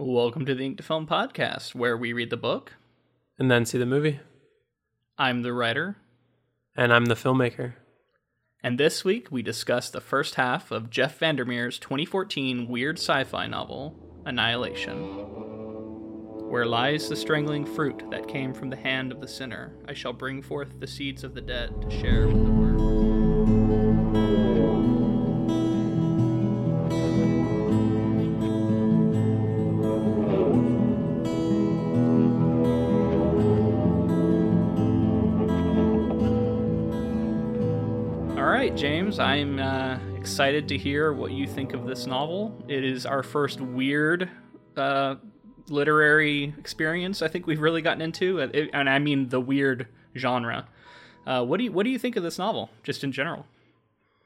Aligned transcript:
Welcome 0.00 0.46
to 0.46 0.54
the 0.54 0.64
Ink 0.64 0.76
to 0.76 0.82
Film 0.82 1.06
podcast, 1.06 1.74
where 1.74 1.96
we 1.96 2.12
read 2.12 2.30
the 2.30 2.36
book. 2.36 2.74
and 3.38 3.50
then 3.50 3.64
see 3.66 3.78
the 3.78 3.86
movie. 3.86 4.20
I'm 5.16 5.42
the 5.42 5.52
writer, 5.52 5.96
And 6.76 6.92
I'm 6.92 7.06
the 7.06 7.14
filmmaker. 7.16 7.74
and 8.62 8.78
this 8.78 9.04
week 9.04 9.28
we 9.32 9.42
discuss 9.42 9.90
the 9.90 10.00
first 10.00 10.36
half 10.36 10.70
of 10.70 10.90
Jeff 10.90 11.18
Vandermeer's 11.18 11.78
2014 11.80 12.68
weird 12.68 12.98
sci 12.98 13.24
fi 13.24 13.46
novel, 13.48 13.96
Annihilation. 14.24 14.98
Where 16.48 16.66
lies 16.66 17.08
the 17.08 17.16
strangling 17.16 17.64
fruit 17.66 18.02
that 18.10 18.28
came 18.28 18.54
from 18.54 18.70
the 18.70 18.76
hand 18.76 19.10
of 19.12 19.20
the 19.20 19.28
sinner? 19.28 19.74
I 19.88 19.94
shall 19.94 20.12
bring 20.12 20.42
forth 20.42 20.78
the 20.80 20.86
seeds 20.86 21.24
of 21.24 21.34
the 21.34 21.40
dead 21.42 21.70
to 21.82 21.90
share 21.90 22.26
with 22.28 22.36
the 22.44 22.50
world. 22.52 22.87
I'm 39.18 39.58
uh, 39.58 39.98
excited 40.16 40.68
to 40.68 40.78
hear 40.78 41.12
what 41.12 41.32
you 41.32 41.46
think 41.46 41.72
of 41.72 41.86
this 41.86 42.06
novel. 42.06 42.64
It 42.68 42.84
is 42.84 43.04
our 43.06 43.22
first 43.22 43.60
weird 43.60 44.30
uh, 44.76 45.16
literary 45.68 46.54
experience 46.58 47.20
I 47.22 47.28
think 47.28 47.46
we've 47.46 47.60
really 47.60 47.82
gotten 47.82 48.00
into, 48.00 48.38
it- 48.38 48.70
and 48.72 48.88
I 48.88 48.98
mean 48.98 49.28
the 49.28 49.40
weird 49.40 49.88
genre. 50.16 50.66
Uh, 51.26 51.44
what 51.44 51.58
do 51.58 51.64
you 51.64 51.72
What 51.72 51.84
do 51.84 51.90
you 51.90 51.98
think 51.98 52.16
of 52.16 52.22
this 52.22 52.38
novel, 52.38 52.70
just 52.82 53.04
in 53.04 53.12
general, 53.12 53.44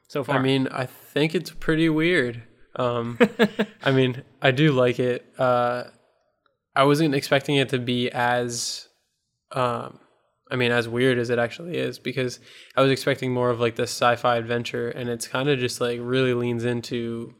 so 0.07 0.23
far? 0.23 0.37
I 0.37 0.41
mean, 0.41 0.67
I 0.71 0.85
think 0.85 1.35
it's 1.35 1.51
pretty 1.51 1.89
weird. 1.89 2.43
Um, 2.75 3.19
I 3.83 3.91
mean, 3.91 4.23
I 4.41 4.51
do 4.51 4.71
like 4.71 4.99
it. 4.99 5.25
Uh, 5.37 5.85
I 6.75 6.85
wasn't 6.85 7.13
expecting 7.13 7.55
it 7.57 7.69
to 7.69 7.79
be 7.79 8.09
as, 8.09 8.87
um, 9.51 9.99
I 10.53 10.55
mean, 10.55 10.71
as 10.71 10.87
weird 10.87 11.17
as 11.17 11.31
it 11.31 11.39
actually 11.39 11.77
is 11.77 11.97
because 11.97 12.39
I 12.77 12.81
was 12.81 12.91
expecting 12.91 13.33
more 13.33 13.49
of 13.49 13.59
like 13.59 13.75
this 13.75 13.89
sci-fi 13.89 14.37
adventure, 14.37 14.87
and 14.87 15.09
it's 15.09 15.27
kind 15.27 15.49
of 15.49 15.57
just 15.57 15.81
like 15.81 15.99
really 15.99 16.35
leans 16.35 16.63
into 16.63 17.33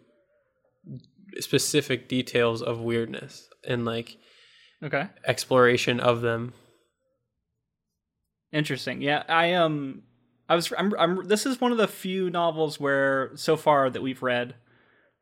specific 1.40 2.10
details 2.10 2.64
of 2.64 2.80
weirdness 2.80 3.48
and 3.68 3.86
like 3.86 4.18
okay, 4.84 5.10
exploration 5.28 6.00
of 6.00 6.22
them. 6.22 6.54
interesting. 8.52 9.02
Yeah, 9.04 9.22
I 9.30 9.54
um, 9.54 10.02
I 10.50 10.56
was 10.56 10.74
I'm, 10.76 10.94
I'm 10.98 11.28
this 11.28 11.46
is 11.46 11.62
one 11.62 11.72
of 11.72 11.78
the 11.78 11.88
few 11.88 12.32
novels 12.32 12.80
where 12.80 13.30
so 13.36 13.56
far 13.56 13.92
that 13.92 14.02
we've 14.02 14.24
read 14.24 14.56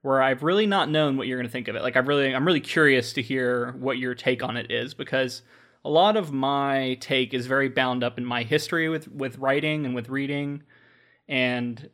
where 0.01 0.21
I've 0.21 0.43
really 0.43 0.65
not 0.65 0.89
known 0.89 1.17
what 1.17 1.27
you're 1.27 1.37
going 1.37 1.47
to 1.47 1.51
think 1.51 1.67
of 1.67 1.75
it. 1.75 1.81
Like 1.81 1.97
I'm 1.97 2.07
really 2.07 2.33
I'm 2.33 2.45
really 2.45 2.61
curious 2.61 3.11
to 3.13 3.21
hear 3.21 3.73
what 3.73 3.97
your 3.97 4.15
take 4.15 4.43
on 4.43 4.55
it 4.55 4.71
is 4.71 4.93
because 4.93 5.41
a 5.83 5.89
lot 5.89 6.17
of 6.17 6.31
my 6.31 6.97
take 7.01 7.33
is 7.33 7.47
very 7.47 7.69
bound 7.69 8.03
up 8.03 8.17
in 8.17 8.25
my 8.25 8.43
history 8.43 8.89
with 8.89 9.07
with 9.07 9.37
writing 9.37 9.85
and 9.85 9.95
with 9.95 10.09
reading 10.09 10.63
and 11.27 11.89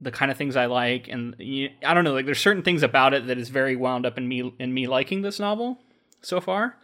the 0.00 0.10
kind 0.10 0.30
of 0.30 0.36
things 0.36 0.56
I 0.56 0.66
like 0.66 1.08
and 1.08 1.34
you, 1.38 1.70
I 1.84 1.94
don't 1.94 2.04
know 2.04 2.12
like 2.12 2.26
there's 2.26 2.40
certain 2.40 2.62
things 2.62 2.82
about 2.82 3.14
it 3.14 3.26
that 3.26 3.38
is 3.38 3.48
very 3.48 3.76
wound 3.76 4.06
up 4.06 4.18
in 4.18 4.28
me 4.28 4.54
in 4.58 4.72
me 4.72 4.86
liking 4.86 5.22
this 5.22 5.40
novel 5.40 5.78
so 6.22 6.40
far. 6.40 6.76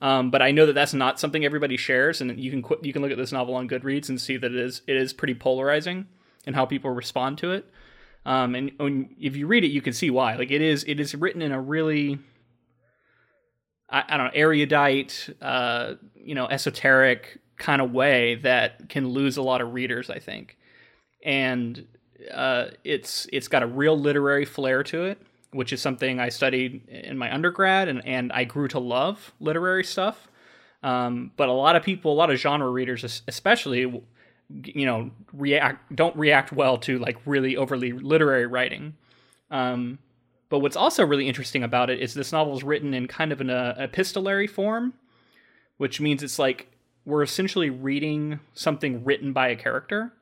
Um, 0.00 0.30
but 0.30 0.42
I 0.42 0.50
know 0.50 0.66
that 0.66 0.74
that's 0.74 0.92
not 0.92 1.18
something 1.18 1.42
everybody 1.42 1.78
shares, 1.78 2.20
and 2.20 2.38
you 2.38 2.50
can 2.50 2.62
qu- 2.62 2.80
you 2.82 2.92
can 2.92 3.00
look 3.00 3.10
at 3.10 3.16
this 3.16 3.32
novel 3.32 3.54
on 3.54 3.66
Goodreads 3.66 4.10
and 4.10 4.20
see 4.20 4.36
that 4.36 4.52
it 4.52 4.58
is 4.58 4.82
it 4.86 4.94
is 4.94 5.14
pretty 5.14 5.34
polarizing 5.34 6.06
in 6.46 6.52
how 6.52 6.66
people 6.66 6.90
respond 6.90 7.38
to 7.38 7.52
it. 7.52 7.70
Um, 8.26 8.54
and 8.54 8.72
when, 8.76 9.14
if 9.20 9.36
you 9.36 9.46
read 9.46 9.64
it, 9.64 9.68
you 9.68 9.80
can 9.80 9.92
see 9.92 10.10
why. 10.10 10.34
Like 10.36 10.50
it 10.50 10.60
is, 10.60 10.84
it 10.88 10.98
is 10.98 11.14
written 11.14 11.40
in 11.42 11.52
a 11.52 11.60
really, 11.60 12.18
I, 13.88 14.04
I 14.08 14.16
don't 14.16 14.26
know, 14.26 14.32
erudite, 14.34 15.28
uh, 15.40 15.94
you 16.14 16.34
know, 16.34 16.46
esoteric 16.46 17.38
kind 17.58 17.80
of 17.80 17.92
way 17.92 18.36
that 18.36 18.88
can 18.88 19.08
lose 19.08 19.36
a 19.36 19.42
lot 19.42 19.60
of 19.60 19.74
readers. 19.74 20.10
I 20.10 20.18
think, 20.18 20.56
and 21.24 21.86
uh, 22.32 22.68
it's 22.84 23.26
it's 23.32 23.48
got 23.48 23.62
a 23.62 23.66
real 23.66 23.98
literary 23.98 24.44
flair 24.44 24.82
to 24.84 25.04
it, 25.04 25.20
which 25.52 25.72
is 25.72 25.80
something 25.80 26.20
I 26.20 26.28
studied 26.28 26.88
in 26.88 27.18
my 27.18 27.32
undergrad, 27.32 27.88
and 27.88 28.04
and 28.06 28.32
I 28.32 28.44
grew 28.44 28.68
to 28.68 28.78
love 28.78 29.32
literary 29.40 29.84
stuff. 29.84 30.28
Um, 30.82 31.32
but 31.36 31.48
a 31.48 31.52
lot 31.52 31.74
of 31.74 31.82
people, 31.82 32.12
a 32.12 32.14
lot 32.14 32.30
of 32.30 32.38
genre 32.38 32.70
readers, 32.70 33.22
especially, 33.26 34.02
you 34.48 34.86
know 34.86 35.10
react 35.32 35.94
don't 35.94 36.16
react 36.16 36.52
well 36.52 36.78
to 36.78 36.98
like 36.98 37.18
really 37.26 37.56
overly 37.56 37.92
literary 37.92 38.46
writing 38.46 38.94
um, 39.50 39.98
but 40.48 40.60
what's 40.60 40.76
also 40.76 41.04
really 41.04 41.28
interesting 41.28 41.62
about 41.62 41.90
it 41.90 42.00
is 42.00 42.14
this 42.14 42.32
novel 42.32 42.56
is 42.56 42.62
written 42.62 42.94
in 42.94 43.08
kind 43.08 43.32
of 43.32 43.40
an 43.40 43.50
uh, 43.50 43.74
epistolary 43.78 44.46
form 44.46 44.94
which 45.76 46.00
means 46.00 46.22
it's 46.22 46.38
like 46.38 46.70
we're 47.04 47.22
essentially 47.22 47.70
reading 47.70 48.40
something 48.54 49.04
written 49.04 49.32
by 49.32 49.48
a 49.48 49.56
character. 49.56 50.12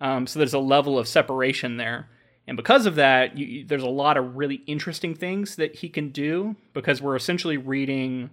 Um, 0.00 0.26
so 0.26 0.38
there's 0.38 0.54
a 0.54 0.58
level 0.58 0.98
of 0.98 1.06
separation 1.06 1.76
there. 1.76 2.08
And 2.48 2.56
because 2.56 2.86
of 2.86 2.96
that 2.96 3.38
you, 3.38 3.64
there's 3.64 3.84
a 3.84 3.88
lot 3.88 4.16
of 4.16 4.36
really 4.36 4.62
interesting 4.66 5.14
things 5.14 5.56
that 5.56 5.76
he 5.76 5.88
can 5.88 6.10
do 6.10 6.56
because 6.74 7.00
we're 7.00 7.14
essentially 7.14 7.56
reading 7.56 8.30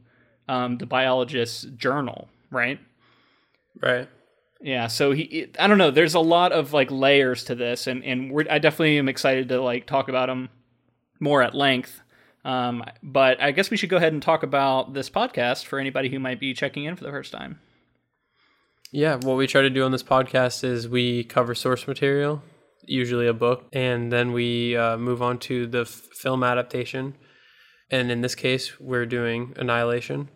um, 0.47 0.77
the 0.77 0.87
biologist's 0.87 1.63
journal 1.77 2.27
right? 2.51 2.79
Right. 3.79 4.09
yeah, 4.59 4.87
so 4.87 5.11
he 5.11 5.21
it, 5.21 5.55
I 5.59 5.67
don't 5.67 5.77
know, 5.77 5.91
there's 5.91 6.15
a 6.15 6.19
lot 6.19 6.51
of 6.51 6.73
like 6.73 6.89
layers 6.89 7.43
to 7.45 7.55
this 7.55 7.85
and 7.85 8.03
and 8.03 8.31
we're, 8.31 8.45
I 8.49 8.57
definitely 8.57 8.97
am 8.97 9.07
excited 9.07 9.49
to 9.49 9.61
like 9.61 9.85
talk 9.85 10.09
about 10.09 10.25
them 10.25 10.49
more 11.19 11.41
at 11.41 11.55
length. 11.55 12.01
Um 12.45 12.83
but 13.03 13.41
I 13.41 13.51
guess 13.51 13.69
we 13.69 13.77
should 13.77 13.89
go 13.89 13.97
ahead 13.97 14.13
and 14.13 14.21
talk 14.21 14.43
about 14.43 14.93
this 14.93 15.09
podcast 15.09 15.65
for 15.65 15.79
anybody 15.79 16.09
who 16.09 16.19
might 16.19 16.39
be 16.39 16.53
checking 16.53 16.85
in 16.85 16.95
for 16.95 17.03
the 17.03 17.11
first 17.11 17.31
time. 17.31 17.59
Yeah, 18.91 19.15
what 19.17 19.37
we 19.37 19.45
try 19.45 19.61
to 19.61 19.69
do 19.69 19.83
on 19.83 19.91
this 19.91 20.01
podcast 20.01 20.63
is 20.63 20.89
we 20.89 21.23
cover 21.23 21.53
source 21.53 21.87
material, 21.87 22.41
usually 22.85 23.27
a 23.27 23.33
book, 23.33 23.67
and 23.71 24.11
then 24.11 24.31
we 24.31 24.75
uh, 24.75 24.97
move 24.97 25.21
on 25.21 25.37
to 25.39 25.67
the 25.67 25.81
f- 25.81 25.89
film 25.89 26.43
adaptation. 26.43 27.15
And 27.91 28.09
in 28.09 28.21
this 28.21 28.33
case, 28.33 28.79
we're 28.79 29.05
doing 29.05 29.53
Annihilation, 29.57 30.29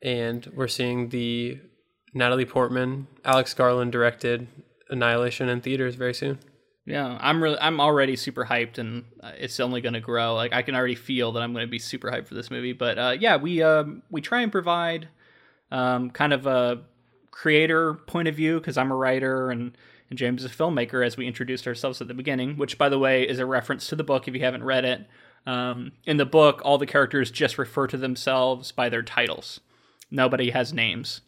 and 0.00 0.46
we're 0.54 0.68
seeing 0.68 1.08
the 1.08 1.58
Natalie 2.14 2.44
Portman, 2.44 3.08
Alex 3.24 3.52
Garland 3.52 3.90
directed 3.90 4.46
Annihilation 4.90 5.48
in 5.48 5.60
theaters 5.60 5.96
very 5.96 6.14
soon. 6.14 6.38
Yeah, 6.88 7.18
I'm 7.20 7.42
really 7.42 7.58
I'm 7.60 7.80
already 7.80 8.16
super 8.16 8.46
hyped 8.46 8.78
and 8.78 9.04
uh, 9.22 9.32
it's 9.36 9.60
only 9.60 9.82
going 9.82 9.92
to 9.92 10.00
grow. 10.00 10.34
Like 10.34 10.54
I 10.54 10.62
can 10.62 10.74
already 10.74 10.94
feel 10.94 11.32
that 11.32 11.42
I'm 11.42 11.52
going 11.52 11.66
to 11.66 11.70
be 11.70 11.78
super 11.78 12.10
hyped 12.10 12.28
for 12.28 12.34
this 12.34 12.50
movie. 12.50 12.72
But 12.72 12.98
uh, 12.98 13.16
yeah, 13.20 13.36
we 13.36 13.62
um, 13.62 14.02
we 14.10 14.22
try 14.22 14.40
and 14.40 14.50
provide 14.50 15.08
um, 15.70 16.10
kind 16.10 16.32
of 16.32 16.46
a 16.46 16.80
creator 17.30 17.92
point 17.92 18.26
of 18.26 18.34
view 18.34 18.58
because 18.58 18.78
I'm 18.78 18.90
a 18.90 18.96
writer 18.96 19.50
and 19.50 19.76
and 20.08 20.18
James 20.18 20.42
is 20.42 20.50
a 20.50 20.54
filmmaker 20.54 21.04
as 21.04 21.18
we 21.18 21.26
introduced 21.26 21.66
ourselves 21.66 22.00
at 22.00 22.08
the 22.08 22.14
beginning, 22.14 22.56
which 22.56 22.78
by 22.78 22.88
the 22.88 22.98
way 22.98 23.28
is 23.28 23.38
a 23.38 23.44
reference 23.44 23.86
to 23.88 23.96
the 23.96 24.02
book 24.02 24.26
if 24.26 24.34
you 24.34 24.40
haven't 24.40 24.64
read 24.64 24.86
it. 24.86 25.06
Um, 25.46 25.92
in 26.06 26.16
the 26.16 26.24
book, 26.24 26.62
all 26.64 26.78
the 26.78 26.86
characters 26.86 27.30
just 27.30 27.58
refer 27.58 27.86
to 27.88 27.98
themselves 27.98 28.72
by 28.72 28.88
their 28.88 29.02
titles. 29.02 29.60
Nobody 30.10 30.50
has 30.50 30.72
names. 30.72 31.20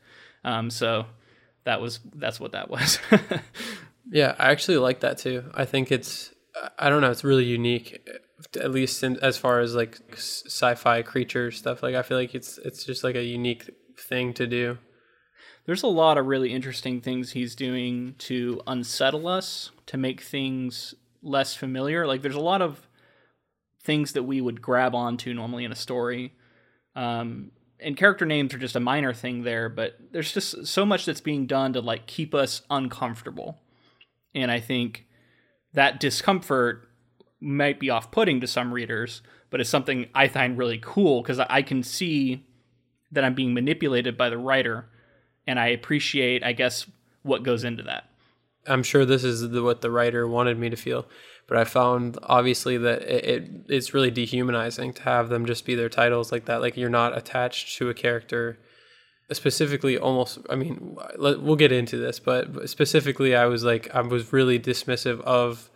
Um, 0.42 0.70
so 0.70 1.04
that 1.64 1.82
was 1.82 2.00
that's 2.14 2.40
what 2.40 2.52
that 2.52 2.70
was. 2.70 2.98
Yeah, 4.10 4.34
I 4.38 4.50
actually 4.50 4.78
like 4.78 5.00
that 5.00 5.18
too. 5.18 5.50
I 5.54 5.64
think 5.64 5.92
it's, 5.92 6.34
I 6.78 6.88
don't 6.90 7.00
know, 7.00 7.10
it's 7.10 7.24
really 7.24 7.44
unique, 7.44 8.06
at 8.56 8.70
least 8.72 9.02
in, 9.04 9.16
as 9.18 9.36
far 9.38 9.60
as 9.60 9.74
like 9.74 9.98
sci-fi 10.14 11.02
creature 11.02 11.50
stuff. 11.50 11.82
Like 11.82 11.94
I 11.94 12.02
feel 12.02 12.18
like 12.18 12.34
it's 12.34 12.58
it's 12.58 12.84
just 12.84 13.04
like 13.04 13.14
a 13.16 13.22
unique 13.22 13.70
thing 13.98 14.32
to 14.34 14.46
do. 14.46 14.78
there's 15.66 15.82
a 15.82 15.86
lot 15.86 16.18
of 16.18 16.26
really 16.26 16.52
interesting 16.52 17.00
things 17.00 17.32
he's 17.32 17.54
doing 17.54 18.14
to 18.18 18.60
unsettle 18.66 19.28
us 19.28 19.70
to 19.86 19.96
make 19.96 20.20
things 20.22 20.94
less 21.22 21.54
familiar 21.54 22.06
like 22.06 22.22
there's 22.22 22.34
a 22.34 22.40
lot 22.40 22.62
of 22.62 22.88
things 23.82 24.12
that 24.14 24.22
we 24.22 24.40
would 24.40 24.62
grab 24.62 24.94
onto 24.94 25.34
normally 25.34 25.64
in 25.64 25.72
a 25.72 25.76
story 25.76 26.32
um, 26.96 27.50
and 27.78 27.96
character 27.96 28.24
names 28.26 28.54
are 28.54 28.58
just 28.58 28.74
a 28.74 28.80
minor 28.80 29.12
thing 29.12 29.42
there 29.42 29.68
but 29.68 29.96
there's 30.12 30.32
just 30.32 30.66
so 30.66 30.86
much 30.86 31.04
that's 31.04 31.20
being 31.20 31.46
done 31.46 31.74
to 31.74 31.80
like 31.80 32.06
keep 32.06 32.34
us 32.34 32.62
uncomfortable 32.70 33.58
and 34.34 34.50
i 34.50 34.60
think 34.60 35.06
that 35.72 36.00
discomfort 36.00 36.88
might 37.40 37.80
be 37.80 37.90
off-putting 37.90 38.40
to 38.40 38.46
some 38.46 38.72
readers 38.72 39.22
but 39.50 39.60
it's 39.60 39.70
something 39.70 40.06
i 40.14 40.28
find 40.28 40.58
really 40.58 40.78
cool 40.82 41.22
because 41.22 41.38
i 41.38 41.62
can 41.62 41.82
see 41.82 42.46
that 43.12 43.24
i'm 43.24 43.34
being 43.34 43.54
manipulated 43.54 44.16
by 44.16 44.28
the 44.28 44.38
writer 44.38 44.90
and 45.50 45.58
I 45.58 45.68
appreciate, 45.68 46.44
I 46.44 46.52
guess, 46.52 46.86
what 47.22 47.42
goes 47.42 47.64
into 47.64 47.82
that. 47.82 48.04
I'm 48.68 48.84
sure 48.84 49.04
this 49.04 49.24
is 49.24 49.50
the, 49.50 49.62
what 49.64 49.80
the 49.80 49.90
writer 49.90 50.28
wanted 50.28 50.58
me 50.58 50.70
to 50.70 50.76
feel, 50.76 51.06
but 51.48 51.56
I 51.56 51.64
found 51.64 52.18
obviously 52.22 52.76
that 52.78 53.02
it, 53.02 53.24
it 53.24 53.50
it's 53.68 53.92
really 53.92 54.12
dehumanizing 54.12 54.92
to 54.94 55.02
have 55.02 55.28
them 55.28 55.46
just 55.46 55.64
be 55.64 55.74
their 55.74 55.88
titles 55.88 56.30
like 56.30 56.44
that. 56.44 56.60
Like 56.60 56.76
you're 56.76 56.88
not 56.88 57.16
attached 57.18 57.76
to 57.78 57.88
a 57.88 57.94
character. 57.94 58.60
Specifically, 59.32 59.96
almost. 59.96 60.38
I 60.48 60.56
mean, 60.56 60.96
we'll 61.18 61.56
get 61.56 61.72
into 61.72 61.96
this, 61.96 62.18
but 62.18 62.68
specifically, 62.68 63.36
I 63.36 63.46
was 63.46 63.62
like, 63.62 63.94
I 63.94 64.00
was 64.00 64.32
really 64.32 64.58
dismissive 64.58 65.20
of 65.20 65.70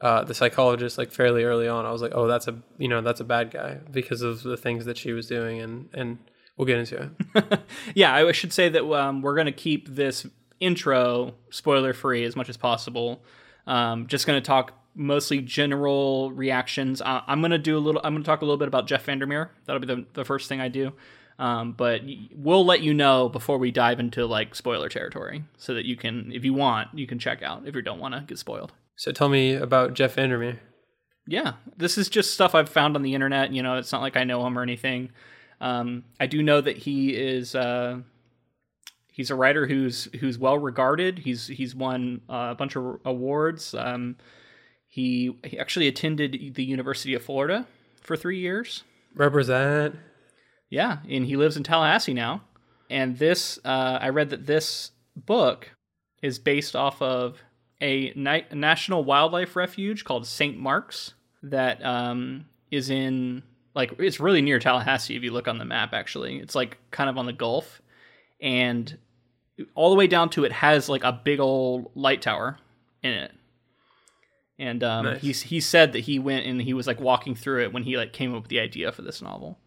uh, 0.00 0.24
the 0.24 0.34
psychologist 0.34 0.98
like 0.98 1.10
fairly 1.10 1.44
early 1.44 1.68
on. 1.68 1.84
I 1.84 1.90
was 1.90 2.02
like, 2.02 2.12
oh, 2.14 2.26
that's 2.26 2.48
a 2.48 2.56
you 2.78 2.88
know 2.88 3.00
that's 3.00 3.20
a 3.20 3.24
bad 3.24 3.50
guy 3.50 3.78
because 3.90 4.22
of 4.22 4.42
the 4.42 4.56
things 4.56 4.84
that 4.84 4.96
she 4.96 5.12
was 5.12 5.26
doing, 5.26 5.60
and 5.60 5.88
and 5.94 6.18
we'll 6.56 6.66
get 6.66 6.78
into 6.78 7.10
it. 7.34 7.60
yeah, 7.94 8.14
I 8.14 8.32
should 8.32 8.52
say 8.52 8.68
that 8.68 8.84
um, 8.92 9.22
we're 9.22 9.34
going 9.34 9.46
to 9.46 9.52
keep 9.52 9.88
this 9.88 10.26
intro 10.60 11.34
spoiler 11.50 11.92
free 11.92 12.24
as 12.24 12.36
much 12.36 12.48
as 12.48 12.56
possible. 12.56 13.22
Um, 13.66 14.06
just 14.06 14.26
going 14.26 14.40
to 14.40 14.46
talk 14.46 14.72
mostly 14.94 15.40
general 15.40 16.32
reactions. 16.32 17.00
I'm 17.04 17.40
going 17.40 17.52
to 17.52 17.58
do 17.58 17.76
a 17.76 17.80
little. 17.80 18.00
I'm 18.04 18.12
going 18.12 18.22
to 18.22 18.26
talk 18.26 18.42
a 18.42 18.44
little 18.44 18.58
bit 18.58 18.68
about 18.68 18.86
Jeff 18.86 19.04
Vandermeer. 19.04 19.50
That'll 19.64 19.80
be 19.80 19.86
the, 19.86 20.04
the 20.14 20.24
first 20.24 20.48
thing 20.48 20.60
I 20.60 20.68
do. 20.68 20.92
Um, 21.38 21.72
but 21.72 22.02
we'll 22.34 22.66
let 22.66 22.80
you 22.80 22.92
know 22.92 23.28
before 23.28 23.58
we 23.58 23.70
dive 23.70 24.00
into 24.00 24.26
like 24.26 24.54
spoiler 24.54 24.88
territory, 24.88 25.44
so 25.56 25.74
that 25.74 25.84
you 25.84 25.96
can, 25.96 26.32
if 26.32 26.44
you 26.44 26.52
want, 26.52 26.88
you 26.92 27.06
can 27.06 27.18
check 27.18 27.42
out 27.42 27.66
if 27.66 27.76
you 27.76 27.82
don't 27.82 28.00
want 28.00 28.14
to 28.14 28.20
get 28.22 28.38
spoiled. 28.38 28.72
So 28.96 29.12
tell 29.12 29.28
me 29.28 29.54
about 29.54 29.94
Jeff 29.94 30.14
Vandermeer. 30.14 30.58
Yeah, 31.28 31.52
this 31.76 31.96
is 31.96 32.08
just 32.08 32.34
stuff 32.34 32.54
I've 32.54 32.68
found 32.68 32.96
on 32.96 33.02
the 33.02 33.14
internet. 33.14 33.52
You 33.52 33.62
know, 33.62 33.76
it's 33.76 33.92
not 33.92 34.00
like 34.00 34.16
I 34.16 34.24
know 34.24 34.44
him 34.46 34.58
or 34.58 34.62
anything. 34.62 35.10
Um, 35.60 36.04
I 36.18 36.26
do 36.26 36.42
know 36.42 36.60
that 36.60 36.78
he 36.78 37.14
is 37.14 37.54
uh, 37.54 37.98
he's 39.12 39.30
a 39.30 39.34
writer 39.34 39.66
who's 39.66 40.04
who's 40.20 40.38
well 40.38 40.58
regarded. 40.58 41.20
He's 41.20 41.46
he's 41.46 41.74
won 41.74 42.22
uh, 42.28 42.48
a 42.50 42.54
bunch 42.54 42.76
of 42.76 43.00
awards. 43.04 43.74
Um, 43.74 44.16
he 44.88 45.36
he 45.44 45.58
actually 45.58 45.86
attended 45.86 46.54
the 46.54 46.64
University 46.64 47.14
of 47.14 47.22
Florida 47.22 47.66
for 48.00 48.16
three 48.16 48.38
years. 48.38 48.84
Represent. 49.14 49.96
Yeah, 50.70 50.98
and 51.08 51.24
he 51.24 51.36
lives 51.36 51.56
in 51.56 51.62
Tallahassee 51.62 52.14
now. 52.14 52.42
And 52.90 53.18
this, 53.18 53.58
uh, 53.64 53.98
I 54.00 54.08
read 54.10 54.30
that 54.30 54.46
this 54.46 54.92
book 55.16 55.70
is 56.22 56.38
based 56.38 56.74
off 56.74 57.00
of 57.00 57.42
a 57.80 58.12
ni- 58.14 58.46
national 58.52 59.04
wildlife 59.04 59.56
refuge 59.56 60.04
called 60.04 60.26
St. 60.26 60.58
Mark's 60.58 61.14
that 61.42 61.84
um, 61.84 62.46
is 62.70 62.90
in 62.90 63.42
like 63.74 63.94
it's 63.98 64.18
really 64.18 64.42
near 64.42 64.58
Tallahassee 64.58 65.16
if 65.16 65.22
you 65.22 65.30
look 65.30 65.48
on 65.48 65.58
the 65.58 65.64
map. 65.64 65.92
Actually, 65.92 66.38
it's 66.38 66.54
like 66.54 66.78
kind 66.90 67.08
of 67.08 67.16
on 67.16 67.26
the 67.26 67.32
Gulf, 67.32 67.80
and 68.40 68.98
all 69.74 69.90
the 69.90 69.96
way 69.96 70.06
down 70.06 70.30
to 70.30 70.44
it 70.44 70.52
has 70.52 70.88
like 70.88 71.04
a 71.04 71.12
big 71.12 71.40
old 71.40 71.90
light 71.94 72.22
tower 72.22 72.58
in 73.02 73.12
it. 73.12 73.32
And 74.58 74.82
um, 74.82 75.04
nice. 75.04 75.20
he 75.20 75.32
he 75.32 75.60
said 75.60 75.92
that 75.92 76.00
he 76.00 76.18
went 76.18 76.46
and 76.46 76.60
he 76.60 76.74
was 76.74 76.86
like 76.86 77.00
walking 77.00 77.36
through 77.36 77.62
it 77.62 77.72
when 77.72 77.84
he 77.84 77.96
like 77.96 78.12
came 78.12 78.34
up 78.34 78.42
with 78.42 78.50
the 78.50 78.58
idea 78.58 78.90
for 78.90 79.02
this 79.02 79.22
novel, 79.22 79.58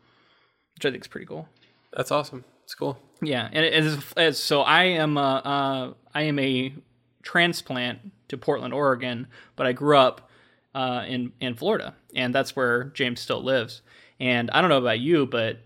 which 0.82 0.90
I 0.90 0.92
think 0.92 1.04
is 1.04 1.08
pretty 1.08 1.28
cool. 1.28 1.48
That's 1.94 2.10
awesome. 2.10 2.44
It's 2.64 2.74
cool. 2.74 2.98
Yeah, 3.22 3.48
and 3.52 3.64
as, 3.64 4.04
as 4.18 4.40
so 4.40 4.62
I 4.62 4.86
am 4.86 5.16
a, 5.16 5.22
uh, 5.22 5.94
I 6.16 6.24
am 6.24 6.40
a 6.40 6.74
transplant 7.22 8.00
to 8.30 8.38
Portland, 8.38 8.74
Oregon, 8.74 9.28
but 9.56 9.68
I 9.68 9.74
grew 9.74 9.96
up 9.96 10.28
uh, 10.74 11.04
in 11.08 11.34
in 11.40 11.54
Florida, 11.54 11.94
and 12.16 12.34
that's 12.34 12.56
where 12.56 12.86
James 12.86 13.20
still 13.20 13.44
lives. 13.44 13.84
And 14.20 14.50
I 14.50 14.62
don't 14.62 14.72
know 14.72 14.80
about 14.80 15.00
you, 15.00 15.28
but 15.28 15.60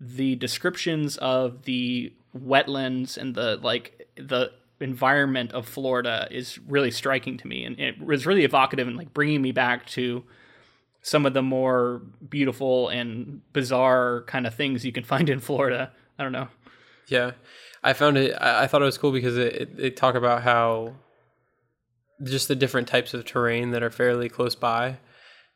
the 0.00 0.36
descriptions 0.36 1.18
of 1.18 1.64
the 1.64 2.14
wetlands 2.34 3.18
and 3.18 3.34
the 3.34 3.58
like 3.62 4.08
the 4.16 4.52
environment 4.80 5.52
of 5.52 5.68
Florida 5.68 6.28
is 6.30 6.58
really 6.66 6.90
striking 6.90 7.36
to 7.36 7.46
me, 7.46 7.64
and 7.64 7.78
it 7.78 8.00
was 8.00 8.24
really 8.24 8.44
evocative 8.44 8.88
and 8.88 8.96
like 8.96 9.12
bringing 9.12 9.42
me 9.42 9.52
back 9.52 9.84
to 9.88 10.24
some 11.02 11.26
of 11.26 11.34
the 11.34 11.42
more 11.42 12.02
beautiful 12.28 12.88
and 12.88 13.42
bizarre 13.52 14.24
kind 14.26 14.46
of 14.46 14.54
things 14.54 14.84
you 14.84 14.92
can 14.92 15.04
find 15.04 15.28
in 15.28 15.40
Florida. 15.40 15.92
I 16.18 16.22
don't 16.22 16.32
know. 16.32 16.48
Yeah, 17.08 17.32
I 17.82 17.92
found 17.92 18.16
it. 18.16 18.34
I, 18.40 18.66
thought 18.66 18.82
it 18.82 18.86
was 18.86 18.98
cool 18.98 19.12
because 19.12 19.36
it, 19.36 19.54
it, 19.54 19.70
it 19.78 19.96
talk 19.96 20.14
about 20.14 20.42
how 20.42 20.94
just 22.22 22.48
the 22.48 22.54
different 22.54 22.88
types 22.88 23.12
of 23.12 23.24
terrain 23.24 23.72
that 23.72 23.82
are 23.82 23.90
fairly 23.90 24.28
close 24.28 24.54
by. 24.54 24.98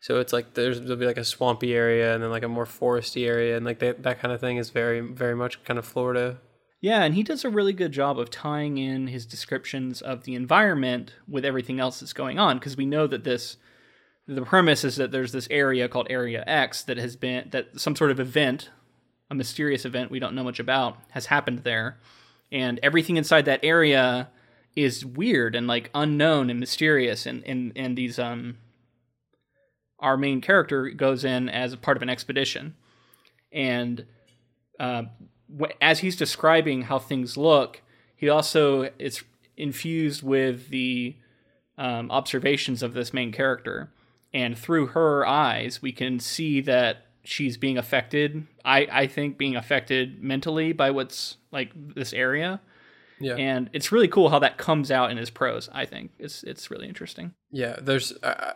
So 0.01 0.21
it's 0.21 0.33
like 0.33 0.55
there's 0.55 0.81
there'll 0.81 0.97
be 0.97 1.07
like 1.07 1.17
a 1.17 1.25
swampy 1.25 1.73
area 1.75 2.13
and 2.15 2.23
then 2.23 2.31
like 2.31 2.43
a 2.43 2.49
more 2.49 2.67
foresty 2.67 3.27
area 3.27 3.57
and 3.57 3.65
like 3.65 3.79
that 3.79 4.03
that 4.03 4.21
kind 4.21 4.33
of 4.33 4.41
thing 4.41 4.57
is 4.57 4.71
very 4.71 5.01
very 5.01 5.35
much 5.35 5.63
kind 5.65 5.79
of 5.79 5.87
Florida 5.87 6.39
yeah, 6.81 7.03
and 7.03 7.15
he 7.15 7.23
does 7.23 7.45
a 7.45 7.51
really 7.51 7.73
good 7.73 7.93
job 7.93 8.19
of 8.19 8.31
tying 8.31 8.79
in 8.79 9.07
his 9.07 9.25
descriptions 9.27 10.03
of 10.03 10.25
the 10.25 10.35
environment 10.35 11.15
with 11.27 11.45
everything 11.45 11.81
else 11.81 12.01
that's 12.01 12.13
going 12.13 12.39
on 12.39 12.59
because 12.59 12.77
we 12.77 12.87
know 12.87 13.07
that 13.07 13.25
this 13.25 13.57
the 14.27 14.43
premise 14.43 14.85
is 14.85 14.97
that 14.97 15.13
there's 15.13 15.33
this 15.33 15.49
area 15.51 15.89
called 15.89 16.07
Area 16.11 16.43
X 16.47 16.83
that 16.85 16.97
has 16.97 17.17
been 17.17 17.49
that 17.51 17.81
some 17.81 17.95
sort 17.95 18.11
of 18.11 18.19
event, 18.19 18.71
a 19.31 19.35
mysterious 19.35 19.85
event 19.85 20.11
we 20.11 20.19
don't 20.19 20.35
know 20.35 20.45
much 20.45 20.59
about, 20.59 20.99
has 21.11 21.27
happened 21.27 21.61
there. 21.61 21.99
And 22.51 22.81
everything 22.83 23.17
inside 23.17 23.45
that 23.45 23.61
area 23.63 24.29
is 24.75 25.05
weird 25.05 25.55
and 25.55 25.67
like 25.67 25.91
unknown 25.95 26.51
and 26.51 26.61
mysterious 26.61 27.27
and 27.27 27.43
and, 27.45 27.73
and 27.75 27.97
these 27.97 28.19
um 28.19 28.59
our 29.99 30.17
main 30.17 30.41
character 30.41 30.91
goes 30.91 31.25
in 31.25 31.49
as 31.49 31.73
a 31.73 31.77
part 31.77 31.97
of 31.97 32.03
an 32.03 32.11
expedition. 32.11 32.75
And 33.53 34.05
uh, 34.79 35.05
as 35.81 36.01
he's 36.01 36.17
describing 36.17 36.83
how 36.83 36.99
things 36.99 37.37
look, 37.37 37.81
he 38.15 38.29
also 38.29 38.91
is 38.99 39.23
infused 39.57 40.23
with 40.23 40.69
the 40.69 41.17
um, 41.79 42.11
observations 42.11 42.83
of 42.83 42.95
this 42.95 43.15
main 43.15 43.33
character, 43.33 43.91
and 44.33 44.57
through 44.57 44.89
her 44.89 45.27
eyes, 45.27 45.81
we 45.83 45.93
can 45.93 46.19
see 46.21 46.61
that 46.63 47.07
she's 47.25 47.57
being 47.57 47.79
affected. 47.79 48.47
I 48.65 48.87
I 48.91 49.07
think 49.07 49.39
being 49.39 49.57
affected 49.57 50.23
mentally 50.23 50.73
by 50.73 50.91
what's 50.91 51.37
like 51.53 51.73
this 51.95 52.13
area. 52.13 52.61
Yeah. 53.19 53.37
And 53.37 53.71
it's 53.73 53.93
really 53.93 54.09
cool 54.09 54.29
how 54.29 54.39
that 54.41 54.59
comes 54.59 54.91
out 54.91 55.11
in 55.11 55.17
his 55.17 55.31
prose. 55.31 55.69
I 55.73 55.87
think 55.87 56.13
it's 56.19 56.43
it's 56.43 56.71
really 56.71 56.89
interesting. 56.89 57.33
Yeah, 57.51 57.77
there's 57.81 58.13
uh, 58.23 58.55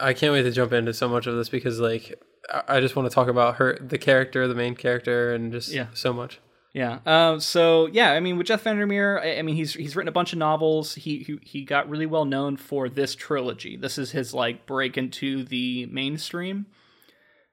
I 0.00 0.12
can't 0.12 0.32
wait 0.32 0.42
to 0.42 0.50
jump 0.50 0.72
into 0.72 0.92
so 0.92 1.08
much 1.08 1.26
of 1.26 1.36
this 1.36 1.48
because 1.48 1.78
like 1.80 2.20
I 2.68 2.80
just 2.80 2.96
want 2.96 3.08
to 3.08 3.14
talk 3.14 3.28
about 3.28 3.56
her, 3.56 3.78
the 3.80 3.98
character, 3.98 4.48
the 4.48 4.54
main 4.54 4.74
character, 4.74 5.32
and 5.32 5.52
just 5.52 5.70
yeah. 5.70 5.86
so 5.94 6.12
much. 6.12 6.40
Yeah. 6.72 7.00
Uh, 7.04 7.38
so 7.38 7.86
yeah, 7.86 8.12
I 8.12 8.20
mean, 8.20 8.38
with 8.38 8.46
Jeff 8.46 8.62
Vandermeer, 8.62 9.18
I, 9.18 9.38
I, 9.38 9.42
mean, 9.42 9.56
he's 9.56 9.74
he's 9.74 9.94
written 9.94 10.08
a 10.08 10.12
bunch 10.12 10.32
of 10.32 10.38
novels. 10.38 10.94
He, 10.94 11.18
he 11.18 11.38
he 11.42 11.64
got 11.64 11.88
really 11.88 12.06
well 12.06 12.24
known 12.24 12.56
for 12.56 12.88
this 12.88 13.14
trilogy. 13.14 13.76
This 13.76 13.98
is 13.98 14.12
his 14.12 14.32
like 14.32 14.64
break 14.66 14.96
into 14.96 15.44
the 15.44 15.86
mainstream. 15.86 16.66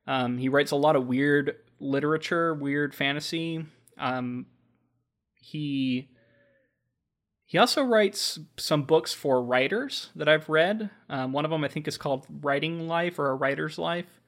Um, 0.07 0.37
he 0.37 0.47
writes 0.47 0.71
a 0.71 0.77
lot 0.77 0.95
of 0.95 1.05
weird 1.05 1.55
literature, 1.79 2.53
weird 2.53 2.95
fantasy. 2.95 3.65
Um, 3.97 4.45
he 5.33 6.09
he 7.45 7.57
also 7.57 7.83
writes 7.83 8.39
some 8.57 8.83
books 8.83 9.13
for 9.13 9.43
writers 9.43 10.11
that 10.15 10.29
I've 10.29 10.47
read. 10.47 10.91
Um, 11.09 11.33
one 11.33 11.43
of 11.43 11.51
them 11.51 11.63
I 11.65 11.67
think 11.67 11.89
is 11.89 11.97
called 11.97 12.25
Writing 12.29 12.87
Life 12.87 13.19
or 13.19 13.31
A 13.31 13.35
Writer's 13.35 13.77
Life 13.77 14.18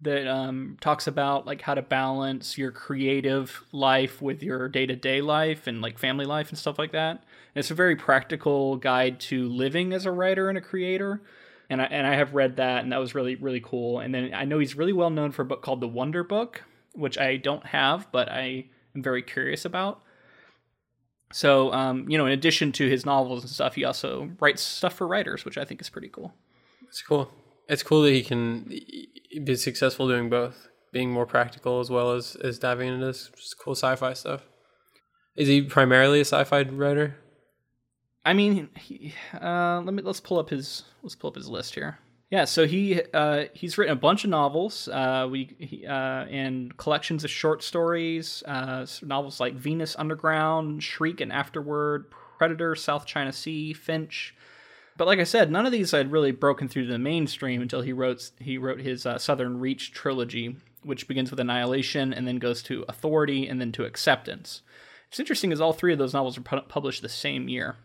that 0.00 0.26
um, 0.26 0.76
talks 0.80 1.06
about 1.06 1.46
like 1.46 1.62
how 1.62 1.74
to 1.74 1.82
balance 1.82 2.58
your 2.58 2.70
creative 2.70 3.64
life 3.72 4.20
with 4.20 4.42
your 4.42 4.68
day-to-day 4.68 5.20
life 5.20 5.66
and 5.66 5.80
like 5.80 5.98
family 5.98 6.26
life 6.26 6.50
and 6.50 6.58
stuff 6.58 6.78
like 6.78 6.92
that. 6.92 7.10
And 7.54 7.62
it's 7.62 7.70
a 7.70 7.74
very 7.74 7.96
practical 7.96 8.76
guide 8.76 9.20
to 9.20 9.48
living 9.48 9.92
as 9.92 10.04
a 10.04 10.12
writer 10.12 10.48
and 10.48 10.58
a 10.58 10.60
creator. 10.60 11.22
And 11.70 11.80
I, 11.80 11.84
and 11.86 12.06
I 12.06 12.16
have 12.16 12.34
read 12.34 12.56
that 12.56 12.82
and 12.82 12.92
that 12.92 12.98
was 12.98 13.14
really 13.14 13.36
really 13.36 13.60
cool. 13.60 14.00
And 14.00 14.14
then 14.14 14.34
I 14.34 14.44
know 14.44 14.58
he's 14.58 14.76
really 14.76 14.92
well 14.92 15.10
known 15.10 15.32
for 15.32 15.42
a 15.42 15.46
book 15.46 15.62
called 15.62 15.80
The 15.80 15.88
Wonder 15.88 16.22
Book, 16.22 16.62
which 16.92 17.16
I 17.16 17.36
don't 17.36 17.66
have 17.66 18.10
but 18.12 18.28
I 18.28 18.66
am 18.94 19.02
very 19.02 19.22
curious 19.22 19.64
about. 19.64 20.02
So, 21.32 21.72
um, 21.72 22.08
you 22.08 22.18
know, 22.18 22.26
in 22.26 22.32
addition 22.32 22.70
to 22.72 22.88
his 22.88 23.04
novels 23.04 23.42
and 23.42 23.50
stuff, 23.50 23.74
he 23.74 23.84
also 23.84 24.30
writes 24.38 24.62
stuff 24.62 24.94
for 24.94 25.06
writers, 25.06 25.44
which 25.44 25.58
I 25.58 25.64
think 25.64 25.80
is 25.80 25.88
pretty 25.88 26.08
cool. 26.08 26.32
It's 26.86 27.02
cool. 27.02 27.28
It's 27.68 27.82
cool 27.82 28.02
that 28.02 28.12
he 28.12 28.22
can 28.22 28.70
be 29.42 29.56
successful 29.56 30.08
doing 30.08 30.28
both, 30.28 30.68
being 30.92 31.10
more 31.10 31.26
practical 31.26 31.80
as 31.80 31.90
well 31.90 32.12
as 32.12 32.36
as 32.36 32.58
diving 32.58 32.88
into 32.88 33.06
this 33.06 33.30
cool 33.58 33.74
sci-fi 33.74 34.12
stuff. 34.12 34.42
Is 35.36 35.48
he 35.48 35.62
primarily 35.62 36.18
a 36.18 36.24
sci-fi 36.24 36.62
writer? 36.62 37.16
I 38.24 38.32
mean, 38.32 38.70
he, 38.76 39.14
uh, 39.40 39.82
let 39.84 39.92
me 39.92 40.02
let's 40.02 40.20
pull 40.20 40.38
up 40.38 40.50
his 40.50 40.84
let's 41.02 41.14
pull 41.14 41.28
up 41.28 41.36
his 41.36 41.48
list 41.48 41.74
here. 41.74 41.98
Yeah, 42.30 42.46
so 42.46 42.66
he 42.66 43.00
uh, 43.12 43.44
he's 43.52 43.76
written 43.78 43.92
a 43.92 44.00
bunch 44.00 44.24
of 44.24 44.30
novels, 44.30 44.88
uh, 44.88 45.28
we 45.30 45.54
he, 45.58 45.86
uh, 45.86 46.24
and 46.24 46.76
collections 46.76 47.22
of 47.22 47.30
short 47.30 47.62
stories, 47.62 48.42
uh, 48.46 48.86
novels 49.02 49.40
like 49.40 49.56
Veniss 49.56 49.94
Underground, 49.98 50.82
Shriek 50.82 51.20
and 51.20 51.32
Afterword, 51.32 52.10
Predator, 52.38 52.74
South 52.74 53.06
China 53.06 53.32
Sea, 53.32 53.72
Finch, 53.72 54.34
but 54.96 55.06
like 55.06 55.18
I 55.18 55.24
said, 55.24 55.50
none 55.50 55.66
of 55.66 55.72
these 55.72 55.90
had 55.90 56.12
really 56.12 56.30
broken 56.30 56.68
through 56.68 56.86
to 56.86 56.92
the 56.92 56.98
mainstream 56.98 57.62
until 57.62 57.82
he 57.82 57.92
wrote 57.92 58.30
he 58.38 58.58
wrote 58.58 58.80
his 58.80 59.06
uh, 59.06 59.18
Southern 59.18 59.58
Reach 59.60 59.92
trilogy, 59.92 60.56
which 60.82 61.08
begins 61.08 61.30
with 61.30 61.40
Annihilation 61.40 62.12
and 62.12 62.26
then 62.26 62.38
goes 62.38 62.62
to 62.64 62.84
Authority 62.88 63.48
and 63.48 63.60
then 63.60 63.72
to 63.72 63.84
Acceptance. 63.84 64.62
It's 65.08 65.20
interesting 65.20 65.52
as 65.52 65.60
all 65.60 65.72
three 65.72 65.92
of 65.92 65.98
those 65.98 66.14
novels 66.14 66.36
were 66.36 66.44
pu- 66.44 66.60
published 66.62 67.02
the 67.02 67.08
same 67.08 67.48
year. 67.48 67.76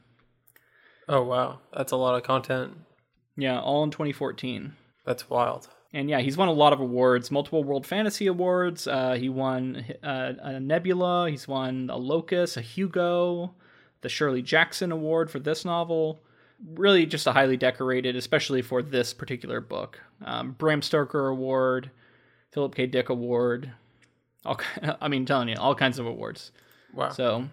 Oh 1.07 1.23
wow, 1.23 1.59
that's 1.75 1.91
a 1.91 1.97
lot 1.97 2.15
of 2.15 2.23
content. 2.23 2.77
Yeah, 3.35 3.59
all 3.59 3.83
in 3.83 3.91
2014. 3.91 4.73
That's 5.05 5.29
wild. 5.29 5.69
And 5.91 6.09
yeah, 6.09 6.19
he's 6.19 6.37
won 6.37 6.49
a 6.49 6.53
lot 6.53 6.73
of 6.73 6.79
awards, 6.79 7.31
multiple 7.31 7.63
World 7.63 7.87
Fantasy 7.87 8.27
Awards. 8.27 8.85
Uh, 8.85 9.13
he 9.13 9.27
won 9.27 9.85
uh, 10.03 10.33
a 10.39 10.59
Nebula. 10.59 11.31
He's 11.31 11.47
won 11.47 11.89
a 11.91 11.97
Locus, 11.97 12.57
a 12.57 12.61
Hugo, 12.61 13.55
the 14.01 14.09
Shirley 14.09 14.43
Jackson 14.43 14.91
Award 14.91 15.31
for 15.31 15.39
this 15.39 15.65
novel. 15.65 16.21
Really 16.73 17.05
just 17.05 17.27
a 17.27 17.31
highly 17.31 17.57
decorated, 17.57 18.15
especially 18.15 18.61
for 18.61 18.81
this 18.81 19.13
particular 19.13 19.61
book. 19.61 20.01
Um, 20.23 20.51
Bram 20.53 20.81
Stoker 20.81 21.27
Award, 21.27 21.91
Philip 22.51 22.75
K. 22.75 22.87
Dick 22.87 23.09
Award. 23.09 23.71
All, 24.45 24.59
I 25.01 25.07
mean, 25.07 25.25
telling 25.25 25.49
you, 25.49 25.55
all 25.57 25.75
kinds 25.75 25.99
of 25.99 26.05
awards. 26.05 26.51
Wow. 26.93 27.09
So 27.09 27.47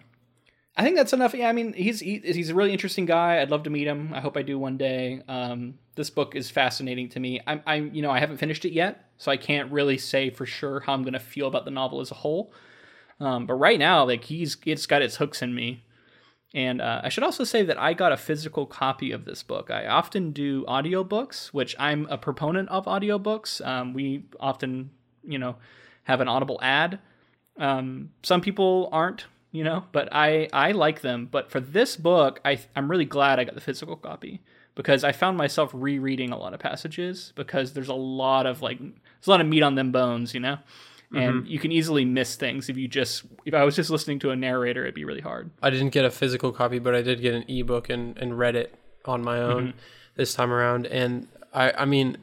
I 0.75 0.83
think 0.83 0.95
that's 0.95 1.13
enough. 1.13 1.33
Yeah, 1.33 1.49
I 1.49 1.53
mean, 1.53 1.73
he's 1.73 1.99
he, 1.99 2.19
he's 2.19 2.49
a 2.49 2.55
really 2.55 2.71
interesting 2.71 3.05
guy. 3.05 3.41
I'd 3.41 3.49
love 3.49 3.63
to 3.63 3.69
meet 3.69 3.87
him. 3.87 4.13
I 4.13 4.19
hope 4.19 4.37
I 4.37 4.43
do 4.43 4.59
one 4.59 4.77
day. 4.77 5.21
Um, 5.27 5.79
this 5.95 6.11
book 6.11 6.35
is 6.35 6.51
fascinating 6.51 7.09
to 7.09 7.19
me. 7.19 7.41
I'm, 7.47 7.61
I'm, 7.65 7.93
you 7.93 8.03
know, 8.03 8.11
I 8.11 8.19
haven't 8.19 8.37
finished 8.37 8.63
it 8.63 8.73
yet, 8.73 9.09
so 9.17 9.31
I 9.31 9.37
can't 9.37 9.71
really 9.71 9.97
say 9.97 10.29
for 10.29 10.45
sure 10.45 10.81
how 10.81 10.93
I'm 10.93 11.01
going 11.01 11.13
to 11.13 11.19
feel 11.19 11.47
about 11.47 11.65
the 11.65 11.71
novel 11.71 11.99
as 11.99 12.11
a 12.11 12.15
whole. 12.15 12.53
Um, 13.19 13.47
but 13.47 13.55
right 13.55 13.79
now, 13.79 14.05
like 14.05 14.25
he's, 14.25 14.57
it's 14.65 14.85
got 14.85 15.01
its 15.01 15.15
hooks 15.15 15.41
in 15.41 15.55
me. 15.55 15.83
And 16.57 16.81
uh, 16.81 17.01
I 17.03 17.09
should 17.09 17.23
also 17.23 17.43
say 17.43 17.61
that 17.61 17.79
I 17.79 17.93
got 17.93 18.11
a 18.11 18.17
physical 18.17 18.65
copy 18.65 19.11
of 19.11 19.25
this 19.25 19.43
book. 19.43 19.69
I 19.69 19.85
often 19.85 20.31
do 20.31 20.65
audiobooks, 20.65 21.49
which 21.49 21.75
I'm 21.77 22.07
a 22.09 22.17
proponent 22.17 22.67
of 22.69 22.85
audiobooks. 22.85 23.63
Um, 23.63 23.93
we 23.93 24.23
often, 24.39 24.89
you 25.23 25.37
know, 25.37 25.57
have 26.05 26.19
an 26.19 26.27
audible 26.27 26.57
ad. 26.63 26.97
Um, 27.57 28.09
some 28.23 28.41
people 28.41 28.89
aren't, 28.91 29.27
you 29.51 29.63
know, 29.63 29.83
but 29.91 30.09
I 30.11 30.49
I 30.51 30.71
like 30.71 31.01
them. 31.01 31.27
But 31.29 31.51
for 31.51 31.59
this 31.59 31.95
book, 31.95 32.41
I 32.43 32.57
I'm 32.75 32.89
really 32.89 33.05
glad 33.05 33.39
I 33.39 33.43
got 33.43 33.53
the 33.53 33.61
physical 33.61 33.95
copy 33.95 34.41
because 34.73 35.03
I 35.03 35.11
found 35.11 35.37
myself 35.37 35.69
rereading 35.75 36.31
a 36.31 36.39
lot 36.39 36.55
of 36.55 36.59
passages 36.59 37.33
because 37.35 37.73
there's 37.73 37.87
a 37.87 37.93
lot 37.93 38.47
of 38.47 38.63
like 38.63 38.79
there's 38.79 39.27
a 39.27 39.29
lot 39.29 39.41
of 39.41 39.47
meat 39.47 39.61
on 39.61 39.75
them 39.75 39.91
bones, 39.91 40.33
you 40.33 40.39
know 40.39 40.57
and 41.13 41.35
mm-hmm. 41.35 41.47
you 41.47 41.59
can 41.59 41.71
easily 41.71 42.03
miss 42.03 42.35
things 42.35 42.69
if 42.69 42.77
you 42.77 42.87
just 42.87 43.23
if 43.45 43.53
I 43.53 43.63
was 43.63 43.75
just 43.75 43.89
listening 43.89 44.19
to 44.19 44.31
a 44.31 44.35
narrator, 44.35 44.83
it'd 44.83 44.95
be 44.95 45.05
really 45.05 45.21
hard. 45.21 45.49
I 45.61 45.69
didn't 45.69 45.89
get 45.89 46.05
a 46.05 46.11
physical 46.11 46.51
copy, 46.51 46.79
but 46.79 46.93
I 46.95 47.01
did 47.01 47.21
get 47.21 47.33
an 47.33 47.45
ebook 47.47 47.89
and 47.89 48.17
and 48.17 48.37
read 48.37 48.55
it 48.55 48.75
on 49.05 49.23
my 49.23 49.39
own 49.39 49.67
mm-hmm. 49.69 49.77
this 50.15 50.33
time 50.33 50.51
around. 50.51 50.85
And 50.87 51.27
I 51.53 51.71
I 51.71 51.85
mean. 51.85 52.17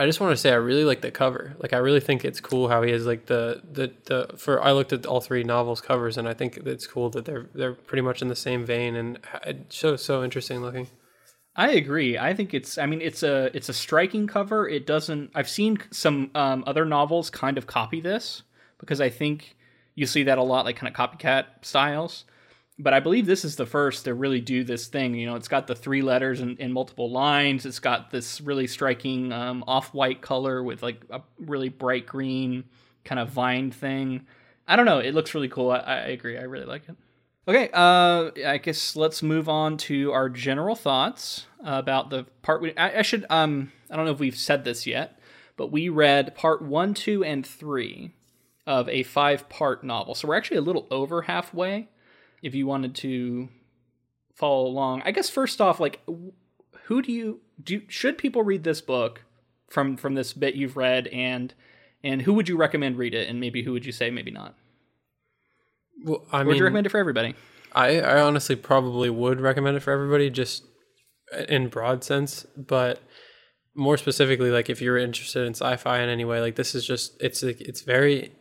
I 0.00 0.06
just 0.06 0.20
want 0.20 0.30
to 0.30 0.36
say 0.36 0.52
I 0.52 0.54
really 0.54 0.84
like 0.84 1.00
the 1.00 1.10
cover. 1.10 1.56
Like 1.58 1.72
I 1.72 1.78
really 1.78 1.98
think 1.98 2.24
it's 2.24 2.40
cool 2.40 2.68
how 2.68 2.82
he 2.82 2.92
has 2.92 3.04
like 3.04 3.26
the, 3.26 3.60
the 3.72 3.92
the 4.04 4.30
for 4.36 4.62
I 4.62 4.70
looked 4.70 4.92
at 4.92 5.04
all 5.06 5.20
three 5.20 5.42
novels 5.42 5.80
covers 5.80 6.16
and 6.16 6.28
I 6.28 6.34
think 6.34 6.56
it's 6.58 6.86
cool 6.86 7.10
that 7.10 7.24
they're 7.24 7.46
they're 7.52 7.72
pretty 7.72 8.02
much 8.02 8.22
in 8.22 8.28
the 8.28 8.36
same 8.36 8.64
vein 8.64 8.94
and 8.94 9.18
it's 9.44 9.76
so 9.76 9.96
so 9.96 10.22
interesting 10.22 10.60
looking. 10.60 10.86
I 11.58 11.70
agree. 11.70 12.16
I 12.16 12.34
think 12.34 12.54
it's. 12.54 12.78
I 12.78 12.86
mean, 12.86 13.00
it's 13.00 13.24
a 13.24 13.50
it's 13.52 13.68
a 13.68 13.72
striking 13.72 14.28
cover. 14.28 14.68
It 14.68 14.86
doesn't. 14.86 15.32
I've 15.34 15.48
seen 15.48 15.78
some 15.90 16.30
um, 16.36 16.62
other 16.68 16.84
novels 16.84 17.30
kind 17.30 17.58
of 17.58 17.66
copy 17.66 18.00
this 18.00 18.44
because 18.78 19.00
I 19.00 19.10
think 19.10 19.56
you 19.96 20.06
see 20.06 20.22
that 20.22 20.38
a 20.38 20.42
lot, 20.42 20.64
like 20.64 20.76
kind 20.76 20.88
of 20.88 20.96
copycat 20.96 21.46
styles. 21.62 22.24
But 22.78 22.94
I 22.94 23.00
believe 23.00 23.26
this 23.26 23.44
is 23.44 23.56
the 23.56 23.66
first 23.66 24.04
to 24.04 24.14
really 24.14 24.40
do 24.40 24.62
this 24.62 24.86
thing. 24.86 25.16
You 25.16 25.26
know, 25.26 25.34
it's 25.34 25.48
got 25.48 25.66
the 25.66 25.74
three 25.74 26.00
letters 26.00 26.40
in, 26.40 26.56
in 26.58 26.72
multiple 26.72 27.10
lines. 27.10 27.66
It's 27.66 27.80
got 27.80 28.12
this 28.12 28.40
really 28.40 28.68
striking 28.68 29.32
um, 29.32 29.64
off-white 29.66 30.20
color 30.20 30.62
with 30.62 30.80
like 30.80 31.02
a 31.10 31.22
really 31.40 31.70
bright 31.70 32.06
green 32.06 32.62
kind 33.04 33.18
of 33.18 33.30
vine 33.30 33.72
thing. 33.72 34.28
I 34.68 34.76
don't 34.76 34.86
know. 34.86 35.00
It 35.00 35.12
looks 35.12 35.34
really 35.34 35.48
cool. 35.48 35.72
I, 35.72 35.78
I 35.78 35.96
agree. 36.10 36.38
I 36.38 36.42
really 36.42 36.66
like 36.66 36.88
it. 36.88 36.94
Okay, 37.48 37.70
uh, 37.72 38.30
I 38.46 38.58
guess 38.58 38.94
let's 38.94 39.22
move 39.22 39.48
on 39.48 39.78
to 39.78 40.12
our 40.12 40.28
general 40.28 40.74
thoughts 40.74 41.46
about 41.64 42.10
the 42.10 42.26
part. 42.42 42.60
We, 42.60 42.76
I, 42.76 42.98
I, 42.98 43.02
should. 43.02 43.24
Um, 43.30 43.72
I 43.90 43.96
don't 43.96 44.04
know 44.04 44.12
if 44.12 44.20
we've 44.20 44.36
said 44.36 44.64
this 44.64 44.86
yet, 44.86 45.18
but 45.56 45.72
we 45.72 45.88
read 45.88 46.34
part 46.34 46.60
one, 46.60 46.92
two, 46.92 47.24
and 47.24 47.46
three 47.46 48.12
of 48.66 48.86
a 48.90 49.02
five-part 49.02 49.82
novel. 49.82 50.14
So 50.14 50.28
we're 50.28 50.36
actually 50.36 50.58
a 50.58 50.62
little 50.62 50.86
over 50.90 51.22
halfway. 51.22 51.88
If 52.42 52.54
you 52.54 52.66
wanted 52.66 52.94
to 52.96 53.48
follow 54.34 54.66
along, 54.66 55.00
I 55.06 55.10
guess 55.10 55.30
first 55.30 55.58
off, 55.62 55.80
like, 55.80 56.06
who 56.84 57.00
do 57.00 57.10
you 57.10 57.40
do? 57.64 57.80
Should 57.88 58.18
people 58.18 58.42
read 58.42 58.62
this 58.62 58.82
book 58.82 59.24
from 59.70 59.96
from 59.96 60.14
this 60.14 60.34
bit 60.34 60.54
you've 60.54 60.76
read, 60.76 61.06
and 61.06 61.54
and 62.04 62.20
who 62.20 62.34
would 62.34 62.50
you 62.50 62.58
recommend 62.58 62.98
read 62.98 63.14
it, 63.14 63.26
and 63.26 63.40
maybe 63.40 63.62
who 63.62 63.72
would 63.72 63.86
you 63.86 63.92
say 63.92 64.10
maybe 64.10 64.30
not? 64.30 64.54
Well, 66.04 66.24
I 66.32 66.42
would 66.42 66.56
you 66.56 66.64
recommend 66.64 66.86
it 66.86 66.90
for 66.90 66.98
everybody? 66.98 67.34
I, 67.72 68.00
I 68.00 68.20
honestly 68.20 68.56
probably 68.56 69.10
would 69.10 69.40
recommend 69.40 69.76
it 69.76 69.80
for 69.80 69.92
everybody, 69.92 70.30
just 70.30 70.64
in 71.48 71.68
broad 71.68 72.04
sense. 72.04 72.46
But 72.56 73.00
more 73.74 73.96
specifically, 73.96 74.50
like 74.50 74.70
if 74.70 74.80
you're 74.80 74.98
interested 74.98 75.46
in 75.46 75.54
sci-fi 75.54 76.00
in 76.00 76.08
any 76.08 76.24
way, 76.24 76.40
like 76.40 76.56
this 76.56 76.74
is 76.74 76.86
just 76.86 77.20
it's 77.20 77.42
it's 77.42 77.82
very 77.82 78.32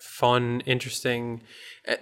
fun, 0.00 0.60
interesting, 0.66 1.42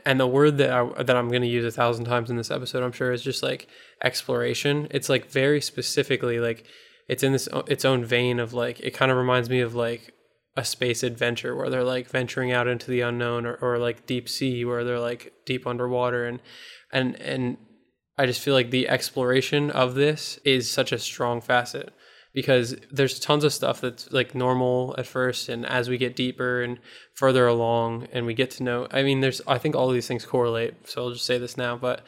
and 0.05 0.21
the 0.21 0.27
word 0.27 0.59
that 0.59 0.71
I 0.71 1.03
that 1.03 1.17
I'm 1.17 1.29
going 1.29 1.43
to 1.43 1.49
use 1.49 1.65
a 1.65 1.71
thousand 1.71 2.05
times 2.05 2.31
in 2.31 2.37
this 2.37 2.51
episode, 2.51 2.83
I'm 2.83 2.93
sure, 2.93 3.13
is 3.13 3.23
just 3.23 3.43
like 3.43 3.69
exploration. 4.03 4.89
It's 4.91 5.09
like 5.09 5.31
very 5.31 5.61
specifically 5.61 6.41
like 6.41 6.67
it's 7.09 7.23
in 7.23 7.33
this 7.33 7.49
its 7.67 7.85
own 7.85 8.05
vein 8.05 8.41
of 8.41 8.53
like 8.53 8.81
it 8.81 8.93
kind 8.93 9.11
of 9.11 9.19
reminds 9.19 9.49
me 9.51 9.61
of 9.61 9.75
like 9.75 10.13
a 10.57 10.65
space 10.65 11.03
adventure 11.03 11.55
where 11.55 11.69
they're 11.69 11.85
like 11.85 12.09
venturing 12.09 12.51
out 12.51 12.67
into 12.67 12.91
the 12.91 13.03
unknown 13.03 13.45
or, 13.45 13.55
or 13.57 13.79
like 13.79 14.07
deep 14.07 14.29
sea 14.29 14.65
where 14.65 14.85
they're 14.85 15.01
like 15.01 15.33
deep 15.45 15.67
underwater. 15.67 16.27
And 16.27 16.41
and 16.93 17.21
and 17.21 17.59
I 18.19 18.27
just 18.27 18.41
feel 18.41 18.55
like 18.55 18.71
the 18.71 18.89
exploration 18.89 19.71
of 19.71 19.95
this 19.95 20.39
is 20.45 20.71
such 20.71 20.93
a 20.93 20.99
strong 20.99 21.41
facet 21.41 21.93
because 22.33 22.77
there's 22.91 23.19
tons 23.19 23.45
of 23.45 23.53
stuff 23.53 23.81
that's 23.81 24.11
like 24.13 24.35
normal 24.35 24.95
at 24.99 25.07
first 25.07 25.49
and 25.49 25.65
as 25.67 25.89
we 25.89 25.99
get 25.99 26.17
deeper 26.17 26.63
and 26.63 26.79
further 27.15 27.47
along 27.47 28.09
and 28.13 28.27
we 28.27 28.35
get 28.35 28.51
to 28.53 28.63
know 28.63 28.87
I 28.91 29.03
mean 29.03 29.21
there's 29.21 29.41
I 29.47 29.59
think 29.59 29.75
all 29.75 29.91
these 29.91 30.07
things 30.07 30.27
correlate 30.27 30.87
so 30.87 31.03
I'll 31.03 31.13
just 31.13 31.25
say 31.25 31.39
this 31.39 31.57
now 31.57 31.77
but 31.77 32.03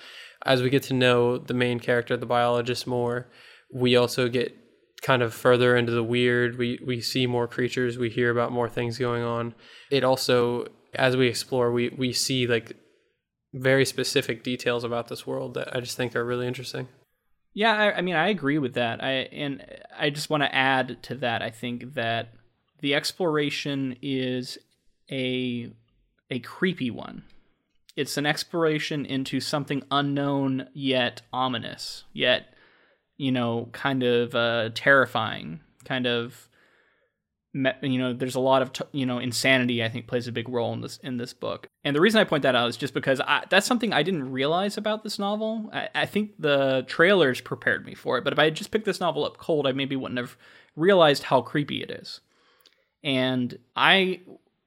as 0.45 0.63
we 0.63 0.71
get 0.71 0.83
to 0.85 0.95
know 0.95 1.39
the 1.39 1.55
main 1.55 1.81
character 1.81 2.17
the 2.17 2.27
biologist 2.27 2.87
more 2.87 3.27
we 3.73 3.97
also 3.97 4.29
get 4.29 4.55
kind 5.03 5.23
of 5.23 5.33
further 5.33 5.77
into 5.77 5.93
the 5.93 6.03
weird. 6.03 6.59
We 6.59 6.81
we 6.85 7.01
see 7.01 7.27
more 7.27 7.49
creatures, 7.49 7.99
we 7.99 8.11
hear 8.11 8.31
about 8.31 8.53
more 8.53 8.69
things 8.69 8.99
going 8.99 9.23
on. 9.23 9.55
It 9.91 10.05
also 10.05 10.67
as 10.95 11.17
we 11.17 11.29
explore, 11.29 11.73
we 11.73 11.91
we 11.91 12.13
see 12.13 12.47
like 12.47 12.77
very 13.55 13.85
specific 13.85 14.43
details 14.43 14.85
about 14.85 15.09
this 15.09 15.27
world 15.27 15.55
that 15.55 15.75
I 15.75 15.81
just 15.81 15.97
think 15.97 16.15
are 16.15 16.25
really 16.25 16.47
interesting. 16.47 16.89
Yeah, 17.55 17.73
I, 17.73 17.99
I 17.99 18.01
mean, 18.03 18.15
I 18.15 18.29
agree 18.29 18.59
with 18.59 18.75
that. 18.75 19.03
I 19.03 19.11
and 19.33 19.65
I 19.99 20.11
just 20.11 20.31
want 20.31 20.43
to 20.43 20.55
add 20.55 21.03
to 21.05 21.15
that. 21.17 21.43
I 21.43 21.51
think 21.51 21.95
that 21.95 22.35
the 22.81 22.95
exploration 22.95 23.97
is 24.03 24.59
a 25.11 25.73
a 26.31 26.39
creepy 26.41 26.91
one. 26.91 27.25
It's 27.97 28.17
an 28.17 28.27
exploration 28.27 29.05
into 29.05 29.41
something 29.41 29.83
unknown 29.91 30.69
yet 30.73 31.23
ominous, 31.33 32.05
yet 32.13 32.55
you 33.19 33.33
know, 33.33 33.69
kind 33.73 34.03
of 34.03 34.35
uh, 34.35 34.71
terrifying, 34.75 35.61
kind 35.85 36.07
of, 36.07 36.49
you 37.83 37.99
know, 37.99 38.13
there's 38.13 38.37
a 38.37 38.41
lot 38.41 38.63
of, 38.63 38.71
you 38.93 39.05
know, 39.05 39.19
insanity. 39.19 39.83
I 39.83 39.89
think 39.89 40.07
plays 40.07 40.29
a 40.29 40.33
big 40.33 40.49
role 40.49 40.73
in 40.73 40.81
this 40.81 40.99
in 41.03 41.17
this 41.17 41.35
book. 41.35 41.67
And 41.83 41.97
the 41.97 42.01
reason 42.01 42.21
I 42.21 42.25
point 42.25 42.45
that 42.45 42.55
out 42.55 42.69
is 42.69 42.77
just 42.77 42.95
because 42.95 43.21
I, 43.21 43.45
that's 43.51 43.67
something 43.67 43.93
I 43.93 44.05
didn't 44.05 44.31
realize 44.31 44.77
about 44.77 45.03
this 45.03 45.19
novel. 45.19 45.69
I, 45.73 45.89
I 45.95 46.07
think 46.07 46.33
the 46.39 46.85
trailers 46.87 47.41
prepared 47.41 47.85
me 47.85 47.95
for 47.95 48.17
it, 48.17 48.25
but 48.25 48.33
if 48.33 48.39
I 48.39 48.45
had 48.45 48.55
just 48.55 48.71
picked 48.71 48.85
this 48.85 49.01
novel 49.01 49.25
up 49.25 49.39
cold, 49.39 49.67
I 49.67 49.73
maybe 49.73 49.97
wouldn't 49.97 50.19
have 50.19 50.37
realized 50.77 51.25
how 51.25 51.41
creepy 51.41 51.83
it 51.83 51.91
is. 51.91 52.21
And 53.03 53.59
I, 53.75 54.21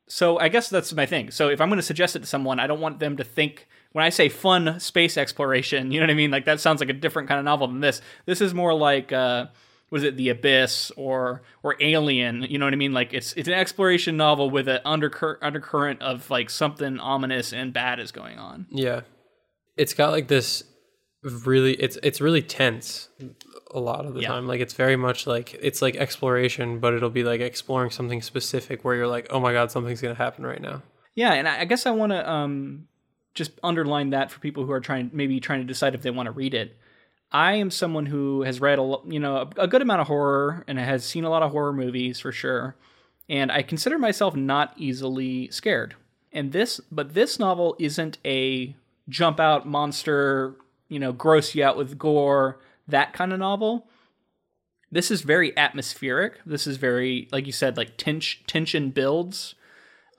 so 0.08 0.39
I 0.39 0.50
guess 0.50 0.70
that's 0.70 0.91
my 0.93 1.05
thing. 1.05 1.31
So 1.31 1.50
if 1.50 1.62
I'm 1.62 1.70
going 1.70 1.77
to 1.77 1.84
suggest 1.84 2.15
it 2.17 2.20
to 2.20 2.25
someone, 2.25 2.60
I 2.60 2.67
don't 2.67 2.81
want 2.81 3.00
them 3.00 3.15
to 3.17 3.24
think 3.24 3.67
when 3.91 4.05
I 4.05 4.10
say 4.10 4.29
fun 4.29 4.79
space 4.79 5.17
exploration, 5.17 5.91
you 5.91 6.00
know 6.00 6.05
what 6.05 6.12
I 6.12 6.15
mean? 6.15 6.31
Like 6.31 6.45
that 6.45 6.60
sounds 6.60 6.79
like 6.79 6.89
a 6.89 6.93
different 6.93 7.27
kind 7.27 7.39
of 7.39 7.45
novel 7.45 7.67
than 7.67 7.79
this. 7.79 8.01
This 8.25 8.41
is 8.41 8.53
more 8.53 8.74
like 8.74 9.12
uh 9.12 9.48
was 9.89 10.03
it 10.03 10.15
The 10.15 10.29
Abyss 10.29 10.91
or 10.95 11.43
or 11.63 11.75
Alien, 11.79 12.43
you 12.43 12.57
know 12.57 12.65
what 12.65 12.74
I 12.74 12.77
mean? 12.77 12.93
Like 12.93 13.13
it's 13.13 13.33
it's 13.33 13.48
an 13.48 13.53
exploration 13.53 14.17
novel 14.17 14.50
with 14.50 14.67
an 14.67 14.79
undercur- 14.86 15.38
undercurrent 15.41 16.01
of 16.01 16.29
like 16.29 16.50
something 16.50 17.00
ominous 17.00 17.53
and 17.53 17.74
bad 17.74 18.00
is 18.00 18.12
going 18.12 18.39
on. 18.39 18.67
Yeah. 18.71 19.01
It's 19.77 19.93
got 19.93 20.12
like 20.12 20.27
this 20.27 20.63
really 21.24 21.74
it's 21.74 21.98
it's 22.01 22.19
really 22.19 22.41
tense 22.41 23.10
a 23.74 23.79
lot 23.79 24.05
of 24.05 24.13
the 24.13 24.21
yeah. 24.21 24.29
time. 24.29 24.48
Like 24.48 24.62
it's 24.62 24.74
very 24.74 24.95
much 24.95 25.27
like 25.27 25.53
it's 25.62 25.81
like 25.81 25.95
exploration, 25.95 26.79
but 26.79 26.93
it'll 26.93 27.10
be 27.10 27.24
like 27.24 27.41
exploring 27.41 27.91
something 27.91 28.21
specific 28.21 28.83
where 28.83 28.95
you're 28.95 29.07
like, 29.07 29.27
"Oh 29.29 29.39
my 29.39 29.53
god, 29.53 29.71
something's 29.71 30.01
going 30.01 30.15
to 30.15 30.21
happen 30.21 30.45
right 30.45 30.62
now." 30.62 30.81
Yeah, 31.15 31.33
and 31.33 31.48
I 31.48 31.65
guess 31.65 31.86
I 31.86 31.91
want 31.91 32.12
to 32.12 32.29
um 32.29 32.88
just 33.33 33.51
underline 33.63 34.09
that 34.11 34.31
for 34.31 34.39
people 34.39 34.65
who 34.65 34.71
are 34.71 34.79
trying 34.79 35.09
maybe 35.13 35.39
trying 35.39 35.61
to 35.61 35.67
decide 35.67 35.95
if 35.95 36.01
they 36.01 36.11
want 36.11 36.27
to 36.27 36.31
read 36.31 36.53
it. 36.53 36.77
I 37.31 37.53
am 37.53 37.71
someone 37.71 38.07
who 38.07 38.41
has 38.41 38.59
read 38.59 38.77
a 38.77 38.97
you 39.05 39.19
know 39.19 39.50
a, 39.57 39.67
good 39.67 39.81
amount 39.81 40.01
of 40.01 40.07
horror 40.07 40.63
and 40.67 40.77
has 40.77 41.05
seen 41.05 41.23
a 41.23 41.29
lot 41.29 41.43
of 41.43 41.51
horror 41.51 41.73
movies 41.73 42.19
for 42.19 42.31
sure, 42.31 42.75
and 43.29 43.51
I 43.51 43.61
consider 43.61 43.97
myself 43.97 44.35
not 44.35 44.73
easily 44.77 45.50
scared. 45.50 45.95
And 46.33 46.51
this, 46.51 46.79
but 46.91 47.13
this 47.13 47.39
novel 47.39 47.75
isn't 47.77 48.17
a 48.23 48.75
jump 49.09 49.39
out 49.39 49.67
monster, 49.67 50.55
you 50.88 51.00
know, 51.00 51.11
gross 51.11 51.55
you 51.55 51.63
out 51.63 51.77
with 51.77 51.97
gore 51.97 52.59
that 52.88 53.13
kind 53.13 53.33
of 53.33 53.39
novel. 53.39 53.88
This 54.91 55.09
is 55.09 55.21
very 55.21 55.57
atmospheric. 55.57 56.39
This 56.45 56.67
is 56.67 56.77
very, 56.77 57.29
like 57.31 57.45
you 57.45 57.53
said, 57.53 57.77
like 57.77 57.97
tension 57.97 58.43
tension 58.45 58.89
builds. 58.89 59.55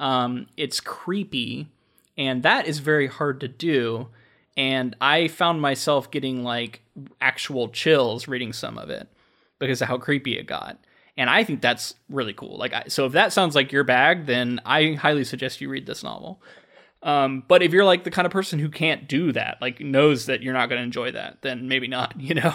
Um, 0.00 0.46
it's 0.56 0.80
creepy 0.80 1.68
and 2.16 2.42
that 2.42 2.66
is 2.66 2.78
very 2.78 3.06
hard 3.06 3.40
to 3.40 3.48
do 3.48 4.08
and 4.56 4.96
i 5.00 5.28
found 5.28 5.60
myself 5.60 6.10
getting 6.10 6.42
like 6.44 6.82
actual 7.20 7.68
chills 7.68 8.28
reading 8.28 8.52
some 8.52 8.78
of 8.78 8.90
it 8.90 9.08
because 9.58 9.80
of 9.80 9.88
how 9.88 9.96
creepy 9.96 10.36
it 10.36 10.46
got. 10.46 10.78
And 11.16 11.28
I 11.28 11.44
think 11.44 11.60
that's 11.60 11.94
really 12.08 12.32
cool. 12.32 12.58
Like, 12.58 12.72
I, 12.72 12.84
so 12.88 13.06
if 13.06 13.12
that 13.12 13.32
sounds 13.32 13.54
like 13.54 13.70
your 13.70 13.84
bag, 13.84 14.26
then 14.26 14.60
I 14.64 14.94
highly 14.94 15.24
suggest 15.24 15.60
you 15.60 15.68
read 15.68 15.86
this 15.86 16.02
novel. 16.02 16.42
Um, 17.02 17.44
but 17.46 17.62
if 17.62 17.72
you're 17.72 17.84
like 17.84 18.04
the 18.04 18.10
kind 18.10 18.26
of 18.26 18.32
person 18.32 18.58
who 18.58 18.68
can't 18.68 19.08
do 19.08 19.32
that, 19.32 19.58
like 19.60 19.80
knows 19.80 20.26
that 20.26 20.42
you're 20.42 20.54
not 20.54 20.68
going 20.68 20.78
to 20.80 20.84
enjoy 20.84 21.12
that, 21.12 21.42
then 21.42 21.68
maybe 21.68 21.88
not. 21.88 22.14
You 22.20 22.34
know. 22.34 22.54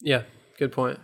Yeah, 0.00 0.22
good 0.58 0.72
point. 0.72 1.00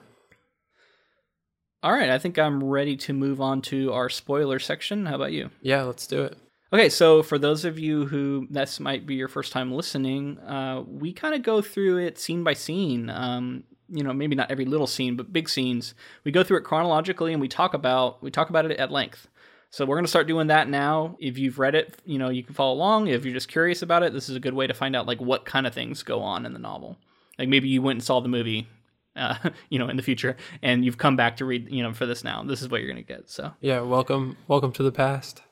All 1.82 1.92
right, 1.92 2.11
I 2.11 2.18
think 2.18 2.38
I'm 2.38 2.62
ready 2.62 2.96
to 2.99 3.12
move 3.12 3.40
on 3.40 3.62
to 3.62 3.92
our 3.92 4.08
spoiler 4.08 4.58
section. 4.58 5.06
How 5.06 5.14
about 5.16 5.32
you? 5.32 5.50
Yeah, 5.62 5.82
let's 5.82 6.06
do 6.06 6.22
it. 6.22 6.37
Okay, 6.73 6.88
so 6.88 7.23
for 7.23 7.38
those 7.38 7.67
of 7.67 7.79
you 7.79 8.07
who 8.07 8.47
this 8.49 8.81
might 8.81 9.07
be 9.07 9.14
your 9.14 9.29
first 9.29 9.52
time 9.52 9.73
listening, 9.73 10.38
uh, 10.38 10.83
we 10.87 11.12
kind 11.12 11.35
of 11.35 11.43
go 11.43 11.61
through 11.61 11.99
it 11.99 12.19
scene 12.19 12.43
by 12.43 12.55
scene. 12.55 13.11
Um, 13.11 13.64
you 13.91 14.02
know, 14.02 14.14
maybe 14.14 14.35
not 14.35 14.50
every 14.50 14.64
little 14.64 14.87
scene, 14.87 15.14
but 15.14 15.35
big 15.35 15.50
scenes. 15.50 15.95
We 16.25 16.33
go 16.33 16.43
through 16.43 16.59
it 16.59 16.64
chronologically, 16.64 17.33
and 17.33 17.43
we 17.43 17.49
talk 17.49 17.75
about 17.75 18.23
we 18.23 18.31
talk 18.31 18.49
about 18.49 18.64
it 18.64 18.79
at 18.79 18.91
length. 18.91 19.29
So 19.69 19.85
we're 19.85 19.97
gonna 19.97 20.09
start 20.09 20.26
doing 20.26 20.47
that 20.47 20.67
now. 20.67 21.17
If 21.21 21.37
you've 21.37 21.59
read 21.59 21.75
it, 21.75 22.00
you 22.07 22.19
know 22.19 22.31
you 22.31 22.43
can 22.43 22.55
follow 22.55 22.73
along. 22.73 23.09
If 23.09 23.26
you're 23.26 23.35
just 23.35 23.49
curious 23.49 23.83
about 23.83 24.02
it, 24.02 24.14
this 24.14 24.31
is 24.31 24.37
a 24.37 24.41
good 24.41 24.55
way 24.55 24.67
to 24.67 24.75
find 24.75 24.97
out 24.97 25.07
like 25.07 25.21
what 25.21 25.45
kind 25.45 25.67
of 25.67 25.75
things 25.75 26.02
go 26.02 26.21
on 26.21 26.47
in 26.47 26.55
the 26.55 26.59
novel. 26.59 26.97
Like 27.38 27.50
maybe 27.50 27.69
you 27.69 27.83
went 27.83 27.99
and 27.99 28.05
saw 28.05 28.21
the 28.21 28.31
movie 28.31 28.67
uh, 29.14 29.37
you 29.69 29.79
know, 29.79 29.91
in 29.91 29.99
the 29.99 30.02
future, 30.02 30.38
and 30.62 30.87
you've 30.87 30.97
come 30.97 31.17
back 31.17 31.37
to 31.37 31.45
read, 31.45 31.71
you 31.71 31.83
know, 31.83 31.93
for 31.93 32.07
this 32.07 32.25
now. 32.25 32.43
This 32.43 32.62
is 32.62 32.71
what 32.71 32.81
you're 32.81 32.91
gonna 32.91 33.02
get. 33.02 33.29
So 33.29 33.52
yeah, 33.61 33.81
welcome, 33.81 34.38
welcome 34.49 34.73
to 34.73 34.83
the 34.83 34.93
past. 34.93 35.43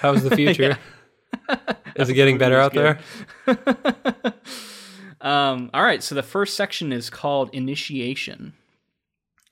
How's 0.00 0.22
the 0.22 0.36
future? 0.36 0.78
is 1.96 2.08
it 2.08 2.14
getting 2.14 2.38
better 2.38 2.58
out 2.58 2.72
there? 2.72 2.98
um, 5.20 5.70
all 5.74 5.82
right, 5.82 6.02
so 6.02 6.14
the 6.14 6.22
first 6.22 6.56
section 6.56 6.92
is 6.92 7.10
called 7.10 7.50
initiation, 7.52 8.54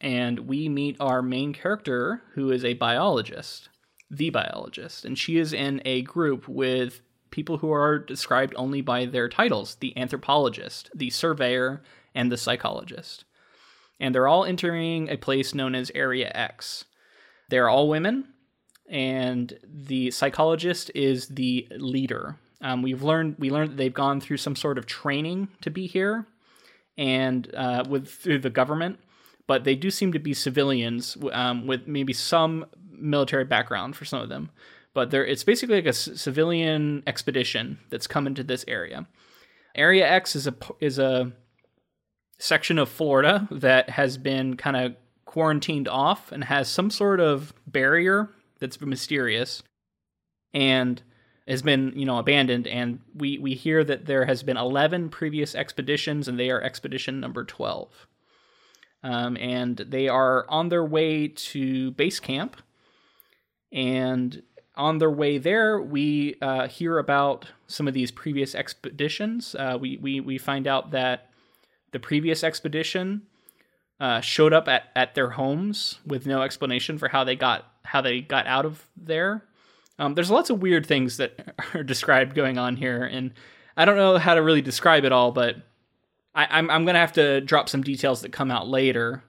and 0.00 0.40
we 0.40 0.68
meet 0.68 0.96
our 1.00 1.22
main 1.22 1.52
character, 1.52 2.22
who 2.34 2.50
is 2.50 2.64
a 2.64 2.74
biologist, 2.74 3.68
the 4.10 4.30
biologist, 4.30 5.04
and 5.04 5.18
she 5.18 5.38
is 5.38 5.52
in 5.52 5.80
a 5.84 6.02
group 6.02 6.48
with 6.48 7.00
people 7.30 7.58
who 7.58 7.72
are 7.72 7.98
described 7.98 8.54
only 8.56 8.80
by 8.80 9.06
their 9.06 9.28
titles: 9.28 9.76
the 9.80 9.96
anthropologist, 9.96 10.90
the 10.94 11.10
surveyor 11.10 11.82
and 12.14 12.30
the 12.30 12.36
psychologist. 12.36 13.24
And 13.98 14.14
they're 14.14 14.28
all 14.28 14.44
entering 14.44 15.08
a 15.08 15.16
place 15.16 15.54
known 15.54 15.74
as 15.74 15.90
Area 15.94 16.30
X. 16.34 16.84
They're 17.48 17.68
all 17.68 17.88
women, 17.88 18.31
and 18.88 19.58
the 19.64 20.10
psychologist 20.10 20.90
is 20.94 21.28
the 21.28 21.66
leader. 21.70 22.36
Um, 22.60 22.82
we've 22.82 23.02
learned 23.02 23.36
we 23.38 23.50
learned 23.50 23.70
that 23.72 23.76
they've 23.76 23.92
gone 23.92 24.20
through 24.20 24.36
some 24.36 24.56
sort 24.56 24.78
of 24.78 24.86
training 24.86 25.48
to 25.62 25.70
be 25.70 25.86
here, 25.86 26.26
and 26.96 27.52
uh, 27.54 27.84
with 27.88 28.08
through 28.08 28.38
the 28.40 28.50
government, 28.50 28.98
but 29.46 29.64
they 29.64 29.74
do 29.74 29.90
seem 29.90 30.12
to 30.12 30.18
be 30.18 30.34
civilians 30.34 31.16
um, 31.32 31.66
with 31.66 31.86
maybe 31.86 32.12
some 32.12 32.66
military 32.90 33.44
background 33.44 33.96
for 33.96 34.04
some 34.04 34.22
of 34.22 34.28
them. 34.28 34.50
But 34.94 35.10
they 35.10 35.18
it's 35.20 35.44
basically 35.44 35.76
like 35.76 35.86
a 35.86 35.92
c- 35.92 36.16
civilian 36.16 37.02
expedition 37.06 37.78
that's 37.90 38.06
come 38.06 38.26
into 38.26 38.44
this 38.44 38.64
area. 38.68 39.06
Area 39.74 40.06
X 40.08 40.36
is 40.36 40.46
a 40.46 40.54
is 40.80 40.98
a 40.98 41.32
section 42.38 42.78
of 42.78 42.88
Florida 42.88 43.48
that 43.50 43.90
has 43.90 44.18
been 44.18 44.56
kind 44.56 44.76
of 44.76 44.96
quarantined 45.24 45.88
off 45.88 46.30
and 46.30 46.44
has 46.44 46.68
some 46.68 46.90
sort 46.90 47.20
of 47.20 47.54
barrier 47.66 48.28
that's 48.62 48.80
mysterious 48.80 49.62
and 50.54 51.02
has 51.46 51.60
been, 51.60 51.92
you 51.96 52.06
know, 52.06 52.18
abandoned. 52.18 52.66
And 52.66 53.00
we, 53.14 53.36
we 53.38 53.54
hear 53.54 53.82
that 53.84 54.06
there 54.06 54.24
has 54.24 54.42
been 54.42 54.56
11 54.56 55.10
previous 55.10 55.54
expeditions 55.54 56.28
and 56.28 56.38
they 56.38 56.50
are 56.50 56.62
expedition 56.62 57.20
number 57.20 57.44
12. 57.44 58.06
Um, 59.02 59.36
and 59.36 59.76
they 59.76 60.08
are 60.08 60.46
on 60.48 60.68
their 60.68 60.84
way 60.84 61.26
to 61.28 61.90
base 61.90 62.20
camp. 62.20 62.56
And 63.72 64.42
on 64.76 64.98
their 64.98 65.10
way 65.10 65.38
there, 65.38 65.80
we 65.82 66.36
uh, 66.40 66.68
hear 66.68 66.98
about 66.98 67.48
some 67.66 67.88
of 67.88 67.94
these 67.94 68.12
previous 68.12 68.54
expeditions. 68.54 69.56
Uh, 69.58 69.76
we, 69.80 69.96
we, 69.96 70.20
we 70.20 70.38
find 70.38 70.68
out 70.68 70.92
that 70.92 71.30
the 71.90 71.98
previous 71.98 72.44
expedition 72.44 73.22
uh, 73.98 74.20
showed 74.20 74.52
up 74.52 74.68
at, 74.68 74.84
at 74.94 75.16
their 75.16 75.30
homes 75.30 75.98
with 76.06 76.26
no 76.26 76.42
explanation 76.42 76.98
for 76.98 77.08
how 77.08 77.24
they 77.24 77.36
got 77.36 77.71
how 77.92 78.00
they 78.00 78.22
got 78.22 78.46
out 78.46 78.64
of 78.64 78.86
there. 78.96 79.44
Um, 79.98 80.14
there's 80.14 80.30
lots 80.30 80.48
of 80.48 80.62
weird 80.62 80.86
things 80.86 81.18
that 81.18 81.54
are 81.74 81.82
described 81.82 82.34
going 82.34 82.56
on 82.56 82.76
here, 82.76 83.04
and 83.04 83.32
I 83.76 83.84
don't 83.84 83.96
know 83.96 84.16
how 84.16 84.34
to 84.34 84.42
really 84.42 84.62
describe 84.62 85.04
it 85.04 85.12
all, 85.12 85.30
but 85.30 85.56
I, 86.34 86.46
I'm 86.50 86.70
I'm 86.70 86.86
gonna 86.86 86.98
have 86.98 87.12
to 87.12 87.42
drop 87.42 87.68
some 87.68 87.82
details 87.82 88.22
that 88.22 88.32
come 88.32 88.50
out 88.50 88.66
later. 88.66 89.22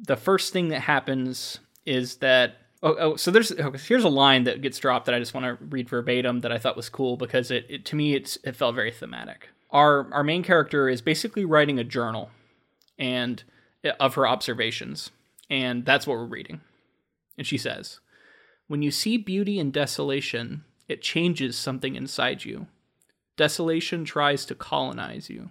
The 0.00 0.14
first 0.16 0.52
thing 0.52 0.68
that 0.68 0.82
happens 0.82 1.58
is 1.86 2.18
that 2.18 2.58
oh, 2.84 2.94
oh 3.00 3.16
so 3.16 3.32
there's 3.32 3.50
okay, 3.50 3.78
here's 3.88 4.04
a 4.04 4.08
line 4.08 4.44
that 4.44 4.62
gets 4.62 4.78
dropped 4.78 5.06
that 5.06 5.14
I 5.16 5.18
just 5.18 5.34
want 5.34 5.46
to 5.46 5.64
read 5.64 5.88
verbatim 5.88 6.40
that 6.42 6.52
I 6.52 6.58
thought 6.58 6.76
was 6.76 6.88
cool 6.88 7.16
because 7.16 7.50
it, 7.50 7.66
it 7.68 7.84
to 7.86 7.96
me 7.96 8.14
it's 8.14 8.38
it 8.44 8.54
felt 8.54 8.76
very 8.76 8.92
thematic 8.92 9.48
our 9.70 10.12
our 10.12 10.22
main 10.22 10.44
character 10.44 10.88
is 10.88 11.02
basically 11.02 11.44
writing 11.44 11.78
a 11.80 11.84
journal 11.84 12.30
and 12.98 13.42
uh, 13.84 13.90
of 13.98 14.14
her 14.14 14.26
observations 14.26 15.10
and 15.50 15.84
that's 15.84 16.06
what 16.06 16.16
we're 16.16 16.26
reading 16.26 16.60
and 17.38 17.46
she 17.46 17.56
says 17.56 18.00
when 18.66 18.82
you 18.82 18.90
see 18.90 19.16
beauty 19.16 19.58
in 19.58 19.70
desolation 19.70 20.64
it 20.88 21.00
changes 21.00 21.56
something 21.56 21.94
inside 21.96 22.44
you 22.44 22.66
desolation 23.36 24.04
tries 24.04 24.44
to 24.44 24.54
colonize 24.54 25.30
you 25.30 25.48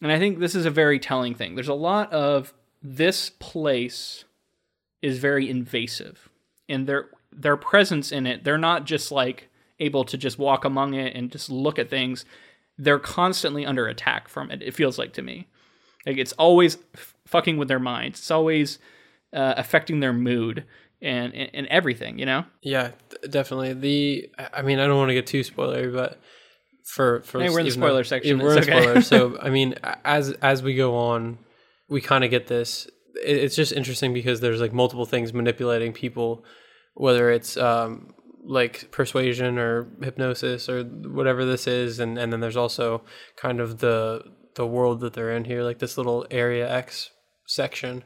and 0.00 0.12
i 0.12 0.18
think 0.18 0.38
this 0.38 0.54
is 0.54 0.66
a 0.66 0.70
very 0.70 1.00
telling 1.00 1.34
thing 1.34 1.54
there's 1.54 1.66
a 1.68 1.74
lot 1.74 2.12
of 2.12 2.54
this 2.82 3.30
place 3.30 4.24
is 5.00 5.18
very 5.18 5.50
invasive 5.50 6.28
and 6.68 6.86
their 6.86 7.08
their 7.32 7.56
presence 7.56 8.12
in 8.12 8.26
it 8.26 8.44
they're 8.44 8.58
not 8.58 8.84
just 8.84 9.10
like 9.10 9.48
able 9.82 10.04
to 10.04 10.16
just 10.16 10.38
walk 10.38 10.64
among 10.64 10.94
it 10.94 11.14
and 11.14 11.30
just 11.30 11.50
look 11.50 11.78
at 11.78 11.90
things, 11.90 12.24
they're 12.78 12.98
constantly 12.98 13.66
under 13.66 13.86
attack 13.86 14.28
from 14.28 14.50
it. 14.50 14.62
It 14.62 14.74
feels 14.74 14.98
like 14.98 15.12
to 15.14 15.22
me, 15.22 15.48
like 16.06 16.16
it's 16.16 16.32
always 16.34 16.78
f- 16.94 17.14
fucking 17.26 17.58
with 17.58 17.68
their 17.68 17.78
minds. 17.78 18.20
It's 18.20 18.30
always 18.30 18.78
uh, 19.32 19.54
affecting 19.56 20.00
their 20.00 20.12
mood 20.12 20.64
and, 21.00 21.34
and, 21.34 21.50
and 21.54 21.66
everything. 21.68 22.18
You 22.18 22.26
know? 22.26 22.44
Yeah, 22.62 22.92
definitely. 23.28 23.74
The 23.74 24.30
I 24.52 24.62
mean, 24.62 24.78
I 24.78 24.86
don't 24.86 24.98
want 24.98 25.10
to 25.10 25.14
get 25.14 25.26
too 25.26 25.40
spoilery, 25.40 25.92
but 25.92 26.20
for 26.84 27.22
for 27.22 27.40
hey, 27.40 27.50
we're 27.50 27.60
in 27.60 27.66
the 27.66 27.72
spoiler 27.72 27.96
though, 27.96 28.02
section. 28.02 28.38
Yeah, 28.38 28.44
we're 28.44 28.52
in 28.56 28.58
okay. 28.62 28.82
spoiler. 28.82 29.02
so 29.02 29.38
I 29.42 29.50
mean, 29.50 29.74
as 30.04 30.32
as 30.42 30.62
we 30.62 30.74
go 30.74 30.96
on, 30.96 31.38
we 31.88 32.00
kind 32.00 32.24
of 32.24 32.30
get 32.30 32.46
this. 32.46 32.88
It's 33.14 33.54
just 33.54 33.72
interesting 33.72 34.14
because 34.14 34.40
there's 34.40 34.60
like 34.60 34.72
multiple 34.72 35.04
things 35.04 35.32
manipulating 35.32 35.92
people, 35.92 36.44
whether 36.94 37.30
it's 37.30 37.56
um, 37.56 38.14
like 38.44 38.90
persuasion 38.90 39.58
or 39.58 39.88
hypnosis 40.02 40.68
or 40.68 40.82
whatever 40.84 41.44
this 41.44 41.66
is 41.66 42.00
and 42.00 42.18
and 42.18 42.32
then 42.32 42.40
there's 42.40 42.56
also 42.56 43.02
kind 43.36 43.60
of 43.60 43.78
the 43.78 44.22
the 44.56 44.66
world 44.66 45.00
that 45.00 45.12
they're 45.12 45.32
in 45.32 45.44
here 45.44 45.62
like 45.62 45.78
this 45.78 45.96
little 45.96 46.26
area 46.30 46.70
x 46.70 47.10
section 47.46 48.02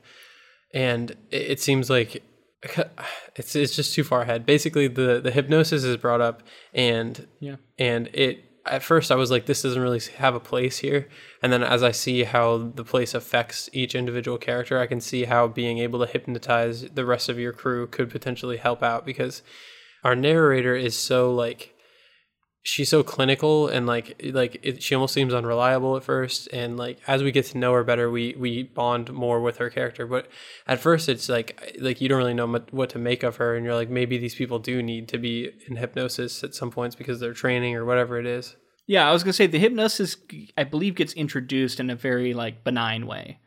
and 0.75 1.17
it, 1.31 1.61
seems 1.61 1.89
like 1.91 2.23
it's 3.37 3.55
it's 3.55 3.77
just 3.77 3.95
too 3.95 4.05
far 4.05 4.23
ahead 4.23 4.45
basically 4.45 4.89
the 4.89 5.21
the 5.21 5.31
hypnosis 5.31 5.85
is 5.85 5.97
brought 5.97 6.21
up 6.21 6.43
and 6.75 7.27
yeah 7.41 7.57
and 7.79 8.09
it 8.09 8.47
at 8.67 8.83
first 8.83 9.11
I 9.11 9.15
was 9.15 9.31
like, 9.31 9.47
this 9.47 9.63
doesn't 9.63 9.81
really 9.81 10.01
have 10.17 10.35
a 10.35 10.41
place 10.41 10.79
here. 10.79 11.09
And 11.43 11.53
then 11.53 11.63
as 11.63 11.83
I 11.83 11.93
see 11.93 12.25
how 12.25 12.59
the 12.75 12.85
place 12.85 13.15
affects 13.15 13.71
each 13.73 13.95
individual 13.95 14.39
character, 14.39 14.79
I 14.79 14.87
can 14.87 15.01
see 15.01 15.25
how 15.25 15.49
being 15.49 15.79
able 15.79 16.01
to 16.01 16.11
hypnotize 16.11 16.83
the 16.83 17.05
rest 17.05 17.29
of 17.29 17.39
your 17.39 17.53
crew 17.53 17.87
could 17.87 18.11
potentially 18.11 18.57
help 18.57 18.83
out 18.83 19.07
because 19.07 19.43
our 20.05 20.15
narrator 20.15 20.75
is 20.75 20.97
so 20.97 21.33
like 21.33 21.76
she's 22.67 22.89
so 22.89 23.05
clinical 23.05 23.69
and 23.69 23.87
like 23.87 24.21
like 24.33 24.59
it, 24.61 24.83
she 24.83 24.97
almost 24.97 25.15
seems 25.15 25.33
unreliable 25.33 25.97
at 25.97 26.03
first. 26.03 26.49
And 26.53 26.77
like 26.77 26.99
as 27.07 27.23
we 27.23 27.31
get 27.31 27.47
to 27.47 27.59
know 27.59 27.73
her 27.73 27.85
better 27.85 28.11
we 28.11 28.35
we 28.37 28.65
bond 28.65 29.13
more 29.13 29.41
with 29.41 29.59
her 29.59 29.71
character. 29.71 30.05
But 30.05 30.29
at 30.67 30.81
first 30.81 31.09
it's 31.09 31.29
like 31.29 31.77
like 31.81 32.01
you 32.01 32.09
don't 32.09 32.19
really 32.19 32.35
know 32.35 32.49
what 32.73 32.91
to 32.91 32.99
make 32.99 33.23
of 33.23 33.37
her. 33.37 33.55
And 33.55 33.65
you're 33.65 33.77
like 33.77 33.89
maybe 33.89 34.19
these 34.19 34.35
people 34.35 34.59
do 34.59 34.83
need 34.83 35.07
to 35.09 35.19
be 35.19 35.53
in 35.69 35.77
hypnosis 35.77 36.43
at 36.43 36.57
some 36.57 36.73
points 36.73 36.97
because 36.97 37.21
they're 37.21 37.33
training 37.33 37.77
or 37.77 37.85
whatever 37.85 38.19
it 38.19 38.27
is. 38.27 38.57
Yeah 38.89 39.09
i 39.09 39.13
was 39.13 39.23
gonna 39.23 39.33
say 39.33 39.47
the 39.47 39.59
hypnosis 39.59 40.17
i 40.57 40.65
believe 40.65 40.95
gets 40.95 41.13
introduced 41.13 41.81
in 41.81 41.89
a 41.89 41.97
very 41.97 42.35
like 42.35 42.65
benign 42.65 43.07
way. 43.07 43.39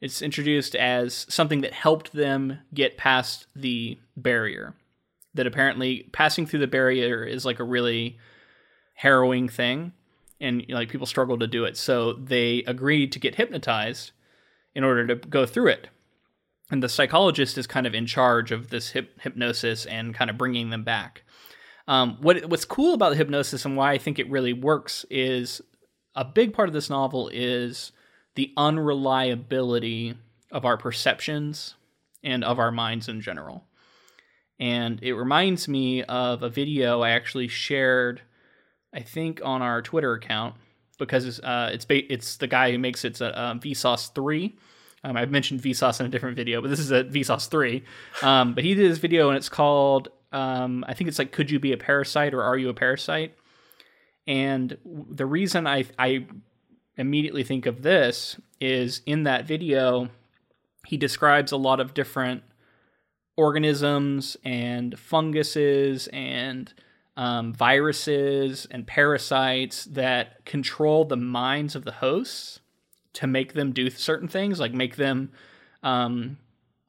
It's 0.00 0.22
introduced 0.22 0.74
as 0.74 1.26
something 1.28 1.60
that 1.60 1.72
helped 1.72 2.12
them 2.12 2.58
get 2.72 2.96
past 2.96 3.46
the 3.54 3.98
barrier. 4.16 4.74
That 5.34 5.46
apparently 5.46 6.08
passing 6.12 6.46
through 6.46 6.60
the 6.60 6.66
barrier 6.66 7.24
is 7.24 7.44
like 7.44 7.58
a 7.58 7.64
really 7.64 8.18
harrowing 8.94 9.48
thing 9.48 9.92
and 10.40 10.64
like 10.68 10.88
people 10.88 11.06
struggle 11.06 11.38
to 11.38 11.46
do 11.46 11.64
it. 11.64 11.76
So 11.76 12.14
they 12.14 12.62
agreed 12.66 13.12
to 13.12 13.18
get 13.18 13.36
hypnotized 13.36 14.12
in 14.74 14.84
order 14.84 15.06
to 15.06 15.14
go 15.14 15.46
through 15.46 15.68
it. 15.68 15.88
And 16.70 16.82
the 16.82 16.88
psychologist 16.88 17.58
is 17.58 17.66
kind 17.66 17.86
of 17.86 17.94
in 17.94 18.06
charge 18.06 18.50
of 18.50 18.70
this 18.70 18.90
hip- 18.90 19.20
hypnosis 19.20 19.86
and 19.86 20.14
kind 20.14 20.30
of 20.30 20.38
bringing 20.38 20.70
them 20.70 20.82
back. 20.82 21.22
Um, 21.86 22.16
what 22.20 22.46
what's 22.46 22.64
cool 22.64 22.94
about 22.94 23.10
the 23.10 23.16
hypnosis 23.16 23.64
and 23.66 23.76
why 23.76 23.92
I 23.92 23.98
think 23.98 24.18
it 24.18 24.30
really 24.30 24.54
works 24.54 25.04
is 25.10 25.60
a 26.14 26.24
big 26.24 26.54
part 26.54 26.68
of 26.68 26.72
this 26.72 26.88
novel 26.88 27.28
is 27.32 27.92
the 28.34 28.52
unreliability 28.56 30.14
of 30.50 30.64
our 30.64 30.76
perceptions 30.76 31.74
and 32.22 32.42
of 32.42 32.58
our 32.58 32.72
minds 32.72 33.08
in 33.08 33.20
general. 33.20 33.64
And 34.58 35.02
it 35.02 35.12
reminds 35.12 35.68
me 35.68 36.02
of 36.04 36.42
a 36.42 36.48
video 36.48 37.02
I 37.02 37.10
actually 37.10 37.48
shared, 37.48 38.22
I 38.94 39.00
think, 39.00 39.40
on 39.44 39.60
our 39.62 39.82
Twitter 39.82 40.12
account 40.14 40.54
because 40.98 41.40
uh, 41.40 41.70
it's 41.72 41.84
ba- 41.84 42.12
it's 42.12 42.36
the 42.36 42.46
guy 42.46 42.70
who 42.70 42.78
makes 42.78 43.04
it's 43.04 43.20
a, 43.20 43.26
a 43.26 43.58
Vsauce 43.60 44.14
three. 44.14 44.56
Um, 45.02 45.16
I've 45.16 45.30
mentioned 45.30 45.60
Vsauce 45.60 46.00
in 46.00 46.06
a 46.06 46.08
different 46.08 46.36
video, 46.36 46.62
but 46.62 46.70
this 46.70 46.78
is 46.78 46.90
a 46.90 47.04
Vsauce 47.04 47.48
three. 47.48 47.84
Um, 48.22 48.54
but 48.54 48.64
he 48.64 48.74
did 48.74 48.90
this 48.90 48.98
video 48.98 49.28
and 49.28 49.36
it's 49.36 49.48
called 49.48 50.08
um, 50.32 50.84
I 50.88 50.94
think 50.94 51.08
it's 51.08 51.18
like 51.18 51.32
Could 51.32 51.50
you 51.50 51.60
be 51.60 51.72
a 51.72 51.76
parasite 51.76 52.34
or 52.34 52.42
Are 52.42 52.56
you 52.56 52.68
a 52.68 52.74
parasite? 52.74 53.36
And 54.26 54.76
the 54.84 55.26
reason 55.26 55.66
I 55.66 55.84
I 55.98 56.26
immediately 56.96 57.44
think 57.44 57.66
of 57.66 57.82
this 57.82 58.40
is 58.60 59.02
in 59.04 59.24
that 59.24 59.46
video 59.46 60.08
he 60.86 60.96
describes 60.96 61.50
a 61.50 61.56
lot 61.56 61.80
of 61.80 61.94
different 61.94 62.42
organisms 63.36 64.36
and 64.44 64.98
funguses 64.98 66.08
and 66.12 66.72
um, 67.16 67.52
viruses 67.52 68.66
and 68.70 68.86
parasites 68.86 69.84
that 69.84 70.44
control 70.44 71.04
the 71.04 71.16
minds 71.16 71.74
of 71.76 71.84
the 71.84 71.92
hosts 71.92 72.60
to 73.14 73.26
make 73.26 73.54
them 73.54 73.72
do 73.72 73.88
certain 73.90 74.28
things, 74.28 74.58
like 74.58 74.72
make 74.72 74.96
them 74.96 75.30
um, 75.82 76.38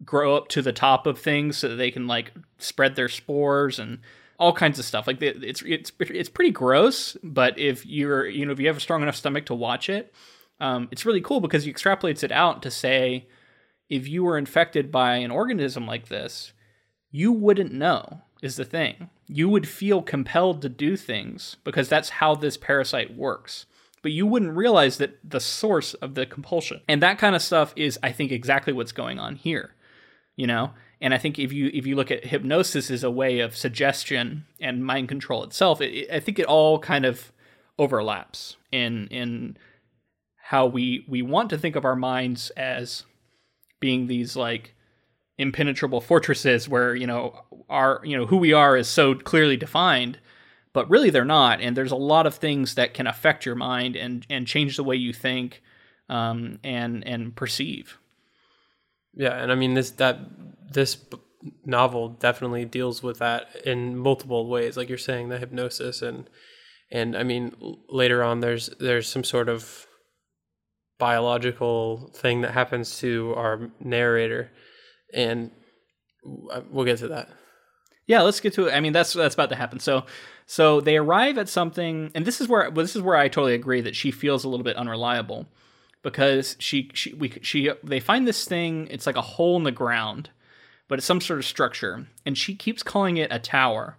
grow 0.03 0.35
up 0.35 0.47
to 0.49 0.61
the 0.61 0.73
top 0.73 1.05
of 1.05 1.19
things 1.19 1.57
so 1.57 1.69
that 1.69 1.75
they 1.75 1.91
can 1.91 2.07
like 2.07 2.33
spread 2.57 2.95
their 2.95 3.09
spores 3.09 3.79
and 3.79 3.99
all 4.39 4.53
kinds 4.53 4.79
of 4.79 4.85
stuff. 4.85 5.07
Like 5.07 5.21
it's 5.21 5.61
it's 5.61 5.91
it's 5.99 6.29
pretty 6.29 6.51
gross, 6.51 7.15
but 7.23 7.57
if 7.57 7.85
you're 7.85 8.27
you 8.27 8.45
know 8.45 8.51
if 8.51 8.59
you 8.59 8.67
have 8.67 8.77
a 8.77 8.81
strong 8.81 9.01
enough 9.01 9.15
stomach 9.15 9.45
to 9.45 9.55
watch 9.55 9.89
it, 9.89 10.13
um, 10.59 10.87
it's 10.91 11.05
really 11.05 11.21
cool 11.21 11.39
because 11.39 11.63
he 11.63 11.73
extrapolates 11.73 12.23
it 12.23 12.31
out 12.31 12.61
to 12.63 12.71
say 12.71 13.27
if 13.89 14.07
you 14.07 14.23
were 14.23 14.37
infected 14.37 14.91
by 14.91 15.17
an 15.17 15.31
organism 15.31 15.85
like 15.85 16.07
this, 16.07 16.53
you 17.11 17.31
wouldn't 17.31 17.71
know, 17.71 18.21
is 18.41 18.55
the 18.55 18.65
thing. 18.65 19.09
You 19.27 19.49
would 19.49 19.67
feel 19.67 20.01
compelled 20.01 20.61
to 20.61 20.69
do 20.69 20.95
things 20.95 21.57
because 21.63 21.89
that's 21.89 22.09
how 22.09 22.35
this 22.35 22.57
parasite 22.57 23.15
works. 23.15 23.65
But 24.01 24.11
you 24.11 24.27
wouldn't 24.27 24.55
realize 24.55 24.97
that 24.97 25.17
the 25.27 25.39
source 25.39 25.95
of 25.95 26.13
the 26.13 26.25
compulsion. 26.27 26.81
And 26.87 27.01
that 27.01 27.17
kind 27.17 27.35
of 27.35 27.41
stuff 27.41 27.73
is, 27.75 27.97
I 28.03 28.11
think, 28.11 28.31
exactly 28.31 28.71
what's 28.71 28.91
going 28.91 29.17
on 29.17 29.35
here. 29.35 29.73
You 30.35 30.47
know? 30.47 30.71
And 31.01 31.13
I 31.13 31.17
think 31.17 31.39
if 31.39 31.51
you 31.51 31.69
if 31.73 31.85
you 31.85 31.95
look 31.95 32.11
at 32.11 32.25
hypnosis 32.25 32.89
as 32.89 33.03
a 33.03 33.11
way 33.11 33.39
of 33.39 33.57
suggestion 33.57 34.45
and 34.61 34.85
mind 34.85 35.09
control 35.09 35.43
itself, 35.43 35.81
it, 35.81 35.93
it, 35.93 36.11
I 36.11 36.19
think 36.19 36.39
it 36.39 36.45
all 36.45 36.79
kind 36.79 37.05
of 37.05 37.31
overlaps 37.77 38.55
in 38.71 39.07
in 39.07 39.57
how 40.37 40.65
we 40.65 41.05
we 41.07 41.21
want 41.21 41.49
to 41.49 41.57
think 41.57 41.75
of 41.75 41.85
our 41.85 41.95
minds 41.95 42.49
as 42.51 43.03
being 43.79 44.07
these 44.07 44.35
like 44.35 44.74
impenetrable 45.37 46.01
fortresses 46.01 46.69
where 46.69 46.95
you 46.95 47.07
know 47.07 47.43
our 47.69 48.01
you 48.03 48.17
know 48.17 48.25
who 48.25 48.37
we 48.37 48.53
are 48.53 48.77
is 48.77 48.87
so 48.87 49.13
clearly 49.15 49.57
defined 49.57 50.17
but 50.75 50.89
really 50.89 51.09
they're 51.09 51.23
not. 51.23 51.61
And 51.61 51.75
there's 51.75 51.93
a 51.93 51.95
lot 51.95 52.27
of 52.27 52.35
things 52.35 52.75
that 52.75 52.93
can 52.93 53.07
affect 53.07 53.45
your 53.45 53.55
mind 53.55 53.95
and 53.95 54.27
and 54.29 54.45
change 54.45 54.75
the 54.75 54.83
way 54.83 54.97
you 54.97 55.13
think 55.13 55.63
um, 56.09 56.59
and 56.63 57.07
and 57.07 57.33
perceive. 57.35 57.97
Yeah 59.15 59.41
and 59.41 59.51
i 59.51 59.55
mean 59.55 59.73
this 59.73 59.91
that 59.91 60.19
this 60.73 60.97
novel 61.63 62.09
definitely 62.09 62.65
deals 62.65 63.01
with 63.01 63.19
that 63.19 63.55
in 63.65 63.95
multiple 63.95 64.49
ways 64.49 64.75
like 64.75 64.89
you're 64.89 64.97
saying 64.97 65.29
the 65.29 65.37
hypnosis 65.37 66.01
and 66.01 66.27
and 66.91 67.15
i 67.15 67.23
mean 67.23 67.55
later 67.87 68.23
on 68.23 68.39
there's 68.39 68.69
there's 68.79 69.07
some 69.07 69.23
sort 69.23 69.47
of 69.47 69.85
biological 70.97 72.11
thing 72.15 72.41
that 72.41 72.51
happens 72.51 72.97
to 72.97 73.33
our 73.37 73.69
narrator 73.79 74.51
and 75.13 75.51
uh, 76.51 76.61
we'll 76.69 76.85
get 76.85 76.99
to 76.99 77.09
that. 77.09 77.29
Yeah, 78.07 78.21
let's 78.21 78.39
get 78.39 78.53
to 78.53 78.67
it. 78.67 78.73
I 78.73 78.79
mean, 78.81 78.93
that's 78.93 79.13
that's 79.13 79.33
about 79.33 79.49
to 79.49 79.55
happen. 79.55 79.79
So, 79.79 80.05
so 80.45 80.79
they 80.79 80.97
arrive 80.97 81.37
at 81.37 81.49
something, 81.49 82.11
and 82.13 82.25
this 82.25 82.39
is 82.39 82.47
where 82.47 82.69
well, 82.69 82.83
this 82.83 82.95
is 82.95 83.01
where 83.01 83.15
I 83.15 83.27
totally 83.27 83.55
agree 83.55 83.81
that 83.81 83.95
she 83.95 84.11
feels 84.11 84.43
a 84.43 84.49
little 84.49 84.63
bit 84.63 84.77
unreliable 84.77 85.47
because 86.03 86.55
she 86.59 86.91
she 86.93 87.13
we 87.13 87.31
she 87.41 87.71
they 87.83 87.99
find 87.99 88.27
this 88.27 88.45
thing. 88.45 88.87
It's 88.91 89.07
like 89.07 89.15
a 89.15 89.21
hole 89.21 89.57
in 89.57 89.63
the 89.63 89.71
ground, 89.71 90.29
but 90.87 90.99
it's 90.99 91.07
some 91.07 91.19
sort 91.19 91.39
of 91.39 91.45
structure, 91.45 92.07
and 92.25 92.37
she 92.37 92.53
keeps 92.53 92.83
calling 92.83 93.17
it 93.17 93.31
a 93.31 93.39
tower, 93.39 93.97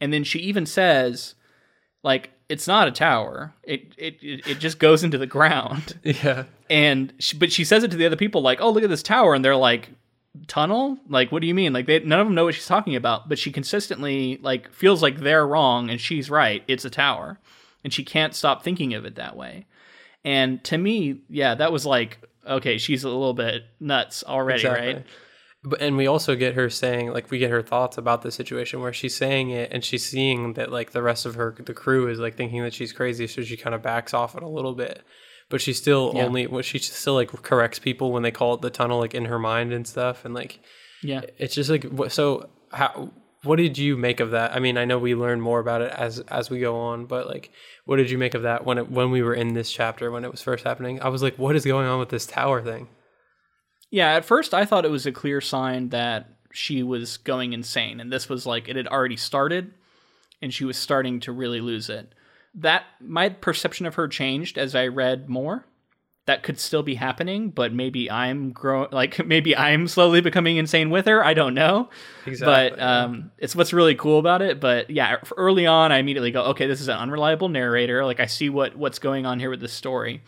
and 0.00 0.12
then 0.12 0.22
she 0.22 0.38
even 0.38 0.64
says, 0.64 1.34
like, 2.04 2.30
it's 2.48 2.68
not 2.68 2.86
a 2.86 2.92
tower. 2.92 3.54
It 3.64 3.92
it 3.98 4.18
it 4.22 4.58
just 4.60 4.78
goes 4.78 5.02
into 5.02 5.18
the 5.18 5.26
ground. 5.26 5.98
Yeah. 6.04 6.44
And 6.70 7.12
she, 7.18 7.36
but 7.36 7.52
she 7.52 7.64
says 7.64 7.84
it 7.84 7.90
to 7.90 7.98
the 7.98 8.06
other 8.06 8.16
people, 8.16 8.40
like, 8.40 8.60
oh, 8.62 8.70
look 8.70 8.84
at 8.84 8.88
this 8.88 9.02
tower, 9.02 9.34
and 9.34 9.44
they're 9.44 9.56
like, 9.56 9.90
tunnel? 10.46 10.98
Like 11.08 11.32
what 11.32 11.42
do 11.42 11.48
you 11.48 11.54
mean? 11.54 11.72
Like 11.72 11.86
they 11.86 12.00
none 12.00 12.20
of 12.20 12.26
them 12.26 12.34
know 12.34 12.44
what 12.44 12.54
she's 12.54 12.66
talking 12.66 12.96
about 12.96 13.28
but 13.28 13.38
she 13.38 13.52
consistently 13.52 14.38
like 14.42 14.72
feels 14.72 15.02
like 15.02 15.20
they're 15.20 15.46
wrong 15.46 15.90
and 15.90 16.00
she's 16.00 16.30
right. 16.30 16.62
It's 16.68 16.84
a 16.84 16.90
tower. 16.90 17.38
And 17.84 17.92
she 17.92 18.04
can't 18.04 18.34
stop 18.34 18.62
thinking 18.62 18.94
of 18.94 19.04
it 19.04 19.16
that 19.16 19.36
way. 19.36 19.66
And 20.24 20.62
to 20.64 20.78
me 20.78 21.20
yeah 21.28 21.54
that 21.54 21.72
was 21.72 21.84
like 21.86 22.18
okay 22.46 22.78
she's 22.78 23.04
a 23.04 23.08
little 23.08 23.34
bit 23.34 23.64
nuts 23.80 24.24
already 24.24 24.60
exactly. 24.60 24.94
right 24.94 25.06
but 25.64 25.80
and 25.80 25.96
we 25.96 26.06
also 26.06 26.34
get 26.34 26.54
her 26.54 26.68
saying 26.68 27.12
like 27.12 27.30
we 27.30 27.38
get 27.38 27.50
her 27.50 27.62
thoughts 27.62 27.98
about 27.98 28.22
the 28.22 28.32
situation 28.32 28.80
where 28.80 28.92
she's 28.92 29.16
saying 29.16 29.50
it 29.50 29.70
and 29.72 29.84
she's 29.84 30.04
seeing 30.04 30.54
that 30.54 30.72
like 30.72 30.90
the 30.90 31.02
rest 31.02 31.24
of 31.24 31.34
her 31.36 31.54
the 31.64 31.74
crew 31.74 32.08
is 32.08 32.18
like 32.18 32.36
thinking 32.36 32.62
that 32.62 32.74
she's 32.74 32.92
crazy 32.92 33.26
so 33.26 33.42
she 33.42 33.56
kind 33.56 33.74
of 33.74 33.82
backs 33.82 34.12
off 34.12 34.36
it 34.36 34.42
a 34.42 34.48
little 34.48 34.74
bit 34.74 35.02
but 35.52 35.60
she 35.60 35.74
still 35.74 36.12
yeah. 36.14 36.24
only 36.24 36.46
what 36.46 36.64
she 36.64 36.78
still 36.78 37.12
like 37.12 37.30
corrects 37.42 37.78
people 37.78 38.10
when 38.10 38.22
they 38.22 38.30
call 38.30 38.54
it 38.54 38.62
the 38.62 38.70
tunnel 38.70 38.98
like 38.98 39.12
in 39.12 39.26
her 39.26 39.38
mind 39.38 39.70
and 39.70 39.86
stuff 39.86 40.24
and 40.24 40.32
like 40.32 40.58
yeah. 41.02 41.20
it's 41.36 41.54
just 41.54 41.68
like 41.68 41.84
so 42.08 42.48
how 42.72 43.12
what 43.42 43.56
did 43.56 43.76
you 43.76 43.96
make 43.98 44.20
of 44.20 44.30
that? 44.30 44.54
I 44.56 44.60
mean 44.60 44.78
i 44.78 44.86
know 44.86 44.98
we 44.98 45.14
learn 45.14 45.42
more 45.42 45.60
about 45.60 45.82
it 45.82 45.92
as 45.92 46.20
as 46.20 46.48
we 46.48 46.58
go 46.58 46.80
on 46.80 47.04
but 47.04 47.26
like 47.26 47.50
what 47.84 47.96
did 47.96 48.10
you 48.10 48.16
make 48.16 48.32
of 48.32 48.42
that 48.42 48.64
when 48.64 48.78
it 48.78 48.90
when 48.90 49.10
we 49.10 49.22
were 49.22 49.34
in 49.34 49.52
this 49.52 49.70
chapter 49.70 50.10
when 50.10 50.24
it 50.24 50.30
was 50.30 50.40
first 50.40 50.64
happening? 50.64 51.02
I 51.02 51.10
was 51.10 51.22
like 51.22 51.38
what 51.38 51.54
is 51.54 51.66
going 51.66 51.86
on 51.86 52.00
with 52.00 52.08
this 52.08 52.24
tower 52.24 52.62
thing? 52.62 52.88
Yeah 53.90 54.14
at 54.14 54.24
first 54.24 54.54
i 54.54 54.64
thought 54.64 54.86
it 54.86 54.90
was 54.90 55.04
a 55.04 55.12
clear 55.12 55.42
sign 55.42 55.90
that 55.90 56.30
she 56.50 56.82
was 56.82 57.18
going 57.18 57.52
insane 57.52 58.00
and 58.00 58.10
this 58.10 58.26
was 58.26 58.46
like 58.46 58.70
it 58.70 58.76
had 58.76 58.88
already 58.88 59.18
started 59.18 59.74
and 60.40 60.54
she 60.54 60.64
was 60.64 60.78
starting 60.78 61.20
to 61.20 61.30
really 61.30 61.60
lose 61.60 61.90
it 61.90 62.14
that 62.54 62.84
my 63.00 63.28
perception 63.28 63.86
of 63.86 63.94
her 63.94 64.08
changed 64.08 64.58
as 64.58 64.74
I 64.74 64.86
read 64.88 65.28
more. 65.28 65.66
That 66.26 66.44
could 66.44 66.60
still 66.60 66.84
be 66.84 66.94
happening, 66.94 67.50
but 67.50 67.72
maybe 67.72 68.08
I'm 68.08 68.52
growing. 68.52 68.88
Like 68.92 69.26
maybe 69.26 69.56
I'm 69.56 69.88
slowly 69.88 70.20
becoming 70.20 70.56
insane 70.56 70.88
with 70.90 71.06
her. 71.06 71.24
I 71.24 71.34
don't 71.34 71.52
know. 71.54 71.90
Exactly. 72.26 72.76
But 72.76 72.80
um, 72.80 73.32
it's 73.38 73.56
what's 73.56 73.72
really 73.72 73.96
cool 73.96 74.20
about 74.20 74.40
it. 74.40 74.60
But 74.60 74.90
yeah, 74.90 75.16
early 75.36 75.66
on, 75.66 75.90
I 75.90 75.98
immediately 75.98 76.30
go, 76.30 76.44
okay, 76.44 76.68
this 76.68 76.80
is 76.80 76.86
an 76.86 76.96
unreliable 76.96 77.48
narrator. 77.48 78.04
Like 78.04 78.20
I 78.20 78.26
see 78.26 78.50
what 78.50 78.76
what's 78.76 79.00
going 79.00 79.26
on 79.26 79.40
here 79.40 79.50
with 79.50 79.60
this 79.60 79.72
story. 79.72 80.22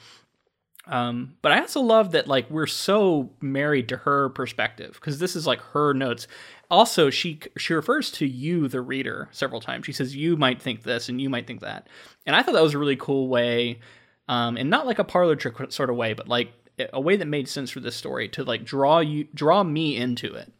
Um, 0.86 1.36
but 1.40 1.52
I 1.52 1.60
also 1.60 1.80
love 1.80 2.12
that 2.12 2.28
like 2.28 2.50
we're 2.50 2.66
so 2.66 3.30
married 3.40 3.88
to 3.88 3.96
her 3.98 4.28
perspective 4.30 4.94
because 4.94 5.18
this 5.18 5.34
is 5.34 5.46
like 5.46 5.60
her 5.72 5.94
notes 5.94 6.26
also 6.70 7.10
she 7.10 7.40
she 7.56 7.74
refers 7.74 8.10
to 8.12 8.26
you 8.26 8.68
the 8.68 8.80
reader 8.80 9.28
several 9.32 9.60
times. 9.60 9.86
She 9.86 9.92
says 9.92 10.16
you 10.16 10.36
might 10.36 10.60
think 10.60 10.82
this 10.82 11.08
and 11.08 11.20
you 11.20 11.28
might 11.30 11.46
think 11.46 11.60
that. 11.60 11.88
And 12.26 12.34
i 12.34 12.42
thought 12.42 12.54
that 12.54 12.62
was 12.62 12.74
a 12.74 12.78
really 12.78 12.96
cool 12.96 13.28
way 13.28 13.80
um, 14.28 14.56
and 14.56 14.70
not 14.70 14.86
like 14.86 14.98
a 14.98 15.04
parlor 15.04 15.36
trick 15.36 15.54
sort 15.70 15.90
of 15.90 15.96
way 15.96 16.14
but 16.14 16.28
like 16.28 16.52
a 16.92 17.00
way 17.00 17.16
that 17.16 17.26
made 17.26 17.48
sense 17.48 17.70
for 17.70 17.80
this 17.80 17.94
story 17.94 18.28
to 18.30 18.42
like 18.42 18.64
draw 18.64 18.98
you 19.00 19.24
draw 19.34 19.62
me 19.62 19.96
into 19.96 20.34
it 20.34 20.52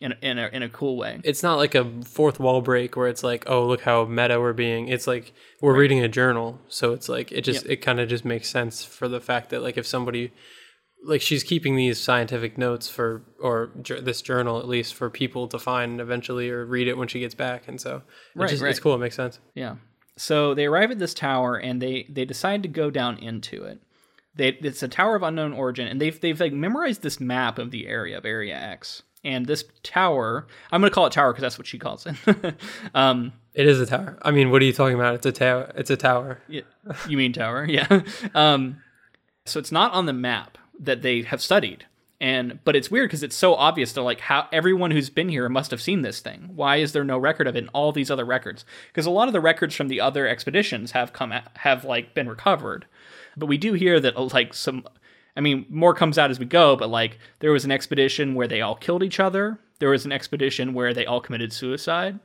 in, 0.00 0.12
in, 0.20 0.36
a, 0.36 0.48
in 0.48 0.62
a 0.64 0.68
cool 0.68 0.96
way. 0.96 1.20
It's 1.22 1.44
not 1.44 1.58
like 1.58 1.76
a 1.76 1.88
fourth 2.02 2.40
wall 2.40 2.60
break 2.60 2.96
where 2.96 3.08
it's 3.08 3.22
like 3.22 3.44
oh 3.46 3.66
look 3.66 3.82
how 3.82 4.04
meta 4.04 4.40
we're 4.40 4.52
being. 4.52 4.88
It's 4.88 5.06
like 5.06 5.32
we're 5.60 5.72
right. 5.72 5.78
reading 5.78 6.00
a 6.00 6.08
journal. 6.08 6.60
So 6.68 6.92
it's 6.92 7.08
like 7.08 7.32
it 7.32 7.42
just 7.42 7.62
yep. 7.64 7.72
it 7.72 7.76
kind 7.76 8.00
of 8.00 8.08
just 8.08 8.24
makes 8.24 8.50
sense 8.50 8.84
for 8.84 9.08
the 9.08 9.20
fact 9.20 9.50
that 9.50 9.62
like 9.62 9.78
if 9.78 9.86
somebody 9.86 10.32
like 11.04 11.20
she's 11.20 11.42
keeping 11.42 11.76
these 11.76 11.98
scientific 11.98 12.56
notes 12.56 12.88
for 12.88 13.22
or 13.40 13.70
ju- 13.82 14.00
this 14.00 14.22
journal 14.22 14.58
at 14.58 14.68
least 14.68 14.94
for 14.94 15.10
people 15.10 15.48
to 15.48 15.58
find 15.58 16.00
eventually 16.00 16.48
or 16.48 16.64
read 16.64 16.88
it 16.88 16.96
when 16.96 17.08
she 17.08 17.20
gets 17.20 17.34
back 17.34 17.66
and 17.68 17.80
so 17.80 18.02
right, 18.34 18.50
just, 18.50 18.62
right. 18.62 18.70
it's 18.70 18.80
cool 18.80 18.94
it 18.94 18.98
makes 18.98 19.16
sense. 19.16 19.40
Yeah. 19.54 19.76
So 20.16 20.54
they 20.54 20.66
arrive 20.66 20.90
at 20.90 20.98
this 20.98 21.14
tower 21.14 21.56
and 21.56 21.80
they 21.80 22.06
they 22.08 22.24
decide 22.24 22.62
to 22.62 22.68
go 22.68 22.90
down 22.90 23.18
into 23.18 23.64
it. 23.64 23.80
They 24.34 24.48
it's 24.48 24.82
a 24.82 24.88
tower 24.88 25.16
of 25.16 25.22
unknown 25.22 25.52
origin 25.52 25.88
and 25.88 26.00
they've 26.00 26.18
they've 26.20 26.38
like 26.38 26.52
memorized 26.52 27.02
this 27.02 27.20
map 27.20 27.58
of 27.58 27.70
the 27.70 27.86
area 27.86 28.16
of 28.16 28.24
area 28.24 28.56
x. 28.56 29.02
And 29.24 29.46
this 29.46 29.64
tower 29.84 30.48
i'm 30.72 30.80
going 30.80 30.90
to 30.90 30.94
call 30.94 31.06
it 31.06 31.12
tower 31.12 31.32
because 31.32 31.42
that's 31.42 31.58
what 31.58 31.66
she 31.66 31.78
calls 31.78 32.06
it. 32.06 32.54
Um 32.94 33.32
it 33.54 33.66
is 33.66 33.80
a 33.80 33.86
tower. 33.86 34.18
I 34.22 34.30
mean 34.30 34.50
what 34.50 34.62
are 34.62 34.64
you 34.64 34.72
talking 34.72 34.94
about? 34.94 35.16
It's 35.16 35.26
a 35.26 35.32
tower 35.32 35.72
it's 35.74 35.90
a 35.90 35.96
tower. 35.96 36.40
Yeah, 36.48 36.62
you 37.08 37.16
mean 37.16 37.32
tower? 37.32 37.64
Yeah. 37.68 38.02
Um 38.34 38.82
so 39.44 39.58
it's 39.58 39.72
not 39.72 39.92
on 39.92 40.06
the 40.06 40.12
map 40.12 40.58
that 40.78 41.02
they 41.02 41.22
have 41.22 41.42
studied. 41.42 41.86
And 42.22 42.60
but 42.62 42.76
it's 42.76 42.88
weird 42.88 43.08
because 43.08 43.24
it's 43.24 43.34
so 43.34 43.56
obvious 43.56 43.92
to 43.94 44.02
like 44.02 44.20
how 44.20 44.46
everyone 44.52 44.92
who's 44.92 45.10
been 45.10 45.28
here 45.28 45.48
must 45.48 45.72
have 45.72 45.82
seen 45.82 46.02
this 46.02 46.20
thing. 46.20 46.50
Why 46.54 46.76
is 46.76 46.92
there 46.92 47.02
no 47.02 47.18
record 47.18 47.48
of 47.48 47.56
it 47.56 47.64
in 47.64 47.68
all 47.70 47.90
these 47.90 48.12
other 48.12 48.24
records? 48.24 48.64
Because 48.86 49.06
a 49.06 49.10
lot 49.10 49.26
of 49.26 49.32
the 49.32 49.40
records 49.40 49.74
from 49.74 49.88
the 49.88 50.00
other 50.00 50.28
expeditions 50.28 50.92
have 50.92 51.12
come 51.12 51.32
at, 51.32 51.50
have 51.56 51.84
like 51.84 52.14
been 52.14 52.28
recovered, 52.28 52.86
but 53.36 53.46
we 53.46 53.58
do 53.58 53.72
hear 53.72 53.98
that 53.98 54.16
uh, 54.16 54.28
like 54.32 54.54
some. 54.54 54.86
I 55.36 55.40
mean, 55.40 55.66
more 55.68 55.94
comes 55.94 56.16
out 56.16 56.30
as 56.30 56.38
we 56.38 56.44
go, 56.44 56.76
but 56.76 56.90
like 56.90 57.18
there 57.40 57.50
was 57.50 57.64
an 57.64 57.72
expedition 57.72 58.34
where 58.34 58.46
they 58.46 58.60
all 58.60 58.76
killed 58.76 59.02
each 59.02 59.18
other. 59.18 59.58
There 59.80 59.90
was 59.90 60.04
an 60.04 60.12
expedition 60.12 60.74
where 60.74 60.94
they 60.94 61.06
all 61.06 61.20
committed 61.20 61.52
suicide. 61.52 62.20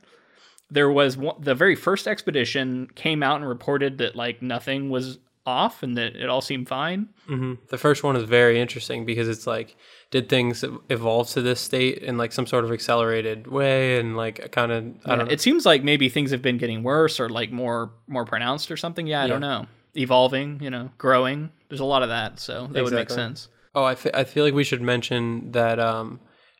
There 0.70 0.92
was 0.92 1.18
one, 1.18 1.38
the 1.40 1.56
very 1.56 1.76
first 1.76 2.08
expedition 2.08 2.88
came 2.94 3.24
out 3.24 3.38
and 3.38 3.50
reported 3.50 3.98
that 3.98 4.16
like 4.16 4.44
nothing 4.44 4.92
was 4.92 5.18
off 5.48 5.82
and 5.82 5.98
that 5.98 6.16
it 6.16 6.30
all 6.30 6.42
seemed 6.42 6.68
fine. 6.68 7.10
hmm 7.26 7.54
The 7.70 7.78
first 7.78 8.04
one 8.04 8.16
is 8.16 8.24
very 8.24 8.60
interesting 8.60 9.06
because 9.06 9.28
it's 9.30 9.48
like, 9.48 9.76
did 10.12 10.30
things 10.30 10.64
evolve 10.90 11.30
to 11.32 11.42
this 11.42 11.60
state 11.60 12.00
in 12.00 12.18
like 12.18 12.32
some 12.34 12.46
sort 12.46 12.66
of 12.66 12.72
accelerated 12.72 13.48
way 13.48 14.00
and 14.00 14.16
like 14.18 14.52
kind 14.52 14.72
of 14.72 14.84
I 14.84 14.88
Yeah, 14.88 15.16
don't 15.16 15.26
know. 15.28 15.32
It 15.32 15.42
seems 15.42 15.66
like 15.66 15.84
maybe 15.84 16.10
things 16.10 16.32
have 16.32 16.42
been 16.42 16.58
getting 16.58 16.84
worse 16.84 17.20
or 17.20 17.30
like 17.30 17.52
more 17.52 17.92
more 18.08 18.26
pronounced 18.26 18.70
or 18.70 18.78
something. 18.78 19.08
Yeah, 19.08 19.24
I 19.24 19.28
don't 19.28 19.42
know. 19.42 19.66
Evolving, 19.96 20.60
you 20.62 20.70
know, 20.70 20.92
growing. 20.98 21.50
There's 21.70 21.80
a 21.82 21.86
lot 21.86 22.04
of 22.04 22.10
that, 22.10 22.40
so 22.40 22.68
that 22.72 22.84
would 22.84 22.94
make 22.94 23.10
sense. 23.10 23.48
Oh, 23.74 23.84
I 23.84 23.96
I 24.14 24.24
feel 24.26 24.44
like 24.46 24.54
we 24.54 24.64
should 24.64 24.82
mention 24.82 25.52
that 25.54 25.80
um, 25.80 26.20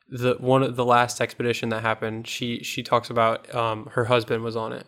the 0.10 0.36
one 0.40 0.64
of 0.64 0.76
the 0.76 0.86
last 0.86 1.22
expedition 1.22 1.70
that 1.70 1.82
happened, 1.82 2.28
she 2.28 2.64
she 2.64 2.82
talks 2.84 3.10
about 3.10 3.54
um, 3.54 3.88
her 3.94 4.06
husband 4.06 4.44
was 4.44 4.56
on 4.56 4.72
it, 4.74 4.86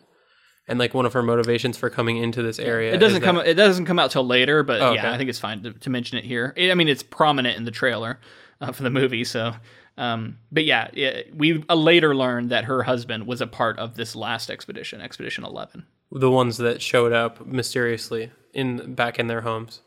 and 0.70 0.80
like 0.80 0.94
one 0.94 1.06
of 1.06 1.12
her 1.14 1.22
motivations 1.24 1.78
for 1.78 1.90
coming 1.90 2.18
into 2.18 2.42
this 2.42 2.60
area. 2.60 2.94
It 2.94 3.00
doesn't 3.00 3.22
come. 3.22 3.36
that- 3.36 3.48
It 3.48 3.56
doesn't 3.56 3.86
come 3.86 4.00
out 4.00 4.12
till 4.12 4.26
later, 4.26 4.64
but 4.64 4.82
Oh, 4.82 4.94
yeah, 4.94 5.02
okay. 5.08 5.14
I 5.14 5.18
think 5.18 5.30
it's 5.30 5.40
fine 5.40 5.64
to, 5.64 5.74
to 5.74 5.90
mention 5.90 6.18
it 6.18 6.24
here. 6.24 6.54
I 6.58 6.74
mean, 6.76 6.88
it's 6.88 7.04
prominent 7.04 7.58
in 7.58 7.66
the 7.66 7.72
trailer 7.72 8.20
uh, 8.62 8.72
for 8.72 8.84
the 8.84 8.90
movie. 8.90 9.24
So, 9.26 9.54
um, 9.98 10.38
but 10.52 10.64
yeah, 10.66 10.90
it, 10.94 11.36
we 11.36 11.64
uh, 11.68 11.76
later 11.76 12.16
learned 12.16 12.52
that 12.52 12.66
her 12.66 12.84
husband 12.84 13.28
was 13.28 13.42
a 13.42 13.48
part 13.48 13.78
of 13.80 13.96
this 13.96 14.16
last 14.16 14.50
expedition, 14.50 15.02
Expedition 15.02 15.44
Eleven. 15.44 15.86
the 16.12 16.32
ones 16.32 16.58
that 16.58 16.82
showed 16.82 17.12
up 17.12 17.46
mysteriously 17.46 18.32
in 18.54 18.94
back 18.96 19.20
in 19.20 19.28
their 19.28 19.42
homes. 19.42 19.82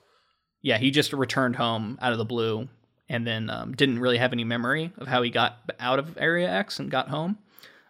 Yeah, 0.61 0.79
he 0.79 0.91
just 0.91 1.13
returned 1.13 1.57
home 1.57 1.99
out 2.01 2.13
of 2.13 2.19
the 2.19 2.25
blue, 2.25 2.69
and 3.09 3.27
then 3.27 3.51
um, 3.51 3.73
didn't 3.75 3.99
really 3.99 4.19
have 4.19 4.33
any 4.33 4.45
memory 4.45 4.93
of 4.99 5.09
how 5.09 5.23
he 5.23 5.31
got 5.31 5.57
out 5.81 5.99
of 5.99 6.17
Area 6.19 6.49
X 6.49 6.79
and 6.79 6.91
got 6.91 7.09
home. 7.09 7.39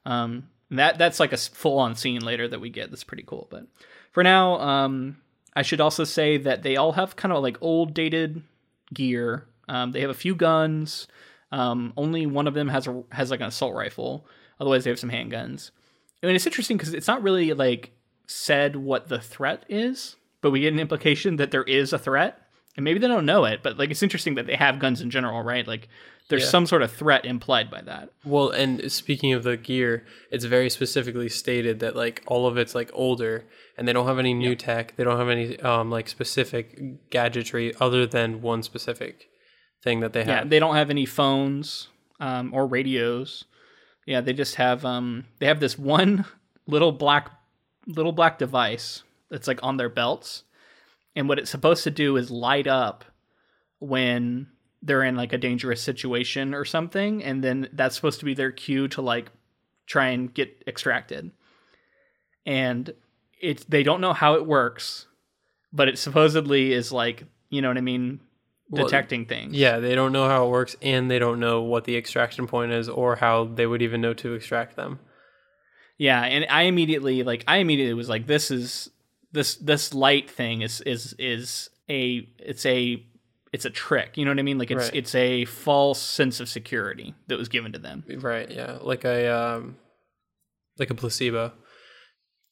Um, 0.07 0.49
and 0.73 0.79
that 0.79 0.97
that's 0.97 1.21
like 1.21 1.35
a 1.35 1.37
full 1.37 1.79
on 1.79 1.95
scene 1.95 2.25
later 2.25 2.49
that 2.49 2.59
we 2.59 2.71
get. 2.71 2.89
That's 2.89 3.05
pretty 3.05 3.25
cool. 3.25 3.47
But 3.51 3.67
for 4.11 4.23
now, 4.23 4.59
um, 4.59 5.19
I 5.55 5.61
should 5.61 5.83
also 5.83 6.05
say 6.05 6.39
that 6.39 6.63
they 6.63 6.77
all 6.77 6.93
have 6.93 7.15
kind 7.15 7.31
of 7.31 7.43
like 7.43 7.59
old 7.61 7.93
dated 7.93 8.43
gear. 8.95 9.45
Um, 9.69 9.93
they 9.93 10.01
have 10.01 10.09
a 10.09 10.15
few 10.15 10.35
guns. 10.35 11.09
Um, 11.51 11.93
only 11.99 12.25
one 12.25 12.47
of 12.47 12.55
them 12.55 12.69
has 12.69 12.87
a 12.87 13.03
has 13.13 13.31
like 13.31 13.41
an 13.41 13.49
assault 13.49 13.75
rifle. 13.75 14.27
Otherwise, 14.59 14.85
they 14.85 14.91
have 14.91 14.99
some 14.99 15.11
handguns. 15.11 15.73
I 16.23 16.27
mean, 16.27 16.37
it's 16.37 16.47
interesting 16.47 16.79
because 16.79 16.95
it's 16.95 17.07
not 17.07 17.23
really 17.23 17.53
like 17.53 17.93
said 18.27 18.75
what 18.75 19.11
the 19.11 19.21
threat 19.21 19.67
is, 19.69 20.17
but 20.41 20.53
we 20.53 20.61
get 20.61 20.73
an 20.73 20.81
implication 20.81 21.37
that 21.37 21.51
there 21.51 21.65
is 21.65 21.93
a 21.93 21.99
threat, 21.99 22.49
and 22.79 22.85
maybe 22.85 22.99
they 22.99 23.09
don't 23.09 23.27
know 23.27 23.45
it. 23.45 23.63
But 23.63 23.77
like, 23.77 23.91
it's 23.91 24.03
interesting 24.03 24.37
that 24.37 24.47
they 24.47 24.57
have 24.57 24.79
guns 24.79 25.03
in 25.03 25.11
general, 25.11 25.43
right? 25.43 25.69
Like, 25.69 25.91
there's 26.33 26.43
Yeah. 26.45 26.49
some 26.51 26.67
sort 26.67 26.83
of 26.83 26.91
threat 26.91 27.25
implied 27.25 27.71
by 27.71 27.83
that. 27.83 28.11
Well, 28.25 28.51
and 28.51 28.91
speaking 28.91 29.33
of 29.33 29.45
the 29.45 29.57
gear, 29.57 30.05
it's 30.31 30.45
very 30.45 30.69
specifically 30.71 31.29
stated 31.29 31.79
that 31.81 31.95
like 31.95 32.23
all 32.27 32.47
of 32.47 32.57
it's 32.57 32.75
like 32.75 32.91
older, 32.95 33.45
and 33.77 33.87
they 33.87 33.93
don't 33.93 34.07
have 34.07 34.19
any 34.19 34.35
new 34.35 34.57
tech. 34.57 34.97
They 34.97 35.05
don't 35.05 35.19
have 35.19 35.29
any 35.29 35.59
um 35.61 35.91
like 35.91 36.09
specific 36.09 37.11
gadgetry 37.11 37.75
other 37.81 38.07
than 38.07 38.43
one 38.43 38.63
specific 38.63 39.29
thing 39.83 40.01
that 40.01 40.13
they 40.13 40.21
have. 40.25 40.29
Yeah, 40.29 40.45
they 40.45 40.59
don't 40.59 40.75
have 40.75 40.91
any 40.91 41.07
phones 41.07 41.89
um, 42.21 42.53
or 42.55 42.67
radios. 42.67 43.45
Yeah, 44.07 44.21
they 44.21 44.33
just 44.33 44.57
have 44.57 44.85
um, 44.85 45.27
they 45.39 45.47
have 45.47 45.61
this 45.61 45.79
one 45.79 46.25
little 46.67 46.93
black 46.93 47.31
little 47.87 48.13
black 48.13 48.39
device 48.39 49.03
that's 49.31 49.47
like 49.49 49.61
on 49.63 49.77
their 49.77 49.89
belts, 49.89 50.45
and 51.15 51.29
what 51.29 51.39
it's 51.39 51.51
supposed 51.51 51.85
to 51.85 51.91
do 51.91 52.17
is 52.17 52.31
light 52.31 52.67
up 52.67 53.05
when 53.81 54.47
they're 54.83 55.05
in 55.05 55.17
like 55.17 55.33
a 55.33 55.39
dangerous 55.39 55.81
situation 55.81 56.55
or 56.55 56.65
something, 56.65 57.23
and 57.23 57.43
then 57.43 57.69
that's 57.73 57.95
supposed 57.95 58.19
to 58.21 58.25
be 58.25 58.35
their 58.35 58.51
cue 58.53 58.89
to 58.89 59.03
like 59.03 59.31
try 59.87 60.09
and 60.09 60.33
get 60.35 60.63
extracted. 60.67 61.31
And 62.45 62.93
it's 63.41 63.65
they 63.65 63.83
don't 63.83 64.01
know 64.01 64.13
how 64.13 64.35
it 64.35 64.47
works, 64.47 65.07
but 65.73 65.89
it 65.89 65.99
supposedly 65.99 66.73
is 66.73 66.91
like 66.93 67.25
you 67.51 67.63
know 67.63 67.69
what 67.69 67.79
I 67.79 67.83
mean, 67.83 68.21
Well, 68.71 68.85
detecting 68.85 69.27
things. 69.27 69.55
Yeah, 69.55 69.79
they 69.79 69.95
don't 69.95 70.13
know 70.13 70.29
how 70.29 70.47
it 70.47 70.51
works, 70.51 70.75
and 70.83 71.11
they 71.11 71.19
don't 71.19 71.39
know 71.39 71.63
what 71.63 71.85
the 71.85 71.97
extraction 71.97 72.47
point 72.47 72.73
is, 72.73 72.89
or 72.89 73.17
how 73.17 73.45
they 73.45 73.67
would 73.67 73.83
even 73.83 74.01
know 74.01 74.15
to 74.15 74.35
extract 74.35 74.75
them. 74.75 74.99
Yeah, 75.99 76.23
and 76.23 76.47
I 76.51 76.63
immediately 76.63 77.23
like 77.23 77.45
I 77.47 77.59
immediately 77.59 77.95
was 77.95 78.09
like, 78.09 78.27
this 78.27 78.51
is 78.51 78.91
this 79.31 79.55
this 79.57 79.95
light 79.95 80.29
thing 80.31 80.63
is 80.63 80.81
is 80.81 81.15
is 81.19 81.71
a 81.89 82.29
it's 82.39 82.67
a 82.67 83.05
it's 83.53 83.65
a 83.65 83.71
trick. 83.71 84.17
You 84.17 84.25
know 84.25 84.31
what 84.31 84.39
I 84.39 84.43
mean? 84.43 84.59
Like 84.59 84.71
it's 84.71 84.85
Right. 84.85 84.95
it's 84.97 85.15
a 85.15 85.45
false 85.45 86.01
sense 86.01 86.41
of 86.41 86.49
security 86.49 87.15
that 87.29 87.39
was 87.39 87.49
given 87.49 87.73
to 87.73 87.79
them. 87.79 88.05
Right? 88.19 88.51
Yeah, 88.51 88.79
like 88.81 89.05
a 89.05 89.29
um, 89.29 89.77
like 90.79 90.91
a 90.91 90.95
placebo. 90.95 91.53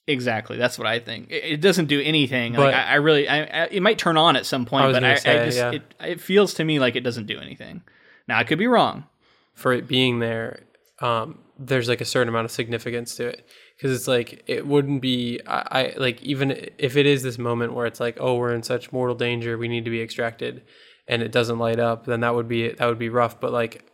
Exactly, 0.06 0.56
that's 0.56 0.78
what 0.78 0.88
I 0.88 0.98
think. 0.98 1.30
It, 1.30 1.44
it 1.44 1.60
doesn't 1.60 1.86
do 1.86 2.00
anything. 2.00 2.54
But- 2.54 2.72
like 2.72 2.74
I, 2.74 2.82
I 2.82 2.94
really, 2.96 3.28
I, 3.28 3.42
I, 3.42 3.66
it 3.70 3.80
might 3.82 3.98
turn 3.98 4.16
on 4.16 4.34
at 4.36 4.44
some 4.44 4.64
point, 4.66 4.92
but 4.92 5.04
I 5.04 5.14
say, 5.14 5.44
just 5.46 5.58
yeah. 5.58 5.70
it, 5.72 5.82
it 6.00 6.20
feels 6.20 6.54
to 6.54 6.64
me 6.64 6.78
like 6.80 6.96
it 6.96 7.02
doesn't 7.02 7.26
do 7.26 7.38
anything. 7.38 7.82
Now 8.26 8.38
I 8.38 8.44
could 8.44 8.58
be 8.58 8.66
wrong. 8.66 9.04
for 9.54 9.72
it 9.72 9.86
being 9.86 10.18
there, 10.18 10.60
um, 11.00 11.38
there's 11.58 11.88
like 11.88 12.00
a 12.00 12.04
certain 12.04 12.28
amount 12.28 12.46
of 12.46 12.50
significance 12.50 13.14
to 13.16 13.26
it 13.28 13.46
because 13.76 13.94
it's 13.94 14.08
like 14.08 14.42
it 14.46 14.66
wouldn't 14.66 15.02
be 15.02 15.40
I, 15.46 15.62
I 15.70 15.94
like 15.98 16.22
even 16.22 16.70
if 16.78 16.96
it 16.96 17.06
is 17.06 17.22
this 17.22 17.38
moment 17.38 17.74
where 17.74 17.84
it's 17.86 18.00
like 18.00 18.16
oh 18.18 18.36
we're 18.36 18.54
in 18.54 18.62
such 18.62 18.90
mortal 18.92 19.14
danger 19.14 19.58
we 19.58 19.68
need 19.68 19.84
to 19.84 19.90
be 19.90 20.00
extracted 20.00 20.62
and 21.10 21.20
it 21.22 21.30
doesn't 21.32 21.58
light 21.58 21.78
up 21.78 22.06
then 22.06 22.20
that 22.20 22.34
would 22.34 22.48
be 22.48 22.68
that 22.72 22.86
would 22.86 22.98
be 22.98 23.08
rough 23.10 23.38
but 23.40 23.52
like 23.52 23.84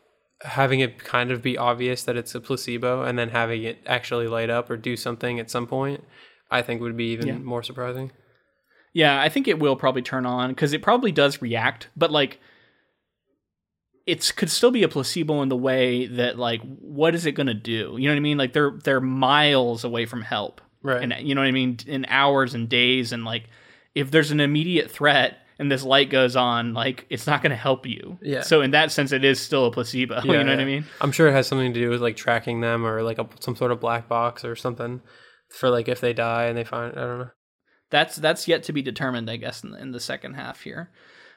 having 0.42 0.80
it 0.80 1.02
kind 1.02 1.30
of 1.32 1.40
be 1.42 1.56
obvious 1.58 2.04
that 2.04 2.16
it's 2.16 2.34
a 2.34 2.40
placebo 2.40 3.02
and 3.02 3.18
then 3.18 3.30
having 3.30 3.62
it 3.64 3.78
actually 3.86 4.28
light 4.28 4.50
up 4.50 4.68
or 4.70 4.76
do 4.76 4.94
something 4.96 5.40
at 5.40 5.50
some 5.50 5.66
point 5.66 6.04
I 6.50 6.62
think 6.62 6.80
would 6.80 6.96
be 6.96 7.06
even 7.12 7.26
Yeah. 7.26 7.38
more 7.38 7.62
surprising. 7.64 8.12
Yeah, 8.92 9.20
I 9.20 9.28
think 9.28 9.48
it 9.48 9.58
will 9.58 9.74
probably 9.76 10.00
turn 10.02 10.24
on 10.24 10.50
because 10.50 10.72
it 10.72 10.80
probably 10.80 11.10
does 11.10 11.42
react, 11.42 11.88
but 11.96 12.10
like 12.12 12.38
it's 14.06 14.30
could 14.30 14.50
still 14.50 14.70
be 14.70 14.82
a 14.84 14.88
placebo 14.88 15.42
in 15.42 15.48
the 15.48 15.56
way 15.56 16.06
that 16.06 16.38
like 16.38 16.60
what 16.80 17.14
is 17.14 17.26
it 17.26 17.32
going 17.32 17.48
to 17.48 17.54
do? 17.54 17.96
You 17.98 18.08
know 18.08 18.14
what 18.14 18.18
I 18.18 18.20
mean? 18.20 18.38
Like 18.38 18.52
they're 18.52 18.78
they're 18.84 19.00
miles 19.00 19.82
away 19.84 20.06
from 20.06 20.22
help. 20.22 20.60
Right. 20.82 21.02
And 21.02 21.26
you 21.28 21.34
know 21.34 21.40
what 21.40 21.48
I 21.48 21.52
mean 21.52 21.78
in 21.86 22.06
hours 22.08 22.54
and 22.54 22.68
days 22.68 23.12
and 23.12 23.24
like 23.24 23.44
if 23.94 24.10
there's 24.10 24.30
an 24.30 24.40
immediate 24.40 24.90
threat 24.90 25.38
and 25.58 25.70
this 25.70 25.82
light 25.82 26.10
goes 26.10 26.36
on, 26.36 26.74
like 26.74 27.06
it's 27.10 27.26
not 27.26 27.42
going 27.42 27.50
to 27.50 27.56
help 27.56 27.86
you. 27.86 28.18
Yeah. 28.22 28.42
So 28.42 28.60
in 28.62 28.72
that 28.72 28.92
sense 28.92 29.12
it 29.12 29.24
is 29.24 29.40
still 29.40 29.66
a 29.66 29.70
placebo, 29.70 30.16
Yeah, 30.16 30.22
you 30.24 30.44
know 30.44 30.50
what 30.50 30.60
I 30.60 30.64
mean? 30.64 30.84
I'm 31.00 31.12
sure 31.12 31.28
it 31.28 31.32
has 31.32 31.46
something 31.46 31.72
to 31.72 31.80
do 31.80 31.90
with 31.90 32.02
like 32.02 32.16
tracking 32.16 32.60
them 32.60 32.84
or 32.84 33.02
like 33.02 33.18
a, 33.18 33.26
some 33.40 33.56
sort 33.56 33.72
of 33.72 33.80
black 33.80 34.08
box 34.08 34.44
or 34.44 34.56
something 34.56 35.00
for 35.48 35.70
like 35.70 35.88
if 35.88 36.00
they 36.00 36.12
die 36.12 36.44
and 36.46 36.56
they 36.56 36.64
find 36.64 36.92
I 36.98 37.02
don't 37.02 37.18
know. 37.18 37.30
that's 37.90 38.16
that's 38.16 38.48
yet 38.48 38.64
to 38.64 38.72
be 38.72 38.82
determined, 38.82 39.30
I 39.30 39.36
guess, 39.36 39.62
in 39.62 39.70
the, 39.70 39.78
in 39.78 39.92
the 39.92 40.00
second 40.00 40.34
half 40.34 40.62
here. 40.62 40.90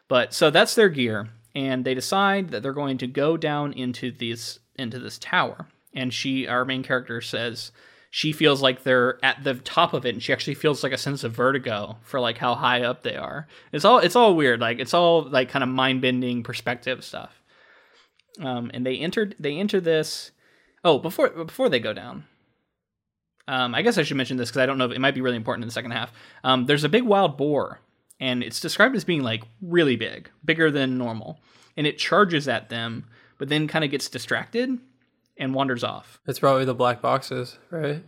But 0.08 0.34
so 0.34 0.50
that's 0.50 0.74
their 0.76 0.90
gear, 0.90 1.30
and 1.54 1.86
they 1.86 1.94
decide 1.94 2.50
that 2.50 2.64
they're 2.64 2.74
going 2.74 2.98
to 2.98 3.08
go 3.08 3.38
down 3.38 3.74
into 3.74 4.12
these 4.12 4.60
into 4.76 5.00
this 5.00 5.20
tower. 5.20 5.68
And 5.94 6.14
she, 6.14 6.48
our 6.48 6.66
main 6.66 6.84
character, 6.84 7.22
says 7.22 7.72
she 8.12 8.32
feels 8.32 8.62
like 8.62 8.84
they're 8.84 9.24
at 9.24 9.44
the 9.44 9.56
top 9.56 9.94
of 9.94 10.06
it, 10.06 10.16
and 10.16 10.24
she 10.24 10.34
actually 10.34 10.56
feels 10.56 10.84
like 10.84 10.92
a 10.92 10.98
sense 10.98 11.24
of 11.24 11.32
vertigo 11.32 11.98
for 12.02 12.20
like 12.20 12.38
how 12.38 12.56
high 12.56 12.82
up 12.82 13.04
they 13.04 13.16
are. 13.16 13.48
It's 13.72 13.86
all 13.86 14.00
it's 14.00 14.16
all 14.16 14.36
weird, 14.36 14.60
like 14.60 14.80
it's 14.80 14.94
all 14.94 15.24
like 15.24 15.50
kind 15.50 15.64
of 15.64 15.70
mind 15.70 16.02
bending 16.02 16.44
perspective 16.44 17.04
stuff. 17.04 17.42
Um, 18.42 18.72
and 18.74 18.86
they 18.86 18.98
entered 18.98 19.36
they 19.40 19.58
enter 19.58 19.80
this. 19.80 20.32
Oh, 20.84 20.98
before 20.98 21.30
before 21.30 21.70
they 21.70 21.80
go 21.80 21.94
down, 21.94 22.26
um, 23.48 23.76
I 23.76 23.84
guess 23.84 23.98
I 23.98 24.04
should 24.04 24.18
mention 24.18 24.38
this 24.38 24.50
because 24.50 24.62
I 24.62 24.66
don't 24.66 24.78
know 24.78 24.86
if 24.86 24.92
it 24.92 25.02
might 25.02 25.16
be 25.16 25.22
really 25.22 25.38
important 25.38 25.64
in 25.64 25.68
the 25.68 25.74
second 25.74 25.92
half. 25.92 26.12
Um, 26.44 26.66
there's 26.66 26.84
a 26.84 26.90
big 26.90 27.04
wild 27.04 27.38
boar, 27.38 27.80
and 28.20 28.42
it's 28.44 28.60
described 28.60 28.96
as 28.96 29.04
being 29.04 29.22
like 29.22 29.44
really 29.62 29.96
big, 29.96 30.32
bigger 30.44 30.72
than 30.72 30.98
normal, 30.98 31.40
and 31.78 31.86
it 31.86 32.00
charges 32.00 32.48
at 32.48 32.70
them, 32.70 33.06
but 33.38 33.50
then 33.50 33.68
kind 33.68 33.86
of 33.86 33.92
gets 33.92 34.10
distracted 34.10 34.80
and 35.40 35.54
wanders 35.54 35.84
off. 35.84 36.20
It's 36.28 36.40
probably 36.40 36.66
the 36.66 36.76
black 36.76 37.02
boxes, 37.02 37.58
right? 37.72 38.04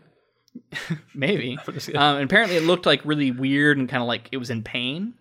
Maybe. 1.15 1.57
um, 1.95 2.17
and 2.17 2.23
apparently, 2.23 2.57
it 2.57 2.63
looked 2.63 2.85
like 2.85 3.01
really 3.05 3.31
weird 3.31 3.77
and 3.77 3.89
kind 3.89 4.01
of 4.01 4.07
like 4.07 4.29
it 4.31 4.37
was 4.37 4.49
in 4.49 4.63
pain. 4.63 5.15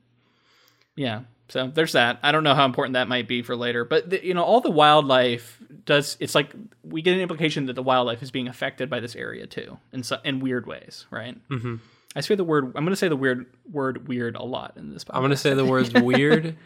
Yeah. 0.97 1.23
So 1.49 1.67
there's 1.67 1.93
that. 1.93 2.19
I 2.23 2.31
don't 2.31 2.45
know 2.45 2.55
how 2.55 2.65
important 2.65 2.95
that 2.95 3.09
might 3.09 3.27
be 3.27 3.43
for 3.43 3.57
later, 3.57 3.85
but 3.85 4.11
the, 4.11 4.25
you 4.25 4.35
know, 4.35 4.45
all 4.45 4.61
the 4.61 4.71
wildlife 4.71 5.61
does. 5.85 6.17
It's 6.21 6.35
like 6.35 6.53
we 6.85 7.03
get 7.03 7.15
an 7.15 7.21
implication 7.21 7.67
that 7.67 7.73
the 7.73 7.83
wildlife 7.83 8.23
is 8.23 8.31
being 8.31 8.47
affected 8.47 8.89
by 8.89 9.01
this 9.01 9.17
area 9.17 9.47
too, 9.47 9.79
in 9.93 10.05
so, 10.05 10.19
in 10.25 10.39
weird 10.41 10.67
ways, 10.67 11.07
right? 11.11 11.37
Mm-hmm. 11.49 11.77
I 12.15 12.21
say 12.21 12.37
the 12.37 12.45
word. 12.45 12.67
I'm 12.67 12.85
going 12.85 12.91
to 12.91 12.97
say 12.97 13.09
the 13.09 13.17
weird 13.17 13.47
word 13.71 14.07
"weird" 14.07 14.37
a 14.37 14.45
lot 14.45 14.75
in 14.77 14.93
this. 14.93 15.05
Podcast. 15.05 15.17
I'm 15.17 15.23
gonna 15.23 15.37
say 15.37 15.55
the 15.55 15.65
words 15.65 15.93
weird 15.95 16.57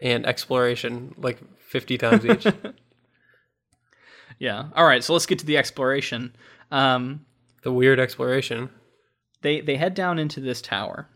and 0.00 0.26
exploration, 0.26 1.14
like 1.18 1.38
fifty 1.60 1.98
times 1.98 2.26
each. 2.26 2.46
Yeah. 4.42 4.64
All 4.74 4.84
right. 4.84 5.04
So 5.04 5.12
let's 5.12 5.26
get 5.26 5.38
to 5.38 5.46
the 5.46 5.56
exploration. 5.56 6.34
Um, 6.72 7.24
the 7.62 7.72
weird 7.72 8.00
exploration. 8.00 8.70
they 9.42 9.60
they 9.60 9.76
head 9.76 9.94
down 9.94 10.18
into 10.18 10.40
this 10.40 10.60
tower, 10.60 11.08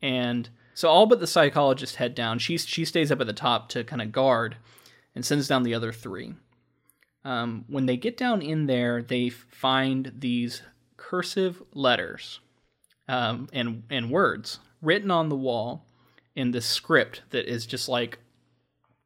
and 0.00 0.48
so 0.72 0.88
all 0.88 1.04
but 1.04 1.20
the 1.20 1.26
psychologist 1.26 1.96
head 1.96 2.14
down. 2.14 2.38
She 2.38 2.56
she 2.56 2.86
stays 2.86 3.12
up 3.12 3.20
at 3.20 3.26
the 3.26 3.34
top 3.34 3.68
to 3.70 3.84
kind 3.84 4.00
of 4.00 4.10
guard, 4.10 4.56
and 5.14 5.22
sends 5.22 5.48
down 5.48 5.64
the 5.64 5.74
other 5.74 5.92
three. 5.92 6.32
Um, 7.26 7.66
when 7.68 7.84
they 7.84 7.98
get 7.98 8.16
down 8.16 8.40
in 8.40 8.64
there, 8.64 9.02
they 9.02 9.28
find 9.28 10.10
these 10.16 10.62
cursive 10.96 11.62
letters 11.74 12.40
um, 13.06 13.50
and 13.52 13.82
and 13.90 14.10
words 14.10 14.60
written 14.80 15.10
on 15.10 15.28
the 15.28 15.36
wall 15.36 15.84
in 16.34 16.52
this 16.52 16.64
script 16.64 17.20
that 17.30 17.44
is 17.44 17.66
just 17.66 17.86
like 17.86 18.18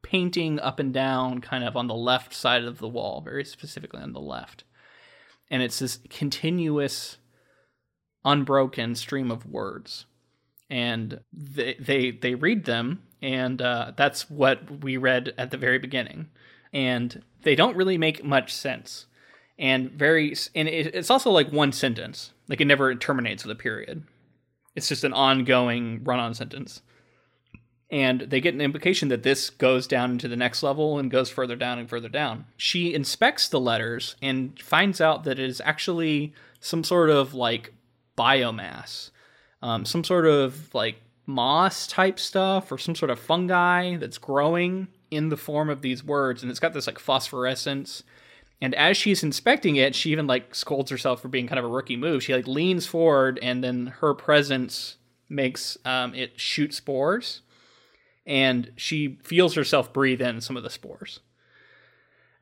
painting 0.01 0.59
up 0.59 0.79
and 0.79 0.93
down, 0.93 1.41
kind 1.41 1.63
of 1.63 1.75
on 1.75 1.87
the 1.87 1.95
left 1.95 2.33
side 2.33 2.63
of 2.63 2.77
the 2.79 2.87
wall, 2.87 3.21
very 3.21 3.43
specifically 3.43 4.01
on 4.01 4.13
the 4.13 4.19
left. 4.19 4.63
And 5.49 5.61
it's 5.61 5.79
this 5.79 5.99
continuous, 6.09 7.17
unbroken 8.25 8.95
stream 8.95 9.31
of 9.31 9.45
words, 9.45 10.05
and 10.69 11.21
they 11.31 11.75
they 11.79 12.11
they 12.11 12.35
read 12.35 12.65
them, 12.65 13.03
and 13.21 13.61
uh, 13.61 13.93
that's 13.95 14.29
what 14.29 14.83
we 14.83 14.97
read 14.97 15.33
at 15.37 15.51
the 15.51 15.57
very 15.57 15.79
beginning, 15.79 16.29
and 16.73 17.23
they 17.43 17.55
don't 17.55 17.77
really 17.77 17.97
make 17.97 18.25
much 18.25 18.53
sense, 18.53 19.05
and 19.57 19.91
very 19.91 20.35
and 20.53 20.67
it, 20.67 20.93
it's 20.93 21.09
also 21.09 21.31
like 21.31 21.51
one 21.51 21.71
sentence, 21.71 22.33
like 22.49 22.59
it 22.59 22.65
never 22.65 22.93
terminates 22.95 23.45
with 23.45 23.51
a 23.57 23.59
period. 23.59 24.03
It's 24.75 24.89
just 24.89 25.03
an 25.03 25.13
ongoing 25.13 26.03
run-on 26.03 26.33
sentence 26.33 26.81
and 27.89 28.21
they 28.21 28.41
get 28.41 28.53
an 28.53 28.61
implication 28.61 29.07
that 29.09 29.23
this 29.23 29.49
goes 29.49 29.87
down 29.87 30.11
into 30.11 30.27
the 30.27 30.35
next 30.35 30.61
level 30.61 30.99
and 30.99 31.09
goes 31.09 31.29
further 31.29 31.55
down 31.55 31.79
and 31.79 31.89
further 31.89 32.09
down. 32.09 32.45
She 32.57 32.93
inspects 32.93 33.47
the 33.47 33.59
letters 33.59 34.15
and 34.21 34.59
finds 34.61 34.99
out 34.99 35.23
that 35.23 35.39
it 35.39 35.45
is 35.45 35.61
actually 35.63 36.33
some 36.59 36.83
sort 36.83 37.09
of 37.09 37.33
like 37.33 37.73
biomass, 38.17 39.11
um, 39.61 39.85
some 39.85 40.03
sort 40.03 40.25
of 40.25 40.73
like 40.73 40.97
moss 41.25 41.87
type 41.87 42.19
stuff 42.19 42.71
or 42.71 42.77
some 42.77 42.95
sort 42.95 43.11
of 43.11 43.19
fungi 43.19 43.95
that's 43.97 44.17
growing 44.17 44.87
in 45.09 45.29
the 45.29 45.37
form 45.37 45.69
of 45.69 45.81
these 45.81 46.03
words, 46.03 46.41
and 46.41 46.49
it's 46.49 46.59
got 46.59 46.73
this 46.73 46.87
like 46.87 46.99
phosphorescence. 46.99 48.03
And 48.59 48.73
as 48.75 48.97
she's 48.97 49.23
inspecting 49.23 49.75
it, 49.75 49.95
she 49.95 50.11
even 50.11 50.27
like 50.27 50.55
scolds 50.55 50.91
herself 50.91 51.21
for 51.21 51.27
being 51.29 51.47
kind 51.47 51.59
of 51.59 51.65
a 51.65 51.69
rookie 51.69 51.95
move. 51.95 52.23
She 52.23 52.33
like 52.33 52.47
leans 52.47 52.85
forward, 52.85 53.39
and 53.41 53.63
then 53.63 53.87
her 53.99 54.13
presence 54.13 54.97
makes 55.29 55.77
um, 55.85 56.13
it 56.13 56.39
shoot 56.39 56.73
spores 56.73 57.41
and 58.27 58.71
she 58.75 59.17
feels 59.23 59.55
herself 59.55 59.91
breathe 59.91 60.21
in 60.21 60.41
some 60.41 60.55
of 60.57 60.61
the 60.63 60.69
spores. 60.69 61.21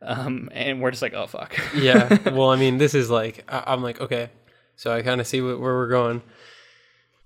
Um, 0.01 0.49
and 0.51 0.81
we're 0.81 0.91
just 0.91 1.01
like, 1.01 1.13
oh 1.13 1.27
fuck. 1.27 1.57
yeah. 1.75 2.17
Well, 2.31 2.49
I 2.49 2.57
mean, 2.57 2.77
this 2.77 2.93
is 2.93 3.09
like 3.09 3.45
I- 3.47 3.63
I'm 3.67 3.81
like 3.81 4.01
okay, 4.01 4.29
so 4.75 4.91
I 4.91 5.01
kind 5.01 5.21
of 5.21 5.27
see 5.27 5.39
wh- 5.39 5.59
where 5.59 5.73
we're 5.75 5.87
going 5.87 6.21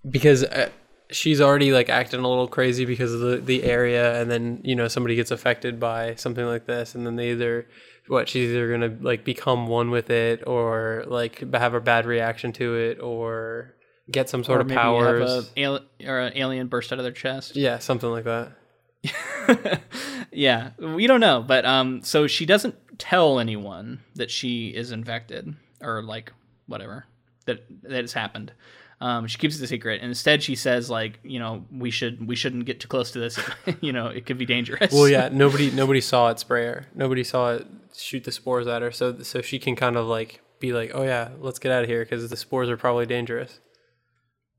because 0.09 0.43
uh, 0.43 0.69
she's 1.11 1.41
already 1.41 1.71
like 1.73 1.89
acting 1.89 2.19
a 2.19 2.27
little 2.29 2.47
crazy 2.47 2.85
because 2.85 3.13
of 3.13 3.19
the 3.21 3.37
the 3.37 3.63
area, 3.63 4.21
and 4.21 4.29
then 4.29 4.61
you 4.63 4.75
know 4.75 4.87
somebody 4.87 5.15
gets 5.15 5.31
affected 5.31 5.79
by 5.79 6.15
something 6.15 6.45
like 6.45 6.67
this, 6.67 6.95
and 6.95 7.05
then 7.05 7.15
they 7.15 7.31
either 7.31 7.67
what 8.07 8.29
she's 8.29 8.49
either 8.49 8.71
gonna 8.71 8.95
like 9.01 9.23
become 9.23 9.67
one 9.67 9.91
with 9.91 10.09
it 10.09 10.43
or 10.47 11.03
like 11.07 11.39
have 11.53 11.73
a 11.73 11.81
bad 11.81 12.05
reaction 12.05 12.51
to 12.53 12.75
it 12.75 12.99
or 13.01 13.75
get 14.11 14.29
some 14.29 14.43
sort 14.43 14.59
or 14.59 14.61
of 14.61 14.67
powers. 14.69 15.51
al- 15.57 15.81
or 16.05 16.19
an 16.19 16.33
alien 16.35 16.67
burst 16.67 16.91
out 16.91 16.99
of 16.99 17.03
their 17.03 17.11
chest. 17.11 17.55
yeah, 17.55 17.79
something 17.79 18.09
like 18.09 18.25
that. 18.25 18.51
yeah, 20.31 20.71
we 20.77 21.07
don't 21.07 21.21
know, 21.21 21.41
but 21.41 21.65
um, 21.65 22.01
so 22.03 22.27
she 22.27 22.45
doesn't 22.45 22.75
tell 22.97 23.39
anyone 23.39 24.01
that 24.15 24.29
she 24.29 24.69
is 24.69 24.91
infected 24.91 25.55
or 25.81 26.03
like 26.03 26.33
whatever 26.67 27.05
that 27.45 27.65
that 27.83 28.01
has 28.01 28.13
happened. 28.13 28.51
Um, 29.01 29.27
she 29.27 29.37
keeps 29.37 29.57
it 29.57 29.63
a 29.63 29.67
secret, 29.67 30.01
and 30.01 30.09
instead 30.09 30.43
she 30.43 30.55
says 30.55 30.89
like, 30.89 31.19
you 31.23 31.39
know, 31.39 31.65
we 31.71 31.89
should 31.89 32.27
we 32.27 32.35
shouldn't 32.35 32.65
get 32.65 32.81
too 32.81 32.89
close 32.89 33.11
to 33.11 33.19
this. 33.19 33.39
you 33.81 33.93
know, 33.93 34.07
it 34.07 34.25
could 34.25 34.37
be 34.37 34.45
dangerous. 34.45 34.91
Well, 34.91 35.07
yeah, 35.07 35.29
nobody 35.31 35.71
nobody 35.71 36.01
saw 36.01 36.29
it 36.29 36.39
spray 36.39 36.65
her. 36.65 36.87
Nobody 36.93 37.23
saw 37.23 37.53
it 37.53 37.67
shoot 37.95 38.25
the 38.25 38.31
spores 38.31 38.67
at 38.67 38.81
her. 38.81 38.91
So 38.91 39.19
so 39.21 39.41
she 39.41 39.59
can 39.59 39.75
kind 39.77 39.95
of 39.95 40.07
like 40.07 40.41
be 40.59 40.73
like, 40.73 40.91
oh 40.93 41.03
yeah, 41.03 41.29
let's 41.39 41.59
get 41.59 41.71
out 41.71 41.83
of 41.83 41.89
here 41.89 42.03
because 42.03 42.29
the 42.29 42.35
spores 42.35 42.69
are 42.69 42.77
probably 42.77 43.05
dangerous. 43.05 43.61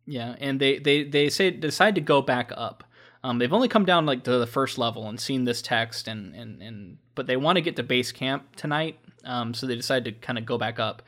Yeah, 0.06 0.34
and 0.38 0.60
they 0.60 0.78
they 0.78 1.04
they 1.04 1.28
say 1.28 1.50
decide 1.50 1.94
to 1.94 2.00
go 2.00 2.22
back 2.22 2.52
up. 2.56 2.84
Um, 3.22 3.38
they've 3.38 3.52
only 3.52 3.68
come 3.68 3.84
down 3.84 4.06
like 4.06 4.24
to 4.24 4.38
the 4.38 4.46
first 4.46 4.78
level 4.78 5.08
and 5.08 5.20
seen 5.20 5.44
this 5.44 5.62
text, 5.62 6.08
and 6.08 6.34
and 6.34 6.62
and 6.62 6.98
but 7.14 7.26
they 7.26 7.36
want 7.36 7.56
to 7.56 7.62
get 7.62 7.76
to 7.76 7.82
base 7.82 8.12
camp 8.12 8.56
tonight. 8.56 8.98
Um, 9.24 9.52
so 9.52 9.66
they 9.66 9.76
decide 9.76 10.04
to 10.06 10.12
kind 10.12 10.38
of 10.38 10.46
go 10.46 10.56
back 10.56 10.78
up, 10.78 11.02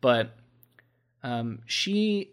but 0.00 0.34
um, 1.22 1.60
she 1.66 2.32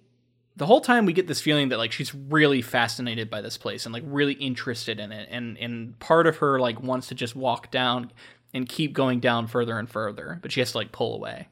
the 0.58 0.66
whole 0.66 0.80
time 0.80 1.06
we 1.06 1.12
get 1.12 1.28
this 1.28 1.42
feeling 1.42 1.70
that 1.70 1.78
like 1.78 1.92
she's 1.92 2.16
really 2.16 2.62
fascinated 2.62 3.30
by 3.30 3.42
this 3.42 3.58
place 3.58 3.86
and 3.86 3.94
like 3.94 4.04
really 4.06 4.34
interested 4.34 5.00
in 5.00 5.12
it, 5.12 5.28
and 5.30 5.58
and 5.58 6.00
part 6.00 6.28
of 6.28 6.38
her 6.38 6.60
like 6.60 6.82
wants 6.82 7.08
to 7.08 7.16
just 7.16 7.36
walk 7.36 7.72
down 7.72 8.12
and 8.54 8.70
keep 8.70 8.94
going 8.94 9.20
down 9.20 9.48
further 9.48 9.78
and 9.78 9.90
further, 9.90 10.40
but 10.42 10.52
she 10.52 10.62
has 10.62 10.72
to 10.72 10.78
like 10.78 10.94
pull 10.94 11.14
away. 11.14 11.50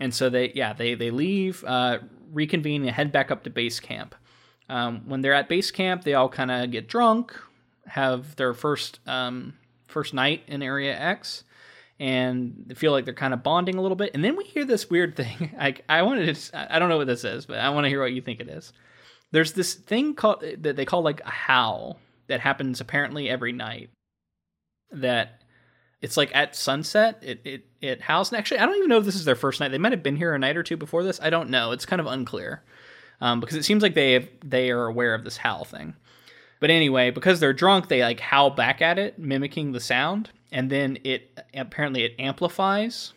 And 0.00 0.12
so 0.12 0.28
they, 0.28 0.52
yeah, 0.54 0.72
they 0.72 0.94
they 0.94 1.10
leave, 1.10 1.64
uh, 1.64 1.98
reconvene, 2.32 2.82
and 2.82 2.90
head 2.90 3.12
back 3.12 3.30
up 3.30 3.44
to 3.44 3.50
base 3.50 3.80
camp. 3.80 4.14
Um, 4.68 5.02
when 5.06 5.20
they're 5.20 5.34
at 5.34 5.48
base 5.48 5.70
camp, 5.70 6.04
they 6.04 6.14
all 6.14 6.28
kind 6.28 6.50
of 6.50 6.70
get 6.70 6.88
drunk, 6.88 7.34
have 7.86 8.34
their 8.36 8.54
first 8.54 9.00
um, 9.06 9.54
first 9.86 10.14
night 10.14 10.42
in 10.46 10.62
Area 10.62 10.98
X, 10.98 11.44
and 12.00 12.72
feel 12.76 12.92
like 12.92 13.04
they're 13.04 13.14
kind 13.14 13.34
of 13.34 13.42
bonding 13.42 13.76
a 13.76 13.82
little 13.82 13.96
bit. 13.96 14.10
And 14.14 14.24
then 14.24 14.36
we 14.36 14.44
hear 14.44 14.64
this 14.64 14.90
weird 14.90 15.16
thing. 15.16 15.54
I 15.58 15.76
I 15.88 16.02
wanted 16.02 16.34
to, 16.34 16.74
I 16.74 16.78
don't 16.78 16.88
know 16.88 16.98
what 16.98 17.06
this 17.06 17.24
is, 17.24 17.46
but 17.46 17.58
I 17.58 17.70
want 17.70 17.84
to 17.84 17.88
hear 17.88 18.00
what 18.00 18.12
you 18.12 18.22
think 18.22 18.40
it 18.40 18.48
is. 18.48 18.72
There's 19.30 19.52
this 19.52 19.74
thing 19.74 20.14
called 20.14 20.44
that 20.58 20.76
they 20.76 20.84
call 20.84 21.02
like 21.02 21.20
a 21.24 21.30
howl 21.30 21.98
that 22.28 22.40
happens 22.40 22.80
apparently 22.80 23.28
every 23.28 23.52
night. 23.52 23.90
That 24.92 25.42
it's 26.04 26.18
like 26.18 26.30
at 26.34 26.54
sunset 26.54 27.18
it 27.22 27.40
it 27.44 27.64
it 27.80 28.00
howls 28.02 28.30
and 28.30 28.38
actually 28.38 28.58
i 28.58 28.66
don't 28.66 28.76
even 28.76 28.88
know 28.90 28.98
if 28.98 29.04
this 29.06 29.14
is 29.16 29.24
their 29.24 29.34
first 29.34 29.58
night. 29.58 29.70
They 29.70 29.78
might 29.78 29.92
have 29.92 30.02
been 30.02 30.16
here 30.16 30.34
a 30.34 30.38
night 30.38 30.56
or 30.56 30.62
two 30.62 30.76
before 30.76 31.02
this. 31.02 31.18
I 31.20 31.30
don't 31.30 31.48
know. 31.50 31.72
It's 31.72 31.86
kind 31.86 31.98
of 32.00 32.06
unclear 32.06 32.62
um, 33.20 33.40
because 33.40 33.56
it 33.56 33.64
seems 33.64 33.82
like 33.82 33.94
they 33.94 34.12
have, 34.12 34.28
they 34.44 34.70
are 34.70 34.86
aware 34.86 35.14
of 35.14 35.24
this 35.24 35.38
howl 35.38 35.64
thing. 35.64 35.94
But 36.60 36.70
anyway 36.70 37.10
because 37.10 37.40
they're 37.40 37.52
drunk 37.52 37.88
they 37.88 38.02
like 38.02 38.20
howl 38.20 38.50
back 38.50 38.82
at 38.82 38.98
it 38.98 39.18
mimicking 39.18 39.72
the 39.72 39.80
sound 39.80 40.30
and 40.52 40.70
then 40.70 40.98
it 41.04 41.38
apparently 41.54 42.04
it 42.04 42.14
amplifies 42.18 43.12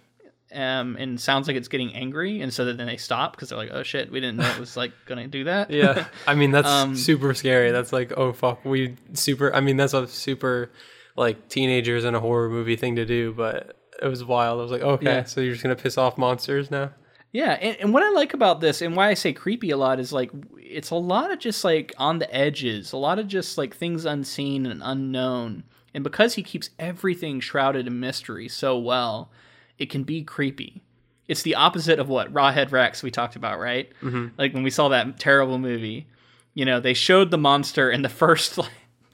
um, 0.53 0.95
and 0.97 1.19
sounds 1.19 1.47
like 1.47 1.57
it's 1.57 1.67
getting 1.67 1.93
angry 1.93 2.41
and 2.41 2.53
so 2.53 2.65
then 2.65 2.87
they 2.87 2.97
stop 2.97 3.33
because 3.33 3.49
they're 3.49 3.57
like 3.57 3.71
oh 3.71 3.83
shit 3.83 4.11
we 4.11 4.19
didn't 4.21 4.37
know 4.37 4.49
it 4.49 4.59
was 4.59 4.77
like 4.77 4.91
gonna 5.05 5.27
do 5.27 5.43
that. 5.43 5.71
Yeah, 5.71 6.07
I 6.25 6.35
mean 6.35 6.51
that's 6.51 6.67
Um, 6.77 6.95
super 6.95 7.33
scary. 7.33 7.71
That's 7.71 7.91
like 7.91 8.13
oh 8.17 8.31
fuck, 8.33 8.63
we 8.63 8.95
super. 9.13 9.53
I 9.53 9.59
mean 9.59 9.75
that's 9.77 9.93
a 9.93 10.07
super 10.07 10.71
like 11.17 11.49
teenagers 11.49 12.05
in 12.05 12.15
a 12.15 12.19
horror 12.21 12.49
movie 12.49 12.75
thing 12.77 12.95
to 12.95 13.05
do, 13.05 13.33
but 13.33 13.75
it 14.01 14.07
was 14.07 14.23
wild. 14.23 14.59
I 14.59 14.63
was 14.63 14.71
like 14.71 14.81
okay, 14.81 15.05
Yeah. 15.05 15.23
so 15.25 15.41
you're 15.41 15.53
just 15.53 15.63
gonna 15.63 15.75
piss 15.75 15.97
off 15.97 16.17
monsters 16.17 16.71
now? 16.71 16.91
Yeah, 17.33 17.51
and, 17.61 17.75
and 17.81 17.93
what 17.93 18.03
I 18.03 18.09
like 18.11 18.33
about 18.33 18.61
this 18.61 18.81
and 18.81 18.95
why 18.95 19.09
I 19.09 19.13
say 19.13 19.33
creepy 19.33 19.69
a 19.71 19.77
lot 19.77 19.99
is 19.99 20.13
like 20.13 20.31
it's 20.57 20.91
a 20.91 20.95
lot 20.95 21.31
of 21.31 21.39
just 21.39 21.63
like 21.63 21.93
on 21.97 22.19
the 22.19 22.33
edges, 22.33 22.93
a 22.93 22.97
lot 22.97 23.19
of 23.19 23.27
just 23.27 23.57
like 23.57 23.75
things 23.75 24.05
unseen 24.05 24.65
and 24.65 24.81
unknown. 24.83 25.63
And 25.93 26.03
because 26.03 26.35
he 26.35 26.43
keeps 26.43 26.69
everything 26.79 27.39
shrouded 27.39 27.87
in 27.87 27.99
mystery 27.99 28.47
so 28.47 28.77
well, 28.77 29.31
it 29.77 29.89
can 29.89 30.03
be 30.03 30.23
creepy. 30.23 30.83
It's 31.27 31.41
the 31.41 31.55
opposite 31.55 31.99
of 31.99 32.07
what 32.07 32.31
Rawhead 32.33 32.71
Rex 32.71 33.03
we 33.03 33.11
talked 33.11 33.35
about, 33.35 33.59
right? 33.59 33.91
Mm-hmm. 34.01 34.27
Like 34.37 34.53
when 34.53 34.63
we 34.63 34.69
saw 34.69 34.87
that 34.89 35.19
terrible 35.19 35.57
movie, 35.59 36.07
you 36.53 36.63
know, 36.65 36.79
they 36.79 36.93
showed 36.93 37.31
the 37.31 37.37
monster 37.37 37.91
in 37.91 38.01
the 38.03 38.09
first 38.09 38.57
like 38.57 38.69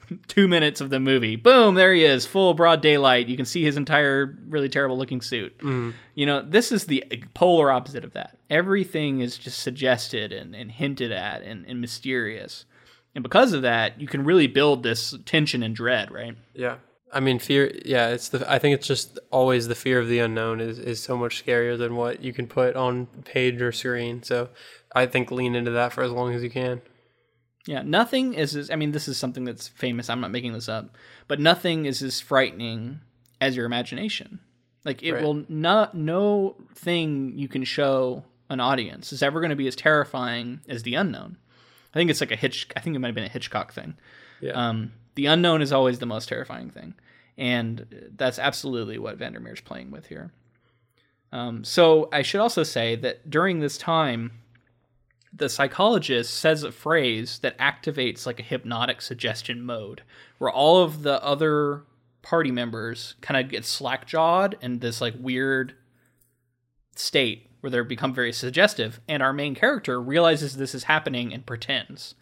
two 0.28 0.48
minutes 0.48 0.80
of 0.80 0.90
the 0.90 1.00
movie. 1.00 1.36
Boom, 1.36 1.74
there 1.74 1.94
he 1.94 2.04
is, 2.04 2.26
full 2.26 2.54
broad 2.54 2.80
daylight. 2.80 3.28
You 3.28 3.36
can 3.36 3.46
see 3.46 3.64
his 3.64 3.76
entire 3.76 4.38
really 4.48 4.68
terrible 4.68 4.98
looking 4.98 5.20
suit. 5.20 5.56
Mm-hmm. 5.58 5.90
You 6.14 6.26
know, 6.26 6.42
this 6.42 6.72
is 6.72 6.86
the 6.86 7.04
polar 7.34 7.70
opposite 7.70 8.04
of 8.04 8.12
that. 8.12 8.38
Everything 8.50 9.20
is 9.20 9.36
just 9.36 9.60
suggested 9.60 10.32
and, 10.32 10.54
and 10.54 10.70
hinted 10.70 11.12
at 11.12 11.42
and, 11.42 11.64
and 11.66 11.80
mysterious. 11.80 12.64
And 13.14 13.22
because 13.22 13.52
of 13.52 13.62
that, 13.62 14.00
you 14.00 14.08
can 14.08 14.24
really 14.24 14.46
build 14.46 14.82
this 14.82 15.14
tension 15.24 15.62
and 15.62 15.74
dread, 15.74 16.10
right? 16.10 16.36
Yeah. 16.52 16.76
I 17.12 17.20
mean, 17.20 17.38
fear. 17.38 17.72
Yeah, 17.84 18.08
it's 18.08 18.28
the. 18.28 18.50
I 18.50 18.58
think 18.58 18.74
it's 18.74 18.88
just 18.88 19.20
always 19.30 19.68
the 19.68 19.76
fear 19.76 20.00
of 20.00 20.08
the 20.08 20.18
unknown 20.18 20.60
is 20.60 20.80
is 20.80 21.00
so 21.00 21.16
much 21.16 21.44
scarier 21.46 21.78
than 21.78 21.94
what 21.94 22.24
you 22.24 22.32
can 22.32 22.48
put 22.48 22.74
on 22.74 23.06
page 23.24 23.62
or 23.62 23.70
screen. 23.70 24.24
So, 24.24 24.48
I 24.92 25.06
think 25.06 25.30
lean 25.30 25.54
into 25.54 25.70
that 25.70 25.92
for 25.92 26.02
as 26.02 26.10
long 26.10 26.34
as 26.34 26.42
you 26.42 26.50
can. 26.50 26.82
Yeah, 27.66 27.82
nothing 27.82 28.34
is 28.34 28.54
as 28.56 28.70
I 28.70 28.76
mean, 28.76 28.92
this 28.92 29.08
is 29.08 29.16
something 29.16 29.44
that's 29.44 29.68
famous. 29.68 30.10
I'm 30.10 30.20
not 30.20 30.30
making 30.30 30.52
this 30.52 30.68
up, 30.68 30.96
but 31.28 31.40
nothing 31.40 31.86
is 31.86 32.02
as 32.02 32.20
frightening 32.20 33.00
as 33.40 33.56
your 33.56 33.64
imagination. 33.66 34.40
Like 34.84 35.02
it 35.02 35.12
Right. 35.12 35.22
will 35.22 35.44
not 35.48 35.94
no 35.94 36.56
thing 36.74 37.32
you 37.38 37.48
can 37.48 37.64
show 37.64 38.24
an 38.50 38.60
audience 38.60 39.12
is 39.12 39.22
ever 39.22 39.40
going 39.40 39.50
to 39.50 39.56
be 39.56 39.66
as 39.66 39.74
terrifying 39.76 40.60
as 40.68 40.82
the 40.82 40.94
unknown. 40.94 41.38
I 41.94 41.98
think 41.98 42.10
it's 42.10 42.20
like 42.20 42.32
a 42.32 42.36
Hitch. 42.36 42.66
I 42.76 42.80
think 42.80 42.94
it 42.94 42.98
might 42.98 43.08
have 43.08 43.14
been 43.14 43.24
a 43.24 43.28
Hitchcock 43.28 43.72
thing. 43.72 43.96
Yeah. 44.40 44.52
Um, 44.52 44.92
the 45.14 45.26
unknown 45.26 45.62
is 45.62 45.72
always 45.72 46.00
the 46.00 46.06
most 46.06 46.28
terrifying 46.28 46.68
thing, 46.68 46.94
and 47.38 48.10
that's 48.16 48.38
absolutely 48.38 48.98
what 48.98 49.18
VanderMeer's 49.18 49.60
playing 49.62 49.90
with 49.90 50.06
here. 50.06 50.32
Um, 51.32 51.64
so 51.64 52.08
I 52.12 52.22
should 52.22 52.40
also 52.40 52.62
say 52.62 52.94
that 52.96 53.30
during 53.30 53.60
this 53.60 53.78
time, 53.78 54.32
the 55.36 55.48
psychologist 55.48 56.32
says 56.32 56.62
a 56.62 56.70
phrase 56.70 57.40
that 57.40 57.58
activates 57.58 58.26
like 58.26 58.38
a 58.38 58.44
hypnotic 58.44 59.02
suggestion 59.02 59.62
mode, 59.62 60.02
where 60.38 60.50
all 60.50 60.82
of 60.82 61.02
the 61.02 61.22
other 61.24 61.82
party 62.22 62.50
members 62.50 63.16
kind 63.20 63.42
of 63.42 63.50
get 63.50 63.64
slack 63.64 64.06
jawed 64.06 64.56
in 64.60 64.78
this 64.78 65.00
like 65.00 65.14
weird 65.18 65.74
state 66.94 67.50
where 67.60 67.70
they 67.70 67.80
become 67.80 68.14
very 68.14 68.32
suggestive, 68.32 69.00
and 69.08 69.22
our 69.22 69.32
main 69.32 69.54
character 69.54 70.00
realizes 70.00 70.56
this 70.56 70.74
is 70.74 70.84
happening 70.84 71.32
and 71.32 71.46
pretends. 71.46 72.14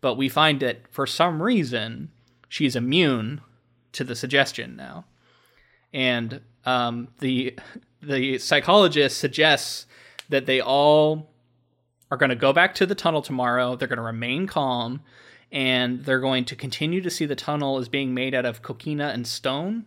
But 0.00 0.14
we 0.14 0.28
find 0.28 0.60
that 0.60 0.88
for 0.90 1.06
some 1.06 1.42
reason 1.42 2.10
she's 2.48 2.74
immune 2.74 3.42
to 3.92 4.04
the 4.04 4.16
suggestion 4.16 4.74
now, 4.74 5.04
and 5.92 6.40
um, 6.64 7.08
the 7.20 7.58
the 8.02 8.38
psychologist 8.38 9.18
suggests 9.18 9.86
that 10.28 10.46
they 10.46 10.60
all 10.60 11.30
are 12.10 12.16
going 12.16 12.30
to 12.30 12.36
go 12.36 12.52
back 12.52 12.74
to 12.76 12.86
the 12.86 12.94
tunnel 12.94 13.22
tomorrow. 13.22 13.76
They're 13.76 13.88
going 13.88 13.98
to 13.98 14.02
remain 14.02 14.46
calm, 14.46 15.02
and 15.50 16.04
they're 16.04 16.20
going 16.20 16.44
to 16.46 16.56
continue 16.56 17.00
to 17.00 17.10
see 17.10 17.26
the 17.26 17.36
tunnel 17.36 17.78
as 17.78 17.88
being 17.88 18.14
made 18.14 18.34
out 18.34 18.44
of 18.44 18.62
coquina 18.62 19.08
and 19.08 19.26
stone, 19.26 19.86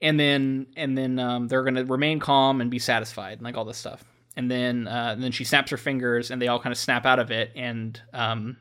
and 0.00 0.18
then 0.18 0.66
and 0.76 0.96
then 0.96 1.18
um, 1.18 1.48
they're 1.48 1.62
going 1.62 1.74
to 1.74 1.84
remain 1.84 2.20
calm 2.20 2.60
and 2.60 2.70
be 2.70 2.78
satisfied, 2.78 3.34
and 3.34 3.42
like 3.42 3.56
all 3.56 3.64
this 3.64 3.78
stuff. 3.78 4.04
And 4.36 4.50
then 4.50 4.88
uh, 4.88 5.10
and 5.12 5.22
then 5.22 5.32
she 5.32 5.44
snaps 5.44 5.70
her 5.70 5.76
fingers, 5.76 6.30
and 6.30 6.40
they 6.40 6.48
all 6.48 6.60
kind 6.60 6.72
of 6.72 6.78
snap 6.78 7.04
out 7.04 7.18
of 7.18 7.30
it, 7.30 7.52
and 7.56 8.00
um, 8.12 8.56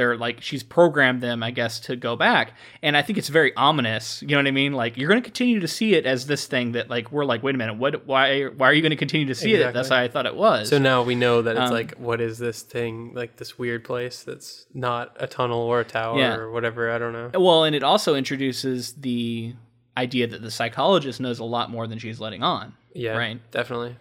they're 0.00 0.16
like 0.16 0.40
she's 0.40 0.62
programmed 0.62 1.20
them 1.20 1.42
i 1.42 1.50
guess 1.50 1.78
to 1.78 1.94
go 1.94 2.16
back 2.16 2.54
and 2.82 2.96
i 2.96 3.02
think 3.02 3.18
it's 3.18 3.28
very 3.28 3.54
ominous 3.56 4.22
you 4.22 4.28
know 4.28 4.36
what 4.38 4.46
i 4.46 4.50
mean 4.50 4.72
like 4.72 4.96
you're 4.96 5.08
going 5.08 5.20
to 5.22 5.24
continue 5.24 5.60
to 5.60 5.68
see 5.68 5.94
it 5.94 6.06
as 6.06 6.26
this 6.26 6.46
thing 6.46 6.72
that 6.72 6.88
like 6.88 7.12
we're 7.12 7.24
like 7.26 7.42
wait 7.42 7.54
a 7.54 7.58
minute 7.58 7.74
what 7.76 8.06
why 8.06 8.44
why 8.44 8.66
are 8.66 8.72
you 8.72 8.80
going 8.80 8.90
to 8.90 8.96
continue 8.96 9.26
to 9.26 9.34
see 9.34 9.52
Exactly. 9.54 9.68
it 9.70 9.72
that's 9.74 9.88
how 9.90 9.96
i 9.96 10.08
thought 10.08 10.24
it 10.24 10.34
was 10.34 10.68
So 10.70 10.78
now 10.78 11.02
we 11.02 11.14
know 11.14 11.42
that 11.42 11.56
it's 11.56 11.66
Um, 11.70 11.72
like, 11.80 11.94
what 11.98 12.20
is 12.20 12.38
this 12.38 12.62
thing? 12.62 13.12
Like 13.14 13.36
this 13.36 13.58
weird 13.58 13.84
place 13.84 14.22
that's 14.22 14.66
not 14.72 15.14
a 15.20 15.26
tunnel 15.26 15.60
or 15.60 15.80
a 15.80 15.84
tower 15.84 16.18
Yeah. 16.18 16.36
or 16.36 16.50
whatever. 16.50 16.90
I 16.90 16.98
don't 16.98 17.12
know. 17.12 17.30
well 17.38 17.64
and 17.64 17.74
it 17.76 17.82
also 17.82 18.14
introduces 18.14 18.92
the 18.94 19.54
idea 19.96 20.26
that 20.28 20.40
the 20.40 20.50
psychologist 20.50 21.20
knows 21.20 21.38
a 21.40 21.44
lot 21.44 21.70
more 21.70 21.86
than 21.86 21.98
she's 21.98 22.20
letting 22.20 22.42
on 22.42 22.72
Yeah, 22.94 23.16
Right. 23.16 23.38
definitely. 23.50 23.96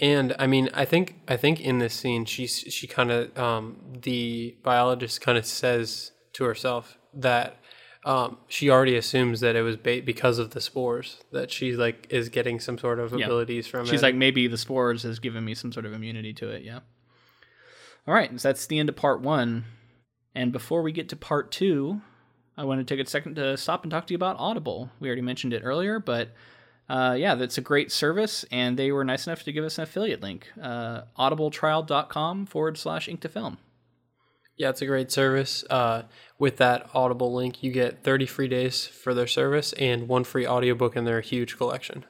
And 0.00 0.34
I 0.38 0.46
mean, 0.46 0.68
I 0.74 0.84
think 0.84 1.16
I 1.26 1.36
think 1.36 1.60
in 1.60 1.78
this 1.78 1.94
scene, 1.94 2.24
she 2.24 2.46
she 2.46 2.86
kind 2.86 3.10
of 3.10 3.36
um, 3.38 3.76
the 4.02 4.56
biologist 4.62 5.20
kind 5.20 5.36
of 5.36 5.44
says 5.44 6.12
to 6.34 6.44
herself 6.44 6.98
that 7.14 7.56
um, 8.04 8.38
she 8.46 8.70
already 8.70 8.96
assumes 8.96 9.40
that 9.40 9.56
it 9.56 9.62
was 9.62 9.76
ba- 9.76 10.02
because 10.04 10.38
of 10.38 10.50
the 10.50 10.60
spores 10.60 11.18
that 11.32 11.50
she 11.50 11.72
like 11.74 12.06
is 12.10 12.28
getting 12.28 12.60
some 12.60 12.78
sort 12.78 13.00
of 13.00 13.12
Yeah. 13.12 13.26
abilities 13.26 13.66
from 13.66 13.86
she's 13.86 14.00
it. 14.00 14.04
like 14.04 14.14
maybe 14.14 14.46
the 14.46 14.56
spores 14.56 15.02
has 15.02 15.18
given 15.18 15.44
me 15.44 15.54
some 15.54 15.72
sort 15.72 15.84
of 15.84 15.92
immunity 15.92 16.32
to 16.34 16.48
it 16.48 16.62
yeah 16.62 16.78
all 18.06 18.14
right 18.14 18.40
so 18.40 18.48
that's 18.48 18.66
the 18.66 18.78
end 18.78 18.88
of 18.88 18.94
part 18.96 19.20
one 19.20 19.64
and 20.34 20.52
before 20.52 20.82
we 20.82 20.92
get 20.92 21.08
to 21.08 21.16
part 21.16 21.50
two 21.50 22.00
i 22.56 22.64
want 22.64 22.78
to 22.80 22.84
take 22.96 23.04
a 23.04 23.08
second 23.10 23.34
to 23.34 23.56
stop 23.56 23.82
and 23.82 23.90
talk 23.90 24.06
to 24.06 24.14
you 24.14 24.16
about 24.16 24.36
audible 24.38 24.90
we 25.00 25.08
already 25.08 25.20
mentioned 25.22 25.52
it 25.52 25.62
earlier 25.64 25.98
but 25.98 26.28
uh, 26.88 27.14
yeah 27.18 27.34
that's 27.34 27.58
a 27.58 27.60
great 27.60 27.90
service 27.92 28.44
and 28.50 28.78
they 28.78 28.90
were 28.90 29.04
nice 29.04 29.26
enough 29.26 29.42
to 29.42 29.52
give 29.52 29.64
us 29.64 29.78
an 29.78 29.84
affiliate 29.84 30.20
link 30.22 30.48
uh, 30.62 31.02
audibletrial.com 31.18 32.46
forward 32.46 32.78
slash 32.78 33.08
ink 33.08 33.20
to 33.20 33.28
film 33.28 33.58
Yeah, 34.56 34.70
it's 34.70 34.82
a 34.82 34.86
great 34.86 35.12
service. 35.12 35.64
Uh, 35.70 36.02
with 36.36 36.56
that 36.56 36.90
Audible 36.92 37.32
link, 37.32 37.62
you 37.62 37.70
get 37.70 38.02
30 38.02 38.26
free 38.26 38.48
days 38.48 38.88
for 38.88 39.14
their 39.14 39.28
service 39.28 39.72
and 39.74 40.08
one 40.08 40.24
free 40.24 40.46
audiobook 40.48 40.96
in 40.96 41.04
their 41.04 41.20
huge 41.20 41.56
collection. 41.56 42.04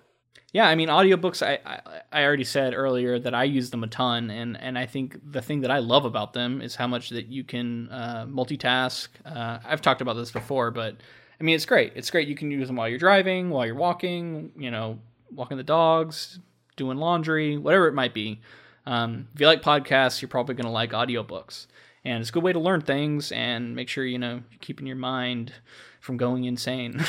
Yeah, 0.54 0.66
I 0.66 0.74
mean 0.74 0.88
audiobooks 0.88 1.46
I, 1.46 1.58
I 1.66 2.00
I 2.10 2.24
already 2.24 2.44
said 2.44 2.72
earlier 2.72 3.18
that 3.18 3.34
I 3.34 3.44
use 3.44 3.68
them 3.68 3.84
a 3.84 3.86
ton 3.86 4.30
and 4.30 4.56
and 4.58 4.78
I 4.78 4.86
think 4.86 5.18
the 5.30 5.42
thing 5.42 5.60
that 5.60 5.70
I 5.70 5.80
love 5.80 6.06
about 6.06 6.32
them 6.32 6.62
is 6.62 6.74
how 6.74 6.86
much 6.86 7.10
that 7.10 7.26
you 7.26 7.44
can 7.44 7.90
uh, 7.90 8.24
multitask. 8.26 9.08
Uh, 9.26 9.58
I've 9.62 9.82
talked 9.82 10.00
about 10.00 10.14
this 10.14 10.30
before, 10.30 10.70
but 10.70 10.96
I 11.40 11.44
mean 11.44 11.54
it's 11.54 11.66
great. 11.66 11.92
It's 11.94 12.10
great 12.10 12.28
you 12.28 12.34
can 12.34 12.50
use 12.50 12.66
them 12.66 12.76
while 12.76 12.88
you're 12.88 12.98
driving, 12.98 13.50
while 13.50 13.66
you're 13.66 13.74
walking, 13.74 14.52
you 14.56 14.70
know, 14.70 14.98
walking 15.32 15.56
the 15.56 15.62
dogs, 15.62 16.40
doing 16.76 16.98
laundry, 16.98 17.56
whatever 17.56 17.88
it 17.88 17.94
might 17.94 18.14
be. 18.14 18.40
Um, 18.86 19.28
if 19.34 19.40
you 19.40 19.46
like 19.46 19.62
podcasts, 19.62 20.22
you're 20.22 20.30
probably 20.30 20.54
going 20.54 20.66
to 20.66 20.72
like 20.72 20.92
audiobooks. 20.92 21.66
And 22.04 22.20
it's 22.20 22.30
a 22.30 22.32
good 22.32 22.42
way 22.42 22.52
to 22.52 22.58
learn 22.58 22.80
things 22.80 23.32
and 23.32 23.76
make 23.76 23.88
sure, 23.88 24.04
you 24.04 24.18
know, 24.18 24.40
you're 24.50 24.58
keeping 24.60 24.86
your 24.86 24.96
mind 24.96 25.52
from 26.00 26.16
going 26.16 26.44
insane. 26.44 27.04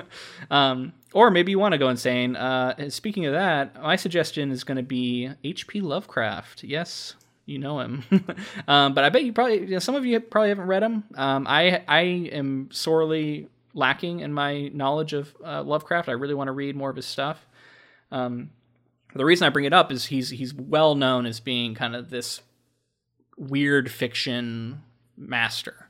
um, 0.50 0.92
or 1.14 1.30
maybe 1.30 1.52
you 1.52 1.58
want 1.58 1.72
to 1.72 1.78
go 1.78 1.88
insane. 1.88 2.36
Uh, 2.36 2.90
speaking 2.90 3.24
of 3.24 3.32
that, 3.32 3.80
my 3.80 3.96
suggestion 3.96 4.50
is 4.50 4.62
going 4.62 4.76
to 4.76 4.82
be 4.82 5.30
H.P. 5.42 5.80
Lovecraft. 5.80 6.64
Yes, 6.64 7.14
you 7.46 7.58
know 7.58 7.80
him. 7.80 8.04
um, 8.68 8.92
but 8.92 9.04
I 9.04 9.08
bet 9.08 9.24
you 9.24 9.32
probably, 9.32 9.60
you 9.60 9.66
know, 9.68 9.78
some 9.78 9.94
of 9.94 10.04
you 10.04 10.20
probably 10.20 10.50
haven't 10.50 10.66
read 10.66 10.82
him. 10.82 11.04
Um, 11.14 11.46
I, 11.48 11.82
I 11.88 12.00
am 12.00 12.68
sorely 12.72 13.48
lacking 13.74 14.20
in 14.20 14.32
my 14.32 14.68
knowledge 14.68 15.12
of 15.12 15.34
uh, 15.44 15.62
Lovecraft. 15.62 16.08
I 16.08 16.12
really 16.12 16.34
want 16.34 16.48
to 16.48 16.52
read 16.52 16.76
more 16.76 16.90
of 16.90 16.96
his 16.96 17.06
stuff. 17.06 17.46
Um, 18.10 18.50
the 19.14 19.24
reason 19.24 19.46
I 19.46 19.50
bring 19.50 19.64
it 19.64 19.72
up 19.72 19.92
is 19.92 20.06
he's 20.06 20.30
he's 20.30 20.54
well 20.54 20.94
known 20.94 21.26
as 21.26 21.40
being 21.40 21.74
kind 21.74 21.94
of 21.94 22.10
this 22.10 22.40
weird 23.36 23.90
fiction 23.90 24.82
master. 25.16 25.88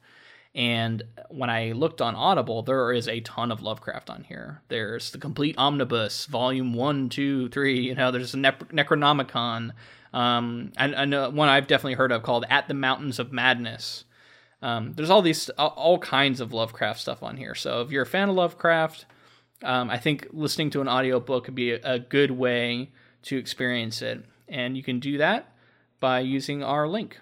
And 0.55 1.03
when 1.30 1.49
I 1.49 1.72
looked 1.72 2.03
on 2.03 2.14
Audible, 2.14 2.62
there 2.62 2.93
is 2.93 3.09
a 3.09 3.20
ton 3.20 3.51
of 3.51 3.62
Lovecraft 3.62 4.11
on 4.11 4.24
here. 4.24 4.61
There's 4.68 5.11
the 5.11 5.18
complete 5.18 5.57
omnibus, 5.57 6.26
volume 6.26 6.74
one, 6.74 7.09
two, 7.09 7.49
three. 7.49 7.80
You 7.80 7.95
know, 7.95 8.11
there's 8.11 8.35
a 8.35 8.39
ne- 8.39 8.51
Necronomicon, 8.51 9.72
um, 10.12 10.72
and, 10.76 10.95
and 10.95 11.14
uh, 11.14 11.30
one 11.30 11.49
I've 11.49 11.66
definitely 11.66 11.95
heard 11.95 12.12
of 12.12 12.22
called 12.22 12.45
"At 12.51 12.68
the 12.68 12.74
Mountains 12.74 13.18
of 13.18 13.33
Madness." 13.33 14.05
Um, 14.63 14.93
there's 14.95 15.11
all 15.11 15.23
these 15.23 15.51
all, 15.59 15.99
kinds 15.99 16.41
of 16.41 16.53
Lovecraft 16.53 17.01
stuff 17.01 17.23
on 17.23 17.37
here. 17.37 17.55
So 17.55 17.81
if 17.81 17.91
you're 17.91 18.05
a 18.05 18.07
fan 18.07 18.29
of 18.29 18.37
Lovecraft, 18.37 19.07
um, 19.65 19.91
I 19.91 19.99
think 19.99 20.29
listening 20.33 20.71
to 20.71 20.81
an 20.81 20.89
audiobook 20.89 21.45
could 21.45 21.55
be 21.57 21.73
a, 21.73 21.81
a 21.83 21.99
good 21.99 22.31
way 22.31 22.93
to 23.23 23.37
experience 23.37 24.03
it. 24.03 24.25
And 24.49 24.77
you 24.77 24.83
can 24.83 25.01
do 25.01 25.19
that 25.19 25.53
by 25.99 26.21
using 26.21 26.63
our 26.63 26.87
link. 26.87 27.19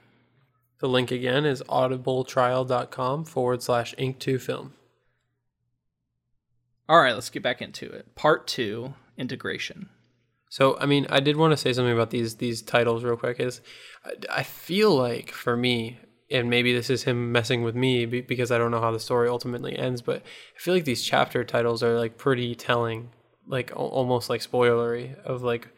The 0.80 0.88
link 0.88 1.11
again 1.11 1.45
is 1.45 1.62
audibletrial.com 1.62 3.24
forward 3.24 3.62
slash 3.62 3.95
ink2film. 3.97 4.70
All 6.88 7.01
right, 7.01 7.14
let's 7.14 7.30
get 7.30 7.43
back 7.43 7.62
into 7.62 7.86
it. 7.86 8.14
Part 8.16 8.47
two 8.47 8.95
integration. 9.16 9.88
So, 10.49 10.76
I 10.80 10.86
mean, 10.86 11.07
I 11.09 11.20
did 11.20 11.36
want 11.36 11.53
to 11.53 11.57
say 11.57 11.72
something 11.72 11.93
about 11.93 12.11
these 12.11 12.36
these 12.36 12.61
titles 12.62 13.05
real 13.05 13.16
quick. 13.16 13.38
Is 13.38 13.61
I- 14.05 14.38
I 14.41 14.43
feel 14.43 14.97
like 14.97 15.30
for 15.30 15.57
me, 15.57 16.01
and 16.31 16.49
maybe 16.49 16.72
this 16.72 16.91
is 16.91 17.03
him 17.03 17.33
messing 17.33 17.62
with 17.62 17.74
me 17.74 18.07
because 18.07 18.51
I 18.51 18.59
don't 18.59 18.70
know 18.70 18.81
how 18.81 18.93
the 18.93 19.01
story 19.01 19.28
ultimately 19.28 19.76
ends, 19.76 20.01
but 20.01 20.22
I 20.57 20.59
feel 20.59 20.74
like 20.74 20.85
these 20.85 21.03
chapter 21.03 21.45
titles 21.45 21.83
are 21.83 21.99
like 21.99 22.16
pretty 22.16 22.55
telling, 22.55 23.11
like 23.47 23.72
almost 23.74 24.31
like 24.31 24.41
spoilery 24.41 25.20
of 25.22 25.43
like 25.43 25.68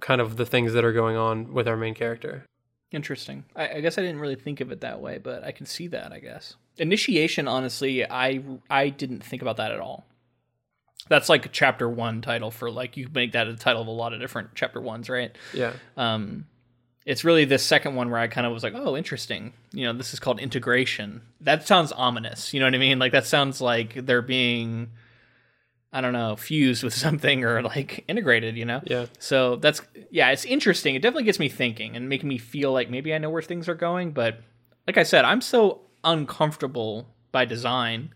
kind 0.00 0.20
of 0.20 0.36
the 0.36 0.46
things 0.46 0.72
that 0.72 0.84
are 0.84 0.92
going 0.92 1.16
on 1.16 1.52
with 1.52 1.68
our 1.68 1.76
main 1.76 1.94
character. 1.94 2.44
Interesting. 2.90 3.44
I, 3.54 3.68
I 3.74 3.80
guess 3.80 3.98
I 3.98 4.02
didn't 4.02 4.20
really 4.20 4.34
think 4.34 4.60
of 4.60 4.72
it 4.72 4.80
that 4.80 5.00
way, 5.00 5.18
but 5.18 5.44
I 5.44 5.52
can 5.52 5.66
see 5.66 5.86
that. 5.88 6.12
I 6.12 6.20
guess 6.20 6.56
initiation. 6.78 7.46
Honestly, 7.46 8.04
I 8.08 8.42
I 8.70 8.88
didn't 8.88 9.22
think 9.22 9.42
about 9.42 9.58
that 9.58 9.72
at 9.72 9.80
all. 9.80 10.06
That's 11.08 11.28
like 11.28 11.46
a 11.46 11.48
chapter 11.48 11.88
one 11.88 12.20
title 12.20 12.50
for 12.50 12.70
like 12.70 12.96
you 12.96 13.08
make 13.14 13.32
that 13.32 13.46
a 13.46 13.56
title 13.56 13.82
of 13.82 13.88
a 13.88 13.92
lot 13.92 14.12
of 14.12 14.20
different 14.20 14.50
chapter 14.54 14.80
ones, 14.80 15.08
right? 15.08 15.36
Yeah. 15.54 15.72
um, 15.96 16.46
it's 17.08 17.24
really 17.24 17.46
this 17.46 17.64
second 17.64 17.94
one 17.94 18.10
where 18.10 18.20
I 18.20 18.28
kind 18.28 18.46
of 18.46 18.52
was 18.52 18.62
like, 18.62 18.74
oh, 18.76 18.94
interesting. 18.94 19.54
You 19.72 19.86
know, 19.86 19.94
this 19.94 20.12
is 20.12 20.20
called 20.20 20.38
integration. 20.38 21.22
That 21.40 21.66
sounds 21.66 21.90
ominous. 21.90 22.52
You 22.52 22.60
know 22.60 22.66
what 22.66 22.74
I 22.74 22.78
mean? 22.78 22.98
Like 22.98 23.12
that 23.12 23.24
sounds 23.24 23.62
like 23.62 23.94
they're 24.04 24.20
being, 24.20 24.90
I 25.90 26.02
don't 26.02 26.12
know, 26.12 26.36
fused 26.36 26.84
with 26.84 26.92
something 27.06 27.44
or 27.44 27.62
like 27.62 28.04
integrated. 28.08 28.58
You 28.58 28.66
know? 28.66 28.82
Yeah. 28.84 29.06
So 29.18 29.56
that's 29.56 29.80
yeah, 30.10 30.28
it's 30.32 30.44
interesting. 30.44 30.96
It 30.96 31.00
definitely 31.00 31.24
gets 31.24 31.38
me 31.38 31.48
thinking 31.48 31.96
and 31.96 32.10
making 32.10 32.28
me 32.28 32.36
feel 32.36 32.74
like 32.74 32.90
maybe 32.90 33.14
I 33.14 33.18
know 33.18 33.30
where 33.30 33.40
things 33.40 33.70
are 33.70 33.74
going. 33.74 34.10
But 34.10 34.42
like 34.86 34.98
I 34.98 35.02
said, 35.04 35.24
I'm 35.24 35.40
so 35.40 35.80
uncomfortable 36.04 37.08
by 37.32 37.46
design 37.46 38.12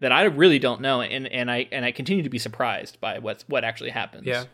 that 0.00 0.12
I 0.12 0.22
really 0.22 0.58
don't 0.58 0.80
know, 0.80 1.02
and 1.02 1.26
and 1.26 1.50
I 1.50 1.68
and 1.70 1.84
I 1.84 1.92
continue 1.92 2.22
to 2.22 2.30
be 2.30 2.38
surprised 2.38 3.02
by 3.02 3.18
what's 3.18 3.46
what 3.50 3.64
actually 3.64 3.90
happens. 3.90 4.26
Yeah. 4.26 4.44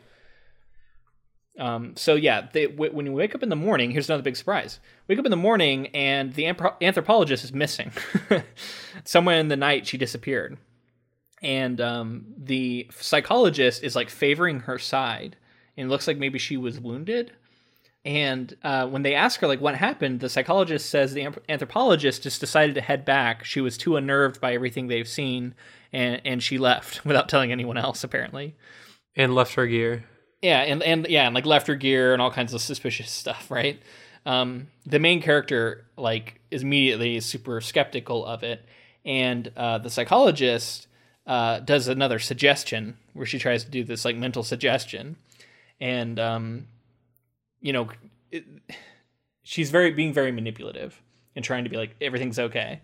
Um, 1.58 1.94
so 1.96 2.14
yeah, 2.16 2.48
they, 2.52 2.66
w- 2.66 2.92
when 2.92 3.06
you 3.06 3.12
wake 3.12 3.34
up 3.34 3.42
in 3.42 3.48
the 3.48 3.56
morning, 3.56 3.90
here's 3.92 4.08
another 4.08 4.22
big 4.24 4.36
surprise. 4.36 4.80
Wake 5.06 5.18
up 5.18 5.24
in 5.24 5.30
the 5.30 5.36
morning 5.36 5.86
and 5.88 6.34
the 6.34 6.44
anthro- 6.44 6.74
anthropologist 6.82 7.44
is 7.44 7.52
missing. 7.52 7.92
Somewhere 9.04 9.38
in 9.38 9.48
the 9.48 9.56
night, 9.56 9.86
she 9.86 9.96
disappeared, 9.96 10.56
and 11.42 11.80
um, 11.80 12.24
the 12.36 12.88
psychologist 12.98 13.84
is 13.84 13.94
like 13.94 14.10
favoring 14.10 14.60
her 14.60 14.78
side, 14.78 15.36
and 15.76 15.88
looks 15.90 16.06
like 16.08 16.18
maybe 16.18 16.38
she 16.38 16.56
was 16.56 16.80
wounded. 16.80 17.32
And 18.04 18.54
uh, 18.62 18.86
when 18.86 19.02
they 19.02 19.14
ask 19.14 19.40
her 19.40 19.46
like 19.46 19.60
what 19.60 19.74
happened, 19.76 20.20
the 20.20 20.28
psychologist 20.28 20.90
says 20.90 21.14
the 21.14 21.28
anthropologist 21.48 22.22
just 22.22 22.38
decided 22.40 22.74
to 22.74 22.82
head 22.82 23.04
back. 23.04 23.44
She 23.44 23.60
was 23.60 23.78
too 23.78 23.96
unnerved 23.96 24.40
by 24.40 24.52
everything 24.54 24.88
they've 24.88 25.08
seen, 25.08 25.54
and 25.92 26.20
and 26.24 26.42
she 26.42 26.58
left 26.58 27.04
without 27.06 27.28
telling 27.28 27.52
anyone 27.52 27.76
else 27.76 28.02
apparently. 28.04 28.56
And 29.16 29.34
left 29.34 29.54
her 29.54 29.66
gear. 29.66 30.04
Yeah, 30.44 30.60
and 30.60 30.82
and 30.82 31.06
yeah, 31.08 31.24
and 31.24 31.34
like 31.34 31.46
left 31.46 31.68
her 31.68 31.74
gear 31.74 32.12
and 32.12 32.20
all 32.20 32.30
kinds 32.30 32.52
of 32.52 32.60
suspicious 32.60 33.10
stuff, 33.22 33.50
right? 33.50 33.80
Um, 34.26 34.66
the 34.84 34.98
main 34.98 35.22
character 35.22 35.86
like 35.96 36.38
is 36.50 36.62
immediately 36.62 37.18
super 37.20 37.62
skeptical 37.62 38.26
of 38.26 38.42
it, 38.42 38.62
and 39.06 39.50
uh, 39.56 39.78
the 39.78 39.88
psychologist 39.88 40.86
uh, 41.26 41.60
does 41.60 41.88
another 41.88 42.18
suggestion 42.18 42.98
where 43.14 43.24
she 43.24 43.38
tries 43.38 43.64
to 43.64 43.70
do 43.70 43.84
this 43.84 44.04
like 44.04 44.16
mental 44.16 44.42
suggestion, 44.42 45.16
and 45.80 46.20
um, 46.20 46.66
you 47.62 47.72
know, 47.72 47.88
it, 48.30 48.44
she's 49.44 49.70
very 49.70 49.92
being 49.92 50.12
very 50.12 50.30
manipulative 50.30 51.00
and 51.34 51.42
trying 51.42 51.64
to 51.64 51.70
be 51.70 51.78
like 51.78 51.96
everything's 52.02 52.38
okay, 52.38 52.82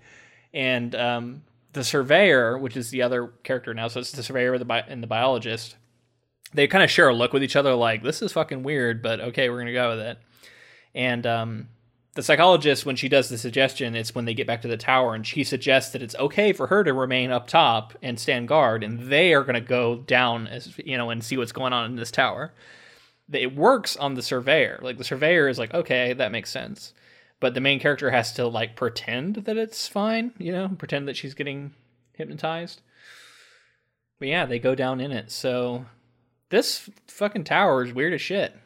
and 0.55 0.95
um, 0.95 1.43
the 1.75 1.85
surveyor, 1.85 2.57
which 2.57 2.75
is 2.75 2.89
the 2.89 3.03
other 3.03 3.35
character 3.43 3.75
now, 3.75 3.87
so 3.87 4.01
it's 4.01 4.13
the 4.13 4.23
surveyor 4.23 4.55
and 4.55 4.63
the, 4.63 4.65
bi- 4.65 4.87
and 4.89 5.03
the 5.03 5.07
biologist 5.07 5.77
they 6.53 6.67
kind 6.67 6.85
of 6.85 6.91
share 6.91 7.09
a 7.09 7.15
look 7.15 7.33
with 7.33 7.43
each 7.43 7.57
other 7.57 7.75
like 7.75 8.03
this 8.03 8.23
is 8.23 8.33
fucking 8.33 8.63
weird 8.63 9.03
but 9.03 9.21
okay 9.21 9.49
we're 9.49 9.59
gonna 9.59 9.73
go 9.73 9.91
with 9.91 10.01
it. 10.01 10.19
And 10.95 11.27
um, 11.27 11.69
the 12.15 12.23
psychologist 12.23 12.85
when 12.85 12.97
she 12.97 13.09
does 13.09 13.29
the 13.29 13.39
suggestion 13.39 13.95
it's 13.95 14.15
when 14.15 14.25
they 14.25 14.35
get 14.35 14.47
back 14.47 14.63
to 14.63 14.69
the 14.69 14.77
tower 14.77 15.15
and 15.15 15.27
she 15.27 15.45
suggests 15.45 15.93
that 15.93 16.03
it's 16.03 16.17
okay 16.17 16.53
for 16.53 16.67
her 16.67 16.83
to 16.83 16.93
remain 16.93 17.31
up 17.31 17.47
top 17.47 17.95
and 18.03 18.19
stand 18.19 18.49
guard 18.49 18.83
and 18.83 18.99
they 19.01 19.33
are 19.33 19.45
gonna 19.45 19.61
go 19.61 19.97
down 19.97 20.47
as 20.47 20.77
you 20.85 20.97
know 20.97 21.11
and 21.11 21.23
see 21.23 21.37
what's 21.37 21.53
going 21.53 21.73
on 21.73 21.87
in 21.87 21.97
this 21.97 22.11
tower. 22.11 22.53
It 23.33 23.55
works 23.55 23.97
on 23.97 24.15
the 24.15 24.23
surveyor. 24.23 24.81
Like 24.83 24.99
the 24.99 25.05
surveyor 25.05 25.49
is 25.49 25.59
like 25.59 25.73
okay 25.73 26.13
that 26.13 26.33
makes 26.33 26.51
sense. 26.51 26.93
But 27.39 27.55
the 27.55 27.61
main 27.61 27.81
character 27.81 28.11
has 28.11 28.33
to 28.35 28.47
like 28.47 28.77
pretend 28.77 29.37
that 29.37 29.57
it's 29.57 29.87
fine 29.87 30.33
you 30.39 30.53
know 30.53 30.69
pretend 30.77 31.07
that 31.09 31.17
she's 31.17 31.35
getting 31.35 31.73
hypnotized. 32.15 32.83
But 34.19 34.29
yeah 34.29 34.47
they 34.47 34.59
go 34.59 34.75
down 34.75 35.01
in 35.01 35.13
it. 35.13 35.31
So 35.31 35.87
this 36.51 36.91
fucking 37.07 37.45
tower 37.45 37.85
is 37.85 37.93
weird 37.93 38.13
as 38.13 38.21
shit. 38.21 38.55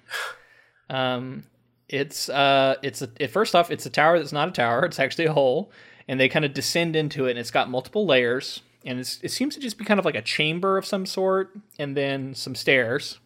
Um, 0.91 1.45
it's 1.89 2.28
uh, 2.28 2.74
it's 2.82 3.01
a, 3.01 3.09
it, 3.18 3.28
first 3.28 3.55
off, 3.55 3.70
it's 3.70 3.87
a 3.87 3.91
tower 3.91 4.18
that's 4.18 4.32
not 4.32 4.49
a 4.49 4.53
tower. 4.53 4.85
It's 4.85 4.99
actually 4.99 5.24
a 5.24 5.32
hole, 5.32 5.72
and 6.07 6.20
they 6.20 6.28
kind 6.28 6.45
of 6.45 6.53
descend 6.53 6.95
into 6.95 7.24
it, 7.24 7.30
and 7.30 7.39
it's 7.39 7.51
got 7.51 7.70
multiple 7.70 8.05
layers, 8.05 8.61
and 8.85 9.01
it 9.01 9.30
seems 9.30 9.55
to 9.55 9.61
just 9.61 9.78
be 9.78 9.85
kind 9.87 9.99
of 9.99 10.05
like 10.05 10.14
a 10.14 10.22
chamber 10.22 10.76
of 10.76 10.85
some 10.85 11.07
sort, 11.07 11.57
and 11.78 11.97
then 11.97 12.35
some 12.35 12.55
stairs 12.55 13.18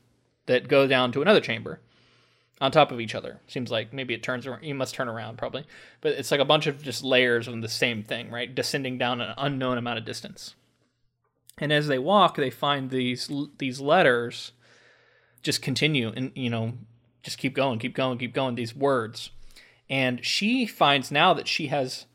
that 0.46 0.68
go 0.68 0.86
down 0.86 1.10
to 1.12 1.20
another 1.20 1.40
chamber 1.40 1.80
on 2.60 2.70
top 2.70 2.92
of 2.92 3.00
each 3.00 3.14
other. 3.14 3.40
Seems 3.48 3.70
like 3.70 3.92
maybe 3.92 4.14
it 4.14 4.22
turns 4.22 4.46
around. 4.46 4.62
You 4.62 4.74
must 4.74 4.94
turn 4.94 5.08
around 5.08 5.38
probably, 5.38 5.64
but 6.00 6.12
it's 6.12 6.30
like 6.30 6.40
a 6.40 6.44
bunch 6.44 6.66
of 6.66 6.82
just 6.82 7.02
layers 7.02 7.48
of 7.48 7.60
the 7.60 7.68
same 7.68 8.04
thing, 8.04 8.30
right? 8.30 8.54
Descending 8.54 8.98
down 8.98 9.20
an 9.20 9.34
unknown 9.36 9.78
amount 9.78 9.98
of 9.98 10.04
distance. 10.04 10.54
And 11.60 11.72
as 11.72 11.88
they 11.88 11.98
walk, 11.98 12.36
they 12.36 12.50
find 12.50 12.90
these 12.90 13.30
these 13.58 13.80
letters 13.80 14.52
just 15.42 15.62
continue 15.62 16.12
and 16.14 16.32
you 16.34 16.50
know 16.50 16.74
just 17.22 17.38
keep 17.38 17.54
going, 17.54 17.78
keep 17.78 17.94
going, 17.94 18.18
keep 18.18 18.34
going. 18.34 18.54
These 18.54 18.74
words, 18.74 19.30
and 19.90 20.24
she 20.24 20.66
finds 20.66 21.10
now 21.10 21.34
that 21.34 21.48
she 21.48 21.66
has 21.66 22.06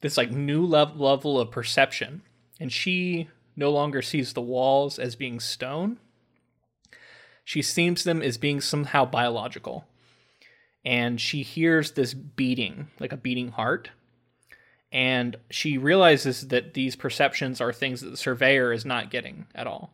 this 0.00 0.16
like 0.16 0.30
new 0.30 0.64
level 0.64 1.04
level 1.04 1.38
of 1.38 1.50
perception, 1.50 2.22
and 2.58 2.72
she 2.72 3.28
no 3.54 3.70
longer 3.70 4.02
sees 4.02 4.32
the 4.32 4.40
walls 4.40 4.98
as 4.98 5.16
being 5.16 5.40
stone. 5.40 5.98
She 7.44 7.62
sees 7.62 8.04
them 8.04 8.22
as 8.22 8.38
being 8.38 8.60
somehow 8.60 9.04
biological. 9.04 9.86
And 10.84 11.20
she 11.20 11.42
hears 11.42 11.92
this 11.92 12.14
beating, 12.14 12.90
like 13.00 13.12
a 13.12 13.16
beating 13.16 13.48
heart 13.48 13.90
and 14.92 15.36
she 15.50 15.78
realizes 15.78 16.48
that 16.48 16.74
these 16.74 16.96
perceptions 16.96 17.60
are 17.60 17.72
things 17.72 18.00
that 18.00 18.10
the 18.10 18.16
surveyor 18.16 18.72
is 18.72 18.84
not 18.84 19.10
getting 19.10 19.46
at 19.54 19.66
all. 19.66 19.92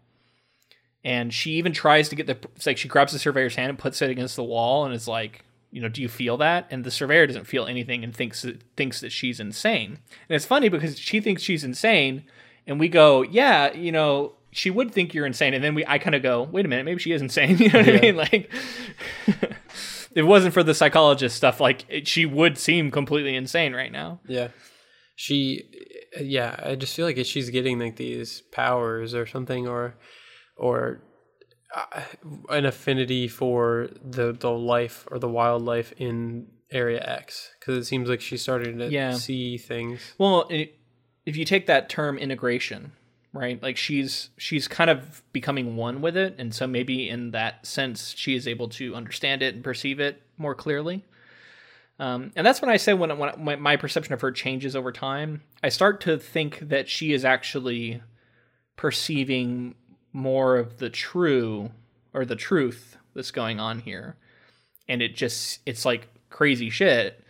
And 1.05 1.33
she 1.35 1.53
even 1.53 1.73
tries 1.73 2.09
to 2.11 2.17
get 2.17 2.27
the 2.27 2.37
it's 2.55 2.67
like 2.67 2.79
she 2.79 2.89
grabs 2.89 3.13
the 3.13 3.19
surveyor's 3.19 3.57
hand 3.57 3.71
and 3.71 3.79
puts 3.79 4.01
it 4.03 4.11
against 4.11 4.37
the 4.37 4.45
wall 4.45 4.85
and 4.85 4.95
is 4.95 5.09
like, 5.09 5.45
you 5.73 5.81
know, 5.81 5.89
do 5.89 6.01
you 6.03 6.09
feel 6.09 6.37
that? 6.37 6.67
And 6.71 6.85
the 6.85 6.91
surveyor 6.91 7.27
doesn't 7.27 7.47
feel 7.47 7.67
anything 7.67 8.05
and 8.05 8.15
thinks 8.15 8.43
that, 8.43 8.63
thinks 8.77 9.01
that 9.01 9.11
she's 9.11 9.41
insane. 9.41 9.99
And 10.29 10.37
it's 10.37 10.45
funny 10.45 10.69
because 10.69 10.99
she 10.99 11.21
thinks 11.21 11.43
she's 11.43 11.65
insane, 11.65 12.25
and 12.67 12.79
we 12.79 12.89
go, 12.89 13.23
yeah, 13.23 13.73
you 13.73 13.91
know, 13.91 14.35
she 14.53 14.71
would 14.71 14.93
think 14.93 15.15
you're 15.15 15.27
insane, 15.27 15.55
and 15.55 15.65
then 15.65 15.75
we 15.75 15.85
I 15.87 15.99
kind 15.99 16.15
of 16.15 16.23
go, 16.23 16.43
wait 16.43 16.67
a 16.67 16.69
minute, 16.69 16.85
maybe 16.85 17.01
she 17.01 17.13
is 17.13 17.23
insane. 17.23 17.57
You 17.59 17.71
know 17.71 17.79
what 17.81 17.89
yeah. 17.89 17.95
I 17.95 18.01
mean? 18.01 18.17
Like, 18.17 18.51
if 19.27 20.09
it 20.15 20.23
wasn't 20.23 20.55
for 20.55 20.63
the 20.63 20.75
psychologist 20.75 21.35
stuff, 21.35 21.59
like 21.59 21.87
it, 21.89 22.07
she 22.07 22.27
would 22.27 22.59
seem 22.59 22.93
completely 22.93 23.35
insane 23.35 23.75
right 23.75 23.91
now. 23.91 24.21
Yeah 24.29 24.49
she 25.15 25.65
yeah 26.21 26.57
i 26.63 26.75
just 26.75 26.95
feel 26.95 27.07
like 27.07 27.25
she's 27.25 27.51
getting 27.51 27.79
like 27.79 27.97
these 27.97 28.43
powers 28.53 29.15
or 29.15 29.27
something 29.27 29.67
or 29.67 29.95
or 30.57 31.03
uh, 31.75 32.03
an 32.51 32.67
affinity 32.67 33.29
for 33.29 33.89
the 34.03 34.33
the 34.33 34.51
life 34.51 35.07
or 35.11 35.19
the 35.19 35.29
wildlife 35.29 35.93
in 35.97 36.47
area 36.71 37.03
x 37.07 37.51
because 37.59 37.77
it 37.77 37.85
seems 37.85 38.09
like 38.09 38.21
she's 38.21 38.43
starting 38.43 38.79
to 38.79 38.91
yeah. 38.91 39.13
see 39.13 39.59
things 39.59 40.15
well 40.19 40.49
if 40.51 41.37
you 41.37 41.45
take 41.45 41.67
that 41.67 41.89
term 41.89 42.19
integration 42.19 42.93
right 43.33 43.63
like 43.63 43.77
she's 43.77 44.31
she's 44.37 44.69
kind 44.69 44.91
of 44.91 45.23
becoming 45.33 45.77
one 45.77 46.01
with 46.01 46.17
it 46.17 46.35
and 46.39 46.55
so 46.55 46.67
maybe 46.67 47.09
in 47.09 47.31
that 47.31 47.65
sense 47.67 48.15
she 48.17 48.35
is 48.35 48.47
able 48.47 48.69
to 48.69 48.95
understand 48.95 49.43
it 49.43 49.55
and 49.55 49.65
perceive 49.65 50.01
it 50.01 50.23
more 50.37 50.55
clearly 50.55 51.05
um, 52.03 52.33
and 52.35 52.45
that's 52.45 52.61
when 52.61 52.69
I 52.69 52.79
say 52.79 52.95
when, 52.95 53.17
when 53.17 53.31
my, 53.39 53.55
my 53.55 53.77
perception 53.77 54.13
of 54.13 54.21
her 54.23 54.33
changes 54.33 54.75
over 54.75 54.91
time. 54.91 55.45
I 55.63 55.69
start 55.69 56.01
to 56.01 56.19
think 56.19 56.59
that 56.59 56.89
she 56.89 57.13
is 57.13 57.25
actually 57.25 58.03
perceiving 58.75 59.77
more 60.13 60.57
of 60.57 60.79
the 60.79 60.91
true 60.91 61.71
or 62.13 62.25
the 62.25 62.35
truth 62.35 62.97
that's 63.15 63.31
going 63.31 63.61
on 63.61 63.79
here, 63.79 64.17
and 64.89 65.01
it 65.01 65.15
just 65.15 65.61
it's 65.65 65.85
like 65.85 66.09
crazy 66.29 66.71
shit. 66.71 67.23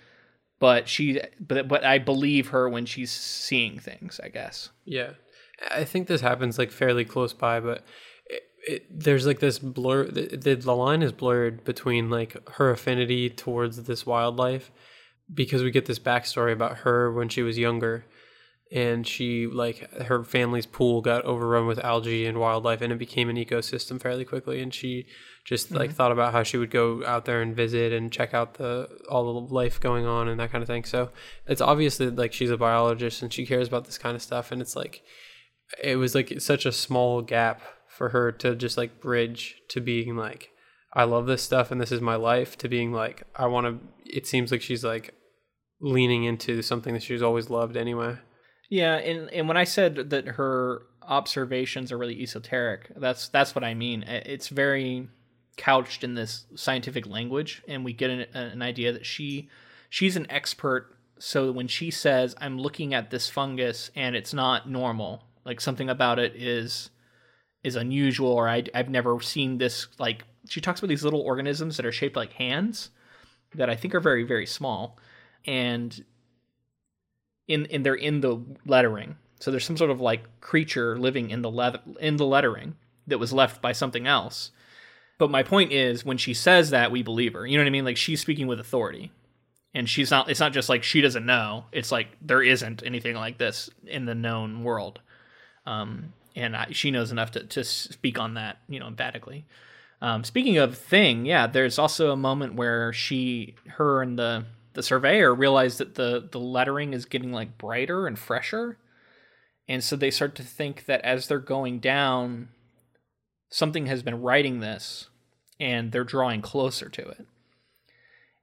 But 0.58 0.88
she, 0.88 1.20
but 1.38 1.68
but 1.68 1.84
I 1.84 1.98
believe 1.98 2.48
her 2.48 2.66
when 2.66 2.86
she's 2.86 3.10
seeing 3.10 3.78
things. 3.78 4.20
I 4.24 4.30
guess. 4.30 4.70
Yeah, 4.86 5.10
I 5.70 5.84
think 5.84 6.06
this 6.06 6.22
happens 6.22 6.58
like 6.58 6.70
fairly 6.70 7.04
close 7.04 7.34
by, 7.34 7.60
but 7.60 7.84
it, 8.66 8.86
there's 8.90 9.26
like 9.26 9.40
this 9.40 9.58
blur 9.58 10.06
the, 10.06 10.54
the 10.54 10.76
line 10.76 11.02
is 11.02 11.12
blurred 11.12 11.64
between 11.64 12.10
like 12.10 12.48
her 12.50 12.70
affinity 12.70 13.28
towards 13.28 13.82
this 13.84 14.06
wildlife 14.06 14.70
because 15.32 15.62
we 15.62 15.70
get 15.70 15.86
this 15.86 15.98
backstory 15.98 16.52
about 16.52 16.78
her 16.78 17.12
when 17.12 17.28
she 17.28 17.42
was 17.42 17.58
younger 17.58 18.04
and 18.72 19.06
she 19.06 19.46
like 19.46 19.90
her 20.02 20.24
family's 20.24 20.64
pool 20.64 21.02
got 21.02 21.24
overrun 21.24 21.66
with 21.66 21.78
algae 21.84 22.24
and 22.24 22.38
wildlife 22.38 22.80
and 22.80 22.92
it 22.92 22.98
became 22.98 23.28
an 23.28 23.36
ecosystem 23.36 24.00
fairly 24.00 24.24
quickly 24.24 24.62
and 24.62 24.72
she 24.72 25.06
just 25.44 25.66
mm-hmm. 25.66 25.78
like 25.78 25.92
thought 25.92 26.12
about 26.12 26.32
how 26.32 26.42
she 26.42 26.56
would 26.56 26.70
go 26.70 27.04
out 27.04 27.24
there 27.24 27.42
and 27.42 27.54
visit 27.54 27.92
and 27.92 28.12
check 28.12 28.32
out 28.32 28.54
the 28.54 28.88
all 29.10 29.24
the 29.24 29.54
life 29.54 29.78
going 29.78 30.06
on 30.06 30.28
and 30.28 30.40
that 30.40 30.50
kind 30.50 30.62
of 30.62 30.68
thing 30.68 30.84
so 30.84 31.10
it's 31.46 31.60
obviously 31.60 32.08
like 32.10 32.32
she's 32.32 32.50
a 32.50 32.56
biologist 32.56 33.22
and 33.22 33.32
she 33.32 33.44
cares 33.44 33.68
about 33.68 33.84
this 33.84 33.98
kind 33.98 34.16
of 34.16 34.22
stuff 34.22 34.50
and 34.50 34.62
it's 34.62 34.76
like 34.76 35.02
it 35.82 35.96
was 35.96 36.14
like 36.14 36.40
such 36.40 36.64
a 36.64 36.72
small 36.72 37.20
gap 37.20 37.60
for 37.92 38.08
her 38.08 38.32
to 38.32 38.54
just 38.54 38.76
like 38.76 39.00
bridge 39.00 39.56
to 39.68 39.80
being 39.80 40.16
like 40.16 40.50
I 40.94 41.04
love 41.04 41.26
this 41.26 41.42
stuff 41.42 41.70
and 41.70 41.80
this 41.80 41.92
is 41.92 42.00
my 42.00 42.16
life 42.16 42.56
to 42.58 42.68
being 42.68 42.92
like 42.92 43.22
I 43.36 43.46
want 43.46 43.66
to 43.66 43.78
it 44.04 44.26
seems 44.26 44.50
like 44.50 44.62
she's 44.62 44.84
like 44.84 45.14
leaning 45.80 46.24
into 46.24 46.62
something 46.62 46.94
that 46.94 47.02
she's 47.02 47.22
always 47.22 47.50
loved 47.50 47.76
anyway. 47.76 48.16
Yeah, 48.70 48.94
and 48.94 49.30
and 49.30 49.48
when 49.48 49.56
I 49.56 49.64
said 49.64 50.10
that 50.10 50.26
her 50.26 50.82
observations 51.02 51.92
are 51.92 51.98
really 51.98 52.20
esoteric, 52.22 52.90
that's 52.96 53.28
that's 53.28 53.54
what 53.54 53.64
I 53.64 53.74
mean. 53.74 54.04
It's 54.04 54.48
very 54.48 55.08
couched 55.58 56.02
in 56.02 56.14
this 56.14 56.46
scientific 56.54 57.06
language 57.06 57.62
and 57.68 57.84
we 57.84 57.92
get 57.92 58.08
an, 58.08 58.20
an 58.32 58.62
idea 58.62 58.90
that 58.90 59.04
she 59.04 59.50
she's 59.90 60.16
an 60.16 60.26
expert 60.30 60.96
so 61.18 61.52
when 61.52 61.68
she 61.68 61.90
says 61.90 62.34
I'm 62.40 62.58
looking 62.58 62.94
at 62.94 63.10
this 63.10 63.28
fungus 63.28 63.90
and 63.94 64.16
it's 64.16 64.32
not 64.32 64.68
normal, 64.68 65.24
like 65.44 65.60
something 65.60 65.90
about 65.90 66.18
it 66.18 66.34
is 66.34 66.88
is 67.64 67.76
unusual 67.76 68.30
or 68.30 68.48
I, 68.48 68.64
I've 68.74 68.90
never 68.90 69.20
seen 69.20 69.58
this 69.58 69.88
like 69.98 70.24
she 70.48 70.60
talks 70.60 70.80
about 70.80 70.88
these 70.88 71.04
little 71.04 71.20
organisms 71.20 71.76
that 71.76 71.86
are 71.86 71.92
shaped 71.92 72.16
like 72.16 72.32
hands 72.32 72.90
that 73.54 73.70
I 73.70 73.76
think 73.76 73.94
are 73.94 74.00
very 74.00 74.24
very 74.24 74.46
small 74.46 74.98
and 75.46 76.04
in 77.48 77.66
in 77.66 77.82
they're 77.82 77.94
in 77.94 78.20
the 78.20 78.40
lettering. 78.66 79.16
So 79.40 79.50
there's 79.50 79.64
some 79.64 79.76
sort 79.76 79.90
of 79.90 80.00
like 80.00 80.40
creature 80.40 80.98
living 80.98 81.30
in 81.30 81.42
the 81.42 81.50
leather 81.50 81.80
in 82.00 82.16
the 82.16 82.26
lettering 82.26 82.76
that 83.06 83.18
was 83.18 83.32
left 83.32 83.60
by 83.60 83.72
something 83.72 84.06
else. 84.06 84.52
But 85.18 85.30
my 85.30 85.42
point 85.42 85.72
is 85.72 86.04
when 86.04 86.16
she 86.16 86.34
says 86.34 86.70
that 86.70 86.90
we 86.90 87.02
believe 87.02 87.34
her. 87.34 87.46
You 87.46 87.56
know 87.56 87.64
what 87.64 87.68
I 87.68 87.72
mean? 87.72 87.84
Like 87.84 87.96
she's 87.96 88.20
speaking 88.20 88.46
with 88.46 88.60
authority. 88.60 89.12
And 89.74 89.88
she's 89.88 90.10
not 90.10 90.30
it's 90.30 90.40
not 90.40 90.52
just 90.52 90.68
like 90.68 90.82
she 90.82 91.00
doesn't 91.00 91.26
know. 91.26 91.66
It's 91.72 91.90
like 91.90 92.08
there 92.20 92.42
isn't 92.42 92.82
anything 92.84 93.14
like 93.14 93.38
this 93.38 93.70
in 93.86 94.04
the 94.04 94.14
known 94.14 94.64
world. 94.64 95.00
Um, 95.64 96.12
and 96.34 96.56
I, 96.56 96.68
she 96.70 96.90
knows 96.90 97.10
enough 97.10 97.30
to, 97.32 97.44
to 97.44 97.64
speak 97.64 98.18
on 98.18 98.34
that, 98.34 98.58
you 98.68 98.80
know, 98.80 98.86
emphatically. 98.86 99.44
Um, 100.00 100.24
speaking 100.24 100.58
of 100.58 100.76
thing, 100.76 101.26
yeah, 101.26 101.46
there's 101.46 101.78
also 101.78 102.10
a 102.10 102.16
moment 102.16 102.54
where 102.54 102.92
she, 102.92 103.54
her, 103.76 104.02
and 104.02 104.18
the 104.18 104.44
the 104.74 104.82
surveyor 104.82 105.34
realize 105.34 105.78
that 105.78 105.94
the 105.94 106.28
the 106.30 106.40
lettering 106.40 106.92
is 106.92 107.04
getting 107.04 107.32
like 107.32 107.58
brighter 107.58 108.06
and 108.06 108.18
fresher, 108.18 108.78
and 109.68 109.84
so 109.84 109.94
they 109.94 110.10
start 110.10 110.34
to 110.36 110.42
think 110.42 110.86
that 110.86 111.00
as 111.02 111.28
they're 111.28 111.38
going 111.38 111.78
down, 111.78 112.48
something 113.48 113.86
has 113.86 114.02
been 114.02 114.20
writing 114.20 114.58
this, 114.60 115.08
and 115.60 115.92
they're 115.92 116.04
drawing 116.04 116.42
closer 116.42 116.88
to 116.88 117.08
it. 117.08 117.26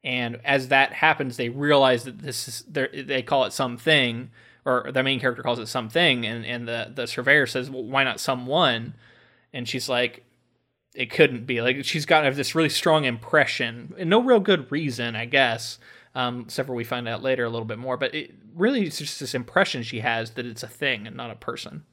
And 0.01 0.39
as 0.45 0.69
that 0.69 0.93
happens, 0.93 1.35
they 1.35 1.49
realize 1.49 2.05
that 2.05 2.19
this 2.19 2.47
is 2.47 2.63
they 2.69 3.21
call 3.21 3.43
it 3.43 3.51
something, 3.51 4.31
or 4.69 4.91
the 4.91 5.03
main 5.03 5.19
character 5.19 5.43
calls 5.43 5.59
it 5.59 5.67
something, 5.67 6.25
and 6.25 6.45
and 6.45 6.67
the 6.67 6.91
the 6.93 7.07
surveyor 7.07 7.47
says, 7.47 7.69
well, 7.69 7.83
"Why 7.83 8.03
not 8.03 8.19
someone?" 8.19 8.93
And 9.53 9.67
she's 9.67 9.89
like, 9.89 10.25
"It 10.93 11.11
couldn't 11.11 11.45
be." 11.45 11.61
Like 11.61 11.83
she's 11.85 12.05
got 12.05 12.33
this 12.35 12.55
really 12.55 12.69
strong 12.69 13.05
impression, 13.05 13.93
and 13.97 14.09
no 14.09 14.21
real 14.21 14.39
good 14.39 14.71
reason, 14.71 15.15
I 15.15 15.25
guess. 15.25 15.79
Um, 16.15 16.41
except 16.41 16.67
for 16.67 16.73
we 16.73 16.83
find 16.83 17.07
out 17.07 17.21
later 17.21 17.45
a 17.45 17.49
little 17.49 17.65
bit 17.65 17.77
more, 17.77 17.95
but 17.95 18.15
it 18.15 18.33
really 18.55 18.83
it's 18.85 18.97
just 18.97 19.19
this 19.19 19.35
impression 19.35 19.83
she 19.83 19.99
has 19.99 20.31
that 20.31 20.45
it's 20.45 20.63
a 20.63 20.67
thing 20.67 21.05
and 21.05 21.15
not 21.15 21.29
a 21.29 21.35
person 21.35 21.83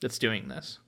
that's 0.00 0.18
doing 0.18 0.48
this. 0.48 0.78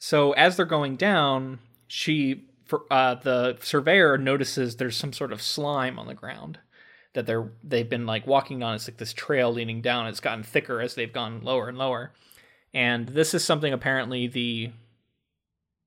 So 0.00 0.32
as 0.32 0.56
they're 0.56 0.66
going 0.66 0.96
down, 0.96 1.60
she 1.86 2.46
for, 2.64 2.82
uh, 2.90 3.14
the 3.14 3.56
surveyor 3.60 4.18
notices 4.18 4.76
there's 4.76 4.96
some 4.96 5.12
sort 5.12 5.32
of 5.32 5.40
slime 5.40 5.98
on 5.98 6.08
the 6.08 6.14
ground 6.14 6.58
that 7.14 7.26
they're 7.26 7.50
they've 7.62 7.88
been 7.88 8.06
like 8.06 8.26
walking 8.26 8.62
on. 8.62 8.74
It's 8.74 8.88
like 8.88 8.96
this 8.96 9.12
trail 9.12 9.52
leaning 9.52 9.80
down. 9.80 10.06
It's 10.06 10.20
gotten 10.20 10.42
thicker 10.42 10.80
as 10.80 10.94
they've 10.94 11.12
gone 11.12 11.42
lower 11.42 11.68
and 11.68 11.78
lower. 11.78 12.12
And 12.74 13.08
this 13.08 13.34
is 13.34 13.44
something 13.44 13.72
apparently 13.72 14.26
the 14.26 14.70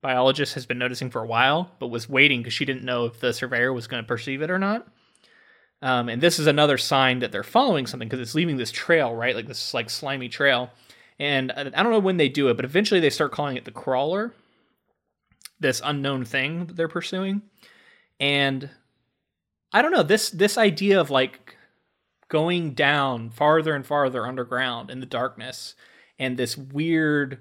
biologist 0.01 0.53
has 0.53 0.67
been 0.67 0.77
noticing 0.77 1.09
for 1.09 1.23
a 1.23 1.27
while, 1.27 1.71
but 1.79 1.87
was 1.87 2.07
waiting 2.07 2.41
because 2.41 2.53
she 2.53 2.65
didn't 2.65 2.83
know 2.83 3.05
if 3.05 3.19
the 3.19 3.33
surveyor 3.33 3.73
was 3.73 3.87
going 3.87 4.03
to 4.03 4.07
perceive 4.07 4.41
it 4.41 4.51
or 4.51 4.59
not. 4.59 4.87
Um, 5.81 6.09
and 6.09 6.21
this 6.21 6.37
is 6.37 6.47
another 6.47 6.77
sign 6.77 7.19
that 7.19 7.31
they're 7.31 7.43
following 7.43 7.87
something 7.87 8.07
because 8.07 8.21
it's 8.21 8.35
leaving 8.35 8.57
this 8.57 8.71
trail, 8.71 9.15
right? 9.15 9.35
Like 9.35 9.47
this 9.47 9.73
like 9.73 9.89
slimy 9.89 10.29
trail. 10.29 10.69
And 11.19 11.51
I 11.51 11.63
don't 11.63 11.91
know 11.91 11.99
when 11.99 12.17
they 12.17 12.29
do 12.29 12.49
it, 12.49 12.55
but 12.55 12.65
eventually 12.65 12.99
they 12.99 13.09
start 13.09 13.31
calling 13.31 13.57
it 13.57 13.65
the 13.65 13.71
crawler, 13.71 14.33
this 15.59 15.81
unknown 15.83 16.25
thing 16.25 16.65
that 16.65 16.75
they're 16.75 16.87
pursuing. 16.87 17.41
And 18.19 18.69
I 19.73 19.81
don't 19.81 19.91
know 19.91 20.03
this 20.03 20.29
this 20.29 20.57
idea 20.57 20.99
of 20.99 21.09
like 21.09 21.57
going 22.27 22.73
down 22.73 23.29
farther 23.29 23.75
and 23.75 23.85
farther 23.85 24.25
underground 24.25 24.89
in 24.89 24.99
the 24.99 25.05
darkness 25.05 25.75
and 26.17 26.37
this 26.37 26.57
weird 26.57 27.39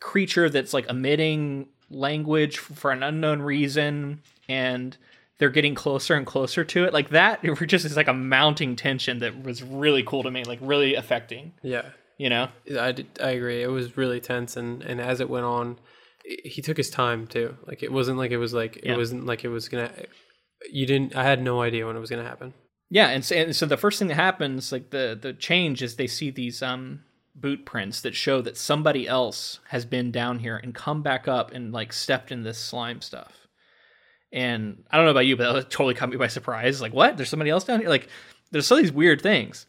creature 0.00 0.48
that's 0.50 0.74
like 0.74 0.88
emitting 0.88 1.68
language 1.90 2.58
for 2.58 2.90
an 2.90 3.02
unknown 3.02 3.40
reason 3.42 4.20
and 4.48 4.96
they're 5.38 5.48
getting 5.50 5.74
closer 5.74 6.14
and 6.16 6.26
closer 6.26 6.64
to 6.64 6.84
it 6.84 6.92
like 6.92 7.10
that 7.10 7.38
it 7.44 7.54
just 7.68 7.84
is 7.84 7.96
like 7.96 8.08
a 8.08 8.12
mounting 8.12 8.74
tension 8.74 9.20
that 9.20 9.42
was 9.44 9.62
really 9.62 10.02
cool 10.02 10.22
to 10.24 10.30
me 10.30 10.42
like 10.44 10.58
really 10.60 10.94
affecting 10.96 11.52
Yeah, 11.62 11.86
you 12.16 12.28
know 12.28 12.48
I, 12.78 12.92
did- 12.92 13.18
I 13.22 13.30
agree. 13.30 13.62
It 13.62 13.70
was 13.70 13.96
really 13.96 14.20
tense, 14.20 14.56
and 14.56 14.82
and 14.82 15.00
as 15.00 15.20
it 15.20 15.30
went 15.30 15.44
on, 15.46 15.78
he 16.24 16.60
took 16.60 16.76
his 16.76 16.90
time 16.90 17.26
too. 17.28 17.56
Like 17.66 17.82
it 17.84 17.92
wasn't 17.92 18.18
like 18.18 18.32
it 18.32 18.36
was 18.38 18.52
like 18.52 18.80
Yeah. 18.82 18.94
it 18.94 18.96
wasn't 18.98 19.26
like 19.26 19.44
it 19.44 19.48
was 19.48 19.68
gonna. 19.68 19.90
You 20.70 20.86
didn't. 20.86 21.14
I 21.16 21.24
had 21.24 21.42
no 21.42 21.62
idea 21.62 21.86
when 21.86 21.96
it 21.96 22.00
was 22.00 22.10
gonna 22.10 22.24
happen. 22.24 22.54
Yeah, 22.90 23.08
and 23.08 23.24
so, 23.24 23.36
and 23.36 23.54
so 23.54 23.66
the 23.66 23.76
first 23.76 23.98
thing 23.98 24.08
that 24.08 24.14
happens, 24.14 24.72
like 24.72 24.90
the 24.90 25.18
the 25.20 25.32
change, 25.32 25.82
is 25.82 25.96
they 25.96 26.06
see 26.06 26.30
these 26.30 26.62
um 26.62 27.00
boot 27.34 27.64
prints 27.64 28.00
that 28.00 28.14
show 28.14 28.40
that 28.42 28.56
somebody 28.56 29.06
else 29.06 29.60
has 29.68 29.84
been 29.84 30.10
down 30.10 30.40
here 30.40 30.56
and 30.56 30.74
come 30.74 31.02
back 31.02 31.28
up 31.28 31.52
and 31.52 31.72
like 31.72 31.92
stepped 31.92 32.32
in 32.32 32.42
this 32.42 32.58
slime 32.58 33.00
stuff. 33.00 33.32
And 34.32 34.84
I 34.90 34.96
don't 34.96 35.06
know 35.06 35.12
about 35.12 35.26
you, 35.26 35.36
but 35.36 35.52
that 35.52 35.70
totally 35.70 35.94
caught 35.94 36.10
me 36.10 36.16
by 36.16 36.26
surprise. 36.26 36.82
Like, 36.82 36.92
what? 36.92 37.16
There's 37.16 37.30
somebody 37.30 37.50
else 37.50 37.64
down 37.64 37.80
here? 37.80 37.88
Like, 37.88 38.08
there's 38.50 38.70
all 38.70 38.78
these 38.78 38.92
weird 38.92 39.22
things. 39.22 39.66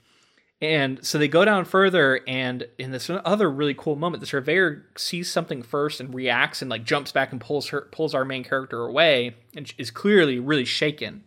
And 0.62 1.05
so 1.05 1.18
they 1.18 1.30
go 1.30 1.45
down 1.45 1.64
further, 1.64 2.20
and 2.28 2.68
in 2.78 2.91
this 2.91 3.10
other 3.10 3.49
really 3.49 3.74
cool 3.74 3.95
moment, 3.95 4.20
the 4.20 4.28
surveyor 4.28 4.86
sees 4.97 5.32
something 5.32 5.64
first 5.64 6.01
and 6.01 6.14
reacts 6.14 6.62
and 6.62 6.70
like 6.70 6.84
jumps 6.84 7.14
back 7.14 7.32
and 7.32 7.39
pulls 7.39 7.70
her 7.70 7.88
pulls 7.91 8.14
our 8.14 8.26
main 8.26 8.43
character 8.43 8.86
away, 8.86 9.36
and 9.55 9.74
is 9.78 9.89
clearly 9.89 10.38
really 10.38 10.66
shaken. 10.66 11.24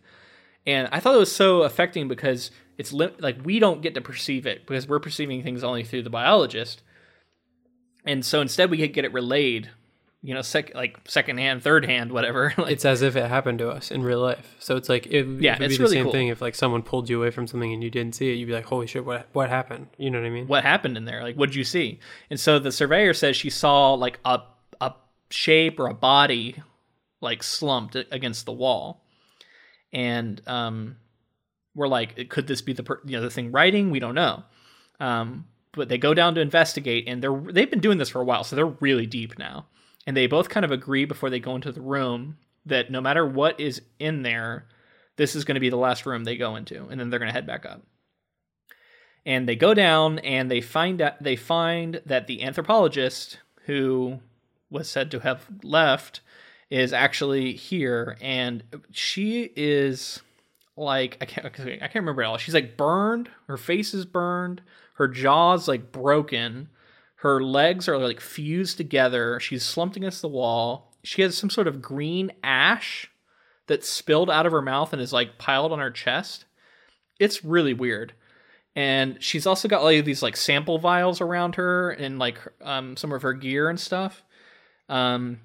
And 0.67 0.87
I 0.91 0.99
thought 0.99 1.15
it 1.15 1.19
was 1.19 1.35
so 1.35 1.63
affecting 1.63 2.07
because 2.07 2.51
it's 2.77 2.93
li- 2.93 3.15
like 3.19 3.43
we 3.43 3.57
don't 3.57 3.81
get 3.81 3.95
to 3.95 4.01
perceive 4.01 4.45
it 4.45 4.67
because 4.67 4.87
we're 4.87 4.99
perceiving 4.99 5.41
things 5.41 5.63
only 5.63 5.83
through 5.83 6.03
the 6.03 6.09
biologist. 6.11 6.83
And 8.05 8.23
so 8.23 8.39
instead 8.39 8.69
we 8.69 8.87
get 8.87 9.05
it 9.05 9.13
relayed, 9.13 9.71
you 10.25 10.33
know, 10.33 10.41
sec- 10.41 10.73
like 10.73 10.97
second 11.05 11.37
hand, 11.37 11.61
third 11.61 11.85
hand, 11.85 12.11
whatever. 12.13 12.53
like, 12.57 12.71
It's 12.71 12.85
as 12.85 13.01
if 13.01 13.15
it 13.17 13.27
happened 13.27 13.59
to 13.59 13.69
us 13.69 13.91
in 13.91 14.03
real 14.03 14.21
life. 14.21 14.55
So 14.57 14.77
it's 14.77 14.87
like 14.87 15.05
it, 15.07 15.27
Yeah, 15.41 15.55
it 15.55 15.59
would 15.59 15.65
it's 15.65 15.73
be 15.73 15.77
the 15.77 15.83
really 15.83 15.95
same 15.97 16.03
cool. 16.05 16.11
thing 16.13 16.27
if 16.29 16.41
like 16.41 16.55
someone 16.55 16.81
pulled 16.81 17.09
you 17.09 17.19
away 17.21 17.29
from 17.29 17.45
something 17.45 17.73
and 17.73 17.83
you 17.83 17.89
didn't 17.89 18.15
see 18.15 18.31
it. 18.31 18.35
You'd 18.35 18.45
be 18.47 18.53
like, 18.53 18.65
"Holy 18.65 18.87
shit! 18.87 19.05
What 19.05 19.27
what 19.33 19.49
happened?" 19.49 19.87
You 19.97 20.09
know 20.09 20.19
what 20.21 20.25
I 20.27 20.29
mean? 20.29 20.47
what 20.47 20.63
happened 20.63 20.95
in 20.95 21.03
there? 21.05 21.21
Like, 21.21 21.35
what 21.35 21.47
did 21.49 21.55
you 21.55 21.65
see? 21.65 21.99
And 22.29 22.39
so 22.39 22.57
the 22.57 22.71
surveyor 22.71 23.13
says 23.13 23.35
she 23.35 23.49
saw 23.49 23.93
like 23.95 24.19
a 24.23 24.41
a 24.79 24.93
shape 25.29 25.77
or 25.79 25.87
a 25.87 25.93
body 25.93 26.55
like 27.19 27.43
slumped 27.43 27.95
against 28.11 28.45
the 28.45 28.53
wall, 28.53 29.03
and 29.91 30.41
um, 30.47 30.97
we're 31.75 31.87
like, 31.87 32.29
could 32.29 32.47
this 32.47 32.61
be 32.61 32.73
the 32.73 32.83
per- 32.83 33.01
you 33.05 33.17
know 33.17 33.21
the 33.21 33.29
thing 33.29 33.51
writing? 33.51 33.91
We 33.91 33.99
don't 33.99 34.15
know. 34.15 34.43
Um, 34.99 35.47
but 35.73 35.89
they 35.89 35.97
go 35.97 36.13
down 36.13 36.35
to 36.35 36.41
investigate, 36.41 37.05
and 37.07 37.21
they're 37.21 37.37
they've 37.51 37.69
been 37.69 37.79
doing 37.81 37.97
this 37.97 38.09
for 38.09 38.21
a 38.21 38.25
while, 38.25 38.43
so 38.43 38.55
they're 38.55 38.65
really 38.67 39.05
deep 39.05 39.37
now. 39.37 39.65
And 40.05 40.17
they 40.17 40.27
both 40.27 40.49
kind 40.49 40.65
of 40.65 40.71
agree 40.71 41.05
before 41.05 41.29
they 41.29 41.39
go 41.39 41.55
into 41.55 41.71
the 41.71 41.81
room 41.81 42.37
that 42.65 42.91
no 42.91 43.01
matter 43.01 43.25
what 43.25 43.59
is 43.59 43.81
in 43.99 44.23
there, 44.23 44.65
this 45.15 45.35
is 45.35 45.45
going 45.45 45.55
to 45.55 45.61
be 45.61 45.69
the 45.69 45.77
last 45.77 46.05
room 46.05 46.23
they 46.23 46.37
go 46.37 46.55
into, 46.55 46.87
and 46.87 46.99
then 46.99 47.09
they're 47.09 47.19
going 47.19 47.29
to 47.29 47.33
head 47.33 47.47
back 47.47 47.65
up 47.65 47.81
and 49.25 49.47
they 49.47 49.55
go 49.55 49.73
down 49.73 50.19
and 50.19 50.49
they 50.49 50.61
find 50.61 51.01
out 51.01 51.21
they 51.21 51.35
find 51.35 52.01
that 52.05 52.27
the 52.27 52.43
anthropologist 52.43 53.39
who 53.65 54.19
was 54.69 54.89
said 54.89 55.11
to 55.11 55.19
have 55.19 55.47
left 55.63 56.21
is 56.69 56.91
actually 56.91 57.53
here 57.53 58.17
and 58.21 58.63
she 58.91 59.51
is 59.55 60.21
like 60.75 61.17
I 61.21 61.25
can't 61.25 61.45
I 61.45 61.49
can't 61.49 61.95
remember 61.95 62.23
it 62.23 62.25
all. 62.25 62.37
She's 62.37 62.53
like 62.53 62.77
burned, 62.77 63.29
her 63.47 63.57
face 63.57 63.93
is 63.93 64.05
burned, 64.05 64.61
her 64.95 65.07
jaw's 65.07 65.67
like 65.67 65.91
broken, 65.91 66.69
her 67.23 67.43
legs 67.43 67.89
are 67.89 67.97
like 67.97 68.21
fused 68.21 68.77
together. 68.77 69.39
She's 69.39 69.63
slumped 69.63 69.97
against 69.97 70.21
the 70.21 70.27
wall. 70.27 70.93
She 71.03 71.21
has 71.21 71.37
some 71.37 71.49
sort 71.49 71.67
of 71.67 71.81
green 71.81 72.31
ash 72.43 73.09
that 73.67 73.83
spilled 73.83 74.29
out 74.29 74.45
of 74.45 74.51
her 74.51 74.61
mouth 74.61 74.93
and 74.93 75.01
is 75.01 75.13
like 75.13 75.37
piled 75.37 75.71
on 75.71 75.79
her 75.79 75.91
chest. 75.91 76.45
It's 77.19 77.43
really 77.43 77.73
weird 77.73 78.13
and 78.75 79.21
she's 79.21 79.45
also 79.45 79.67
got 79.67 79.83
like 79.83 80.03
these 80.05 80.23
like 80.23 80.35
sample 80.35 80.79
vials 80.79 81.21
around 81.21 81.55
her 81.55 81.91
and 81.91 82.19
like 82.19 82.37
um 82.61 82.97
some 82.97 83.11
of 83.11 83.21
her 83.21 83.33
gear 83.33 83.69
and 83.69 83.79
stuff 83.79 84.23
um 84.89 85.39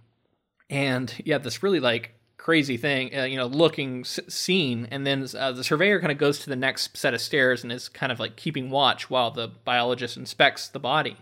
and 0.70 1.14
yeah 1.24 1.38
this 1.38 1.62
really 1.62 1.80
like 1.80 2.14
crazy 2.36 2.76
thing 2.76 3.14
uh, 3.16 3.24
you 3.24 3.36
know 3.36 3.46
looking 3.46 4.00
s- 4.00 4.20
scene 4.28 4.88
and 4.90 5.06
then 5.06 5.26
uh, 5.36 5.52
the 5.52 5.64
surveyor 5.64 6.00
kind 6.00 6.12
of 6.12 6.18
goes 6.18 6.38
to 6.38 6.48
the 6.48 6.56
next 6.56 6.96
set 6.96 7.12
of 7.12 7.20
stairs 7.20 7.62
and 7.62 7.70
is 7.70 7.88
kind 7.88 8.10
of 8.10 8.18
like 8.18 8.36
keeping 8.36 8.70
watch 8.70 9.10
while 9.10 9.30
the 9.30 9.48
biologist 9.64 10.16
inspects 10.16 10.68
the 10.68 10.78
body 10.78 11.16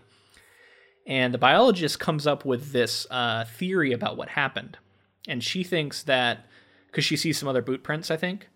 and 1.07 1.33
the 1.33 1.39
biologist 1.39 1.99
comes 1.99 2.27
up 2.27 2.45
with 2.45 2.71
this 2.71 3.07
uh, 3.09 3.45
theory 3.45 3.91
about 3.93 4.17
what 4.17 4.29
happened. 4.29 4.77
And 5.27 5.43
she 5.43 5.63
thinks 5.63 6.03
that 6.03 6.45
because 6.87 7.05
she 7.05 7.15
sees 7.15 7.37
some 7.37 7.47
other 7.47 7.61
boot 7.61 7.83
prints 7.83 8.09
i 8.09 8.17
think 8.17 8.49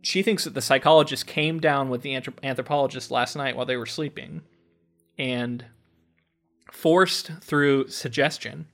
she 0.00 0.22
thinks 0.22 0.44
that 0.44 0.54
the 0.54 0.62
psychologist 0.62 1.26
came 1.26 1.60
down 1.60 1.88
with 1.90 2.02
the 2.02 2.14
anthrop- 2.14 2.42
anthropologist 2.42 3.10
last 3.10 3.36
night 3.36 3.54
while 3.54 3.66
they 3.66 3.76
were 3.76 3.86
sleeping 3.86 4.40
and 5.18 5.66
forced 6.72 7.32
through 7.42 7.86
suggestion 7.88 8.66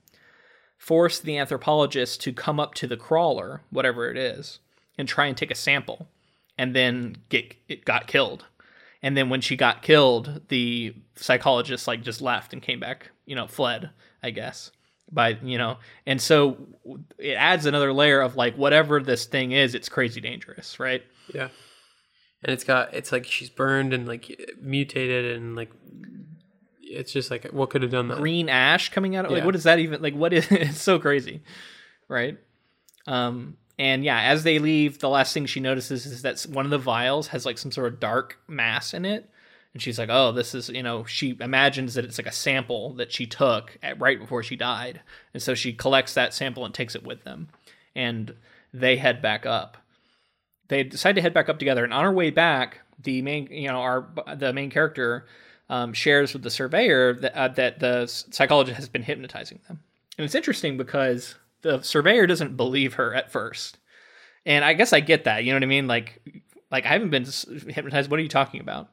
forced 0.79 1.25
the 1.25 1.37
anthropologist 1.37 2.21
to 2.21 2.33
come 2.33 2.61
up 2.61 2.75
to 2.75 2.87
the 2.87 2.97
crawler 2.97 3.63
whatever 3.71 4.09
it 4.09 4.17
is 4.17 4.61
and 4.97 5.09
try 5.09 5.27
and 5.27 5.37
take 5.37 5.51
a 5.51 5.57
sample 5.57 6.07
and 6.57 6.77
then 6.77 7.17
get 7.29 7.57
it 7.67 7.85
got 7.85 8.07
killed 8.07 8.45
and 9.03 9.17
then 9.17 9.29
when 9.29 9.41
she 9.41 9.57
got 9.57 9.83
killed 9.83 10.43
the 10.49 10.95
psychologist 11.17 11.87
like 11.87 12.03
just 12.03 12.21
left 12.21 12.53
and 12.53 12.63
came 12.63 12.81
back 12.81 13.11
you 13.27 13.35
know 13.35 13.47
fled 13.47 13.91
i 14.23 14.31
guess 14.31 14.71
by 15.11 15.39
you 15.43 15.57
know 15.59 15.79
and 16.07 16.21
so 16.21 16.57
it 17.19 17.33
adds 17.33 17.65
another 17.67 17.93
layer 17.93 18.21
of 18.21 18.37
like 18.37 18.55
whatever 18.57 19.01
this 19.01 19.25
thing 19.25 19.53
is 19.53 19.75
it's 19.75 19.89
crazy 19.89 20.21
dangerous 20.21 20.79
right 20.79 21.03
Yeah. 21.33 21.49
And 22.45 22.53
it's 22.53 22.63
got 22.63 22.95
it's 22.95 23.11
like 23.11 23.25
she's 23.27 23.51
burned 23.51 23.93
and 23.93 24.07
like 24.07 24.55
mutated 24.61 25.37
and 25.37 25.57
like 25.57 25.73
it's 26.81 27.13
just 27.13 27.31
like 27.31 27.47
what 27.47 27.71
could 27.71 27.83
have 27.83 27.91
done 27.91 28.09
that? 28.09 28.19
green 28.19 28.49
ash 28.49 28.91
coming 28.91 29.17
out 29.17 29.25
of 29.25 29.33
like 29.33 29.45
what 29.45 29.57
is 29.57 29.65
that 29.65 29.79
even 29.79 30.01
like 30.03 30.15
what 30.15 30.33
is 30.33 30.47
it's 30.53 30.81
so 30.81 30.99
crazy 30.99 31.43
right 32.07 32.39
um 33.07 33.57
and 33.79 34.05
yeah 34.05 34.21
as 34.23 34.43
they 34.45 34.59
leave 34.59 34.99
the 34.99 35.09
last 35.09 35.33
thing 35.33 35.47
she 35.47 35.61
notices 35.61 36.07
is 36.07 36.23
that 36.23 36.41
one 36.51 36.65
of 36.65 36.71
the 36.71 36.79
vials 36.79 37.29
has 37.29 37.47
like 37.47 37.59
some 37.59 37.73
sort 37.73 37.93
of 37.93 38.01
dark 38.01 38.39
mass 38.49 38.95
in 38.95 39.05
it 39.05 39.31
and 39.75 39.83
she's 39.83 39.99
like, 39.99 40.09
"Oh, 40.11 40.33
this 40.33 40.55
is 40.55 40.69
you 40.69 40.83
know." 40.83 41.05
She 41.05 41.37
imagines 41.41 41.95
that 41.95 42.05
it's 42.05 42.19
like 42.19 42.27
a 42.27 42.33
sample 42.33 42.95
that 42.95 43.13
she 43.13 43.27
took 43.27 43.79
at, 43.83 44.01
right 44.01 44.19
before 44.19 44.43
she 44.43 44.57
died, 44.57 45.03
and 45.33 45.43
so 45.43 45.55
she 45.55 45.73
collects 45.73 46.15
that 46.15 46.35
sample 46.35 46.65
and 46.65 46.75
takes 46.75 46.95
it 46.95 47.05
with 47.05 47.25
them, 47.25 47.49
and 47.95 48.35
they 48.73 48.97
head 48.97 49.23
back 49.23 49.47
up. 49.47 49.77
They 50.69 50.85
decide 50.85 51.15
to 51.15 51.23
head 51.23 51.35
back 51.35 51.49
up 51.49 51.59
together, 51.59 51.85
and 51.85 51.93
on 51.93 52.05
our 52.05 52.13
way 52.13 52.31
back, 52.31 52.81
the 53.01 53.23
main 53.23 53.47
you 53.51 53.69
know 53.69 53.81
our 53.81 54.09
the 54.37 54.53
main 54.53 54.71
character 54.71 55.27
um, 55.69 55.93
shares 55.93 56.33
with 56.33 56.43
the 56.43 56.51
surveyor 56.51 57.15
that, 57.15 57.37
uh, 57.37 57.49
that 57.49 57.79
the 57.79 58.07
psychologist 58.07 58.79
has 58.79 58.89
been 58.89 59.03
hypnotizing 59.03 59.61
them. 59.69 59.81
And 60.17 60.25
it's 60.25 60.35
interesting 60.35 60.77
because 60.77 61.37
the 61.63 61.83
surveyor 61.83 62.27
doesn't 62.27 62.57
believe 62.57 62.95
her 62.95 63.15
at 63.15 63.31
first. 63.31 63.79
And 64.47 64.65
I 64.65 64.73
guess 64.73 64.93
I 64.93 65.01
get 65.01 65.25
that. 65.25 65.45
You 65.45 65.53
know 65.53 65.57
what 65.57 65.65
I 65.65 65.67
mean? 65.67 65.87
Like, 65.87 66.23
like 66.71 66.87
I 66.87 66.89
haven't 66.89 67.11
been 67.11 67.27
hypnotized. 67.69 68.11
What 68.11 68.21
are 68.21 68.23
you 68.23 68.29
talking 68.29 68.61
about? 68.61 68.89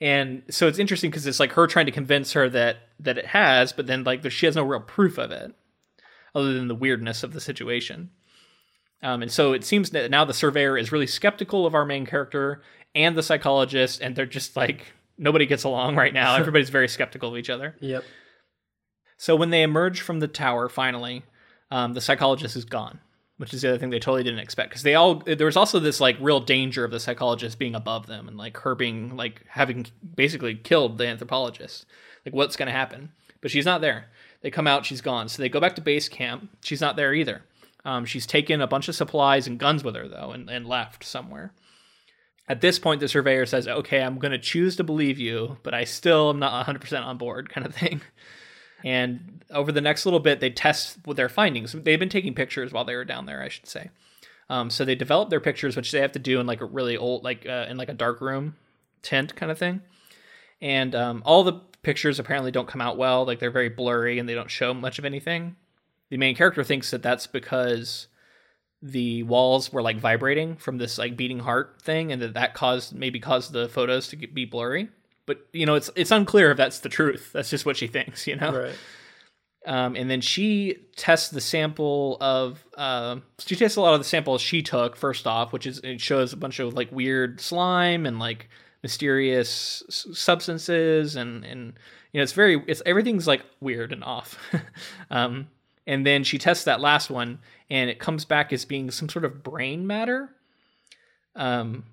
And 0.00 0.42
so 0.48 0.66
it's 0.66 0.78
interesting 0.78 1.10
because 1.10 1.26
it's 1.26 1.40
like 1.40 1.52
her 1.52 1.66
trying 1.66 1.86
to 1.86 1.92
convince 1.92 2.32
her 2.32 2.48
that 2.48 2.76
that 3.00 3.18
it 3.18 3.26
has, 3.26 3.72
but 3.72 3.86
then 3.86 4.04
like 4.04 4.28
she 4.30 4.46
has 4.46 4.56
no 4.56 4.62
real 4.62 4.80
proof 4.80 5.18
of 5.18 5.30
it, 5.30 5.52
other 6.34 6.54
than 6.54 6.68
the 6.68 6.74
weirdness 6.74 7.22
of 7.22 7.32
the 7.32 7.40
situation. 7.40 8.10
Um, 9.02 9.22
and 9.22 9.32
so 9.32 9.52
it 9.52 9.64
seems 9.64 9.90
that 9.90 10.10
now 10.10 10.24
the 10.24 10.34
surveyor 10.34 10.76
is 10.76 10.92
really 10.92 11.06
skeptical 11.06 11.66
of 11.66 11.74
our 11.74 11.84
main 11.84 12.06
character 12.06 12.62
and 12.94 13.16
the 13.16 13.22
psychologist, 13.22 14.00
and 14.00 14.16
they're 14.16 14.26
just 14.26 14.56
like 14.56 14.92
nobody 15.18 15.44
gets 15.44 15.64
along 15.64 15.96
right 15.96 16.14
now. 16.14 16.34
Everybody's 16.38 16.70
very 16.70 16.88
skeptical 16.88 17.30
of 17.30 17.36
each 17.36 17.50
other. 17.50 17.76
Yep. 17.80 18.04
So 19.18 19.36
when 19.36 19.50
they 19.50 19.62
emerge 19.62 20.00
from 20.00 20.20
the 20.20 20.28
tower, 20.28 20.70
finally, 20.70 21.24
um, 21.70 21.92
the 21.94 22.00
psychologist 22.00 22.56
is 22.56 22.64
gone, 22.64 23.00
which 23.36 23.54
is 23.54 23.62
the 23.62 23.68
other 23.68 23.78
thing 23.78 23.90
they 23.90 23.98
totally 23.98 24.24
didn't 24.24 24.40
expect. 24.40 24.70
Because 24.70 24.82
they 24.82 24.94
all 24.94 25.16
there 25.26 25.46
was 25.46 25.56
also 25.56 25.78
this 25.78 26.00
like 26.00 26.16
real 26.20 26.40
danger 26.40 26.84
of 26.84 26.90
the 26.90 27.00
psychologist 27.00 27.58
being 27.58 27.74
above 27.74 28.06
them 28.06 28.28
and 28.28 28.36
like 28.36 28.56
her 28.58 28.74
being 28.74 29.16
like 29.16 29.42
having 29.48 29.86
basically 30.16 30.54
killed 30.54 30.98
the 30.98 31.06
anthropologist. 31.06 31.86
Like 32.24 32.34
what's 32.34 32.56
going 32.56 32.66
to 32.66 32.72
happen? 32.72 33.12
But 33.40 33.50
she's 33.50 33.64
not 33.64 33.80
there. 33.80 34.06
They 34.42 34.50
come 34.50 34.66
out, 34.66 34.86
she's 34.86 35.00
gone. 35.00 35.28
So 35.28 35.42
they 35.42 35.48
go 35.48 35.60
back 35.60 35.76
to 35.76 35.80
base 35.80 36.08
camp. 36.08 36.50
She's 36.62 36.80
not 36.80 36.96
there 36.96 37.14
either. 37.14 37.42
Um, 37.84 38.04
she's 38.04 38.26
taken 38.26 38.60
a 38.60 38.66
bunch 38.66 38.88
of 38.88 38.94
supplies 38.94 39.46
and 39.46 39.58
guns 39.58 39.84
with 39.84 39.96
her 39.96 40.08
though, 40.08 40.32
and, 40.32 40.50
and 40.50 40.66
left 40.66 41.04
somewhere. 41.04 41.52
At 42.48 42.60
this 42.60 42.78
point, 42.78 43.00
the 43.00 43.08
surveyor 43.08 43.46
says, 43.46 43.68
"Okay, 43.68 44.02
I'm 44.02 44.18
going 44.18 44.32
to 44.32 44.38
choose 44.38 44.76
to 44.76 44.84
believe 44.84 45.18
you, 45.18 45.58
but 45.62 45.72
I 45.72 45.84
still 45.84 46.30
am 46.30 46.40
not 46.40 46.66
100% 46.66 47.04
on 47.04 47.16
board," 47.16 47.48
kind 47.48 47.66
of 47.66 47.74
thing. 47.74 48.02
And 48.84 49.44
over 49.50 49.72
the 49.72 49.80
next 49.80 50.06
little 50.06 50.20
bit, 50.20 50.40
they 50.40 50.50
test 50.50 50.98
their 51.04 51.28
findings. 51.28 51.72
They've 51.72 51.98
been 51.98 52.08
taking 52.08 52.34
pictures 52.34 52.72
while 52.72 52.84
they 52.84 52.94
were 52.94 53.04
down 53.04 53.26
there, 53.26 53.42
I 53.42 53.48
should 53.48 53.66
say. 53.66 53.90
Um, 54.48 54.70
so 54.70 54.84
they 54.84 54.94
develop 54.94 55.30
their 55.30 55.40
pictures, 55.40 55.76
which 55.76 55.92
they 55.92 56.00
have 56.00 56.12
to 56.12 56.18
do 56.18 56.40
in 56.40 56.46
like 56.46 56.60
a 56.60 56.64
really 56.64 56.96
old, 56.96 57.22
like 57.22 57.46
uh, 57.46 57.66
in 57.68 57.76
like 57.76 57.88
a 57.88 57.94
dark 57.94 58.20
room 58.20 58.56
tent 59.02 59.36
kind 59.36 59.52
of 59.52 59.58
thing. 59.58 59.80
And 60.60 60.94
um, 60.94 61.22
all 61.24 61.44
the 61.44 61.60
pictures 61.82 62.18
apparently 62.18 62.50
don't 62.50 62.68
come 62.68 62.80
out 62.80 62.96
well. 62.96 63.24
Like 63.24 63.38
they're 63.38 63.50
very 63.50 63.68
blurry 63.68 64.18
and 64.18 64.28
they 64.28 64.34
don't 64.34 64.50
show 64.50 64.74
much 64.74 64.98
of 64.98 65.04
anything. 65.04 65.56
The 66.10 66.16
main 66.16 66.34
character 66.34 66.64
thinks 66.64 66.90
that 66.90 67.02
that's 67.02 67.26
because 67.26 68.08
the 68.82 69.22
walls 69.22 69.72
were 69.72 69.82
like 69.82 69.98
vibrating 69.98 70.56
from 70.56 70.78
this 70.78 70.98
like 70.98 71.16
beating 71.16 71.40
heart 71.40 71.80
thing, 71.82 72.10
and 72.12 72.20
that 72.22 72.34
that 72.34 72.54
caused 72.54 72.94
maybe 72.94 73.20
caused 73.20 73.52
the 73.52 73.68
photos 73.68 74.08
to 74.08 74.16
be 74.16 74.44
blurry 74.44 74.88
but 75.30 75.46
you 75.52 75.64
know 75.64 75.76
it's 75.76 75.88
it's 75.94 76.10
unclear 76.10 76.50
if 76.50 76.56
that's 76.56 76.80
the 76.80 76.88
truth. 76.88 77.30
That's 77.32 77.50
just 77.50 77.64
what 77.64 77.76
she 77.76 77.86
thinks, 77.86 78.26
you 78.26 78.34
know. 78.34 78.64
Right. 78.64 78.74
Um, 79.64 79.94
and 79.94 80.10
then 80.10 80.20
she 80.20 80.78
tests 80.96 81.28
the 81.28 81.40
sample 81.40 82.16
of 82.20 82.64
uh, 82.76 83.20
she 83.38 83.54
tests 83.54 83.76
a 83.76 83.80
lot 83.80 83.94
of 83.94 84.00
the 84.00 84.04
samples 84.04 84.42
she 84.42 84.60
took 84.60 84.96
first 84.96 85.28
off, 85.28 85.52
which 85.52 85.68
is 85.68 85.78
it 85.84 86.00
shows 86.00 86.32
a 86.32 86.36
bunch 86.36 86.58
of 86.58 86.74
like 86.74 86.90
weird 86.90 87.40
slime 87.40 88.06
and 88.06 88.18
like 88.18 88.48
mysterious 88.82 89.84
substances 89.88 91.14
and 91.14 91.44
and 91.44 91.74
you 92.10 92.18
know 92.18 92.24
it's 92.24 92.32
very 92.32 92.60
it's 92.66 92.82
everything's 92.84 93.28
like 93.28 93.44
weird 93.60 93.92
and 93.92 94.02
off. 94.02 94.36
um, 95.12 95.46
and 95.86 96.04
then 96.04 96.24
she 96.24 96.38
tests 96.38 96.64
that 96.64 96.80
last 96.80 97.08
one 97.08 97.38
and 97.70 97.88
it 97.88 98.00
comes 98.00 98.24
back 98.24 98.52
as 98.52 98.64
being 98.64 98.90
some 98.90 99.08
sort 99.08 99.24
of 99.24 99.44
brain 99.44 99.86
matter. 99.86 100.34
Um, 101.36 101.84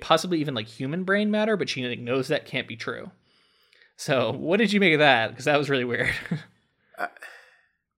possibly 0.00 0.40
even 0.40 0.54
like 0.54 0.66
human 0.66 1.04
brain 1.04 1.30
matter, 1.30 1.56
but 1.56 1.68
she 1.68 1.86
like, 1.86 1.98
knows 1.98 2.28
that 2.28 2.46
can't 2.46 2.68
be 2.68 2.76
true. 2.76 3.10
So, 3.96 4.32
what 4.32 4.58
did 4.58 4.72
you 4.72 4.80
make 4.80 4.92
of 4.92 4.98
that? 5.00 5.30
Because 5.30 5.46
that 5.46 5.58
was 5.58 5.70
really 5.70 5.84
weird. 5.84 6.12
I, 6.98 7.08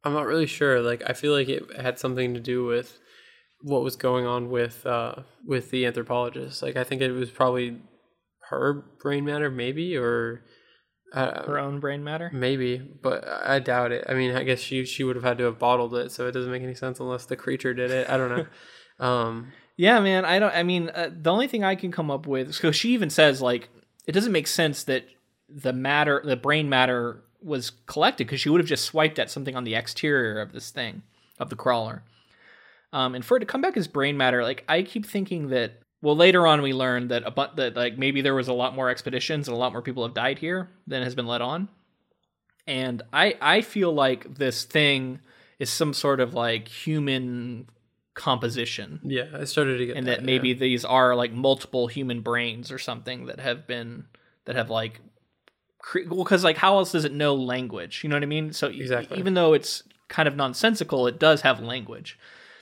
I'm 0.04 0.12
not 0.12 0.26
really 0.26 0.46
sure. 0.46 0.80
Like, 0.80 1.02
I 1.06 1.12
feel 1.12 1.32
like 1.32 1.48
it 1.48 1.64
had 1.80 1.98
something 1.98 2.34
to 2.34 2.40
do 2.40 2.64
with 2.64 2.98
what 3.62 3.82
was 3.82 3.96
going 3.96 4.24
on 4.24 4.50
with 4.50 4.86
uh, 4.86 5.16
with 5.44 5.70
the 5.70 5.86
anthropologist. 5.86 6.62
Like, 6.62 6.76
I 6.76 6.84
think 6.84 7.02
it 7.02 7.10
was 7.10 7.30
probably 7.30 7.78
her 8.48 8.84
brain 9.00 9.24
matter, 9.24 9.50
maybe, 9.50 9.96
or 9.96 10.44
uh, 11.12 11.42
her 11.44 11.58
own 11.58 11.80
brain 11.80 12.04
matter, 12.04 12.30
maybe. 12.32 12.78
But 12.78 13.26
I 13.26 13.58
doubt 13.58 13.90
it. 13.92 14.04
I 14.08 14.14
mean, 14.14 14.36
I 14.36 14.44
guess 14.44 14.60
she 14.60 14.84
she 14.84 15.02
would 15.04 15.16
have 15.16 15.24
had 15.24 15.38
to 15.38 15.44
have 15.44 15.58
bottled 15.58 15.94
it, 15.94 16.12
so 16.12 16.28
it 16.28 16.32
doesn't 16.32 16.50
make 16.50 16.62
any 16.62 16.74
sense 16.74 17.00
unless 17.00 17.26
the 17.26 17.36
creature 17.36 17.74
did 17.74 17.90
it. 17.90 18.08
I 18.08 18.16
don't 18.16 18.36
know. 18.36 18.46
um, 19.04 19.52
yeah, 19.78 20.00
man. 20.00 20.24
I 20.24 20.40
don't. 20.40 20.52
I 20.52 20.64
mean, 20.64 20.90
uh, 20.92 21.08
the 21.10 21.30
only 21.30 21.46
thing 21.46 21.62
I 21.62 21.76
can 21.76 21.92
come 21.92 22.10
up 22.10 22.26
with 22.26 22.48
because 22.48 22.74
she 22.74 22.90
even 22.94 23.10
says 23.10 23.40
like 23.40 23.70
it 24.08 24.12
doesn't 24.12 24.32
make 24.32 24.48
sense 24.48 24.82
that 24.84 25.06
the 25.48 25.72
matter, 25.72 26.20
the 26.24 26.36
brain 26.36 26.68
matter, 26.68 27.22
was 27.40 27.70
collected 27.86 28.26
because 28.26 28.40
she 28.40 28.48
would 28.48 28.60
have 28.60 28.68
just 28.68 28.84
swiped 28.84 29.20
at 29.20 29.30
something 29.30 29.54
on 29.54 29.62
the 29.62 29.76
exterior 29.76 30.40
of 30.40 30.52
this 30.52 30.70
thing 30.70 31.02
of 31.38 31.48
the 31.48 31.54
crawler. 31.56 32.02
Um, 32.92 33.14
and 33.14 33.24
for 33.24 33.36
it 33.36 33.40
to 33.40 33.46
come 33.46 33.60
back 33.60 33.76
as 33.76 33.86
brain 33.86 34.16
matter, 34.16 34.42
like 34.42 34.64
I 34.68 34.82
keep 34.82 35.06
thinking 35.06 35.48
that. 35.50 35.80
Well, 36.00 36.16
later 36.16 36.46
on 36.46 36.62
we 36.62 36.72
learned 36.72 37.10
that 37.10 37.24
a 37.24 37.30
but 37.30 37.56
that 37.56 37.76
like 37.76 37.98
maybe 37.98 38.20
there 38.20 38.34
was 38.34 38.48
a 38.48 38.52
lot 38.52 38.74
more 38.74 38.88
expeditions 38.88 39.46
and 39.46 39.56
a 39.56 39.58
lot 39.58 39.72
more 39.72 39.82
people 39.82 40.04
have 40.04 40.14
died 40.14 40.40
here 40.40 40.70
than 40.88 41.04
has 41.04 41.14
been 41.14 41.26
let 41.26 41.40
on. 41.40 41.68
And 42.66 43.02
I 43.12 43.36
I 43.40 43.60
feel 43.60 43.92
like 43.92 44.34
this 44.34 44.64
thing 44.64 45.20
is 45.60 45.70
some 45.70 45.94
sort 45.94 46.18
of 46.18 46.34
like 46.34 46.66
human 46.68 47.68
composition. 48.18 49.00
Yeah, 49.04 49.26
I 49.32 49.44
started 49.44 49.78
to 49.78 49.86
get 49.86 49.96
and 49.96 50.06
that, 50.08 50.18
that 50.18 50.24
maybe 50.24 50.48
yeah. 50.48 50.56
these 50.56 50.84
are 50.84 51.14
like 51.14 51.32
multiple 51.32 51.86
human 51.86 52.20
brains 52.20 52.70
or 52.72 52.78
something 52.78 53.26
that 53.26 53.38
have 53.38 53.66
been 53.66 54.06
that 54.44 54.56
have 54.56 54.70
like 54.70 55.00
cre- 55.78 56.00
well 56.08 56.24
because 56.24 56.42
like 56.42 56.56
how 56.56 56.76
else 56.76 56.92
does 56.92 57.04
it 57.04 57.12
know 57.12 57.34
language? 57.34 58.02
You 58.02 58.10
know 58.10 58.16
what 58.16 58.24
I 58.24 58.26
mean? 58.26 58.52
So 58.52 58.66
exactly. 58.66 59.18
even 59.18 59.34
though 59.34 59.54
it's 59.54 59.84
kind 60.08 60.26
of 60.26 60.34
nonsensical, 60.34 61.06
it 61.06 61.20
does 61.20 61.42
have 61.42 61.60
language 61.60 62.18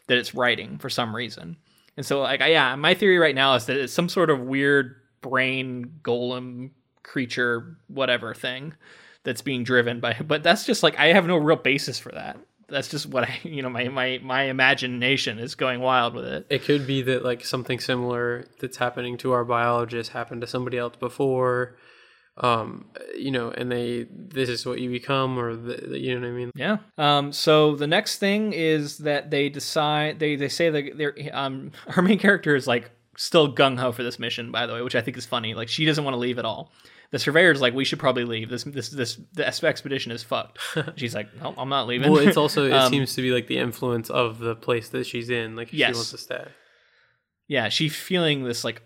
that 0.08 0.18
it's 0.18 0.34
writing 0.34 0.78
for 0.78 0.90
some 0.90 1.16
reason. 1.16 1.56
And 1.96 2.04
so 2.04 2.20
like 2.20 2.40
yeah, 2.40 2.76
my 2.76 2.92
theory 2.92 3.18
right 3.18 3.34
now 3.34 3.54
is 3.54 3.64
that 3.66 3.78
it's 3.78 3.94
some 3.94 4.10
sort 4.10 4.28
of 4.28 4.40
weird 4.40 4.96
brain 5.22 5.90
golem 6.02 6.70
creature 7.02 7.78
whatever 7.88 8.34
thing 8.34 8.74
that's 9.24 9.40
being 9.40 9.64
driven 9.64 10.00
by 10.00 10.14
but 10.26 10.42
that's 10.42 10.66
just 10.66 10.82
like 10.82 10.98
I 10.98 11.06
have 11.14 11.26
no 11.26 11.36
real 11.36 11.56
basis 11.56 11.98
for 11.98 12.12
that 12.12 12.36
that's 12.68 12.88
just 12.88 13.06
what 13.06 13.24
I, 13.24 13.38
you 13.42 13.62
know, 13.62 13.70
my 13.70 13.88
my 13.88 14.20
my 14.22 14.42
imagination 14.44 15.38
is 15.38 15.54
going 15.54 15.80
wild 15.80 16.14
with 16.14 16.24
it. 16.24 16.46
It 16.50 16.62
could 16.64 16.86
be 16.86 17.02
that 17.02 17.24
like 17.24 17.44
something 17.44 17.80
similar 17.80 18.46
that's 18.60 18.76
happening 18.76 19.16
to 19.18 19.32
our 19.32 19.44
biologist 19.44 20.12
happened 20.12 20.40
to 20.42 20.46
somebody 20.46 20.78
else 20.78 20.96
before, 20.96 21.76
um, 22.38 22.86
you 23.16 23.30
know, 23.30 23.50
and 23.50 23.70
they 23.70 24.06
this 24.10 24.48
is 24.48 24.66
what 24.66 24.80
you 24.80 24.90
become, 24.90 25.38
or 25.38 25.54
the, 25.56 25.98
you 25.98 26.14
know 26.14 26.26
what 26.26 26.32
I 26.32 26.36
mean? 26.36 26.50
Yeah. 26.54 26.78
Um. 26.98 27.32
So 27.32 27.76
the 27.76 27.86
next 27.86 28.18
thing 28.18 28.52
is 28.52 28.98
that 28.98 29.30
they 29.30 29.48
decide 29.48 30.18
they 30.18 30.36
they 30.36 30.48
say 30.48 30.70
that 30.70 30.96
they're 30.96 31.14
um 31.32 31.72
our 31.96 32.02
main 32.02 32.18
character 32.18 32.56
is 32.56 32.66
like 32.66 32.90
still 33.16 33.54
gung 33.54 33.78
ho 33.78 33.92
for 33.92 34.02
this 34.02 34.18
mission, 34.18 34.50
by 34.50 34.66
the 34.66 34.74
way, 34.74 34.82
which 34.82 34.94
I 34.94 35.00
think 35.00 35.16
is 35.16 35.24
funny. 35.26 35.54
Like 35.54 35.68
she 35.68 35.84
doesn't 35.84 36.04
want 36.04 36.14
to 36.14 36.18
leave 36.18 36.38
at 36.38 36.44
all 36.44 36.72
the 37.10 37.18
surveyor's 37.18 37.60
like, 37.60 37.74
we 37.74 37.84
should 37.84 37.98
probably 37.98 38.24
leave. 38.24 38.48
This 38.48 38.64
this 38.64 38.88
this 38.88 39.20
the 39.34 39.46
expedition 39.66 40.12
is 40.12 40.22
fucked. 40.22 40.58
she's 40.96 41.14
like, 41.14 41.34
no, 41.40 41.54
I'm 41.56 41.68
not 41.68 41.86
leaving. 41.86 42.10
Well, 42.10 42.26
it's 42.26 42.36
also 42.36 42.66
it 42.66 42.72
um, 42.72 42.90
seems 42.90 43.14
to 43.14 43.22
be 43.22 43.30
like 43.30 43.46
the 43.46 43.58
influence 43.58 44.10
of 44.10 44.38
the 44.38 44.56
place 44.56 44.88
that 44.90 45.06
she's 45.06 45.30
in. 45.30 45.56
Like 45.56 45.72
yes. 45.72 45.90
she 45.90 45.94
wants 45.94 46.10
to 46.10 46.18
stay. 46.18 46.48
Yeah, 47.48 47.68
she's 47.68 47.94
feeling 47.94 48.44
this 48.44 48.64
like 48.64 48.82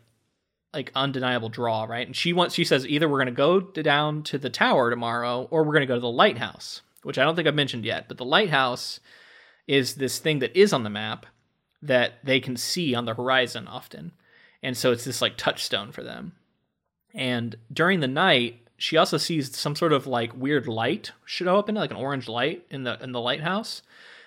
like 0.72 0.92
undeniable 0.94 1.48
draw, 1.48 1.84
right? 1.84 2.06
And 2.06 2.14
she 2.14 2.32
wants 2.32 2.54
she 2.54 2.64
says 2.64 2.86
either 2.86 3.08
we're 3.08 3.18
gonna 3.18 3.32
go 3.32 3.60
down 3.60 4.22
to 4.24 4.38
the 4.38 4.50
tower 4.50 4.90
tomorrow 4.90 5.48
or 5.50 5.64
we're 5.64 5.72
gonna 5.72 5.86
go 5.86 5.94
to 5.94 6.00
the 6.00 6.10
lighthouse, 6.10 6.82
which 7.02 7.18
I 7.18 7.24
don't 7.24 7.36
think 7.36 7.48
I've 7.48 7.54
mentioned 7.54 7.84
yet. 7.84 8.06
But 8.06 8.18
the 8.18 8.24
lighthouse 8.24 9.00
is 9.66 9.94
this 9.94 10.18
thing 10.18 10.40
that 10.40 10.56
is 10.56 10.72
on 10.72 10.84
the 10.84 10.90
map 10.90 11.26
that 11.82 12.24
they 12.24 12.40
can 12.40 12.56
see 12.56 12.94
on 12.94 13.06
the 13.06 13.14
horizon 13.14 13.66
often. 13.66 14.12
And 14.62 14.76
so 14.76 14.92
it's 14.92 15.04
this 15.04 15.22
like 15.22 15.36
touchstone 15.36 15.92
for 15.92 16.02
them. 16.02 16.32
And 17.14 17.56
during 17.72 18.00
the 18.00 18.08
night, 18.08 18.60
she 18.76 18.96
also 18.96 19.18
sees 19.18 19.54
some 19.56 19.76
sort 19.76 19.92
of 19.92 20.06
like 20.06 20.36
weird 20.36 20.66
light 20.66 21.12
show 21.26 21.58
up 21.58 21.68
in 21.68 21.74
like 21.74 21.90
an 21.90 21.96
orange 21.96 22.28
light 22.28 22.64
in 22.70 22.84
the 22.84 23.02
in 23.02 23.12
the 23.12 23.20
lighthouse. 23.20 23.82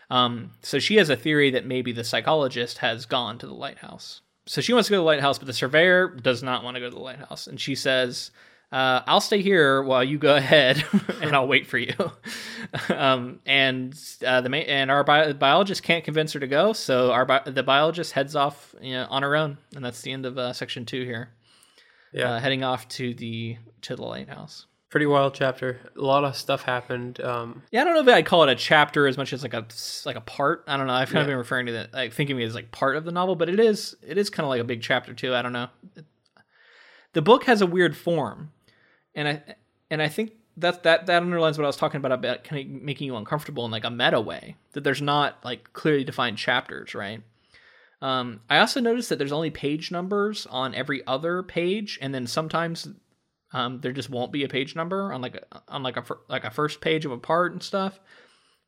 Um, 0.09 0.51
so 0.61 0.77
she 0.77 0.97
has 0.97 1.09
a 1.09 1.15
theory 1.15 1.49
that 1.51 1.65
maybe 1.65 1.91
the 1.91 2.03
psychologist 2.03 2.77
has 2.79 3.07
gone 3.07 3.39
to 3.39 3.47
the 3.47 3.53
lighthouse. 3.53 4.21
So 4.45 4.61
she 4.61 4.73
wants 4.73 4.87
to 4.87 4.91
go 4.91 4.97
to 4.97 4.99
the 4.99 5.05
lighthouse, 5.05 5.39
but 5.39 5.47
the 5.47 5.53
surveyor 5.53 6.09
does 6.09 6.43
not 6.43 6.63
want 6.63 6.75
to 6.75 6.81
go 6.81 6.89
to 6.89 6.95
the 6.95 7.01
lighthouse, 7.01 7.47
and 7.47 7.59
she 7.59 7.73
says, 7.75 8.29
uh, 8.71 9.01
"I'll 9.07 9.21
stay 9.21 9.41
here 9.41 9.81
while 9.81 10.03
you 10.03 10.19
go 10.19 10.35
ahead, 10.35 10.83
and 11.21 11.33
I'll 11.33 11.47
wait 11.47 11.65
for 11.65 11.77
you." 11.79 11.95
um, 12.89 13.39
and 13.45 13.97
uh, 14.25 14.41
the 14.41 14.53
and 14.69 14.91
our 14.91 15.03
bi- 15.03 15.33
biologist 15.33 15.81
can't 15.81 16.03
convince 16.03 16.33
her 16.33 16.39
to 16.41 16.47
go, 16.47 16.73
so 16.73 17.11
our 17.11 17.25
bi- 17.25 17.41
the 17.45 17.63
biologist 17.63 18.11
heads 18.11 18.35
off 18.35 18.75
you 18.81 18.93
know, 18.93 19.07
on 19.09 19.23
her 19.23 19.35
own, 19.35 19.57
and 19.75 19.83
that's 19.83 20.01
the 20.01 20.11
end 20.11 20.25
of 20.25 20.37
uh, 20.37 20.53
section 20.53 20.85
two 20.85 21.05
here. 21.05 21.29
Yeah. 22.13 22.33
uh, 22.33 22.39
heading 22.39 22.63
off 22.63 22.87
to 22.89 23.13
the 23.13 23.57
to 23.81 23.95
the 23.95 24.03
lighthouse. 24.03 24.65
Pretty 24.89 25.05
wild 25.07 25.33
chapter. 25.33 25.79
A 25.97 26.01
lot 26.01 26.23
of 26.23 26.35
stuff 26.37 26.61
happened. 26.61 27.19
Um, 27.19 27.63
Yeah, 27.71 27.81
I 27.81 27.83
don't 27.83 27.95
know 27.95 28.01
if 28.11 28.15
I'd 28.15 28.27
call 28.27 28.43
it 28.43 28.49
a 28.49 28.55
chapter 28.55 29.07
as 29.07 29.17
much 29.17 29.33
as 29.33 29.41
like 29.41 29.55
a 29.55 29.65
like 30.05 30.15
a 30.15 30.21
part. 30.21 30.63
I 30.67 30.77
don't 30.77 30.85
know. 30.85 30.93
I've 30.93 31.09
kind 31.09 31.21
of 31.21 31.27
been 31.27 31.37
referring 31.37 31.65
to 31.65 31.71
that, 31.71 31.93
like 31.93 32.13
thinking 32.13 32.35
of 32.35 32.41
it 32.41 32.45
as 32.45 32.53
like 32.53 32.71
part 32.71 32.95
of 32.95 33.03
the 33.03 33.11
novel, 33.11 33.35
but 33.35 33.49
it 33.49 33.59
is 33.59 33.95
it 34.07 34.19
is 34.19 34.29
kind 34.29 34.45
of 34.45 34.49
like 34.49 34.61
a 34.61 34.63
big 34.65 34.83
chapter 34.83 35.13
too. 35.15 35.33
I 35.33 35.41
don't 35.41 35.53
know. 35.53 35.67
The 37.13 37.21
book 37.21 37.45
has 37.45 37.61
a 37.61 37.65
weird 37.65 37.95
form, 37.97 38.51
and 39.15 39.27
I 39.27 39.43
and 39.89 40.01
I 40.01 40.09
think 40.09 40.33
that 40.57 40.83
that 40.83 41.07
that 41.07 41.23
underlines 41.23 41.57
what 41.57 41.63
I 41.63 41.67
was 41.67 41.77
talking 41.77 41.97
about 41.97 42.11
about 42.11 42.43
kind 42.43 42.63
of 42.75 42.81
making 42.81 43.07
you 43.07 43.15
uncomfortable 43.15 43.65
in 43.65 43.71
like 43.71 43.85
a 43.85 43.89
meta 43.89 44.21
way. 44.21 44.55
That 44.73 44.83
there's 44.83 45.01
not 45.01 45.43
like 45.43 45.73
clearly 45.73 46.03
defined 46.03 46.37
chapters, 46.37 46.93
right? 46.93 47.21
Um, 48.03 48.41
I 48.49 48.59
also 48.59 48.81
noticed 48.81 49.07
that 49.09 49.17
there's 49.17 49.31
only 49.31 49.49
page 49.49 49.89
numbers 49.89 50.45
on 50.49 50.75
every 50.75 51.05
other 51.07 51.41
page, 51.41 51.97
and 52.01 52.13
then 52.13 52.27
sometimes 52.27 52.87
um, 53.53 53.79
there 53.81 53.93
just 53.93 54.09
won't 54.09 54.31
be 54.33 54.43
a 54.43 54.49
page 54.49 54.75
number 54.75 55.13
on 55.13 55.21
like 55.21 55.35
a, 55.35 55.61
on 55.69 55.83
like 55.83 55.95
a 55.95 56.03
like 56.27 56.43
a 56.43 56.51
first 56.51 56.81
page 56.81 57.05
of 57.05 57.11
a 57.11 57.17
part 57.17 57.53
and 57.53 57.63
stuff. 57.63 57.99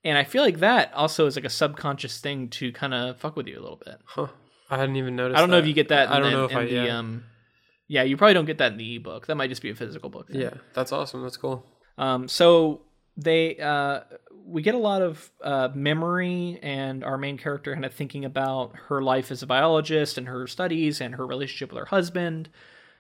And 0.05 0.17
I 0.17 0.23
feel 0.23 0.41
like 0.43 0.59
that 0.59 0.93
also 0.93 1.25
is 1.25 1.35
like 1.35 1.45
a 1.45 1.49
subconscious 1.49 2.19
thing 2.21 2.47
to 2.51 2.71
kind 2.71 2.93
of 2.93 3.17
fuck 3.19 3.35
with 3.35 3.47
you 3.47 3.59
a 3.59 3.61
little 3.61 3.81
bit. 3.83 3.97
huh. 4.05 4.27
I 4.69 4.77
hadn't 4.77 4.95
even 4.95 5.15
noticed. 5.15 5.37
I 5.37 5.41
don't 5.41 5.49
know 5.49 5.57
if 5.59 5.67
you 5.67 5.73
get 5.73 5.89
that. 5.89 6.07
In 6.07 6.13
I 6.13 6.19
don't 6.19 6.31
the, 6.31 6.37
know 6.37 6.45
if 6.45 6.55
I. 6.55 6.65
the, 6.65 6.71
Yeah. 6.71 6.97
um, 6.99 7.23
yeah, 7.87 8.03
you 8.03 8.15
probably 8.17 8.33
don't 8.35 8.45
get 8.45 8.57
that 8.59 8.71
in 8.71 8.77
the 8.77 8.95
ebook. 8.95 9.27
That 9.27 9.35
might 9.35 9.49
just 9.49 9.61
be 9.61 9.69
a 9.69 9.75
physical 9.75 10.09
book. 10.09 10.27
thing. 10.29 10.41
yeah, 10.41 10.53
that's 10.73 10.91
awesome. 10.91 11.21
That's 11.23 11.37
cool. 11.37 11.65
Um, 11.97 12.27
so 12.27 12.81
they 13.17 13.57
uh, 13.57 13.99
we 14.45 14.61
get 14.61 14.75
a 14.75 14.79
lot 14.79 15.01
of 15.01 15.31
uh, 15.43 15.69
memory 15.73 16.59
and 16.61 17.03
our 17.03 17.17
main 17.17 17.37
character 17.37 17.73
kind 17.73 17.85
of 17.85 17.93
thinking 17.93 18.25
about 18.25 18.73
her 18.87 19.01
life 19.01 19.31
as 19.31 19.41
a 19.41 19.47
biologist 19.47 20.17
and 20.17 20.27
her 20.27 20.45
studies 20.47 21.01
and 21.01 21.15
her 21.15 21.25
relationship 21.25 21.71
with 21.71 21.79
her 21.79 21.85
husband. 21.85 22.49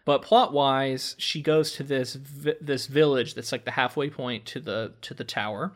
But 0.05 0.21
plot 0.21 0.53
wise, 0.53 1.15
she 1.17 1.41
goes 1.41 1.71
to 1.73 1.83
this 1.83 2.15
vi- 2.15 2.57
this 2.61 2.87
village 2.87 3.33
that's 3.33 3.51
like 3.51 3.65
the 3.65 3.71
halfway 3.71 4.09
point 4.09 4.45
to 4.47 4.59
the 4.59 4.93
to 5.01 5.13
the 5.13 5.23
tower, 5.23 5.73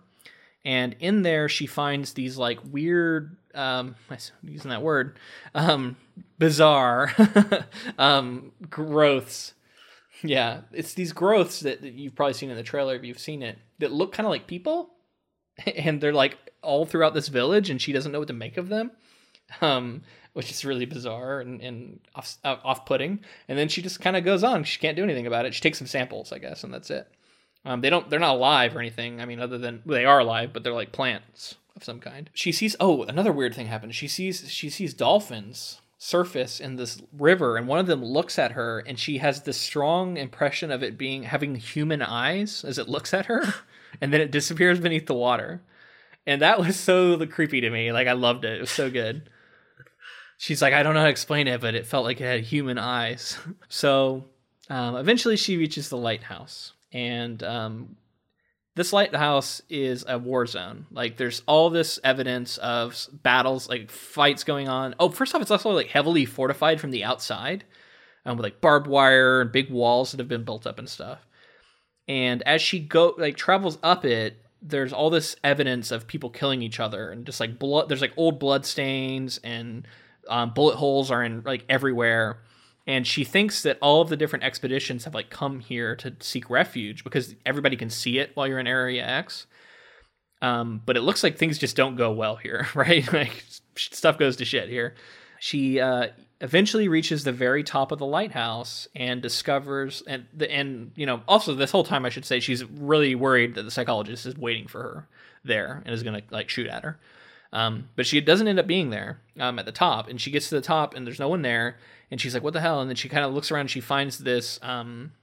and 0.64 0.96
in 1.00 1.24
there 1.24 1.50
she 1.50 1.66
finds 1.66 2.14
these 2.14 2.38
like 2.38 2.60
weird 2.72 3.38
um 3.56 3.96
I'm 4.10 4.18
using 4.44 4.70
that 4.70 4.84
word? 4.84 5.18
Um 5.56 5.98
bizarre 6.38 7.14
um 7.98 8.52
growths. 8.70 9.54
Yeah, 10.22 10.62
it's 10.74 10.94
these 10.94 11.14
growths 11.14 11.62
that, 11.62 11.82
that 11.82 11.94
you've 11.94 12.16
probably 12.16 12.34
seen 12.34 12.50
in 12.50 12.58
the 12.58 12.64
trailer 12.64 12.96
if 12.96 13.04
you've 13.04 13.20
seen 13.20 13.42
it 13.42 13.58
that 13.80 13.92
look 13.92 14.12
kind 14.12 14.28
of 14.28 14.32
like 14.32 14.48
people, 14.48 14.92
and 15.76 16.02
they're 16.02 16.14
like 16.14 16.38
all 16.62 16.86
throughout 16.86 17.14
this 17.14 17.28
village, 17.28 17.70
and 17.70 17.82
she 17.82 17.92
doesn't 17.92 18.12
know 18.12 18.20
what 18.20 18.28
to 18.28 18.34
make 18.34 18.58
of 18.58 18.70
them, 18.70 18.92
um, 19.62 20.02
which 20.34 20.52
is 20.52 20.66
really 20.66 20.86
bizarre 20.86 21.42
and, 21.42 21.62
and 21.62 22.00
off 22.16 22.38
off 22.44 22.86
putting. 22.86 23.20
And 23.48 23.58
then 23.58 23.68
she 23.68 23.82
just 23.82 24.02
kind 24.02 24.16
of 24.16 24.24
goes 24.24 24.44
on. 24.44 24.64
She 24.64 24.80
can't 24.80 24.96
do 24.96 25.04
anything 25.04 25.28
about 25.28 25.46
it. 25.46 25.54
She 25.54 25.62
takes 25.62 25.78
some 25.78 25.88
samples, 25.88 26.32
I 26.32 26.40
guess, 26.40 26.64
and 26.64 26.74
that's 26.74 26.90
it. 26.90 27.08
Um, 27.66 27.82
they 27.82 27.90
don't. 27.90 28.10
They're 28.10 28.20
not 28.20 28.36
alive 28.36 28.76
or 28.76 28.80
anything. 28.80 29.22
I 29.22 29.26
mean, 29.26 29.40
other 29.40 29.58
than 29.58 29.82
well, 29.86 29.96
they 29.96 30.06
are 30.06 30.20
alive, 30.20 30.52
but 30.54 30.64
they're 30.64 30.74
like 30.74 30.92
plants 30.92 31.56
of 31.76 31.84
some 31.84 32.00
kind. 32.00 32.30
She 32.34 32.52
sees. 32.52 32.76
Oh, 32.80 33.04
another 33.04 33.32
weird 33.32 33.56
thing 33.56 33.68
happens. 33.68 33.96
She 33.96 34.08
sees. 34.08 34.50
She 34.50 34.70
sees 34.70 34.94
dolphins 34.94 35.82
surface 36.02 36.62
in 36.62 36.78
this 36.78 37.02
river 37.18 37.58
and 37.58 37.68
one 37.68 37.78
of 37.78 37.86
them 37.86 38.02
looks 38.04 38.40
at 38.40 38.54
her 38.54 38.80
and 38.88 38.98
she 38.98 39.18
has 39.18 39.42
this 39.42 39.58
strong 39.58 40.16
impression 40.16 40.72
of 40.72 40.82
it 40.82 40.98
being 40.98 41.24
having 41.24 41.56
human 41.56 42.02
eyes 42.02 42.64
as 42.64 42.78
it 42.78 42.88
looks 42.88 43.14
at 43.14 43.26
her 43.26 43.44
and 44.02 44.14
then 44.14 44.22
it 44.22 44.32
disappears 44.32 44.80
beneath 44.80 45.06
the 45.06 45.14
water 45.14 45.62
and 46.26 46.42
that 46.42 46.60
was 46.60 46.78
so 46.78 47.26
creepy 47.28 47.62
to 47.62 47.70
me 47.70 47.92
like 47.92 48.08
i 48.08 48.14
loved 48.14 48.46
it 48.46 48.58
it 48.58 48.62
was 48.62 48.72
so 48.72 48.90
good 48.90 49.30
she's 50.38 50.62
like 50.62 50.74
i 50.74 50.84
don't 50.84 50.94
know 50.94 51.02
how 51.02 51.06
to 51.06 51.12
explain 51.12 51.48
it 51.48 51.62
but 51.62 51.76
it 51.76 51.86
felt 51.86 52.06
like 52.06 52.22
it 52.22 52.26
had 52.26 52.42
human 52.42 52.78
eyes 52.78 53.38
so 53.70 54.26
um, 54.70 54.96
eventually 54.96 55.36
she 55.36 55.58
reaches 55.58 55.90
the 55.90 55.98
lighthouse 55.98 56.74
and 56.92 57.42
um, 57.44 57.96
this 58.80 58.94
lighthouse 58.94 59.62
is 59.70 60.06
a 60.08 60.18
war 60.18 60.46
zone. 60.46 60.86
Like 60.90 61.18
there's 61.18 61.44
all 61.48 61.70
this 61.70 62.00
evidence 62.02 62.58
of 62.60 63.08
battles, 63.12 63.68
like 63.68 63.92
fights 63.92 64.46
going 64.46 64.70
on. 64.70 64.96
Oh, 65.00 65.10
first 65.10 65.36
off, 65.36 65.42
it's 65.42 65.52
also 65.52 65.72
like 65.72 65.88
heavily 65.88 66.24
fortified 66.24 66.80
from 66.80 66.92
the 66.92 67.04
outside, 67.04 67.66
um, 68.26 68.38
with 68.38 68.46
like 68.46 68.62
barbed 68.62 68.88
wire 68.88 69.42
and 69.42 69.52
big 69.52 69.70
walls 69.70 70.12
that 70.12 70.20
have 70.20 70.30
been 70.30 70.46
built 70.46 70.66
up 70.66 70.80
and 70.80 70.88
stuff. 70.88 71.28
And 72.10 72.42
as 72.42 72.60
she 72.62 72.80
go 72.80 73.14
like 73.20 73.38
travels 73.38 73.78
up 73.84 74.04
it, 74.04 74.44
there's 74.62 74.92
all 74.92 75.12
this 75.12 75.36
evidence 75.44 75.92
of 75.92 76.08
people 76.08 76.32
killing 76.32 76.62
each 76.64 76.80
other 76.80 77.12
and 77.12 77.24
just 77.24 77.40
like 77.40 77.60
blood. 77.60 77.88
There's 77.88 78.02
like 78.02 78.14
old 78.18 78.40
blood 78.40 78.66
stains 78.66 79.40
and 79.44 79.88
um, 80.28 80.52
bullet 80.54 80.76
holes 80.76 81.12
are 81.12 81.24
in 81.24 81.44
like 81.46 81.64
everywhere. 81.70 82.40
And 82.88 83.06
she 83.06 83.24
thinks 83.24 83.62
that 83.62 83.78
all 83.80 84.02
of 84.02 84.10
the 84.10 84.18
different 84.18 84.44
expeditions 84.44 85.06
have 85.06 85.14
like 85.14 85.30
come 85.30 85.60
here 85.60 85.96
to 85.98 86.16
seek 86.20 86.50
refuge 86.50 87.04
because 87.04 87.36
everybody 87.46 87.78
can 87.78 87.92
see 87.92 88.18
it 88.18 88.32
while 88.34 88.48
you're 88.48 88.60
in 88.60 88.66
area 88.66 89.06
x. 89.06 89.46
Um, 90.42 90.82
but 90.84 90.98
it 90.98 91.02
looks 91.02 91.22
like 91.22 91.38
things 91.38 91.60
just 91.60 91.76
don't 91.76 91.96
go 91.96 92.12
well 92.12 92.38
here 92.38 92.68
right? 92.74 93.12
Like 93.14 93.44
stuff 93.76 94.18
goes 94.18 94.36
to 94.38 94.46
shit 94.46 94.68
here. 94.68 94.96
She 95.40 95.80
uh, 95.80 96.08
eventually 96.42 96.88
reaches 96.88 97.24
the 97.24 97.32
very 97.32 97.64
top 97.64 97.92
of 97.92 98.00
the 98.00 98.06
lighthouse 98.06 98.88
and 98.96 99.22
discovers 99.22 100.02
and 100.08 100.26
the 100.34 100.50
and 100.52 100.92
you 100.96 101.06
know 101.06 101.22
also 101.28 101.54
this 101.54 101.72
whole 101.72 101.84
time 101.84 102.06
i 102.06 102.10
should 102.10 102.24
say 102.24 102.40
she's 102.40 102.64
really 102.64 103.14
worried 103.14 103.56
that 103.56 103.64
the 103.64 103.72
psychologist 103.72 104.26
is 104.26 104.38
waiting 104.38 104.68
for 104.68 104.82
her 104.82 105.08
there 105.44 105.84
and 105.86 105.94
is 105.94 106.02
gonna 106.02 106.22
like 106.32 106.50
shoot 106.50 106.68
at 106.68 106.84
her 106.84 106.98
um, 107.52 107.90
but 107.96 108.06
she 108.06 108.22
doesn't 108.22 108.48
end 108.48 108.60
up 108.60 108.68
being 108.68 108.90
there 108.90 109.22
um, 109.40 109.58
at 109.58 109.66
the 109.66 109.72
top, 109.72 110.08
and 110.08 110.22
she 110.22 110.32
gets 110.32 110.50
to 110.50 110.56
the 110.56 110.62
top, 110.62 110.94
and 110.94 111.06
there's 111.06 111.20
no 111.20 111.30
one 111.30 111.42
there, 111.42 111.78
and 112.12 112.22
she's 112.22 112.34
like, 112.34 112.44
"What 112.44 112.54
the 112.54 112.62
hell?" 112.62 112.80
And 112.80 112.90
then 112.90 112.96
she 112.96 113.10
kind 113.10 113.26
of 113.26 113.34
looks 113.34 113.52
around, 113.52 113.62
and 113.62 113.72
she 113.72 113.82
finds 113.82 114.20
this 114.20 114.60
um, 114.62 115.14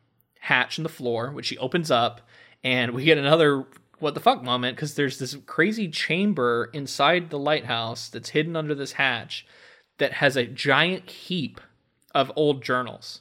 hatch 0.41 0.79
in 0.79 0.83
the 0.83 0.89
floor, 0.89 1.31
which 1.31 1.47
she 1.47 1.59
opens 1.59 1.91
up, 1.91 2.21
and 2.65 2.93
we 2.93 3.05
get 3.05 3.19
another 3.19 3.65
what 3.99 4.15
the 4.15 4.21
fuck 4.21 4.43
moment 4.43 4.77
because 4.77 4.95
there's 4.95 5.19
this 5.19 5.37
crazy 5.47 5.89
chamber 5.89 6.69
inside 6.75 7.31
the 7.31 7.39
lighthouse 7.39 8.09
that's 8.09 8.31
hidden 8.31 8.55
under 8.55 8.75
this 8.75 8.93
hatch 8.93 9.47
that 9.99 10.15
has 10.15 10.37
a 10.37 10.47
giant 10.47 11.11
heap 11.11 11.61
of 12.15 12.33
old 12.37 12.63
journals, 12.63 13.21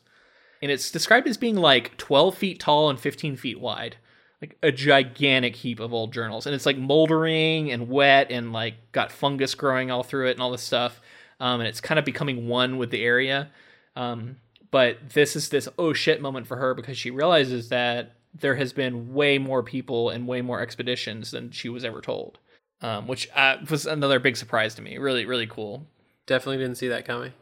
and 0.62 0.72
it's 0.72 0.90
described 0.90 1.28
as 1.28 1.38
being 1.38 1.58
like 1.58 1.96
12 1.98 2.36
feet 2.36 2.60
tall 2.60 2.90
and 2.90 3.00
15 3.00 3.36
feet 3.36 3.60
wide. 3.60 3.98
Like 4.42 4.58
a 4.64 4.72
gigantic 4.72 5.56
heap 5.56 5.80
of 5.80 5.94
old 5.94 6.12
journals. 6.12 6.48
And 6.48 6.56
it's 6.56 6.66
like 6.66 6.78
moldering 6.78 7.72
and 7.72 7.88
wet 7.88 8.32
and 8.32 8.52
like 8.52 8.92
got 8.92 9.12
fungus 9.12 9.54
growing 9.54 9.92
all 9.92 10.02
through 10.02 10.30
it 10.30 10.32
and 10.32 10.42
all 10.42 10.52
this 10.52 10.64
stuff. 10.64 11.02
Um, 11.40 11.60
and 11.60 11.68
it's 11.68 11.82
kind 11.82 12.00
of 12.00 12.06
becoming 12.06 12.48
one 12.48 12.78
with 12.78 12.90
the 12.90 13.04
area. 13.04 13.52
Um, 13.96 14.38
but 14.72 15.12
this 15.12 15.36
is 15.36 15.50
this 15.50 15.70
oh 15.78 15.94
shit 15.94 16.20
moment 16.20 16.48
for 16.48 16.58
her 16.58 16.74
because 16.74 16.98
she 16.98 17.12
realizes 17.12 17.70
that 17.70 18.16
there 18.34 18.56
has 18.56 18.74
been 18.74 19.14
way 19.14 19.38
more 19.38 19.62
people 19.62 20.10
and 20.10 20.28
way 20.28 20.42
more 20.42 20.62
expeditions 20.62 21.32
than 21.32 21.52
she 21.52 21.70
was 21.70 21.86
ever 21.86 22.02
told. 22.02 22.40
Um, 22.82 23.08
which 23.08 23.30
uh, 23.36 23.58
was 23.70 23.86
another 23.86 24.20
big 24.20 24.36
surprise 24.36 24.76
to 24.76 24.82
me. 24.82 24.98
Really 24.98 25.26
really 25.26 25.48
cool 25.48 25.88
Definitely 26.28 26.58
didn't 26.64 26.78
see 26.78 26.88
that 26.88 27.06
coming. 27.06 27.34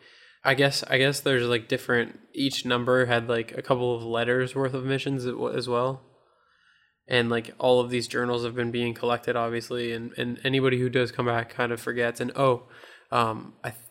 I 0.43 0.55
guess 0.55 0.83
I 0.83 0.97
guess 0.97 1.21
there's 1.21 1.47
like 1.47 1.67
different. 1.67 2.19
Each 2.33 2.65
number 2.65 3.05
had 3.05 3.29
like 3.29 3.57
a 3.57 3.61
couple 3.61 3.95
of 3.95 4.03
letters 4.03 4.55
worth 4.55 4.73
of 4.73 4.83
missions 4.83 5.25
as 5.25 5.69
well, 5.69 6.01
and 7.07 7.29
like 7.29 7.53
all 7.59 7.79
of 7.79 7.89
these 7.89 8.07
journals 8.07 8.43
have 8.43 8.55
been 8.55 8.71
being 8.71 8.93
collected, 8.93 9.35
obviously, 9.35 9.93
and 9.93 10.11
and 10.17 10.39
anybody 10.43 10.79
who 10.79 10.89
does 10.89 11.11
come 11.11 11.27
back 11.27 11.49
kind 11.49 11.71
of 11.71 11.79
forgets. 11.79 12.19
And 12.19 12.31
oh, 12.35 12.63
um, 13.11 13.53
I 13.63 13.69
th- 13.69 13.81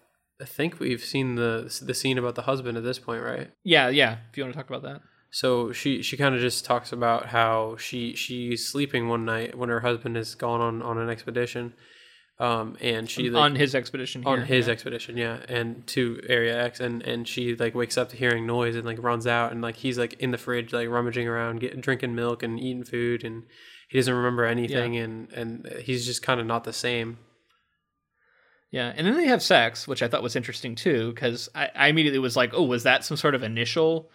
I 0.42 0.44
think 0.44 0.78
we've 0.78 1.02
seen 1.02 1.36
the 1.36 1.74
the 1.80 1.94
scene 1.94 2.18
about 2.18 2.34
the 2.34 2.42
husband 2.42 2.76
at 2.76 2.84
this 2.84 2.98
point, 2.98 3.22
right? 3.22 3.50
yeah 3.64 3.88
yeah 3.88 4.18
if 4.30 4.36
you 4.36 4.42
want 4.42 4.52
to 4.52 4.58
talk 4.58 4.68
about 4.68 4.82
that 4.82 5.00
So 5.30 5.72
she 5.72 6.02
she 6.02 6.16
kind 6.18 6.34
of 6.34 6.40
just 6.42 6.64
talks 6.66 6.92
about 6.92 7.26
how 7.26 7.76
she 7.78 8.14
she's 8.14 8.66
sleeping 8.68 9.08
one 9.08 9.24
night 9.24 9.56
when 9.56 9.70
her 9.70 9.80
husband 9.80 10.16
has 10.16 10.34
gone 10.34 10.60
on 10.60 10.82
on 10.82 10.98
an 10.98 11.08
expedition, 11.08 11.72
um, 12.42 12.76
and 12.80 13.08
she 13.08 13.30
like, 13.30 13.42
on 13.42 13.54
his 13.54 13.74
expedition 13.74 14.22
here, 14.22 14.32
on 14.32 14.42
his 14.42 14.66
yeah. 14.66 14.72
expedition 14.72 15.16
yeah 15.16 15.36
and 15.48 15.86
to 15.86 16.20
area 16.28 16.54
x 16.64 16.80
and 16.80 17.02
and 17.02 17.28
she 17.28 17.54
like 17.54 17.74
wakes 17.74 17.96
up 17.96 18.08
to 18.08 18.16
hearing 18.16 18.46
noise 18.46 18.74
and 18.74 18.84
like 18.84 19.00
runs 19.02 19.26
out 19.26 19.52
and 19.52 19.62
like 19.62 19.76
he's 19.76 19.96
like 19.98 20.14
in 20.14 20.30
the 20.32 20.38
fridge 20.38 20.72
like 20.72 20.88
rummaging 20.88 21.28
around 21.28 21.60
getting 21.60 21.80
drinking 21.80 22.14
milk 22.14 22.42
and 22.42 22.58
eating 22.58 22.84
food 22.84 23.22
and 23.24 23.44
he 23.88 23.98
doesn't 23.98 24.14
remember 24.14 24.44
anything 24.44 24.96
and 24.96 25.32
and 25.32 25.66
he's 25.84 26.04
just 26.04 26.22
kind 26.22 26.40
of 26.40 26.46
not 26.46 26.64
the 26.64 26.72
same 26.72 27.18
Yeah, 28.70 28.90
and 28.96 29.06
then 29.06 29.16
they 29.16 29.26
have 29.26 29.42
sex, 29.42 29.86
which 29.86 30.02
I 30.02 30.08
thought 30.08 30.22
was 30.22 30.34
interesting 30.34 30.74
too, 30.74 31.12
because 31.12 31.50
I, 31.54 31.68
I 31.76 31.88
immediately 31.88 32.18
was 32.18 32.36
like, 32.36 32.54
"Oh, 32.54 32.62
was 32.64 32.84
that 32.84 33.04
some 33.04 33.18
sort 33.18 33.34
of 33.34 33.42
initial, 33.42 34.10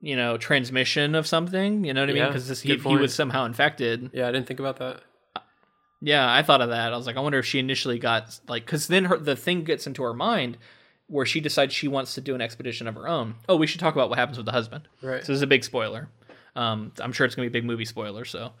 you 0.00 0.14
know, 0.14 0.36
transmission 0.38 1.16
of 1.16 1.26
something?" 1.26 1.84
You 1.84 1.92
know 1.92 2.02
what 2.02 2.10
I 2.10 2.12
mean? 2.12 2.22
Yeah, 2.22 2.28
Because 2.28 2.60
he, 2.62 2.76
he 2.76 2.96
was 2.96 3.12
somehow 3.12 3.44
infected. 3.44 4.10
yeah 4.14 4.28
i 4.28 4.32
didn't 4.32 4.46
think 4.46 4.60
about 4.60 4.76
that 4.78 5.02
Yeah, 6.00 6.32
I 6.32 6.42
thought 6.42 6.60
of 6.60 6.68
that. 6.70 6.92
I 6.92 6.96
was 6.96 7.06
like, 7.06 7.16
I 7.16 7.20
wonder 7.20 7.38
if 7.38 7.46
she 7.46 7.58
initially 7.58 7.98
got 7.98 8.38
like, 8.48 8.64
because 8.66 8.88
then 8.88 9.06
her 9.06 9.18
the 9.18 9.36
thing 9.36 9.64
gets 9.64 9.86
into 9.86 10.02
her 10.02 10.14
mind 10.14 10.58
where 11.08 11.26
she 11.26 11.40
decides 11.40 11.72
she 11.72 11.88
wants 11.88 12.14
to 12.14 12.20
do 12.20 12.34
an 12.34 12.40
expedition 12.40 12.86
of 12.86 12.94
her 12.94 13.08
own. 13.08 13.36
Oh, 13.48 13.56
we 13.56 13.66
should 13.66 13.80
talk 13.80 13.94
about 13.94 14.08
what 14.10 14.18
happens 14.18 14.36
with 14.36 14.46
the 14.46 14.52
husband. 14.52 14.88
right 15.02 15.22
So 15.22 15.32
this 15.32 15.36
is 15.36 15.42
a 15.42 15.46
big 15.46 15.64
spoiler. 15.64 16.08
Um, 16.54 16.92
I'm 17.00 17.12
sure 17.12 17.26
it's 17.26 17.34
gonna 17.34 17.44
be 17.44 17.58
a 17.58 17.60
big 17.60 17.64
movie 17.64 17.84
spoiler, 17.84 18.24
so 18.24 18.52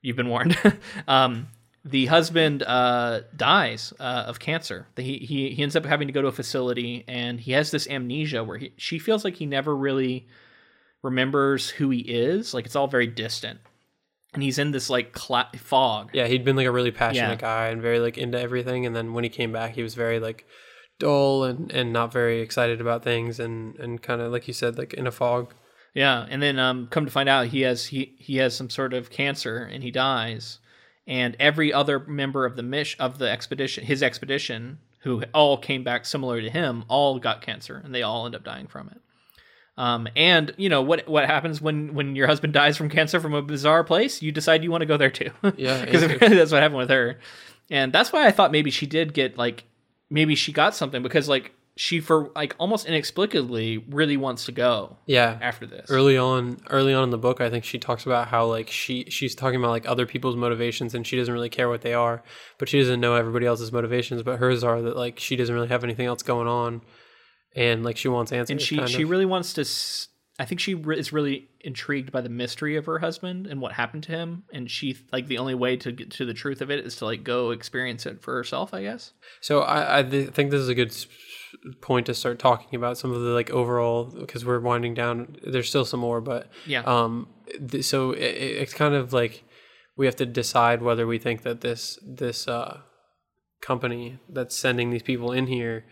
you've 0.00 0.16
been 0.16 0.28
warned. 0.28 0.56
um, 1.08 1.48
the 1.84 2.06
husband 2.06 2.62
uh, 2.62 3.22
dies 3.36 3.92
uh, 4.00 4.24
of 4.26 4.38
cancer. 4.38 4.86
He, 4.96 5.18
he 5.18 5.50
he 5.50 5.62
ends 5.62 5.76
up 5.76 5.84
having 5.84 6.08
to 6.08 6.12
go 6.12 6.22
to 6.22 6.28
a 6.28 6.32
facility, 6.32 7.04
and 7.06 7.38
he 7.38 7.52
has 7.52 7.70
this 7.70 7.86
amnesia 7.88 8.42
where 8.42 8.56
he 8.56 8.72
she 8.76 8.98
feels 8.98 9.24
like 9.24 9.36
he 9.36 9.46
never 9.46 9.76
really 9.76 10.26
remembers 11.02 11.68
who 11.68 11.90
he 11.90 12.00
is. 12.00 12.54
Like 12.54 12.64
it's 12.64 12.76
all 12.76 12.86
very 12.86 13.06
distant, 13.06 13.60
and 14.34 14.42
he's 14.42 14.58
in 14.58 14.72
this 14.72 14.90
like 14.90 15.12
cla- 15.12 15.50
fog. 15.56 16.10
Yeah, 16.12 16.26
he'd 16.26 16.44
been 16.44 16.56
like 16.56 16.66
a 16.66 16.72
really 16.72 16.90
passionate 16.90 17.28
Yeah. 17.30 17.34
guy 17.36 17.66
and 17.68 17.80
very 17.80 17.98
like 18.00 18.18
into 18.18 18.38
everything, 18.40 18.84
and 18.86 18.94
then 18.94 19.14
when 19.14 19.24
he 19.24 19.30
came 19.30 19.52
back, 19.52 19.74
he 19.74 19.82
was 19.82 19.94
very 19.94 20.20
like 20.20 20.44
dull 20.98 21.44
and 21.44 21.70
and 21.72 21.92
not 21.92 22.12
very 22.12 22.40
excited 22.40 22.80
about 22.80 23.02
things, 23.02 23.40
and 23.40 23.76
and 23.76 24.02
kind 24.02 24.20
of 24.20 24.30
like 24.32 24.46
you 24.46 24.54
said, 24.54 24.76
like 24.78 24.94
in 24.94 25.06
a 25.06 25.12
fog. 25.12 25.54
Yeah, 25.94 26.26
and 26.28 26.42
then 26.42 26.58
um, 26.58 26.88
come 26.88 27.04
to 27.04 27.10
find 27.10 27.28
out 27.28 27.46
he 27.48 27.60
has 27.62 27.86
he 27.86 28.14
he 28.18 28.36
has 28.38 28.56
some 28.56 28.68
sort 28.68 28.92
of 28.92 29.10
cancer 29.10 29.58
and 29.58 29.82
he 29.82 29.90
dies, 29.92 30.58
and 31.06 31.36
every 31.38 31.72
other 31.72 32.00
member 32.00 32.44
of 32.44 32.56
the 32.56 32.62
mish 32.64 32.96
of 32.98 33.18
the 33.18 33.30
expedition, 33.30 33.84
his 33.84 34.02
expedition, 34.02 34.78
who 35.02 35.22
all 35.32 35.56
came 35.56 35.84
back 35.84 36.04
similar 36.04 36.40
to 36.40 36.50
him, 36.50 36.84
all 36.88 37.18
got 37.20 37.42
cancer 37.42 37.80
and 37.84 37.94
they 37.94 38.02
all 38.02 38.26
end 38.26 38.34
up 38.34 38.42
dying 38.44 38.66
from 38.66 38.88
it. 38.88 39.00
Um, 39.76 40.06
and 40.14 40.54
you 40.56 40.68
know 40.68 40.82
what 40.82 41.08
what 41.08 41.26
happens 41.26 41.60
when 41.60 41.94
when 41.94 42.14
your 42.14 42.26
husband 42.28 42.52
dies 42.52 42.76
from 42.76 42.88
cancer 42.88 43.18
from 43.20 43.34
a 43.34 43.42
bizarre 43.42 43.82
place? 43.84 44.22
You 44.22 44.30
decide 44.32 44.62
you 44.62 44.70
want 44.70 44.82
to 44.82 44.86
go 44.86 44.96
there 44.96 45.10
too. 45.10 45.30
Yeah, 45.56 45.84
because 45.84 46.02
apparently 46.02 46.36
that's 46.36 46.52
what 46.52 46.62
happened 46.62 46.78
with 46.78 46.90
her, 46.90 47.18
and 47.70 47.92
that's 47.92 48.12
why 48.12 48.26
I 48.26 48.30
thought 48.30 48.52
maybe 48.52 48.70
she 48.70 48.86
did 48.86 49.14
get 49.14 49.36
like 49.36 49.64
maybe 50.10 50.34
she 50.36 50.52
got 50.52 50.74
something 50.76 51.02
because 51.02 51.28
like 51.28 51.52
she 51.76 51.98
for 51.98 52.30
like 52.36 52.54
almost 52.60 52.86
inexplicably 52.86 53.78
really 53.88 54.16
wants 54.16 54.44
to 54.44 54.52
go 54.52 54.96
Yeah, 55.06 55.36
after 55.40 55.66
this. 55.66 55.90
early 55.90 56.16
on 56.16 56.58
early 56.70 56.94
on 56.94 57.02
in 57.02 57.10
the 57.10 57.18
book 57.18 57.40
i 57.40 57.50
think 57.50 57.64
she 57.64 57.80
talks 57.80 58.06
about 58.06 58.28
how 58.28 58.46
like 58.46 58.70
she 58.70 59.06
she's 59.10 59.34
talking 59.34 59.58
about 59.58 59.70
like 59.70 59.88
other 59.88 60.06
people's 60.06 60.36
motivations 60.36 60.94
and 60.94 61.04
she 61.04 61.16
doesn't 61.16 61.34
really 61.34 61.48
care 61.48 61.68
what 61.68 61.80
they 61.82 61.92
are 61.94 62.22
but 62.58 62.68
she 62.68 62.78
doesn't 62.78 63.00
know 63.00 63.16
everybody 63.16 63.44
else's 63.44 63.72
motivations 63.72 64.22
but 64.22 64.38
hers 64.38 64.62
are 64.62 64.82
that 64.82 64.96
like 64.96 65.18
she 65.18 65.34
doesn't 65.34 65.52
really 65.54 65.66
have 65.66 65.82
anything 65.82 66.06
else 66.06 66.22
going 66.22 66.46
on 66.46 66.80
and 67.54 67.84
like 67.84 67.96
she 67.96 68.08
wants 68.08 68.32
answers 68.32 68.50
and 68.50 68.60
she 68.60 68.84
she 68.86 69.02
of. 69.02 69.10
really 69.10 69.26
wants 69.26 69.52
to 69.54 69.60
s- 69.62 70.08
i 70.38 70.44
think 70.44 70.60
she 70.60 70.74
re- 70.74 70.98
is 70.98 71.12
really 71.12 71.48
intrigued 71.60 72.10
by 72.12 72.20
the 72.20 72.28
mystery 72.28 72.76
of 72.76 72.86
her 72.86 72.98
husband 72.98 73.46
and 73.46 73.60
what 73.60 73.72
happened 73.72 74.02
to 74.02 74.12
him 74.12 74.42
and 74.52 74.70
she 74.70 74.96
like 75.12 75.26
the 75.28 75.38
only 75.38 75.54
way 75.54 75.76
to 75.76 75.92
get 75.92 76.10
to 76.10 76.24
the 76.24 76.34
truth 76.34 76.60
of 76.60 76.70
it 76.70 76.84
is 76.84 76.96
to 76.96 77.04
like 77.04 77.22
go 77.24 77.50
experience 77.52 78.04
it 78.06 78.20
for 78.22 78.34
herself 78.34 78.74
i 78.74 78.82
guess. 78.82 79.12
So 79.40 79.60
i 79.62 79.98
i 79.98 80.02
th- 80.02 80.30
think 80.30 80.50
this 80.50 80.60
is 80.60 80.68
a 80.68 80.74
good 80.74 80.94
point 81.80 82.06
to 82.06 82.14
start 82.14 82.38
talking 82.38 82.74
about 82.76 82.98
some 82.98 83.12
of 83.12 83.20
the 83.22 83.30
like 83.30 83.48
overall 83.50 84.04
because 84.06 84.44
we're 84.44 84.58
winding 84.60 84.92
down. 84.92 85.36
There's 85.46 85.68
still 85.68 85.84
some 85.84 86.00
more 86.00 86.20
but 86.20 86.48
yeah. 86.66 86.82
um 86.84 87.28
th- 87.70 87.84
so 87.84 88.10
it, 88.10 88.18
it's 88.62 88.74
kind 88.74 88.94
of 88.94 89.12
like 89.12 89.44
we 89.96 90.06
have 90.06 90.16
to 90.16 90.26
decide 90.26 90.82
whether 90.82 91.06
we 91.06 91.18
think 91.18 91.42
that 91.42 91.60
this 91.60 91.98
this 92.04 92.48
uh 92.48 92.80
company 93.60 94.18
that's 94.28 94.56
sending 94.56 94.90
these 94.90 95.02
people 95.02 95.32
in 95.32 95.46
here 95.46 95.84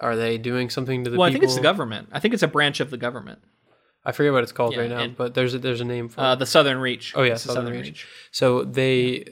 are 0.00 0.16
they 0.16 0.38
doing 0.38 0.70
something 0.70 1.04
to 1.04 1.10
the 1.10 1.18
well 1.18 1.28
i 1.28 1.32
think 1.32 1.44
it's 1.44 1.54
the 1.54 1.60
government. 1.60 2.08
I 2.12 2.20
think 2.20 2.34
it's 2.34 2.42
a 2.42 2.48
branch 2.48 2.80
of 2.80 2.90
the 2.90 2.96
government. 2.96 3.40
I 4.06 4.12
forget 4.12 4.32
what 4.32 4.42
it's 4.42 4.52
called 4.52 4.74
Yeah, 4.74 4.80
right 4.80 4.90
now 4.90 5.08
but 5.08 5.34
there's 5.34 5.54
a, 5.54 5.58
there's 5.58 5.80
a 5.80 5.84
name 5.84 6.08
for 6.08 6.20
uh, 6.20 6.32
it. 6.34 6.38
the 6.38 6.46
southern 6.46 6.78
reach. 6.78 7.14
Oh, 7.16 7.22
yeah, 7.22 7.34
the 7.34 7.38
Southern 7.38 7.72
Reach. 7.72 8.06
so 8.32 8.64
they 8.64 9.24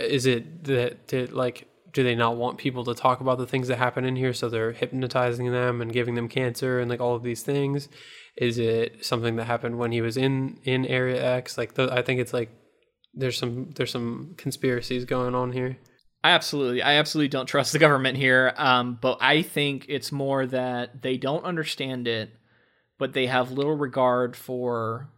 is 0.00 0.24
it 0.26 0.64
that 0.64 1.08
that 1.08 1.32
like 1.32 1.68
do 1.92 2.02
they 2.02 2.14
not 2.14 2.36
want 2.36 2.56
people 2.56 2.84
to 2.84 2.94
talk 2.94 3.20
about 3.20 3.36
the 3.36 3.46
things 3.46 3.68
that 3.68 3.76
happen 3.76 4.06
in 4.06 4.16
here? 4.16 4.32
So 4.32 4.48
they're 4.48 4.72
hypnotizing 4.72 5.52
them 5.52 5.82
and 5.82 5.92
giving 5.92 6.14
them 6.14 6.26
cancer 6.26 6.80
and 6.80 6.88
like 6.88 7.00
all 7.00 7.14
of 7.14 7.22
these 7.22 7.42
things. 7.42 7.88
Is 8.36 8.56
it 8.56 9.04
something 9.04 9.36
that 9.36 9.44
happened 9.44 9.78
when 9.78 9.92
he 9.92 10.00
was 10.00 10.16
in 10.16 10.58
in 10.64 10.86
area 10.86 11.22
x? 11.22 11.58
Like 11.58 11.74
the, 11.74 11.92
i 11.92 12.00
think 12.00 12.18
it's 12.18 12.32
like 12.32 12.50
there's 13.14 13.36
some 13.36 13.72
there's 13.76 13.90
some 13.90 14.34
conspiracies 14.38 15.04
going 15.04 15.34
on 15.34 15.52
here 15.52 15.76
I 16.24 16.30
absolutely, 16.30 16.82
I 16.82 16.94
absolutely 16.94 17.28
don't 17.28 17.46
trust 17.46 17.72
the 17.72 17.78
government 17.78 18.16
here. 18.16 18.54
Um, 18.56 18.98
but 19.00 19.18
I 19.20 19.42
think 19.42 19.86
it's 19.88 20.12
more 20.12 20.46
that 20.46 21.02
they 21.02 21.16
don't 21.16 21.44
understand 21.44 22.06
it, 22.06 22.30
but 22.98 23.12
they 23.12 23.26
have 23.26 23.50
little 23.50 23.74
regard 23.74 24.36
for 24.36 25.08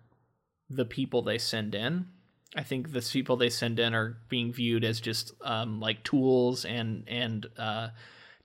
the 0.70 0.86
people 0.86 1.22
they 1.22 1.38
send 1.38 1.74
in. 1.74 2.06
I 2.56 2.62
think 2.62 2.92
the 2.92 3.00
people 3.00 3.36
they 3.36 3.50
send 3.50 3.78
in 3.78 3.94
are 3.94 4.16
being 4.28 4.52
viewed 4.52 4.84
as 4.84 5.00
just 5.00 5.32
um, 5.42 5.80
like 5.80 6.04
tools 6.04 6.64
and 6.64 7.04
and 7.08 7.46
uh, 7.58 7.88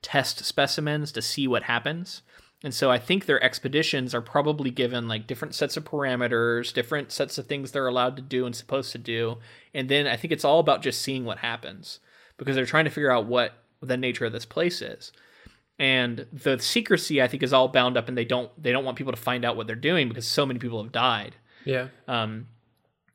test 0.02 0.44
specimens 0.44 1.12
to 1.14 1.22
see 1.22 1.48
what 1.48 1.64
happens. 1.64 2.24
And 2.62 2.74
so 2.74 2.92
I 2.92 2.98
think 2.98 3.26
their 3.26 3.42
expeditions 3.42 4.14
are 4.14 4.22
probably 4.22 4.70
given 4.70 5.08
like 5.08 5.28
different 5.28 5.56
sets 5.56 5.78
of 5.78 5.86
parameters, 5.86 6.74
different 6.74 7.12
sets 7.14 7.38
of 7.38 7.48
things 7.48 7.72
they're 7.72 7.88
allowed 7.88 8.18
to 8.18 8.22
do 8.22 8.46
and 8.46 8.54
supposed 8.54 8.92
to 8.92 8.98
do. 8.98 9.38
And 9.74 9.88
then 9.88 10.08
I 10.08 10.18
think 10.18 10.34
it's 10.34 10.44
all 10.44 10.60
about 10.60 10.82
just 10.82 11.02
seeing 11.02 11.24
what 11.24 11.38
happens 11.38 12.00
because 12.40 12.56
they're 12.56 12.66
trying 12.66 12.86
to 12.86 12.92
figure 12.92 13.12
out 13.12 13.28
what 13.28 13.54
the 13.82 13.98
nature 13.98 14.26
of 14.26 14.32
this 14.32 14.46
place 14.46 14.82
is. 14.82 15.12
And 15.78 16.26
the 16.34 16.60
secrecy 16.60 17.22
I 17.22 17.28
think 17.28 17.44
is 17.44 17.54
all 17.54 17.68
bound 17.68 17.96
up 17.96 18.10
and 18.10 18.18
they 18.18 18.26
don't 18.26 18.52
they 18.62 18.72
don't 18.72 18.84
want 18.84 18.98
people 18.98 19.14
to 19.14 19.20
find 19.20 19.46
out 19.46 19.56
what 19.56 19.68
they're 19.68 19.76
doing 19.76 20.10
because 20.10 20.28
so 20.28 20.46
many 20.46 20.60
people 20.60 20.82
have 20.82 20.92
died. 20.92 21.36
yeah 21.64 21.90
Um, 22.08 22.48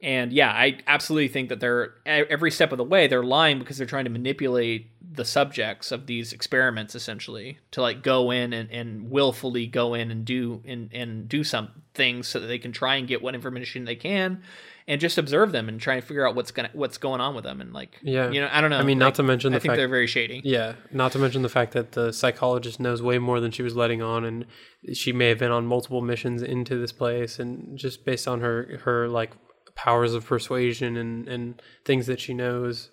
and 0.01 0.35
yeah, 0.35 0.51
I 0.51 0.81
absolutely 0.87 1.29
think 1.29 1.49
that 1.49 1.61
they're 1.61 1.95
every 2.05 2.51
step 2.51 2.73
of 2.73 2.79
the 2.79 2.85
way 2.85 3.07
they're 3.07 3.23
lying 3.23 3.59
because 3.59 3.79
they're 3.79 3.87
trying 3.87 4.05
to 4.05 4.11
manipulate 4.11 4.91
the 5.01 5.25
subjects 5.25 5.93
of 5.93 6.07
these 6.07 6.33
experiments 6.33 6.95
essentially 6.95 7.59
to 7.71 7.81
like 7.81 8.03
go 8.03 8.31
in 8.31 8.53
and, 8.53 8.71
and 8.71 9.11
willfully 9.11 9.67
go 9.67 9.95
in 9.95 10.11
and 10.11 10.25
do 10.25 10.63
and, 10.67 10.93
and 10.93 11.29
do 11.29 11.43
some 11.43 11.71
things 11.95 12.27
so 12.27 12.41
that 12.41 12.49
they 12.49 12.59
can 12.59 12.73
try 12.73 12.97
and 12.97 13.09
get 13.09 13.23
what 13.23 13.35
information 13.35 13.85
they 13.85 13.97
can 13.97 14.43
and 14.87 15.01
just 15.01 15.17
observe 15.17 15.51
them 15.53 15.69
and 15.69 15.81
try 15.81 15.95
and 15.95 16.05
figure 16.05 16.27
out 16.29 16.35
what's 16.35 16.51
gonna 16.51 16.71
what's 16.75 16.99
going 16.99 17.21
on 17.21 17.35
with 17.35 17.45
them 17.45 17.61
and 17.61 17.73
like 17.73 17.99
Yeah. 18.03 18.31
you 18.31 18.41
know 18.41 18.49
I 18.53 18.61
don't 18.61 18.71
know 18.71 18.79
i 18.79 18.83
mean 18.83 18.99
like, 18.99 19.07
not 19.07 19.15
to 19.17 19.23
mention 19.23 19.53
I 19.53 19.57
the 19.57 19.61
think 19.61 19.71
fact 19.71 19.79
they're 19.79 19.89
very 19.89 20.07
shady 20.07 20.43
Yeah, 20.45 20.75
not 20.93 21.13
to 21.13 21.19
mention 21.19 21.43
the 21.43 21.49
fact 21.49 21.73
that 21.73 21.93
the 21.93 22.13
psychologist 22.13 22.79
knows 22.81 23.01
way 23.01 23.19
more 23.19 23.41
than 23.41 23.51
she 23.51 23.63
was 23.63 23.75
letting 23.75 24.03
on, 24.03 24.25
and 24.25 24.47
she 24.93 25.13
may 25.13 25.29
have 25.29 25.39
been 25.39 25.51
on 25.53 25.67
multiple 25.67 26.03
missions 26.03 26.43
into 26.43 26.79
this 26.79 26.93
place, 26.93 27.39
and 27.39 27.79
just 27.79 28.05
based 28.05 28.29
on 28.29 28.41
her 28.41 28.81
her 28.85 29.09
like 29.09 29.33
powers 29.75 30.13
of 30.15 30.25
persuasion 30.27 30.97
and 30.97 31.29
and 31.29 31.63
things 31.85 32.07
that 32.07 32.21
she 32.21 32.35
knows. 32.35 32.91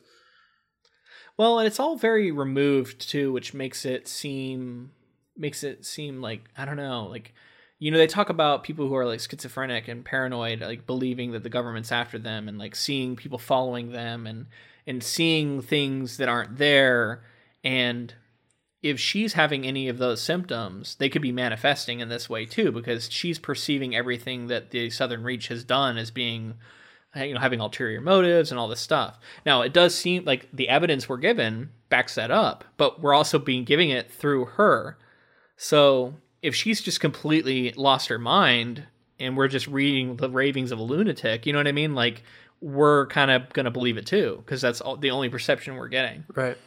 Well, 1.37 1.59
and 1.59 1.67
it's 1.67 1.79
all 1.79 1.95
very 1.95 2.31
removed 2.31 3.09
too, 3.09 3.31
which 3.31 3.53
makes 3.53 3.85
it 3.85 4.07
seem 4.07 4.91
makes 5.37 5.63
it 5.63 5.85
seem 5.85 6.21
like 6.21 6.41
I 6.57 6.65
don't 6.65 6.77
know, 6.77 7.05
like 7.07 7.33
you 7.81 7.89
know, 7.89 7.97
they 7.97 8.05
talk 8.05 8.29
about 8.29 8.63
people 8.63 8.87
who 8.87 8.93
are 8.95 9.07
like 9.07 9.19
schizophrenic 9.19 9.87
and 9.87 10.05
paranoid, 10.05 10.61
like 10.61 10.85
believing 10.85 11.31
that 11.31 11.41
the 11.41 11.49
government's 11.49 11.91
after 11.91 12.19
them 12.19 12.47
and 12.47 12.59
like 12.59 12.75
seeing 12.75 13.15
people 13.15 13.39
following 13.39 13.91
them 13.91 14.27
and 14.27 14.45
and 14.85 15.03
seeing 15.03 15.63
things 15.63 16.17
that 16.17 16.29
aren't 16.29 16.57
there 16.57 17.23
and 17.63 18.13
if 18.83 18.99
she's 18.99 19.33
having 19.33 19.65
any 19.65 19.87
of 19.87 19.97
those 19.97 20.21
symptoms, 20.21 20.95
they 20.95 21.09
could 21.09 21.21
be 21.21 21.31
manifesting 21.31 21.99
in 21.99 22.09
this 22.09 22.29
way 22.29 22.45
too, 22.45 22.71
because 22.71 23.11
she's 23.11 23.37
perceiving 23.37 23.95
everything 23.95 24.47
that 24.47 24.71
the 24.71 24.89
Southern 24.89 25.23
Reach 25.23 25.49
has 25.49 25.63
done 25.63 25.97
as 25.97 26.09
being, 26.09 26.55
you 27.15 27.35
know, 27.35 27.39
having 27.39 27.59
ulterior 27.59 28.01
motives 28.01 28.49
and 28.49 28.59
all 28.59 28.67
this 28.67 28.79
stuff. 28.79 29.19
Now, 29.45 29.61
it 29.61 29.71
does 29.71 29.93
seem 29.93 30.25
like 30.25 30.47
the 30.51 30.67
evidence 30.67 31.07
we're 31.07 31.17
given 31.17 31.69
backs 31.89 32.15
that 32.15 32.31
up, 32.31 32.63
but 32.77 33.01
we're 33.01 33.13
also 33.13 33.37
being 33.37 33.65
giving 33.65 33.91
it 33.91 34.11
through 34.11 34.45
her. 34.45 34.97
So 35.57 36.15
if 36.41 36.55
she's 36.55 36.81
just 36.81 36.99
completely 36.99 37.73
lost 37.75 38.07
her 38.09 38.19
mind 38.19 38.85
and 39.19 39.37
we're 39.37 39.47
just 39.47 39.67
reading 39.67 40.17
the 40.17 40.29
ravings 40.29 40.71
of 40.71 40.79
a 40.79 40.83
lunatic, 40.83 41.45
you 41.45 41.53
know 41.53 41.59
what 41.59 41.67
I 41.67 41.71
mean? 41.71 41.93
Like 41.93 42.23
we're 42.61 43.07
kind 43.07 43.31
of 43.31 43.49
going 43.53 43.65
to 43.65 43.71
believe 43.71 43.97
it 43.97 44.05
too, 44.05 44.41
because 44.45 44.61
that's 44.61 44.81
all, 44.81 44.97
the 44.97 45.11
only 45.11 45.29
perception 45.29 45.75
we're 45.75 45.87
getting. 45.87 46.23
Right. 46.33 46.57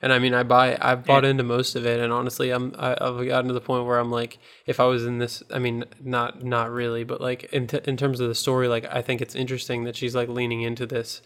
And 0.00 0.12
I 0.12 0.20
mean, 0.20 0.32
I 0.32 0.44
buy, 0.44 0.78
I've 0.80 1.04
bought 1.04 1.24
into 1.24 1.42
most 1.42 1.74
of 1.74 1.84
it, 1.84 1.98
and 1.98 2.12
honestly, 2.12 2.50
I'm, 2.50 2.72
I, 2.78 2.92
I've 3.00 3.26
gotten 3.26 3.48
to 3.48 3.54
the 3.54 3.60
point 3.60 3.84
where 3.84 3.98
I'm 3.98 4.12
like, 4.12 4.38
if 4.64 4.78
I 4.78 4.84
was 4.84 5.04
in 5.04 5.18
this, 5.18 5.42
I 5.52 5.58
mean, 5.58 5.86
not, 6.00 6.44
not 6.44 6.70
really, 6.70 7.02
but 7.02 7.20
like 7.20 7.44
in 7.52 7.66
t- 7.66 7.80
in 7.84 7.96
terms 7.96 8.20
of 8.20 8.28
the 8.28 8.34
story, 8.36 8.68
like 8.68 8.84
I 8.84 9.02
think 9.02 9.20
it's 9.20 9.34
interesting 9.34 9.82
that 9.84 9.96
she's 9.96 10.14
like 10.14 10.28
leaning 10.28 10.62
into 10.62 10.86
this 10.86 11.20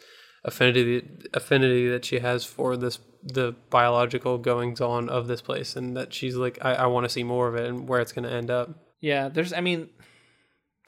affinity, 0.44 1.06
affinity 1.32 1.88
that 1.88 2.04
she 2.04 2.18
has 2.18 2.44
for 2.44 2.76
this, 2.76 2.98
the 3.22 3.54
biological 3.70 4.38
goings 4.38 4.80
on 4.80 5.08
of 5.08 5.28
this 5.28 5.40
place, 5.40 5.76
and 5.76 5.96
that 5.96 6.12
she's 6.12 6.36
like, 6.36 6.58
I, 6.62 6.74
I 6.74 6.86
want 6.86 7.04
to 7.04 7.10
see 7.10 7.22
more 7.22 7.48
of 7.48 7.54
it 7.54 7.66
and 7.66 7.88
where 7.88 8.00
it's 8.00 8.12
going 8.12 8.28
to 8.28 8.32
end 8.32 8.50
up. 8.50 8.70
Yeah, 9.00 9.28
there's. 9.28 9.52
I 9.52 9.60
mean, 9.60 9.90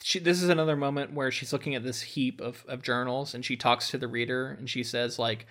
she. 0.01 0.19
This 0.19 0.41
is 0.41 0.49
another 0.49 0.75
moment 0.75 1.13
where 1.13 1.31
she's 1.31 1.51
looking 1.51 1.75
at 1.75 1.83
this 1.83 2.01
heap 2.01 2.41
of 2.41 2.63
of 2.67 2.81
journals, 2.81 3.33
and 3.33 3.43
she 3.43 3.57
talks 3.57 3.89
to 3.89 3.97
the 3.97 4.07
reader, 4.07 4.55
and 4.57 4.69
she 4.69 4.83
says, 4.83 5.19
like, 5.19 5.45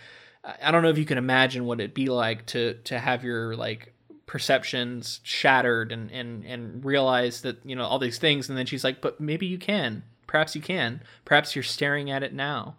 I 0.63 0.71
don't 0.71 0.83
know 0.83 0.89
if 0.89 0.99
you 0.99 1.05
can 1.05 1.19
imagine 1.19 1.65
what 1.65 1.81
it'd 1.81 1.95
be 1.95 2.09
like 2.09 2.47
to 2.47 2.75
to 2.85 2.99
have 2.99 3.23
your 3.23 3.55
like 3.55 3.93
perceptions 4.27 5.21
shattered 5.23 5.93
and 5.93 6.11
and 6.11 6.45
and 6.45 6.85
realize 6.85 7.43
that 7.43 7.59
you 7.65 7.77
know 7.77 7.85
all 7.85 7.99
these 7.99 8.19
things, 8.19 8.49
and 8.49 8.57
then 8.57 8.67
she's 8.67 8.85
like, 8.85 9.01
but 9.01 9.21
maybe 9.21 9.47
you 9.47 9.59
can. 9.59 10.03
Perhaps 10.27 10.57
you 10.57 10.63
can. 10.63 11.03
Perhaps 11.25 11.55
you're 11.55 11.63
staring 11.63 12.11
at 12.11 12.23
it 12.23 12.33
now. 12.33 12.77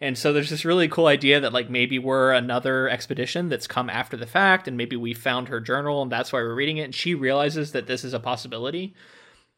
And 0.00 0.18
so 0.18 0.32
there's 0.32 0.50
this 0.50 0.64
really 0.64 0.88
cool 0.88 1.06
idea 1.06 1.40
that 1.40 1.52
like 1.52 1.70
maybe 1.70 1.98
we're 1.98 2.32
another 2.32 2.88
expedition 2.88 3.48
that's 3.48 3.66
come 3.66 3.88
after 3.88 4.16
the 4.16 4.26
fact 4.26 4.66
and 4.68 4.76
maybe 4.76 4.96
we 4.96 5.14
found 5.14 5.48
her 5.48 5.60
journal 5.60 6.02
and 6.02 6.10
that's 6.12 6.32
why 6.32 6.40
we're 6.40 6.54
reading 6.54 6.78
it 6.78 6.82
and 6.82 6.94
she 6.94 7.14
realizes 7.14 7.72
that 7.72 7.86
this 7.86 8.04
is 8.04 8.12
a 8.12 8.20
possibility. 8.20 8.94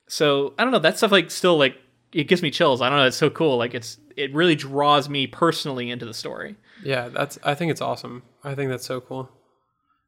So, 0.08 0.54
I 0.58 0.62
don't 0.62 0.72
know, 0.72 0.78
that 0.80 0.98
stuff 0.98 1.10
like 1.10 1.30
still 1.30 1.56
like 1.58 1.76
it 2.12 2.24
gives 2.28 2.42
me 2.42 2.50
chills. 2.50 2.80
I 2.80 2.88
don't 2.88 2.98
know, 2.98 3.06
it's 3.06 3.16
so 3.16 3.30
cool. 3.30 3.56
Like 3.56 3.74
it's 3.74 3.98
it 4.16 4.32
really 4.34 4.54
draws 4.54 5.08
me 5.08 5.26
personally 5.26 5.90
into 5.90 6.06
the 6.06 6.14
story. 6.14 6.56
Yeah, 6.82 7.08
that's. 7.08 7.38
I 7.42 7.54
think 7.54 7.70
it's 7.70 7.80
awesome. 7.80 8.22
I 8.44 8.54
think 8.54 8.70
that's 8.70 8.86
so 8.86 9.00
cool 9.00 9.28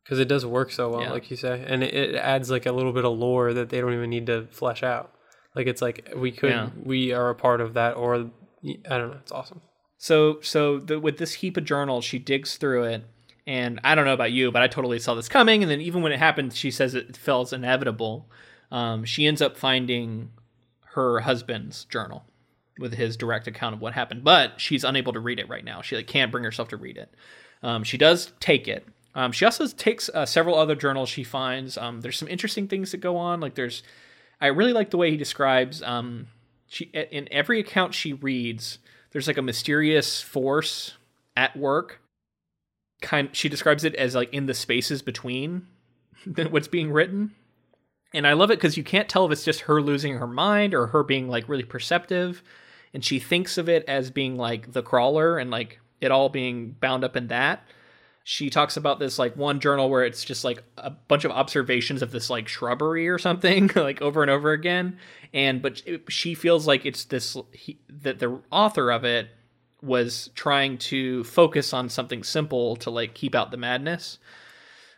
because 0.05 0.18
it 0.18 0.29
does 0.29 0.47
work 0.47 0.70
so 0.70 0.91
well, 0.91 1.03
Yeah. 1.03 1.12
like 1.12 1.31
you 1.31 1.37
say, 1.37 1.62
and 1.66 1.83
it, 1.83 1.93
it 1.93 2.14
adds 2.14 2.51
like 2.51 2.64
a 2.66 2.72
little 2.72 2.93
bit 2.93 3.05
of 3.05 3.18
lore 3.18 3.53
that 3.53 3.68
they 3.70 3.81
don't 3.81 3.93
even 3.93 4.09
need 4.11 4.26
to 4.26 4.47
flesh 4.51 4.83
out. 4.83 5.12
Like 5.57 5.66
it's 5.66 5.83
like 5.83 6.09
we 6.16 6.31
could 6.31 6.51
Yeah. 6.51 6.70
we 6.83 7.12
are 7.12 7.31
a 7.31 7.35
part 7.35 7.61
of 7.61 7.74
that, 7.74 7.97
or 7.97 8.14
I 8.14 8.99
don't 8.99 9.11
know. 9.11 9.18
It's 9.20 9.33
awesome. 9.33 9.61
So 9.99 10.40
so 10.40 10.78
the, 10.78 10.99
with 10.99 11.18
this 11.18 11.34
heap 11.34 11.57
of 11.57 11.64
journals, 11.64 12.05
she 12.05 12.18
digs 12.18 12.57
through 12.57 12.84
it, 12.84 13.05
and 13.46 13.80
I 13.84 13.94
don't 13.94 14.05
know 14.05 14.14
about 14.14 14.32
you, 14.32 14.51
but 14.51 14.62
I 14.62 14.68
totally 14.68 14.99
saw 14.99 15.14
this 15.14 15.28
coming. 15.28 15.62
And 15.62 15.70
then 15.70 15.80
even 15.80 16.03
when 16.03 16.12
it 16.12 16.18
happened, 16.18 16.55
she 16.55 16.70
says 16.70 16.94
it 16.94 17.16
feels 17.16 17.53
inevitable. 17.53 18.30
Um, 18.70 19.05
she 19.05 19.26
ends 19.26 19.42
up 19.42 19.57
finding 19.57 20.30
her 20.94 21.20
husband's 21.20 21.84
journal 21.84 22.24
with 22.78 22.94
his 22.94 23.16
direct 23.16 23.49
account 23.49 23.74
of 23.74 23.80
what 23.80 23.92
happened, 23.92 24.22
but 24.22 24.61
she's 24.61 24.84
unable 24.84 25.12
to 25.12 25.20
read 25.20 25.40
it 25.40 25.49
right 25.49 25.64
now. 25.64 25.82
She 25.82 25.96
like 25.96 26.07
can't 26.07 26.30
bring 26.30 26.44
herself 26.44 26.68
to 26.68 26.76
read 26.76 26.96
it. 26.96 27.12
Um, 27.62 27.82
she 27.82 27.99
does 27.99 28.32
take 28.38 28.68
it. 28.68 28.86
Um, 29.14 29.32
she 29.32 29.44
also 29.44 29.66
takes 29.66 30.09
uh, 30.11 30.26
several 30.26 30.57
other 30.57 30.76
journals 30.76 31.09
she 31.09 31.24
finds. 31.24 31.76
Um, 31.76 32.03
there's 32.03 32.16
some 32.16 32.28
interesting 32.28 32.68
things 32.68 32.92
that 32.92 32.99
go 32.99 33.16
on. 33.16 33.40
Like 33.40 33.57
there's, 33.57 33.82
I 34.40 34.46
really 34.46 34.72
like 34.72 34.90
the 34.90 34.96
way 34.96 35.11
he 35.11 35.16
describes. 35.16 35.82
Um, 35.82 36.28
she 36.68 36.84
in 36.84 37.26
every 37.32 37.59
account 37.59 37.94
she 37.94 38.12
reads, 38.12 38.78
there's 39.11 39.26
like 39.26 39.38
a 39.38 39.42
mysterious 39.42 40.20
force 40.20 40.94
at 41.36 41.56
work. 41.56 42.00
Kind, 43.00 43.30
she 43.32 43.48
describes 43.48 43.84
it 43.84 43.94
as 43.94 44.14
like 44.14 44.32
in 44.32 44.46
the 44.46 44.54
spaces 44.54 45.02
between 45.02 45.66
what's 46.50 46.68
being 46.68 46.92
written, 46.92 47.32
and 48.12 48.26
I 48.26 48.32
love 48.32 48.50
it 48.50 48.59
because 48.59 48.76
you 48.76 48.82
can't 48.82 49.09
tell 49.09 49.26
if 49.26 49.32
it's 49.32 49.44
just 49.44 49.61
her 49.62 49.80
losing 49.80 50.14
her 50.14 50.26
mind 50.26 50.74
or 50.74 50.88
her 50.88 51.04
being 51.04 51.28
like 51.28 51.48
really 51.48 51.64
perceptive, 51.64 52.42
and 52.92 53.04
she 53.04 53.18
thinks 53.18 53.56
of 53.56 53.68
it 53.68 53.84
as 53.86 54.11
being 54.11 54.36
like 54.36 54.72
the 54.72 54.82
crawler 54.82 55.38
and 55.38 55.50
like 55.50 55.78
it 56.00 56.11
all 56.11 56.28
being 56.28 56.76
bound 56.80 57.04
up 57.04 57.16
in 57.16 57.28
that 57.28 57.66
she 58.31 58.51
talks 58.51 58.76
about 58.76 58.99
this 58.99 59.18
like 59.18 59.35
one 59.39 59.59
journal 59.59 59.89
where 59.89 60.05
it's 60.05 60.22
just 60.22 60.45
like 60.45 60.62
a 60.76 60.91
bunch 60.91 61.24
of 61.24 61.31
observations 61.31 62.03
of 62.03 62.11
this 62.11 62.29
like 62.29 62.47
shrubbery 62.47 63.09
or 63.09 63.16
something 63.16 63.70
like 63.74 64.03
over 64.03 64.20
and 64.20 64.31
over 64.31 64.53
again. 64.53 64.99
And 65.33 65.62
but 65.62 65.81
she 66.11 66.35
feels 66.35 66.66
like 66.66 66.85
it's 66.85 67.05
this 67.05 67.39
he, 67.53 67.81
that 67.89 68.18
the 68.18 68.39
author 68.53 68.91
of 68.91 69.07
it 69.07 69.31
was 69.81 70.29
trying 70.35 70.76
to 70.76 71.24
focus 71.24 71.72
on 71.72 71.89
something 71.89 72.22
simple 72.22 72.76
to 72.76 72.91
like 72.91 73.14
keep 73.14 73.35
out 73.35 73.51
the 73.51 73.57
madness 73.57 74.18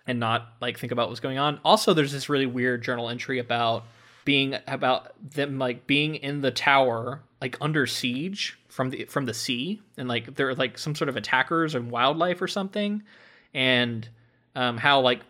and 0.08 0.18
not 0.18 0.48
like 0.60 0.76
think 0.76 0.90
about 0.90 1.06
what's 1.08 1.20
going 1.20 1.38
on. 1.38 1.60
Also 1.64 1.94
there's 1.94 2.10
this 2.10 2.28
really 2.28 2.46
weird 2.46 2.82
journal 2.82 3.08
entry 3.08 3.38
about 3.38 3.84
being 4.24 4.56
about 4.66 5.12
them 5.22 5.56
like 5.56 5.86
being 5.86 6.16
in 6.16 6.40
the 6.40 6.50
tower 6.50 7.22
like 7.40 7.56
under 7.60 7.86
siege 7.86 8.58
from 8.70 8.90
the 8.90 9.04
from 9.04 9.26
the 9.26 9.34
sea 9.34 9.82
and 9.96 10.08
like 10.08 10.34
they're 10.36 10.54
like 10.54 10.78
some 10.78 10.94
sort 10.94 11.08
of 11.08 11.16
attackers 11.16 11.74
and 11.74 11.90
wildlife 11.90 12.40
or 12.40 12.48
something 12.48 13.02
and 13.52 14.08
um, 14.54 14.76
how 14.78 15.00
like 15.00 15.20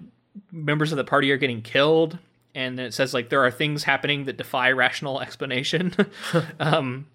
members 0.52 0.92
of 0.92 0.98
the 0.98 1.04
party 1.04 1.30
are 1.32 1.36
getting 1.36 1.62
killed 1.62 2.18
and 2.54 2.78
it 2.78 2.92
says 2.92 3.14
like 3.14 3.30
there 3.30 3.44
are 3.44 3.50
things 3.50 3.82
happening 3.84 4.24
that 4.24 4.36
defy 4.36 4.70
rational 4.70 5.20
explanation. 5.22 5.94
Um 6.60 7.06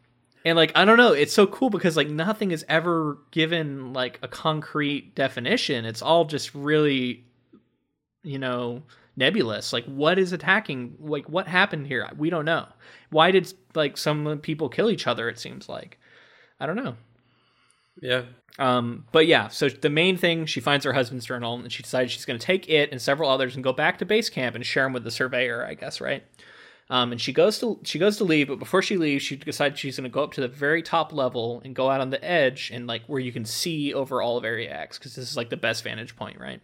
and 0.43 0.55
like 0.55 0.71
i 0.75 0.85
don't 0.85 0.97
know 0.97 1.11
it's 1.11 1.33
so 1.33 1.47
cool 1.47 1.71
because 1.71 1.97
like 1.97 2.07
nothing 2.07 2.51
is 2.51 2.63
ever 2.69 3.17
given 3.31 3.93
like 3.93 4.19
a 4.21 4.27
concrete 4.27 5.15
definition. 5.15 5.85
It's 5.85 6.01
all 6.01 6.25
just 6.25 6.53
really 6.53 7.23
you 8.23 8.39
know 8.39 8.83
nebulous. 9.15 9.73
Like 9.73 9.85
what 9.85 10.19
is 10.19 10.33
attacking? 10.33 10.97
Like 10.99 11.29
what 11.29 11.47
happened 11.47 11.87
here? 11.87 12.09
We 12.17 12.29
don't 12.29 12.45
know. 12.45 12.67
Why 13.09 13.31
did 13.31 13.53
like 13.73 13.97
some 13.97 14.39
people 14.39 14.69
kill 14.69 14.89
each 14.89 15.07
other 15.07 15.29
it 15.29 15.39
seems 15.39 15.69
like 15.69 15.99
i 16.59 16.65
don't 16.65 16.75
know 16.75 16.95
Yeah. 18.01 18.23
um, 18.59 19.05
but 19.11 19.25
yeah, 19.27 19.47
so 19.49 19.69
the 19.69 19.89
main 19.89 20.17
thing, 20.17 20.45
she 20.45 20.59
finds 20.61 20.83
her 20.85 20.93
husband's 20.93 21.25
journal 21.25 21.55
and 21.55 21.71
she 21.71 21.81
decides 21.83 22.11
she's 22.11 22.25
going 22.25 22.39
to 22.39 22.45
take 22.45 22.69
it 22.69 22.91
and 22.91 23.01
several 23.01 23.29
others 23.29 23.55
and 23.55 23.63
go 23.63 23.71
back 23.73 23.97
to 23.99 24.05
base 24.05 24.29
camp 24.29 24.55
and 24.55 24.65
share 24.65 24.83
them 24.83 24.93
with 24.93 25.03
the 25.03 25.11
surveyor, 25.11 25.65
I 25.65 25.73
guess, 25.75 26.01
right? 26.01 26.23
Um, 26.89 27.11
and 27.13 27.19
she 27.21 27.33
goes 27.33 27.57
to 27.59 27.79
she 27.83 27.97
goes 27.97 28.17
to 28.17 28.23
leave, 28.25 28.47
but 28.49 28.59
before 28.59 28.81
she 28.83 28.97
leaves, 28.97 29.23
she 29.23 29.35
decides 29.37 29.79
she's 29.79 29.97
going 29.97 30.03
to 30.09 30.13
go 30.13 30.23
up 30.23 30.33
to 30.33 30.41
the 30.41 30.47
very 30.47 30.83
top 30.83 31.13
level 31.13 31.61
and 31.65 31.73
go 31.75 31.89
out 31.89 31.99
on 32.01 32.11
the 32.11 32.23
edge 32.23 32.69
and 32.73 32.85
like 32.85 33.01
where 33.07 33.19
you 33.19 33.31
can 33.31 33.43
see 33.45 33.93
over 33.93 34.21
all 34.21 34.37
of 34.37 34.45
Area 34.45 34.71
X 34.71 34.97
because 34.99 35.15
this 35.15 35.29
is 35.31 35.35
like 35.37 35.49
the 35.49 35.57
best 35.57 35.83
vantage 35.83 36.15
point, 36.15 36.39
right? 36.39 36.61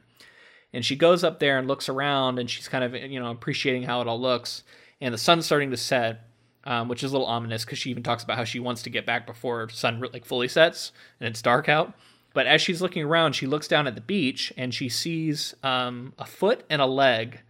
And 0.73 0.85
she 0.85 0.95
goes 0.95 1.23
up 1.23 1.39
there 1.39 1.57
and 1.57 1.67
looks 1.67 1.89
around 1.89 2.37
and 2.39 2.49
she's 2.49 2.67
kind 2.67 2.83
of 2.83 2.93
you 2.93 3.19
know 3.19 3.31
appreciating 3.31 3.83
how 3.83 3.99
it 4.01 4.07
all 4.07 4.19
looks. 4.21 4.63
And 5.01 5.13
the 5.13 5.17
sun's 5.17 5.45
starting 5.47 5.71
to 5.71 5.77
set, 5.77 6.21
um, 6.65 6.87
which 6.87 7.03
is 7.03 7.11
a 7.11 7.13
little 7.13 7.27
ominous 7.27 7.65
because 7.65 7.79
she 7.79 7.89
even 7.89 8.03
talks 8.03 8.23
about 8.23 8.37
how 8.37 8.43
she 8.43 8.59
wants 8.59 8.83
to 8.83 8.89
get 8.89 9.05
back 9.05 9.25
before 9.25 9.69
sun 9.69 10.03
like 10.13 10.25
fully 10.25 10.47
sets 10.47 10.91
and 11.19 11.27
it's 11.27 11.41
dark 11.41 11.69
out. 11.69 11.93
But 12.33 12.47
as 12.47 12.61
she's 12.61 12.81
looking 12.81 13.03
around, 13.03 13.33
she 13.33 13.45
looks 13.45 13.67
down 13.67 13.87
at 13.87 13.95
the 13.95 14.01
beach 14.01 14.53
and 14.55 14.73
she 14.73 14.89
sees 14.89 15.53
um, 15.63 16.13
a 16.17 16.25
foot 16.25 16.63
and 16.69 16.81
a 16.81 16.85
leg 16.85 17.41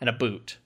and 0.00 0.10
a 0.10 0.12
boot, 0.12 0.58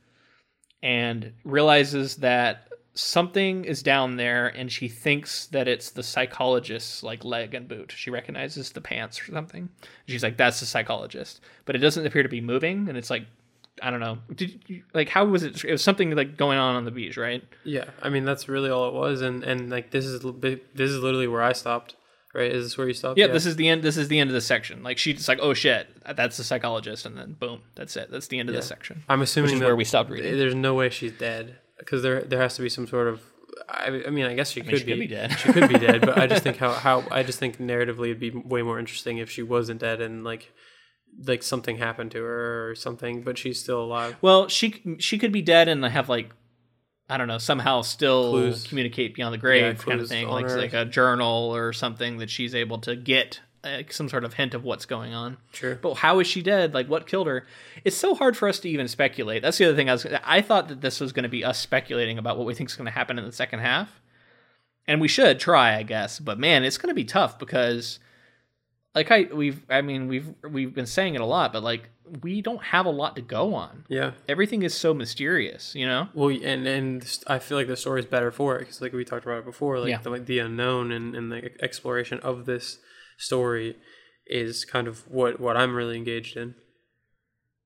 and 0.83 1.33
realizes 1.45 2.17
that 2.17 2.69
something 2.95 3.65
is 3.65 3.83
down 3.83 4.17
there. 4.17 4.49
And 4.49 4.73
she 4.73 4.89
thinks 4.89 5.47
that 5.47 5.69
it's 5.69 5.91
the 5.91 6.03
psychologist's 6.03 7.05
like 7.05 7.25
leg 7.25 7.55
and 7.55 7.69
boot. 7.69 7.93
She 7.97 8.11
recognizes 8.11 8.71
the 8.71 8.81
pants 8.81 9.21
or 9.21 9.33
something. 9.33 9.69
She's 10.09 10.25
like, 10.25 10.37
"That's 10.37 10.59
the 10.59 10.67
psychologist," 10.67 11.41
but 11.65 11.77
it 11.77 11.79
doesn't 11.79 12.05
appear 12.05 12.25
to 12.25 12.29
be 12.29 12.41
moving, 12.41 12.89
and 12.89 12.99
it's 12.99 13.11
like. 13.11 13.27
I 13.83 13.91
don't 13.91 14.01
know. 14.01 14.19
Did 14.35 14.63
you, 14.67 14.83
like 14.95 15.09
how 15.09 15.25
was 15.25 15.43
it? 15.43 15.65
It 15.65 15.73
was 15.73 15.83
something 15.83 16.15
like 16.15 16.37
going 16.37 16.59
on 16.59 16.77
on 16.77 16.85
the 16.85 16.91
beach, 16.91 17.17
right? 17.17 17.43
Yeah. 17.65 17.85
I 18.03 18.09
mean, 18.09 18.25
that's 18.25 18.49
really 18.49 18.71
all 18.71 18.89
it 18.89 18.95
was, 18.95 19.21
and 19.23 19.43
and 19.45 19.71
like 19.71 19.91
this 19.91 20.05
is 20.05 20.21
this 20.23 20.91
is 20.91 20.99
literally 21.03 21.29
where 21.29 21.43
I 21.43 21.53
stopped. 21.53 21.97
Right? 22.33 22.53
Is 22.53 22.65
this 22.67 22.79
where 22.79 22.87
you 22.87 22.95
stopped? 22.95 23.19
Yeah, 23.19 23.27
this 23.27 23.45
is 23.45 23.57
the 23.57 23.69
end. 23.69 23.83
This 23.83 23.97
is 23.97 24.07
the 24.07 24.21
end 24.21 24.31
of 24.31 24.35
the 24.35 24.41
section. 24.41 24.85
Like 24.85 24.99
she's 24.99 25.27
like, 25.29 25.41
"Oh 25.43 25.53
shit, 25.53 25.89
that's 26.15 26.37
the 26.37 26.45
psychologist," 26.45 27.05
and 27.05 27.17
then 27.19 27.33
boom, 27.33 27.63
that's 27.75 27.97
it. 27.97 28.09
That's 28.11 28.29
the 28.29 28.39
end 28.39 28.49
of 28.49 28.55
Yeah. 28.55 28.61
the 28.61 28.67
section. 28.67 29.03
I'm 29.09 29.21
assuming 29.21 29.59
where 29.59 29.75
we 29.75 29.83
stopped 29.85 30.11
reading. 30.11 30.39
There's 30.39 30.55
no 30.55 30.75
way 30.75 30.91
she's 30.91 31.11
dead 31.13 31.57
because 31.79 32.03
there 32.03 32.23
there 32.23 32.41
has 32.41 32.55
to 32.57 32.63
be 32.63 32.69
some 32.69 32.87
sort 32.87 33.09
of. 33.09 33.21
I, 33.69 34.05
I 34.07 34.11
mean, 34.11 34.27
I 34.27 34.35
guess 34.35 34.53
she 34.53 34.61
mean, 34.61 34.71
could 34.71 34.79
she 34.79 34.85
be. 34.85 34.93
could 34.93 35.01
be 35.01 35.07
dead. 35.09 35.33
she 35.41 35.53
could 35.53 35.69
be 35.69 35.79
dead, 35.79 36.03
but 36.03 36.17
I 36.19 36.29
just 36.29 36.45
think 36.45 36.57
how 36.65 36.71
how 36.73 37.03
I 37.11 37.25
just 37.25 37.41
think 37.41 37.59
narratively 37.59 38.07
it'd 38.11 38.21
be 38.21 38.31
way 38.31 38.63
more 38.63 38.79
interesting 38.79 39.19
if 39.19 39.29
she 39.29 39.43
wasn't 39.43 39.81
dead 39.81 40.01
and 40.01 40.23
like 40.23 40.53
like 41.25 41.43
something 41.43 41.77
happened 41.79 42.11
to 42.13 42.23
her 42.23 42.71
or 42.71 42.75
something, 42.75 43.23
but 43.23 43.37
she's 43.39 43.61
still 43.61 43.83
alive. 43.83 44.17
Well, 44.21 44.49
she 44.49 44.97
she 44.99 45.19
could 45.19 45.33
be 45.33 45.43
dead 45.43 45.69
and 45.69 45.85
have 45.85 46.09
like 46.09 46.31
I 47.09 47.17
don't 47.17 47.29
know 47.29 47.39
somehow 47.39 47.83
still 47.83 48.31
Clues. 48.31 48.67
communicate 48.67 49.15
beyond 49.15 49.35
the 49.35 49.39
grave 49.39 49.63
Yeah, 49.63 49.73
kind 49.75 50.01
of 50.01 50.09
thing, 50.09 50.29
like 50.29 50.47
her. 50.47 50.57
like 50.59 50.73
a 50.73 50.85
journal 50.85 51.55
or 51.55 51.73
something 51.73 52.19
that 52.19 52.31
she's 52.31 52.55
able 52.55 52.79
to 52.79 52.95
get 52.95 53.41
uh, 53.65 53.83
some 53.91 54.09
sort 54.09 54.25
of 54.25 54.35
hint 54.35 54.55
of 54.55 54.65
what's 54.65 54.87
going 54.87 55.13
on. 55.13 55.37
Sure. 55.53 55.75
But 55.75 55.95
how 55.97 56.21
is 56.21 56.27
she 56.27 56.41
dead? 56.41 56.73
Like 56.73 56.87
what 56.89 57.07
killed 57.07 57.27
her? 57.27 57.47
It's 57.85 57.97
so 57.97 58.15
hard 58.15 58.37
for 58.37 58.49
us 58.49 58.59
to 58.61 58.69
even 58.71 58.89
speculate. 58.89 59.43
That's 59.43 59.59
the 59.59 59.67
other 59.67 59.77
thing. 59.77 59.91
I 59.91 59.93
was 59.93 60.07
I 60.25 60.41
thought 60.41 60.69
that 60.69 60.81
this 60.81 61.01
was 61.01 61.13
going 61.13 61.25
to 61.25 61.29
be 61.29 61.45
us 61.45 61.59
speculating 61.59 62.17
about 62.17 62.39
what 62.39 62.47
we 62.47 62.55
think 62.55 62.71
is 62.71 62.77
going 62.77 62.87
to 62.87 62.91
happen 62.93 63.19
in 63.19 63.25
the 63.25 63.33
second 63.33 63.59
half, 63.59 64.01
and 64.87 65.01
we 65.01 65.09
should 65.09 65.39
try, 65.41 65.77
I 65.77 65.83
guess. 65.83 66.19
But 66.21 66.39
man, 66.39 66.65
it's 66.65 66.79
going 66.79 66.89
to 66.89 66.95
be 66.95 67.05
tough 67.05 67.39
because, 67.39 67.99
like 68.95 69.11
I 69.11 69.29
we've 69.33 69.65
I 69.71 69.83
mean 69.83 70.09
we've 70.09 70.33
we've 70.49 70.75
been 70.75 70.87
saying 70.87 71.15
it 71.15 71.21
a 71.21 71.25
lot, 71.27 71.53
but 71.53 71.63
like 71.63 71.91
we 72.23 72.43
don't 72.43 72.63
have 72.63 72.87
a 72.87 72.91
lot 72.91 73.15
to 73.17 73.23
go 73.23 73.55
on. 73.55 73.85
Yeah. 73.89 74.13
Everything 74.29 74.63
is 74.63 74.75
so 74.75 74.93
mysterious, 74.93 75.75
you 75.77 75.87
know. 75.87 76.09
Well, 76.13 76.31
and 76.31 76.67
and 76.67 77.19
I 77.29 77.39
feel 77.39 77.57
like 77.57 77.69
the 77.69 77.77
story's 77.77 78.07
better 78.07 78.31
for 78.33 78.57
it 78.57 78.61
because, 78.61 78.81
like 78.83 78.93
we 78.93 79.05
talked 79.05 79.25
about 79.25 79.39
it 79.39 79.45
before, 79.45 79.79
like 79.79 79.91
Yeah. 79.91 79.99
the, 79.99 80.11
like 80.11 80.27
the 80.27 80.41
unknown 80.41 80.91
and, 80.91 81.15
and 81.15 81.31
the 81.31 81.51
exploration 81.63 82.19
of 82.21 82.47
this 82.47 82.79
story 83.17 83.77
is 84.27 84.65
kind 84.65 84.89
of 84.89 85.07
what 85.09 85.39
what 85.39 85.57
I'm 85.57 85.75
really 85.75 85.97
engaged 85.97 86.37
in. 86.37 86.55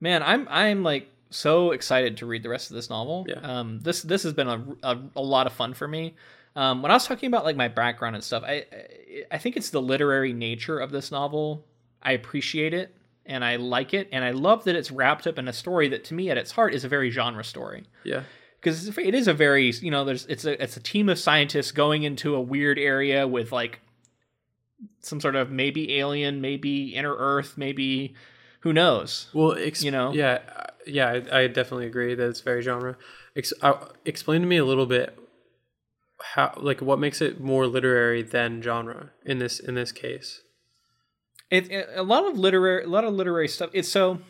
Man, 0.01 0.23
I'm 0.23 0.47
I'm 0.51 0.83
like 0.83 1.09
so 1.31 1.71
excited 1.71 2.19
to 2.19 2.27
read 2.27 2.43
the 2.43 2.49
rest 2.51 2.71
of 2.71 2.75
this 2.77 2.91
novel. 2.91 3.25
Yeah. 3.29 3.41
Um, 3.41 3.81
this 3.81 4.03
this 4.03 4.23
has 4.25 4.35
been 4.35 4.49
a, 4.49 4.63
a, 4.83 4.99
a 5.17 5.23
lot 5.23 5.47
of 5.47 5.53
fun 5.55 5.73
for 5.75 5.89
me. 5.89 6.17
Um, 6.57 6.83
when 6.83 6.91
I 6.91 6.95
was 6.95 7.07
talking 7.07 7.27
about 7.27 7.45
like 7.45 7.57
my 7.57 7.69
background 7.69 8.15
and 8.17 8.25
stuff, 8.25 8.43
I 8.47 8.65
I- 8.73 9.25
I 9.33 9.39
think 9.39 9.57
it's 9.57 9.71
the 9.71 9.81
literary 9.83 10.33
nature 10.33 10.79
of 10.81 10.91
this 10.91 11.11
novel. 11.13 11.65
I 12.03 12.13
appreciate 12.13 12.75
it 12.75 12.95
and 13.27 13.43
I 13.45 13.57
like 13.57 13.95
it, 13.95 14.09
and 14.13 14.23
I 14.25 14.33
love 14.33 14.65
that 14.65 14.77
it's 14.77 14.91
wrapped 14.91 15.27
up 15.27 15.39
in 15.39 15.49
a 15.49 15.53
story 15.53 15.89
that 15.89 16.05
to 16.05 16.15
me 16.15 16.29
at 16.31 16.37
its 16.37 16.51
heart 16.53 16.75
is 16.75 16.85
a 16.85 16.89
very 16.89 17.11
genre 17.11 17.43
story. 17.45 17.85
Yeah. 18.05 18.25
because 18.61 18.97
it 18.99 19.15
is 19.15 19.29
a 19.29 19.35
very 19.35 19.71
you 19.71 19.91
know 19.91 20.05
there's 20.05 20.27
it's 20.27 20.45
a 20.45 20.63
it's 20.63 20.77
a 20.77 20.81
team 20.81 21.09
of 21.09 21.19
scientists 21.19 21.71
going 21.73 22.03
into 22.03 22.35
a 22.35 22.41
weird 22.41 22.79
area 22.79 23.27
with 23.29 23.53
like 23.53 23.81
some 25.01 25.21
sort 25.21 25.37
of 25.37 25.51
maybe 25.51 25.97
alien 25.99 26.41
maybe 26.41 26.95
inner 26.95 27.15
earth 27.17 27.57
maybe 27.57 28.15
who 28.61 28.73
knows 28.73 29.29
Well, 29.35 29.53
ex- 29.59 29.83
You 29.85 29.91
know? 29.91 30.13
yeah, 30.13 30.39
yeah, 30.87 31.21
I, 31.31 31.41
I 31.43 31.47
definitely 31.49 31.87
agree 31.87 32.15
that 32.15 32.29
it's 32.29 32.41
very 32.41 32.63
genre. 32.63 32.97
Ex- 33.37 33.53
uh, 33.61 33.75
explain 34.07 34.41
to 34.41 34.47
me 34.47 34.57
a 34.57 34.65
little 34.65 34.87
bit 34.87 35.19
how, 36.23 36.53
like, 36.57 36.81
what 36.81 36.99
makes 36.99 37.21
it 37.21 37.41
more 37.41 37.67
literary 37.67 38.23
than 38.23 38.63
genre 38.63 39.11
in 39.25 39.39
this 39.39 39.59
in 39.61 39.75
this 39.75 39.93
case. 39.93 40.43
it, 41.51 41.71
it- 41.71 41.89
a 41.95 42.03
lot 42.03 42.27
of 42.27 42.39
literary 42.39 42.85
a 42.85 42.89
lot 42.89 43.05
of 43.05 43.13
literary 43.15 43.49
stuff 43.49 43.71
it's 43.73 43.89
so 43.89 44.21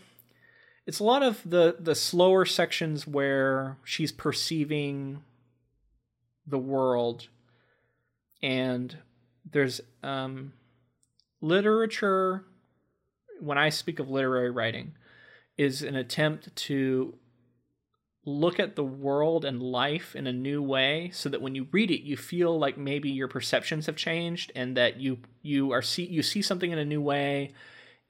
it's 0.87 0.99
a 0.99 1.05
lot 1.05 1.23
of 1.23 1.41
the 1.49 1.77
the 1.79 1.95
slower 1.95 2.45
sections 2.45 3.07
where 3.07 3.79
she's 3.85 4.13
perceiving 4.13 5.23
the 6.47 6.59
world 6.59 7.29
and 8.43 8.99
there's 9.51 9.81
um 10.03 10.53
literature 11.41 12.45
when 13.41 13.57
i 13.59 13.69
speak 13.69 13.99
of 13.99 14.09
literary 14.11 14.51
writing 14.51 14.93
is 15.57 15.83
an 15.83 15.95
attempt 15.97 16.55
to 16.57 17.15
look 18.25 18.59
at 18.59 18.77
the 18.77 18.85
world 18.85 19.45
and 19.45 19.63
life 19.63 20.17
in 20.17 20.27
a 20.27 20.33
new 20.33 20.63
way 20.63 21.11
so 21.13 21.29
that 21.29 21.43
when 21.43 21.55
you 21.55 21.67
read 21.73 21.91
it 21.91 22.03
you 22.03 22.17
feel 22.17 22.59
like 22.59 22.79
maybe 22.79 23.11
your 23.11 23.29
perceptions 23.29 23.87
have 23.87 23.97
changed 23.97 24.51
and 24.55 24.77
that 24.77 24.99
you 24.99 25.19
you 25.43 25.73
are 25.73 25.83
see 25.83 26.05
you 26.05 26.23
see 26.23 26.41
something 26.41 26.71
in 26.71 26.79
a 26.79 26.85
new 26.85 27.01
way 27.01 27.53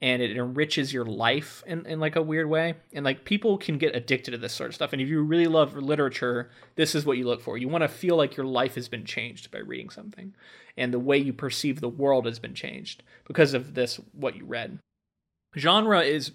and 0.01 0.21
it 0.21 0.35
enriches 0.35 0.93
your 0.93 1.05
life 1.05 1.63
in, 1.65 1.85
in 1.85 1.99
like 1.99 2.15
a 2.15 2.21
weird 2.21 2.49
way. 2.49 2.75
And 2.93 3.05
like 3.05 3.23
people 3.23 3.57
can 3.57 3.77
get 3.77 3.95
addicted 3.95 4.31
to 4.31 4.37
this 4.37 4.53
sort 4.53 4.69
of 4.69 4.75
stuff. 4.75 4.91
And 4.91 5.01
if 5.01 5.07
you 5.07 5.23
really 5.23 5.47
love 5.47 5.75
literature 5.75 6.49
this 6.75 6.95
is 6.95 7.05
what 7.05 7.17
you 7.17 7.25
look 7.25 7.41
for. 7.41 7.57
You 7.57 7.69
want 7.69 7.83
to 7.83 7.87
feel 7.87 8.15
like 8.15 8.35
your 8.35 8.45
life 8.45 8.75
has 8.75 8.87
been 8.87 9.05
changed 9.05 9.51
by 9.51 9.59
reading 9.59 9.89
something 9.89 10.35
and 10.77 10.93
the 10.93 10.99
way 10.99 11.17
you 11.17 11.33
perceive 11.33 11.79
the 11.79 11.89
world 11.89 12.25
has 12.25 12.39
been 12.39 12.53
changed 12.53 13.03
because 13.25 13.53
of 13.53 13.73
this 13.73 13.99
what 14.11 14.35
you 14.35 14.45
read. 14.45 14.79
Genre 15.57 16.01
is 16.01 16.31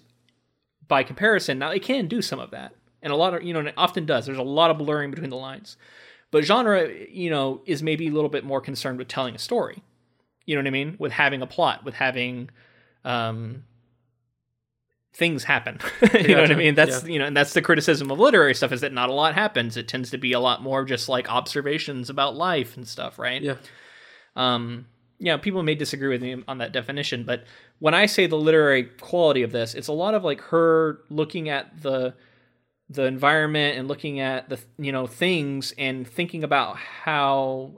by 0.87 1.03
comparison 1.03 1.59
now 1.59 1.69
it 1.69 1.83
can 1.83 2.07
do 2.07 2.21
some 2.21 2.39
of 2.39 2.51
that 2.51 2.73
and 3.01 3.11
a 3.11 3.15
lot 3.15 3.33
of 3.33 3.43
you 3.43 3.53
know 3.53 3.59
and 3.59 3.69
it 3.69 3.73
often 3.77 4.05
does. 4.05 4.25
There's 4.25 4.37
a 4.37 4.43
lot 4.43 4.71
of 4.71 4.77
blurring 4.77 5.11
between 5.11 5.29
the 5.29 5.37
lines. 5.37 5.77
But 6.31 6.45
genre 6.45 6.89
you 7.09 7.29
know 7.29 7.61
is 7.65 7.83
maybe 7.83 8.07
a 8.07 8.11
little 8.11 8.29
bit 8.29 8.43
more 8.43 8.61
concerned 8.61 8.97
with 8.97 9.07
telling 9.07 9.35
a 9.35 9.39
story. 9.39 9.83
You 10.45 10.55
know 10.55 10.61
what 10.61 10.67
i 10.67 10.71
mean? 10.71 10.95
With 10.99 11.11
having 11.11 11.41
a 11.41 11.47
plot 11.47 11.83
with 11.83 11.95
having 11.95 12.49
um 13.03 13.63
things 15.13 15.43
happen. 15.43 15.79
You 16.13 16.35
know 16.35 16.41
what 16.41 16.51
i 16.51 16.55
mean? 16.55 16.75
That's 16.75 17.03
yeah. 17.03 17.09
you 17.09 17.19
know 17.19 17.25
and 17.25 17.35
that's 17.35 17.53
the 17.53 17.61
criticism 17.61 18.11
of 18.11 18.19
literary 18.19 18.55
stuff 18.55 18.71
is 18.71 18.81
that 18.81 18.93
not 18.93 19.09
a 19.09 19.13
lot 19.13 19.33
happens. 19.33 19.77
It 19.77 19.87
tends 19.87 20.09
to 20.11 20.17
be 20.17 20.33
a 20.33 20.39
lot 20.39 20.61
more 20.61 20.85
just 20.85 21.09
like 21.09 21.31
observations 21.31 22.09
about 22.09 22.35
life 22.35 22.77
and 22.77 22.87
stuff 22.87 23.19
right? 23.19 23.41
Yeah. 23.41 23.55
um 24.35 24.85
yeah 25.19 25.37
people 25.37 25.63
may 25.63 25.75
disagree 25.75 26.09
with 26.09 26.21
me 26.21 26.43
on 26.47 26.57
that 26.57 26.71
definition 26.71 27.23
but 27.23 27.43
when 27.79 27.93
i 27.93 28.05
say 28.07 28.25
the 28.25 28.35
literary 28.35 28.83
quality 28.83 29.43
of 29.43 29.51
this 29.51 29.75
it's 29.75 29.87
a 29.87 29.93
lot 29.93 30.15
of 30.15 30.23
like 30.23 30.41
her 30.41 30.99
looking 31.09 31.47
at 31.47 31.81
the 31.81 32.13
the 32.91 33.03
environment 33.05 33.77
and 33.77 33.87
looking 33.87 34.19
at 34.19 34.49
the 34.49 34.59
you 34.77 34.91
know 34.91 35.07
things 35.07 35.73
and 35.77 36.07
thinking 36.07 36.43
about 36.43 36.75
how 36.77 37.71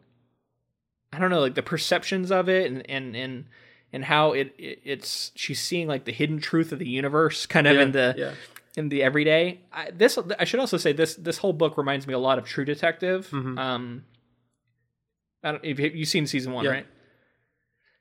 i 1.11 1.19
don't 1.19 1.29
know 1.29 1.39
like 1.39 1.55
the 1.55 1.61
perceptions 1.61 2.31
of 2.31 2.49
it 2.49 2.71
and 2.71 2.89
and 2.89 3.15
and 3.15 3.45
and 3.91 4.05
how 4.05 4.31
it, 4.31 4.53
it 4.57 4.79
it's 4.83 5.31
she's 5.35 5.61
seeing 5.61 5.87
like 5.87 6.05
the 6.05 6.11
hidden 6.11 6.39
truth 6.39 6.71
of 6.71 6.79
the 6.79 6.87
universe 6.87 7.45
kind 7.45 7.67
of 7.67 7.75
yeah. 7.75 7.81
in 7.81 7.91
the 7.91 8.15
yeah. 8.17 8.31
in 8.75 8.89
the 8.89 9.03
everyday. 9.03 9.61
I, 9.71 9.91
this 9.91 10.17
I 10.39 10.45
should 10.45 10.59
also 10.59 10.77
say 10.77 10.93
this 10.93 11.13
this 11.13 11.37
whole 11.37 11.53
book 11.53 11.77
reminds 11.77 12.07
me 12.07 12.13
a 12.15 12.19
lot 12.19 12.39
of 12.39 12.45
True 12.45 12.65
Detective. 12.65 13.29
Mhm. 13.29 13.59
Um, 13.59 14.05
I 15.43 15.51
don't 15.51 15.63
if 15.63 15.79
you- 15.79 15.91
you've 15.93 16.09
seen 16.09 16.25
season 16.25 16.53
one, 16.53 16.65
Yeah. 16.65 16.71
right? 16.71 16.87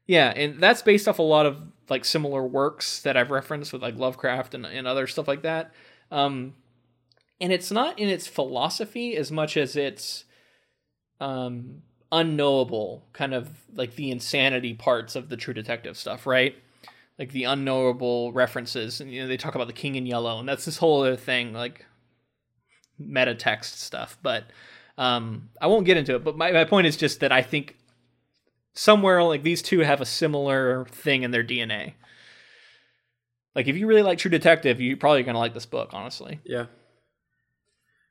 Yeah, 0.07 0.33
and 0.35 0.59
that's 0.61 0.81
based 0.81 1.07
off 1.09 1.19
a 1.19 1.23
lot 1.23 1.45
of 1.45 1.59
like 1.91 2.07
similar 2.07 2.43
works 2.43 3.03
that 3.03 3.19
I've 3.19 3.31
referenced 3.31 3.75
with 3.75 3.83
like 3.83 3.97
Lovecraft 3.97 4.55
and, 4.55 4.65
and 4.65 4.87
other 4.87 5.07
stuff 5.07 5.29
like 5.29 5.43
that. 5.43 5.75
Um, 6.11 6.55
and 7.43 7.53
it's 7.53 7.73
not 7.73 7.99
in 7.99 8.09
its 8.09 8.27
philosophy 8.27 9.17
as 9.17 9.31
much 9.31 9.57
as 9.59 9.77
it's 9.77 10.25
um 11.21 11.83
unknowable 12.13 13.05
kind 13.13 13.35
of 13.35 13.51
like 13.75 13.97
the 13.97 14.11
insanity 14.11 14.73
parts 14.75 15.17
of 15.17 15.29
the 15.29 15.37
true 15.37 15.53
detective 15.53 15.97
stuff 15.97 16.27
right? 16.27 16.57
Like 17.19 17.33
the 17.33 17.45
unknowable 17.45 18.33
references 18.33 19.01
and 19.01 19.11
you 19.11 19.21
know 19.23 19.29
they 19.29 19.37
talk 19.37 19.55
about 19.55 19.67
the 19.67 19.73
king 19.73 19.97
in 19.97 20.07
yellow 20.07 20.39
and 20.39 20.49
that's 20.49 20.65
this 20.65 20.79
whole 20.79 21.03
other 21.03 21.17
thing 21.17 21.53
like 21.53 21.85
meta 22.99 23.35
text 23.35 23.81
stuff 23.81 24.17
but 24.23 24.45
um 24.97 25.49
i 25.61 25.67
won't 25.67 25.87
get 25.87 25.97
into 25.97 26.15
it 26.15 26.23
but 26.23 26.37
my, 26.37 26.53
my 26.53 26.65
point 26.65 26.87
is 26.87 26.97
just 26.97 27.21
that 27.21 27.33
i 27.33 27.43
think 27.43 27.77
somewhere 28.75 29.23
like 29.23 29.43
these 29.43 29.61
two 29.61 29.81
have 29.81 30.01
a 30.01 30.07
similar 30.07 30.85
thing 30.87 31.23
in 31.23 31.31
their 31.31 31.43
dna 31.43 31.95
like 33.55 33.69
if 33.69 33.77
you 33.77 33.87
really 33.87 34.03
like 34.03 34.19
true 34.19 34.31
detective 34.31 34.81
you're 34.81 34.97
probably 34.97 35.23
gonna 35.23 35.39
like 35.39 35.55
this 35.55 35.67
book 35.67 35.91
honestly. 35.93 36.41
Yeah. 36.45 36.67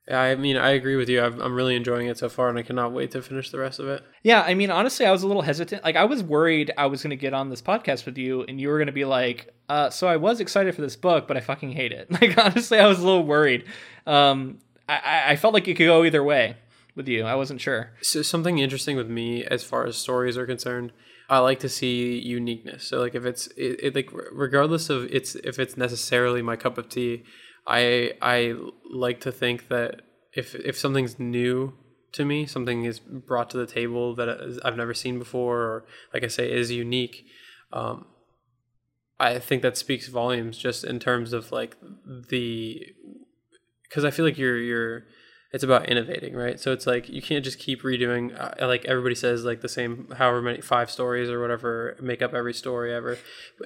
Yeah, 0.07 0.19
I 0.19 0.35
mean, 0.35 0.57
I 0.57 0.71
agree 0.71 0.95
with 0.95 1.09
you. 1.09 1.21
I'm, 1.21 1.39
I'm 1.39 1.53
really 1.53 1.75
enjoying 1.75 2.07
it 2.07 2.17
so 2.17 2.27
far, 2.27 2.49
and 2.49 2.57
I 2.57 2.63
cannot 2.63 2.91
wait 2.91 3.11
to 3.11 3.21
finish 3.21 3.49
the 3.51 3.59
rest 3.59 3.79
of 3.79 3.87
it. 3.87 4.03
Yeah, 4.23 4.41
I 4.41 4.55
mean, 4.55 4.71
honestly, 4.71 5.05
I 5.05 5.11
was 5.11 5.21
a 5.23 5.27
little 5.27 5.43
hesitant. 5.43 5.83
Like, 5.83 5.95
I 5.95 6.05
was 6.05 6.23
worried 6.23 6.71
I 6.77 6.87
was 6.87 7.03
going 7.03 7.11
to 7.11 7.15
get 7.15 7.33
on 7.33 7.49
this 7.49 7.61
podcast 7.61 8.05
with 8.05 8.17
you, 8.17 8.43
and 8.43 8.59
you 8.59 8.69
were 8.69 8.77
going 8.77 8.87
to 8.87 8.91
be 8.93 9.05
like, 9.05 9.53
uh, 9.69 9.89
"So 9.91 10.07
I 10.07 10.17
was 10.17 10.39
excited 10.39 10.73
for 10.75 10.81
this 10.81 10.95
book, 10.95 11.27
but 11.27 11.37
I 11.37 11.39
fucking 11.39 11.71
hate 11.73 11.91
it." 11.91 12.07
Like, 12.21 12.37
honestly, 12.37 12.79
I 12.79 12.87
was 12.87 12.99
a 12.99 13.05
little 13.05 13.23
worried. 13.25 13.65
Um, 14.07 14.57
I, 14.89 14.95
I- 14.97 15.31
I 15.31 15.35
felt 15.35 15.53
like 15.53 15.67
it 15.67 15.75
could 15.75 15.85
go 15.85 16.03
either 16.03 16.23
way 16.23 16.57
with 16.95 17.07
you. 17.07 17.23
I 17.23 17.35
wasn't 17.35 17.61
sure. 17.61 17.91
So 18.01 18.21
something 18.23 18.57
interesting 18.57 18.97
with 18.97 19.07
me 19.09 19.45
as 19.45 19.63
far 19.63 19.85
as 19.85 19.95
stories 19.97 20.35
are 20.35 20.45
concerned, 20.47 20.91
I 21.29 21.37
like 21.39 21.59
to 21.59 21.69
see 21.69 22.19
uniqueness. 22.19 22.83
So 22.83 22.99
like 22.99 23.15
if 23.15 23.23
it's 23.23 23.47
it, 23.55 23.79
it 23.81 23.95
like 23.95 24.09
regardless 24.33 24.89
of 24.89 25.05
it's 25.05 25.35
if 25.35 25.59
it's 25.59 25.77
necessarily 25.77 26.41
my 26.41 26.57
cup 26.57 26.77
of 26.77 26.89
tea, 26.89 27.23
I 27.67 28.13
I 28.21 28.55
like 28.89 29.21
to 29.21 29.31
think 29.31 29.67
that 29.69 30.01
if 30.33 30.55
if 30.55 30.77
something's 30.77 31.19
new 31.19 31.73
to 32.13 32.25
me, 32.25 32.45
something 32.45 32.83
is 32.83 32.99
brought 32.99 33.49
to 33.51 33.57
the 33.57 33.65
table 33.65 34.15
that 34.15 34.59
I've 34.63 34.77
never 34.77 34.93
seen 34.93 35.19
before, 35.19 35.59
or 35.59 35.85
like 36.13 36.23
I 36.23 36.27
say, 36.27 36.51
is 36.51 36.71
unique. 36.71 37.25
Um, 37.71 38.05
I 39.19 39.39
think 39.39 39.61
that 39.61 39.77
speaks 39.77 40.07
volumes 40.07 40.57
just 40.57 40.83
in 40.83 40.99
terms 40.99 41.31
of 41.31 41.51
like 41.51 41.77
the 42.05 42.81
because 43.83 44.03
I 44.03 44.11
feel 44.11 44.25
like 44.25 44.37
you're 44.37 44.57
you're 44.57 45.03
it's 45.53 45.63
about 45.63 45.89
innovating, 45.89 46.33
right? 46.33 46.59
So 46.59 46.71
it's 46.71 46.87
like 46.87 47.09
you 47.09 47.21
can't 47.21 47.43
just 47.43 47.59
keep 47.59 47.81
redoing 47.83 48.33
uh, 48.39 48.67
like 48.67 48.85
everybody 48.85 49.15
says 49.15 49.43
like 49.43 49.61
the 49.61 49.69
same 49.69 50.07
however 50.17 50.41
many 50.41 50.61
five 50.61 50.89
stories 50.89 51.29
or 51.29 51.41
whatever 51.41 51.97
make 52.01 52.21
up 52.21 52.33
every 52.33 52.53
story 52.53 52.93
ever. 52.93 53.17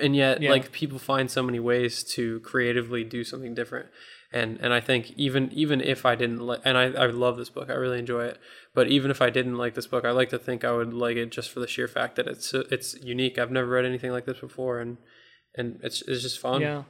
And 0.01 0.15
yet 0.15 0.41
Yeah. 0.41 0.49
like 0.51 0.71
people 0.71 0.97
find 0.99 1.29
so 1.29 1.43
many 1.43 1.59
ways 1.59 2.03
to 2.15 2.39
creatively 2.41 3.03
do 3.03 3.23
something 3.23 3.53
different. 3.53 3.87
And 4.33 4.57
and 4.61 4.73
I 4.73 4.79
think 4.81 5.11
even 5.15 5.51
even 5.53 5.79
if 5.79 6.05
I 6.05 6.15
didn't 6.15 6.39
like 6.39 6.61
and 6.65 6.75
I 6.77 6.85
I 6.85 7.05
love 7.05 7.37
this 7.37 7.49
book. 7.49 7.69
I 7.69 7.73
really 7.73 7.99
enjoy 7.99 8.25
it. 8.25 8.39
But 8.73 8.87
even 8.87 9.11
if 9.11 9.21
I 9.21 9.29
didn't 9.29 9.55
like 9.57 9.75
this 9.75 9.87
book, 9.87 10.03
I 10.03 10.11
like 10.11 10.29
to 10.29 10.39
think 10.39 10.63
I 10.65 10.71
would 10.71 10.93
like 10.93 11.17
it 11.17 11.29
just 11.31 11.51
for 11.51 11.59
the 11.59 11.67
sheer 11.67 11.87
fact 11.87 12.15
that 12.15 12.27
it's 12.27 12.53
it's 12.53 12.95
unique. 13.01 13.37
I've 13.37 13.51
never 13.51 13.67
read 13.67 13.85
anything 13.85 14.11
like 14.11 14.25
this 14.25 14.39
before 14.39 14.79
and 14.79 14.97
and 15.55 15.79
it's 15.83 16.01
it's 16.01 16.23
just 16.23 16.39
fun. 16.39 16.61
Yeah. 16.61 16.83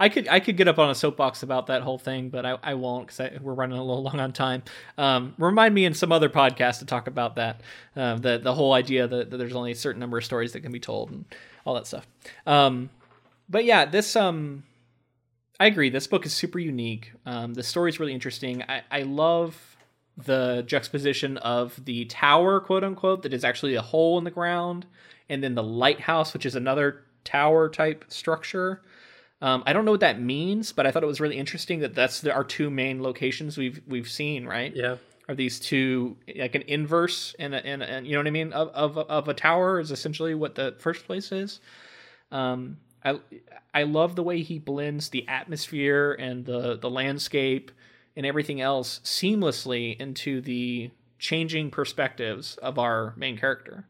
I 0.00 0.08
could 0.08 0.26
I 0.28 0.40
could 0.40 0.56
get 0.56 0.66
up 0.66 0.78
on 0.78 0.88
a 0.88 0.94
soapbox 0.94 1.42
about 1.42 1.66
that 1.66 1.82
whole 1.82 1.98
thing, 1.98 2.30
but 2.30 2.46
I, 2.46 2.58
I 2.62 2.74
won't 2.74 3.06
because 3.06 3.38
we're 3.40 3.52
running 3.52 3.78
a 3.78 3.84
little 3.84 4.02
long 4.10 4.18
on 4.18 4.32
time. 4.32 4.62
Um, 4.96 5.34
remind 5.38 5.74
me 5.74 5.84
in 5.84 5.92
some 5.92 6.10
other 6.10 6.30
podcast 6.30 6.78
to 6.78 6.86
talk 6.86 7.06
about 7.06 7.36
that, 7.36 7.60
uh, 7.94 8.16
the 8.16 8.38
the 8.38 8.54
whole 8.54 8.72
idea 8.72 9.06
that, 9.06 9.30
that 9.30 9.36
there's 9.36 9.54
only 9.54 9.72
a 9.72 9.76
certain 9.76 10.00
number 10.00 10.16
of 10.16 10.24
stories 10.24 10.52
that 10.54 10.60
can 10.60 10.72
be 10.72 10.80
told 10.80 11.10
and 11.10 11.26
all 11.66 11.74
that 11.74 11.86
stuff. 11.86 12.06
Um, 12.46 12.88
but 13.48 13.66
yeah, 13.66 13.84
this 13.84 14.16
um, 14.16 14.64
I 15.60 15.66
agree. 15.66 15.90
This 15.90 16.06
book 16.06 16.24
is 16.24 16.32
super 16.32 16.58
unique. 16.58 17.12
Um, 17.26 17.52
the 17.52 17.62
story's 17.62 18.00
really 18.00 18.14
interesting. 18.14 18.62
I, 18.62 18.82
I 18.90 19.02
love 19.02 19.76
the 20.16 20.64
juxtaposition 20.66 21.36
of 21.38 21.78
the 21.84 22.06
tower, 22.06 22.60
quote 22.60 22.84
unquote, 22.84 23.22
that 23.22 23.34
is 23.34 23.44
actually 23.44 23.74
a 23.74 23.82
hole 23.82 24.16
in 24.16 24.24
the 24.24 24.30
ground, 24.30 24.86
and 25.28 25.44
then 25.44 25.54
the 25.54 25.62
lighthouse, 25.62 26.32
which 26.32 26.46
is 26.46 26.54
another 26.54 27.04
tower 27.24 27.68
type 27.68 28.06
structure. 28.08 28.80
Um, 29.42 29.62
I 29.66 29.72
don't 29.72 29.84
know 29.84 29.90
what 29.90 30.00
that 30.00 30.20
means, 30.20 30.72
but 30.72 30.86
I 30.86 30.90
thought 30.90 31.02
it 31.02 31.06
was 31.06 31.20
really 31.20 31.38
interesting 31.38 31.80
that 31.80 31.94
that's 31.94 32.20
the, 32.20 32.32
our 32.32 32.44
two 32.44 32.70
main 32.70 33.02
locations 33.02 33.56
we've 33.56 33.80
we've 33.86 34.08
seen. 34.08 34.46
Right? 34.46 34.74
Yeah. 34.74 34.96
Are 35.28 35.34
these 35.34 35.60
two 35.60 36.16
like 36.36 36.54
an 36.54 36.62
inverse 36.66 37.36
and 37.38 37.54
a, 37.54 37.64
and, 37.64 37.82
a, 37.82 37.86
and 37.88 38.06
you 38.06 38.12
know 38.12 38.18
what 38.18 38.26
I 38.26 38.30
mean 38.30 38.52
of, 38.52 38.68
of 38.68 38.98
of 38.98 39.28
a 39.28 39.34
tower 39.34 39.80
is 39.80 39.90
essentially 39.90 40.34
what 40.34 40.56
the 40.56 40.74
first 40.78 41.06
place 41.06 41.32
is. 41.32 41.60
Um, 42.32 42.78
I 43.04 43.20
I 43.72 43.84
love 43.84 44.16
the 44.16 44.22
way 44.22 44.42
he 44.42 44.58
blends 44.58 45.08
the 45.08 45.26
atmosphere 45.28 46.12
and 46.12 46.44
the 46.44 46.76
the 46.76 46.90
landscape 46.90 47.70
and 48.16 48.26
everything 48.26 48.60
else 48.60 49.00
seamlessly 49.04 49.98
into 50.00 50.40
the 50.40 50.90
changing 51.18 51.70
perspectives 51.70 52.56
of 52.56 52.78
our 52.78 53.14
main 53.16 53.38
character. 53.38 53.86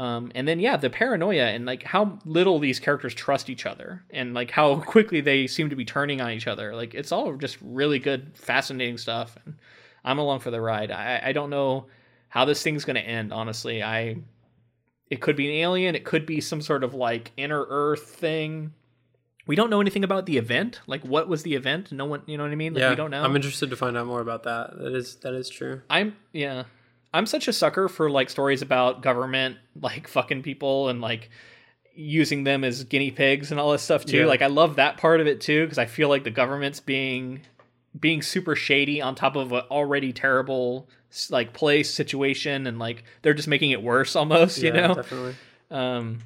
Um, 0.00 0.32
and 0.34 0.48
then 0.48 0.60
yeah, 0.60 0.78
the 0.78 0.88
paranoia 0.88 1.48
and 1.48 1.66
like 1.66 1.82
how 1.82 2.18
little 2.24 2.58
these 2.58 2.80
characters 2.80 3.12
trust 3.12 3.50
each 3.50 3.66
other 3.66 4.02
and 4.08 4.32
like 4.32 4.50
how 4.50 4.76
quickly 4.80 5.20
they 5.20 5.46
seem 5.46 5.68
to 5.68 5.76
be 5.76 5.84
turning 5.84 6.22
on 6.22 6.30
each 6.30 6.46
other. 6.46 6.74
Like 6.74 6.94
it's 6.94 7.12
all 7.12 7.36
just 7.36 7.58
really 7.60 7.98
good, 7.98 8.30
fascinating 8.34 8.96
stuff. 8.96 9.36
And 9.44 9.56
I'm 10.02 10.16
along 10.16 10.40
for 10.40 10.50
the 10.50 10.60
ride. 10.60 10.90
I, 10.90 11.20
I 11.22 11.32
don't 11.32 11.50
know 11.50 11.88
how 12.30 12.46
this 12.46 12.62
thing's 12.62 12.86
gonna 12.86 13.00
end, 13.00 13.30
honestly. 13.30 13.82
I 13.82 14.16
it 15.10 15.20
could 15.20 15.36
be 15.36 15.48
an 15.48 15.52
alien, 15.56 15.94
it 15.94 16.06
could 16.06 16.24
be 16.24 16.40
some 16.40 16.62
sort 16.62 16.82
of 16.82 16.94
like 16.94 17.32
inner 17.36 17.66
earth 17.68 18.04
thing. 18.04 18.72
We 19.46 19.54
don't 19.54 19.68
know 19.68 19.82
anything 19.82 20.04
about 20.04 20.24
the 20.24 20.38
event. 20.38 20.80
Like 20.86 21.04
what 21.04 21.28
was 21.28 21.42
the 21.42 21.56
event? 21.56 21.92
No 21.92 22.06
one 22.06 22.22
you 22.24 22.38
know 22.38 22.44
what 22.44 22.52
I 22.52 22.56
mean? 22.56 22.72
Like 22.72 22.80
yeah. 22.80 22.88
we 22.88 22.96
don't 22.96 23.10
know. 23.10 23.22
I'm 23.22 23.36
interested 23.36 23.68
to 23.68 23.76
find 23.76 23.98
out 23.98 24.06
more 24.06 24.22
about 24.22 24.44
that. 24.44 24.78
That 24.78 24.94
is 24.94 25.16
that 25.16 25.34
is 25.34 25.50
true. 25.50 25.82
I'm 25.90 26.16
yeah. 26.32 26.64
I'm 27.12 27.26
such 27.26 27.48
a 27.48 27.52
sucker 27.52 27.88
for 27.88 28.10
like 28.10 28.30
stories 28.30 28.62
about 28.62 29.02
government 29.02 29.56
like 29.80 30.08
fucking 30.08 30.42
people 30.42 30.88
and 30.88 31.00
like 31.00 31.30
using 31.94 32.44
them 32.44 32.64
as 32.64 32.84
guinea 32.84 33.10
pigs 33.10 33.50
and 33.50 33.60
all 33.60 33.72
this 33.72 33.82
stuff 33.82 34.04
too. 34.04 34.20
Yeah. 34.20 34.26
Like 34.26 34.42
I 34.42 34.46
love 34.46 34.76
that 34.76 34.96
part 34.96 35.20
of 35.20 35.26
it 35.26 35.40
too 35.40 35.64
because 35.64 35.78
I 35.78 35.86
feel 35.86 36.08
like 36.08 36.24
the 36.24 36.30
government's 36.30 36.80
being 36.80 37.42
being 37.98 38.22
super 38.22 38.54
shady 38.54 39.02
on 39.02 39.14
top 39.14 39.34
of 39.36 39.52
an 39.52 39.62
already 39.70 40.12
terrible 40.12 40.88
like 41.28 41.52
place 41.52 41.92
situation 41.92 42.68
and 42.68 42.78
like 42.78 43.02
they're 43.22 43.34
just 43.34 43.48
making 43.48 43.72
it 43.72 43.82
worse 43.82 44.14
almost, 44.16 44.58
you 44.62 44.72
know. 44.72 44.94
definitely. 44.94 45.34
Um 45.70 46.20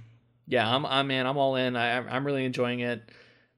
yeah, 0.46 0.72
I'm 0.72 0.84
I'm 0.84 1.06
man, 1.06 1.26
I'm 1.26 1.38
all 1.38 1.56
in. 1.56 1.76
I 1.76 1.96
I'm 1.96 2.26
really 2.26 2.44
enjoying 2.44 2.80
it. 2.80 3.10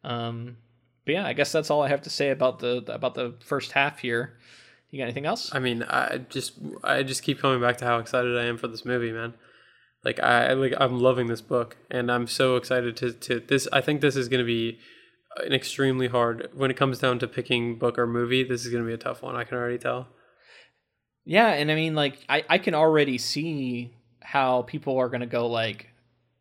Um 0.04 0.56
but 1.04 1.12
yeah, 1.12 1.26
I 1.26 1.32
guess 1.34 1.52
that's 1.52 1.70
all 1.70 1.82
I 1.82 1.88
have 1.88 2.02
to 2.02 2.10
say 2.10 2.30
about 2.30 2.60
the 2.60 2.84
about 2.88 3.14
the 3.14 3.34
first 3.40 3.72
half 3.72 3.98
here. 3.98 4.38
You 4.96 5.02
got 5.02 5.08
anything 5.08 5.26
else? 5.26 5.54
I 5.54 5.58
mean, 5.58 5.82
I 5.82 6.22
just 6.30 6.54
I 6.82 7.02
just 7.02 7.22
keep 7.22 7.38
coming 7.38 7.60
back 7.60 7.76
to 7.78 7.84
how 7.84 7.98
excited 7.98 8.34
I 8.34 8.44
am 8.44 8.56
for 8.56 8.66
this 8.66 8.86
movie, 8.86 9.12
man. 9.12 9.34
Like 10.02 10.18
I 10.20 10.54
like 10.54 10.72
I'm 10.80 10.98
loving 11.00 11.26
this 11.26 11.42
book, 11.42 11.76
and 11.90 12.10
I'm 12.10 12.26
so 12.26 12.56
excited 12.56 12.96
to 12.96 13.12
to 13.12 13.40
this. 13.40 13.68
I 13.74 13.82
think 13.82 14.00
this 14.00 14.16
is 14.16 14.30
going 14.30 14.40
to 14.40 14.46
be 14.46 14.78
an 15.44 15.52
extremely 15.52 16.08
hard 16.08 16.48
when 16.54 16.70
it 16.70 16.78
comes 16.78 16.98
down 16.98 17.18
to 17.18 17.28
picking 17.28 17.78
book 17.78 17.98
or 17.98 18.06
movie. 18.06 18.42
This 18.42 18.64
is 18.64 18.72
going 18.72 18.84
to 18.84 18.88
be 18.88 18.94
a 18.94 18.96
tough 18.96 19.22
one. 19.22 19.36
I 19.36 19.44
can 19.44 19.58
already 19.58 19.76
tell. 19.76 20.08
Yeah, 21.26 21.48
and 21.48 21.70
I 21.70 21.74
mean, 21.74 21.94
like 21.94 22.24
I 22.26 22.44
I 22.48 22.56
can 22.56 22.72
already 22.72 23.18
see 23.18 23.92
how 24.22 24.62
people 24.62 24.96
are 24.96 25.10
going 25.10 25.20
to 25.20 25.26
go 25.26 25.46
like, 25.46 25.90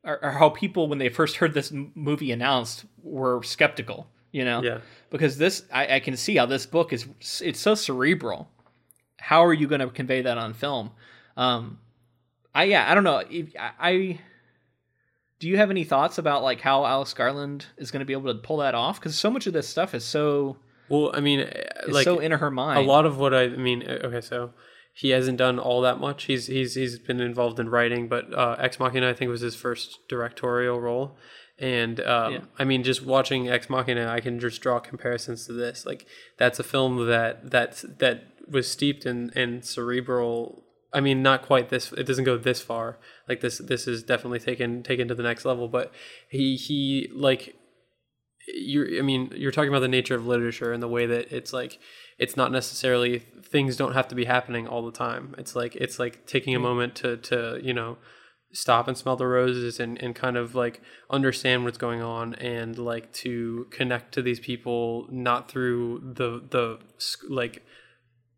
or, 0.06 0.24
or 0.24 0.32
how 0.32 0.48
people 0.48 0.88
when 0.88 1.00
they 1.00 1.10
first 1.10 1.36
heard 1.38 1.54
this 1.54 1.74
movie 1.74 2.32
announced 2.32 2.86
were 3.04 3.44
skeptical 3.44 4.08
you 4.36 4.44
know? 4.44 4.62
Yeah. 4.62 4.80
Because 5.10 5.38
this 5.38 5.64
I, 5.72 5.96
I, 5.96 6.00
can 6.02 6.18
see 6.18 6.36
how 6.36 6.46
this 6.46 6.66
book 6.66 6.92
is 6.92 7.08
it's 7.42 7.60
so 7.60 7.74
cerebral. 7.74 8.50
How 9.18 9.46
are 9.46 9.54
you 9.54 9.66
going 9.66 9.80
to 9.80 9.88
convey 9.88 10.22
that 10.24 10.38
on 10.38 10.54
film? 10.54 10.92
Um 11.38 11.80
i 12.54 12.64
yeah 12.66 12.90
i 12.90 12.96
don't 12.96 13.04
know. 13.04 13.24
If, 13.30 13.54
I, 13.60 13.72
I 13.80 14.20
do 15.40 15.48
you 15.48 15.58
have 15.58 15.72
any 15.72 15.86
thoughts 15.86 16.18
about 16.18 16.44
like 16.44 16.62
how 16.62 16.86
alex 16.86 17.14
garland 17.14 17.66
is 17.78 17.92
going 17.92 18.00
to 18.00 18.06
be 18.06 18.14
able 18.14 18.34
to 18.34 18.40
pull 18.40 18.58
that 18.58 18.76
off? 18.76 19.00
Because 19.00 19.18
so 19.18 19.30
much 19.30 19.48
of 19.48 19.54
this 19.54 19.68
stuff 19.68 19.94
is 19.96 20.04
so 20.04 20.58
well 20.90 21.12
i 21.14 21.20
mean 21.20 21.50
like 21.88 22.04
so 22.04 22.20
into 22.20 22.38
her 22.38 22.52
mind. 22.52 22.80
a 22.80 22.82
lot 22.82 23.06
of 23.06 23.18
what 23.18 23.34
i 23.34 23.48
mean 23.48 23.84
okay 23.84 24.22
so 24.22 24.54
he 24.96 25.10
hasn't 25.10 25.38
done 25.38 25.60
all 25.60 25.82
that 25.82 26.00
much. 26.00 26.24
He's 26.24 26.48
he's 26.48 26.76
he's 26.76 26.98
been 26.98 27.20
involved 27.20 27.60
in 27.60 27.68
writing, 27.68 28.08
but 28.08 28.34
uh, 28.34 28.56
Ex 28.58 28.80
Machina 28.80 29.10
I 29.10 29.14
think 29.14 29.30
was 29.30 29.42
his 29.42 29.54
first 29.54 30.08
directorial 30.08 30.80
role, 30.80 31.18
and 31.58 32.00
um, 32.02 32.34
yeah. 32.34 32.40
I 32.60 32.66
mean, 32.66 32.84
just 32.84 33.06
watching 33.06 33.50
Ex 33.50 33.70
Machina, 33.70 34.08
I 34.08 34.20
can 34.20 34.40
just 34.40 34.62
draw 34.62 34.80
comparisons 34.80 35.46
to 35.48 35.54
this. 35.54 35.86
Like 35.86 36.06
that's 36.38 36.60
a 36.60 36.64
film 36.64 37.08
that 37.08 37.52
that 37.52 37.84
that 38.00 38.24
was 38.50 38.70
steeped 38.70 39.06
in 39.06 39.30
in 39.32 39.62
cerebral. 39.62 40.64
I 40.94 41.02
mean, 41.02 41.22
not 41.22 41.42
quite 41.42 41.70
this. 41.70 41.92
It 41.94 42.06
doesn't 42.06 42.26
go 42.26 42.38
this 42.38 42.62
far. 42.62 42.98
Like 43.28 43.42
this, 43.42 43.58
this 43.58 43.88
is 43.88 44.04
definitely 44.04 44.40
taken 44.40 44.84
taken 44.84 45.08
to 45.08 45.16
the 45.16 45.24
next 45.24 45.46
level. 45.46 45.68
But 45.68 45.94
he 46.30 46.58
he 46.58 47.10
like 47.14 47.56
you. 48.48 49.00
I 49.00 49.02
mean, 49.02 49.32
you're 49.36 49.52
talking 49.52 49.70
about 49.70 49.80
the 49.80 49.88
nature 49.88 50.16
of 50.16 50.28
literature 50.28 50.74
and 50.74 50.84
the 50.84 50.90
way 50.90 51.06
that 51.06 51.32
it's 51.32 51.54
like 51.54 51.80
it's 52.18 52.36
not 52.36 52.52
necessarily 52.52 53.20
things 53.44 53.78
don't 53.78 53.94
have 53.94 54.10
to 54.10 54.16
be 54.16 54.26
happening 54.26 54.68
all 54.68 54.86
the 54.86 54.92
time. 54.92 55.36
It's 55.38 55.56
like 55.56 55.76
it's 55.78 56.00
like 56.00 56.26
taking 56.26 56.54
a 56.54 56.60
mm. 56.60 56.64
moment 56.64 56.96
to 56.96 57.16
to 57.18 57.60
you 57.64 57.74
know 57.74 57.98
stop 58.56 58.88
and 58.88 58.98
smell 58.98 59.18
the 59.18 59.28
roses 59.28 59.82
and, 59.82 60.02
and 60.02 60.16
kind 60.16 60.38
of 60.38 60.56
like 60.56 60.82
understand 61.10 61.66
what's 61.66 61.78
going 61.78 62.02
on 62.02 62.34
and 62.36 62.78
like 62.80 63.12
to 63.12 63.68
connect 63.70 64.14
to 64.14 64.22
these 64.22 64.40
people 64.40 65.08
not 65.12 65.52
through 65.52 66.00
the 66.16 66.42
the 66.50 66.80
like 67.30 67.64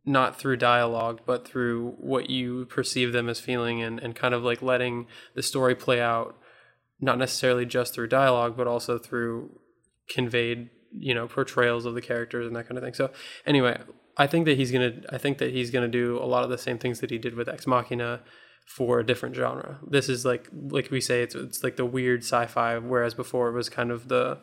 not 0.05 0.39
through 0.39 0.57
dialogue 0.57 1.21
but 1.25 1.47
through 1.47 1.93
what 1.99 2.31
you 2.31 2.65
perceive 2.65 3.13
them 3.13 3.29
as 3.29 3.39
feeling 3.39 3.83
and, 3.83 3.99
and 3.99 4.15
kind 4.15 4.33
of 4.33 4.43
like 4.43 4.61
letting 4.63 5.05
the 5.35 5.43
story 5.43 5.75
play 5.75 6.01
out 6.01 6.35
not 6.99 7.19
necessarily 7.19 7.65
just 7.65 7.93
through 7.93 8.07
dialogue 8.07 8.57
but 8.57 8.65
also 8.65 8.97
through 8.97 9.59
conveyed 10.09 10.69
you 10.97 11.13
know 11.13 11.27
portrayals 11.27 11.85
of 11.85 11.93
the 11.93 12.01
characters 12.01 12.47
and 12.47 12.55
that 12.55 12.67
kind 12.67 12.77
of 12.77 12.83
thing. 12.83 12.95
So 12.95 13.11
anyway 13.45 13.79
i 14.17 14.25
think 14.25 14.45
that 14.45 14.57
he's 14.57 14.71
gonna 14.71 14.93
i 15.11 15.19
think 15.19 15.37
that 15.37 15.51
he's 15.51 15.69
gonna 15.69 15.87
do 15.87 16.17
a 16.17 16.25
lot 16.25 16.43
of 16.43 16.49
the 16.49 16.57
same 16.57 16.79
things 16.79 17.01
that 17.01 17.11
he 17.11 17.19
did 17.19 17.35
with 17.35 17.47
ex 17.47 17.67
machina 17.67 18.21
for 18.67 18.99
a 18.99 19.05
different 19.05 19.33
genre. 19.33 19.79
This 19.87 20.09
is 20.09 20.25
like 20.25 20.49
like 20.51 20.91
we 20.91 21.01
say 21.01 21.23
it's 21.23 21.33
it's 21.33 21.63
like 21.63 21.77
the 21.77 21.85
weird 21.85 22.21
sci-fi 22.21 22.77
whereas 22.77 23.13
before 23.13 23.49
it 23.49 23.53
was 23.53 23.69
kind 23.69 23.91
of 23.91 24.09
the 24.09 24.39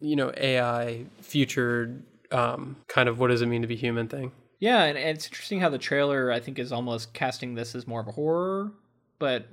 you 0.00 0.14
know 0.14 0.32
AI 0.36 1.06
future 1.22 2.04
um, 2.30 2.76
kind 2.88 3.08
of 3.08 3.18
what 3.18 3.28
does 3.28 3.40
it 3.40 3.46
mean 3.46 3.62
to 3.62 3.68
be 3.68 3.74
human 3.74 4.06
thing. 4.06 4.32
Yeah, 4.60 4.84
and, 4.84 4.98
and 4.98 5.16
it's 5.16 5.26
interesting 5.26 5.60
how 5.60 5.70
the 5.70 5.78
trailer 5.78 6.30
I 6.30 6.40
think 6.40 6.58
is 6.58 6.72
almost 6.72 7.14
casting 7.14 7.54
this 7.54 7.74
as 7.74 7.86
more 7.86 8.00
of 8.00 8.06
a 8.06 8.12
horror, 8.12 8.72
but 9.18 9.46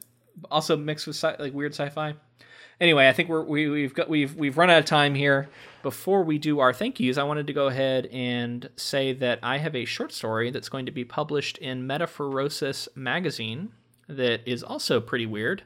also 0.52 0.76
mixed 0.76 1.08
with 1.08 1.16
sci- 1.16 1.38
like 1.40 1.54
weird 1.54 1.74
sci-fi. 1.74 2.16
Anyway, 2.82 3.08
I 3.08 3.14
think 3.14 3.30
we're 3.30 3.46
we, 3.46 3.70
we've 3.70 3.94
got 3.94 4.10
we've 4.10 4.36
we've 4.36 4.58
run 4.58 4.70
out 4.70 4.80
of 4.80 4.86
time 4.86 5.16
here. 5.16 5.48
Before 5.84 6.24
we 6.24 6.38
do 6.38 6.60
our 6.60 6.74
thank 6.74 7.00
yous, 7.00 7.18
I 7.18 7.24
wanted 7.24 7.48
to 7.48 7.54
go 7.54 7.68
ahead 7.68 8.08
and 8.08 8.70
say 8.76 9.14
that 9.14 9.40
I 9.42 9.60
have 9.60 9.76
a 9.76 9.86
short 9.86 10.12
story 10.12 10.52
that's 10.52 10.68
going 10.68 10.86
to 10.88 10.92
be 10.92 11.06
published 11.06 11.60
in 11.60 11.88
Metaphorosis 11.88 12.90
magazine 12.96 13.72
that 14.08 14.48
is 14.48 14.64
also 14.64 15.00
pretty 15.00 15.26
weird. 15.26 15.64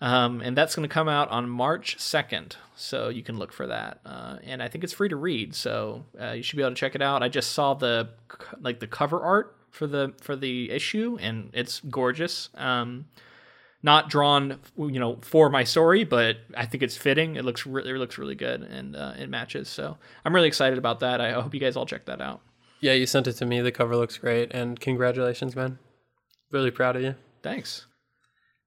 Um, 0.00 0.42
and 0.42 0.56
that's 0.56 0.76
going 0.76 0.86
to 0.86 0.92
come 0.92 1.08
out 1.08 1.30
on 1.30 1.48
March 1.48 1.96
2nd. 1.98 2.56
So 2.74 3.08
you 3.08 3.22
can 3.22 3.38
look 3.38 3.52
for 3.52 3.66
that. 3.66 4.00
Uh, 4.04 4.36
and 4.44 4.62
I 4.62 4.68
think 4.68 4.84
it's 4.84 4.92
free 4.92 5.08
to 5.08 5.16
read. 5.16 5.54
So 5.54 6.04
uh, 6.20 6.32
you 6.32 6.42
should 6.42 6.56
be 6.56 6.62
able 6.62 6.72
to 6.72 6.76
check 6.76 6.94
it 6.94 7.02
out. 7.02 7.22
I 7.22 7.28
just 7.28 7.52
saw 7.52 7.74
the 7.74 8.10
like 8.60 8.80
the 8.80 8.86
cover 8.86 9.22
art 9.22 9.56
for 9.70 9.86
the 9.86 10.12
for 10.20 10.36
the 10.36 10.70
issue 10.70 11.16
and 11.20 11.50
it's 11.54 11.80
gorgeous. 11.80 12.50
Um, 12.54 13.06
not 13.82 14.10
drawn, 14.10 14.58
you 14.76 14.98
know, 14.98 15.18
for 15.22 15.48
my 15.48 15.64
story, 15.64 16.04
but 16.04 16.38
I 16.56 16.66
think 16.66 16.82
it's 16.82 16.96
fitting. 16.96 17.36
It 17.36 17.44
looks 17.44 17.64
really, 17.66 17.90
it 17.90 17.94
looks 17.94 18.18
really 18.18 18.34
good, 18.34 18.62
and 18.62 18.96
uh, 18.96 19.12
it 19.16 19.28
matches. 19.30 19.68
So 19.68 19.96
I'm 20.24 20.34
really 20.34 20.48
excited 20.48 20.76
about 20.76 21.00
that. 21.00 21.20
I 21.20 21.32
hope 21.32 21.54
you 21.54 21.60
guys 21.60 21.76
all 21.76 21.86
check 21.86 22.06
that 22.06 22.20
out. 22.20 22.40
Yeah, 22.80 22.94
you 22.94 23.06
sent 23.06 23.28
it 23.28 23.34
to 23.34 23.46
me. 23.46 23.60
The 23.60 23.70
cover 23.70 23.94
looks 23.96 24.18
great, 24.18 24.52
and 24.52 24.78
congratulations, 24.80 25.54
man. 25.54 25.78
Really 26.50 26.72
proud 26.72 26.96
of 26.96 27.02
you. 27.02 27.14
Thanks. 27.46 27.86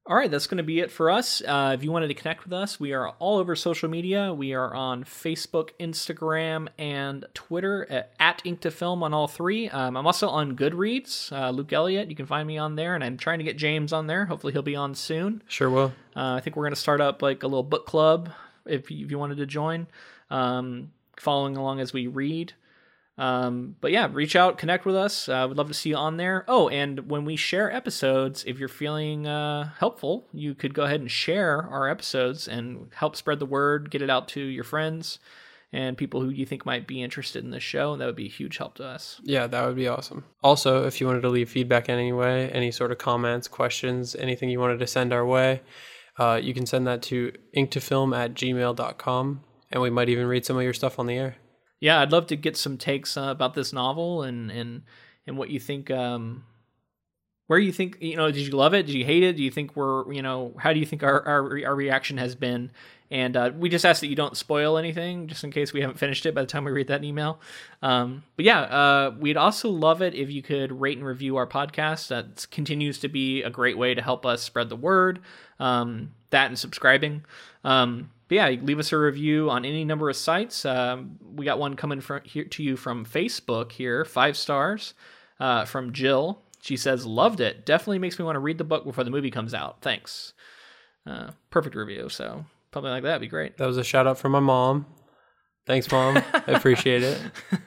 All 0.06 0.16
right, 0.16 0.32
that's 0.32 0.48
going 0.48 0.58
to 0.58 0.64
be 0.64 0.80
it 0.80 0.90
for 0.90 1.12
us. 1.12 1.42
Uh, 1.46 1.76
if 1.78 1.84
you 1.84 1.92
wanted 1.92 2.08
to 2.08 2.14
connect 2.14 2.46
with 2.46 2.54
us, 2.54 2.80
we 2.80 2.94
are 2.94 3.10
all 3.20 3.38
over 3.38 3.58
social 3.58 3.90
media. 3.90 4.34
We 4.34 4.54
are 4.54 4.74
on 4.74 5.04
Facebook, 5.04 5.72
Instagram, 5.82 6.70
and 6.78 7.26
Twitter 7.34 7.86
at, 7.92 8.14
at 8.22 8.42
Ink 8.46 8.62
to 8.62 8.72
Film 8.72 9.04
on 9.04 9.14
all 9.14 9.28
three. 9.28 9.70
Um, 9.70 9.98
I'm 9.98 10.08
also 10.08 10.30
on 10.30 10.56
Goodreads. 10.56 11.30
Uh, 11.32 11.50
Luke 11.50 11.74
Elliott, 11.74 12.10
you 12.10 12.16
can 12.16 12.26
find 12.26 12.48
me 12.48 12.58
on 12.58 12.76
there, 12.76 12.96
and 12.96 13.04
I'm 13.04 13.18
trying 13.18 13.40
to 13.40 13.44
get 13.44 13.58
James 13.58 13.92
on 13.92 14.08
there. 14.08 14.26
Hopefully, 14.26 14.54
he'll 14.54 14.62
be 14.62 14.78
on 14.78 14.96
soon. 14.96 15.44
Sure 15.50 15.70
will. 15.70 15.94
Uh, 16.16 16.36
I 16.36 16.40
think 16.40 16.56
we're 16.56 16.64
going 16.64 16.74
to 16.74 16.80
start 16.80 17.02
up 17.02 17.22
like 17.22 17.44
a 17.44 17.48
little 17.48 17.64
book 17.64 17.86
club 17.86 18.32
if 18.66 18.90
you, 18.90 19.06
if 19.06 19.12
you 19.12 19.20
wanted 19.20 19.40
to 19.40 19.46
join, 19.46 19.88
um, 20.30 20.94
following 21.18 21.58
along 21.58 21.82
as 21.82 21.92
we 21.92 22.08
read. 22.08 22.54
Um, 23.20 23.76
but 23.82 23.92
yeah, 23.92 24.08
reach 24.10 24.38
out, 24.38 24.58
connect 24.58 24.86
with 24.86 24.96
us. 24.96 25.28
Uh, 25.28 25.46
we'd 25.50 25.58
love 25.58 25.68
to 25.68 25.74
see 25.74 25.90
you 25.90 25.98
on 25.98 26.16
there. 26.16 26.46
Oh, 26.48 26.70
and 26.70 27.10
when 27.10 27.26
we 27.26 27.36
share 27.36 27.70
episodes, 27.70 28.46
if 28.48 28.58
you're 28.58 28.70
feeling 28.70 29.28
uh, 29.28 29.72
helpful, 29.78 30.26
you 30.32 30.56
could 30.56 30.74
go 30.74 30.84
ahead 30.84 31.02
and 31.02 31.12
share 31.12 31.64
our 31.64 31.90
episodes 31.90 32.48
and 32.48 32.88
help 32.96 33.18
spread 33.18 33.40
the 33.40 33.46
word, 33.46 33.92
get 33.92 34.02
it 34.02 34.10
out 34.10 34.30
to 34.30 34.42
your 34.42 34.64
friends 34.64 35.20
and 35.74 35.98
people 35.98 36.22
who 36.22 36.30
you 36.30 36.46
think 36.46 36.66
might 36.66 36.88
be 36.88 37.04
interested 37.04 37.44
in 37.44 37.52
this 37.52 37.62
show. 37.62 37.92
And 37.92 38.02
That 38.02 38.06
would 38.06 38.16
be 38.16 38.28
a 38.28 38.30
huge 38.30 38.58
help 38.58 38.76
to 38.76 38.86
us. 38.86 39.20
Yeah, 39.22 39.48
that 39.48 39.66
would 39.66 39.76
be 39.76 39.90
awesome. 39.90 40.24
Also, 40.42 40.86
if 40.86 41.02
you 41.02 41.06
wanted 41.06 41.22
to 41.22 41.30
leave 41.30 41.50
feedback 41.50 41.90
in 41.90 41.96
any 41.96 42.14
way, 42.14 42.50
any 42.52 42.72
sort 42.72 42.94
of 42.94 43.00
comments, 43.00 43.50
questions, 43.50 44.16
anything 44.16 44.50
you 44.50 44.62
wanted 44.62 44.80
to 44.80 44.88
send 44.88 45.12
our 45.12 45.26
way, 45.26 45.62
uh, 46.18 46.40
you 46.42 46.54
can 46.54 46.66
send 46.66 46.88
that 46.88 47.02
to 47.02 47.34
inktofilm 47.54 48.14
at 48.14 48.34
gmail.com, 48.34 49.42
and 49.72 49.82
we 49.82 49.90
might 49.90 50.10
even 50.10 50.26
read 50.26 50.46
some 50.46 50.56
of 50.56 50.64
your 50.64 50.74
stuff 50.74 50.98
on 51.00 51.06
the 51.06 51.18
air 51.18 51.36
yeah, 51.80 52.02
I'd 52.02 52.12
love 52.12 52.28
to 52.28 52.36
get 52.36 52.58
some 52.58 52.78
takes 52.78 53.18
uh, 53.18 53.24
about 53.24 53.54
this 53.54 53.74
novel 53.74 54.24
and 54.24 54.52
and 54.52 54.84
and 55.26 55.38
what 55.38 55.50
you 55.50 55.60
think. 55.60 55.90
Um, 55.92 56.44
where 57.48 57.58
you 57.58 57.72
think 57.72 57.98
you 58.00 58.16
know? 58.16 58.32
Did 58.32 58.46
you 58.46 58.52
love 58.52 58.76
it? 58.76 58.86
Did 58.86 58.94
you 58.94 59.06
hate 59.06 59.24
it? 59.24 59.36
Do 59.36 59.44
you 59.44 59.50
think 59.50 59.76
we're 59.76 60.12
you 60.14 60.22
know? 60.22 60.54
How 60.60 60.72
do 60.72 60.80
you 60.80 60.86
think 60.86 61.02
our 61.02 61.26
our, 61.26 61.66
our 61.66 61.76
reaction 61.76 62.18
has 62.18 62.36
been? 62.36 62.72
And 63.12 63.36
uh, 63.36 63.52
we 63.58 63.70
just 63.70 63.86
ask 63.86 64.02
that 64.02 64.08
you 64.08 64.16
don't 64.16 64.38
spoil 64.38 64.78
anything, 64.78 65.26
just 65.26 65.44
in 65.44 65.52
case 65.52 65.74
we 65.74 65.82
haven't 65.82 65.98
finished 65.98 66.28
it 66.28 66.36
by 66.36 66.42
the 66.42 66.48
time 66.48 66.64
we 66.64 66.72
read 66.72 66.90
that 66.90 67.04
email. 67.04 67.40
Um, 67.82 68.24
but 68.36 68.46
yeah, 68.46 68.62
uh, 68.62 69.16
we'd 69.20 69.36
also 69.36 69.70
love 69.70 70.04
it 70.04 70.14
if 70.14 70.30
you 70.30 70.44
could 70.44 70.80
rate 70.80 70.98
and 70.98 71.08
review 71.08 71.38
our 71.38 71.48
podcast. 71.48 72.10
That 72.10 72.46
continues 72.52 73.00
to 73.00 73.08
be 73.08 73.42
a 73.42 73.50
great 73.50 73.80
way 73.80 73.96
to 73.96 74.02
help 74.04 74.28
us 74.28 74.44
spread 74.44 74.70
the 74.70 74.76
word. 74.76 75.20
Um, 75.60 76.12
that 76.30 76.50
and 76.50 76.60
subscribing. 76.60 77.26
Um, 77.64 78.12
but 78.30 78.36
yeah, 78.36 78.48
leave 78.62 78.80
us 78.80 78.94
a 78.94 78.98
review 78.98 79.50
on 79.50 79.66
any 79.66 79.84
number 79.84 80.10
of 80.10 80.16
sites. 80.16 80.64
Um, 80.64 81.18
we 81.36 81.46
got 81.46 81.60
one 81.60 81.76
coming 81.76 82.00
from 82.00 82.22
here 82.24 82.46
to 82.46 82.64
you 82.64 82.78
from 82.78 83.06
Facebook 83.06 83.72
here, 83.72 84.06
five 84.06 84.38
stars 84.38 84.94
uh, 85.40 85.66
from 85.66 85.92
Jill. 85.92 86.44
She 86.62 86.78
says, 86.78 87.06
"Loved 87.06 87.42
it. 87.42 87.66
Definitely 87.66 88.00
makes 88.00 88.20
me 88.20 88.26
want 88.26 88.36
to 88.36 88.40
read 88.40 88.60
the 88.60 88.64
book 88.64 88.86
before 88.86 89.04
the 89.04 89.10
movie 89.10 89.32
comes 89.32 89.54
out. 89.54 89.82
Thanks." 89.82 90.34
Uh, 91.08 91.32
perfect 91.50 91.76
review. 91.76 92.08
So 92.08 92.46
something 92.72 92.92
like 92.92 93.04
that 93.04 93.14
would 93.14 93.22
be 93.22 93.28
great. 93.28 93.58
That 93.58 93.66
was 93.66 93.78
a 93.78 93.84
shout 93.84 94.06
out 94.06 94.20
from 94.20 94.32
my 94.32 94.40
mom. 94.40 94.86
Thanks, 95.66 95.92
mom. 95.92 96.18
I 96.34 96.52
appreciate 96.52 97.02
it. 97.04 97.20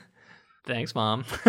Thanks, 0.65 0.95
mom. 0.95 1.25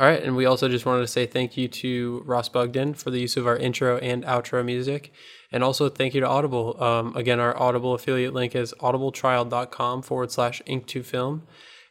All 0.00 0.06
right, 0.06 0.22
and 0.22 0.36
we 0.36 0.46
also 0.46 0.68
just 0.68 0.86
wanted 0.86 1.00
to 1.00 1.08
say 1.08 1.26
thank 1.26 1.56
you 1.56 1.66
to 1.66 2.22
Ross 2.24 2.48
Bugden 2.48 2.94
for 2.94 3.10
the 3.10 3.18
use 3.18 3.36
of 3.36 3.48
our 3.48 3.56
intro 3.56 3.98
and 3.98 4.22
outro 4.24 4.64
music. 4.64 5.12
And 5.50 5.64
also 5.64 5.88
thank 5.88 6.14
you 6.14 6.20
to 6.20 6.28
Audible. 6.28 6.82
Um, 6.82 7.16
again, 7.16 7.40
our 7.40 7.56
Audible 7.56 7.94
affiliate 7.94 8.34
link 8.34 8.54
is 8.54 8.74
audibletrial.com 8.80 10.02
forward 10.02 10.30
slash 10.30 10.60
ink 10.66 10.86
to 10.88 11.02
film. 11.02 11.46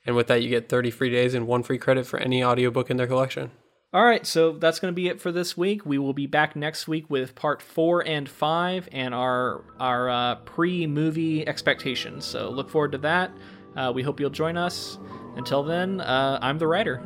And 0.05 0.15
with 0.15 0.27
that, 0.27 0.41
you 0.41 0.49
get 0.49 0.69
30 0.69 0.91
free 0.91 1.09
days 1.09 1.33
and 1.33 1.47
one 1.47 1.63
free 1.63 1.77
credit 1.77 2.05
for 2.05 2.19
any 2.19 2.43
audiobook 2.43 2.89
in 2.89 2.97
their 2.97 3.07
collection. 3.07 3.51
All 3.93 4.05
right, 4.05 4.25
so 4.25 4.51
that's 4.51 4.79
going 4.79 4.91
to 4.91 4.95
be 4.95 5.07
it 5.07 5.21
for 5.21 5.31
this 5.31 5.55
week. 5.55 5.85
We 5.85 5.97
will 5.97 6.13
be 6.13 6.27
back 6.27 6.55
next 6.55 6.87
week 6.87 7.09
with 7.09 7.35
part 7.35 7.61
four 7.61 8.05
and 8.05 8.27
five 8.27 8.87
and 8.91 9.15
our 9.15 9.63
our 9.79 10.09
uh, 10.09 10.35
pre 10.35 10.85
movie 10.87 11.47
expectations. 11.47 12.25
So 12.25 12.49
look 12.49 12.69
forward 12.69 12.91
to 12.91 12.97
that. 12.99 13.31
Uh, 13.77 13.91
we 13.95 14.03
hope 14.03 14.19
you'll 14.19 14.29
join 14.29 14.57
us. 14.57 14.99
Until 15.37 15.63
then, 15.63 16.01
uh, 16.01 16.37
I'm 16.41 16.57
the 16.57 16.67
writer. 16.67 16.97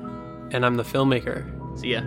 And 0.51 0.65
I'm 0.65 0.75
the 0.75 0.83
filmmaker. 0.83 1.79
See 1.79 1.93
ya. 1.93 2.01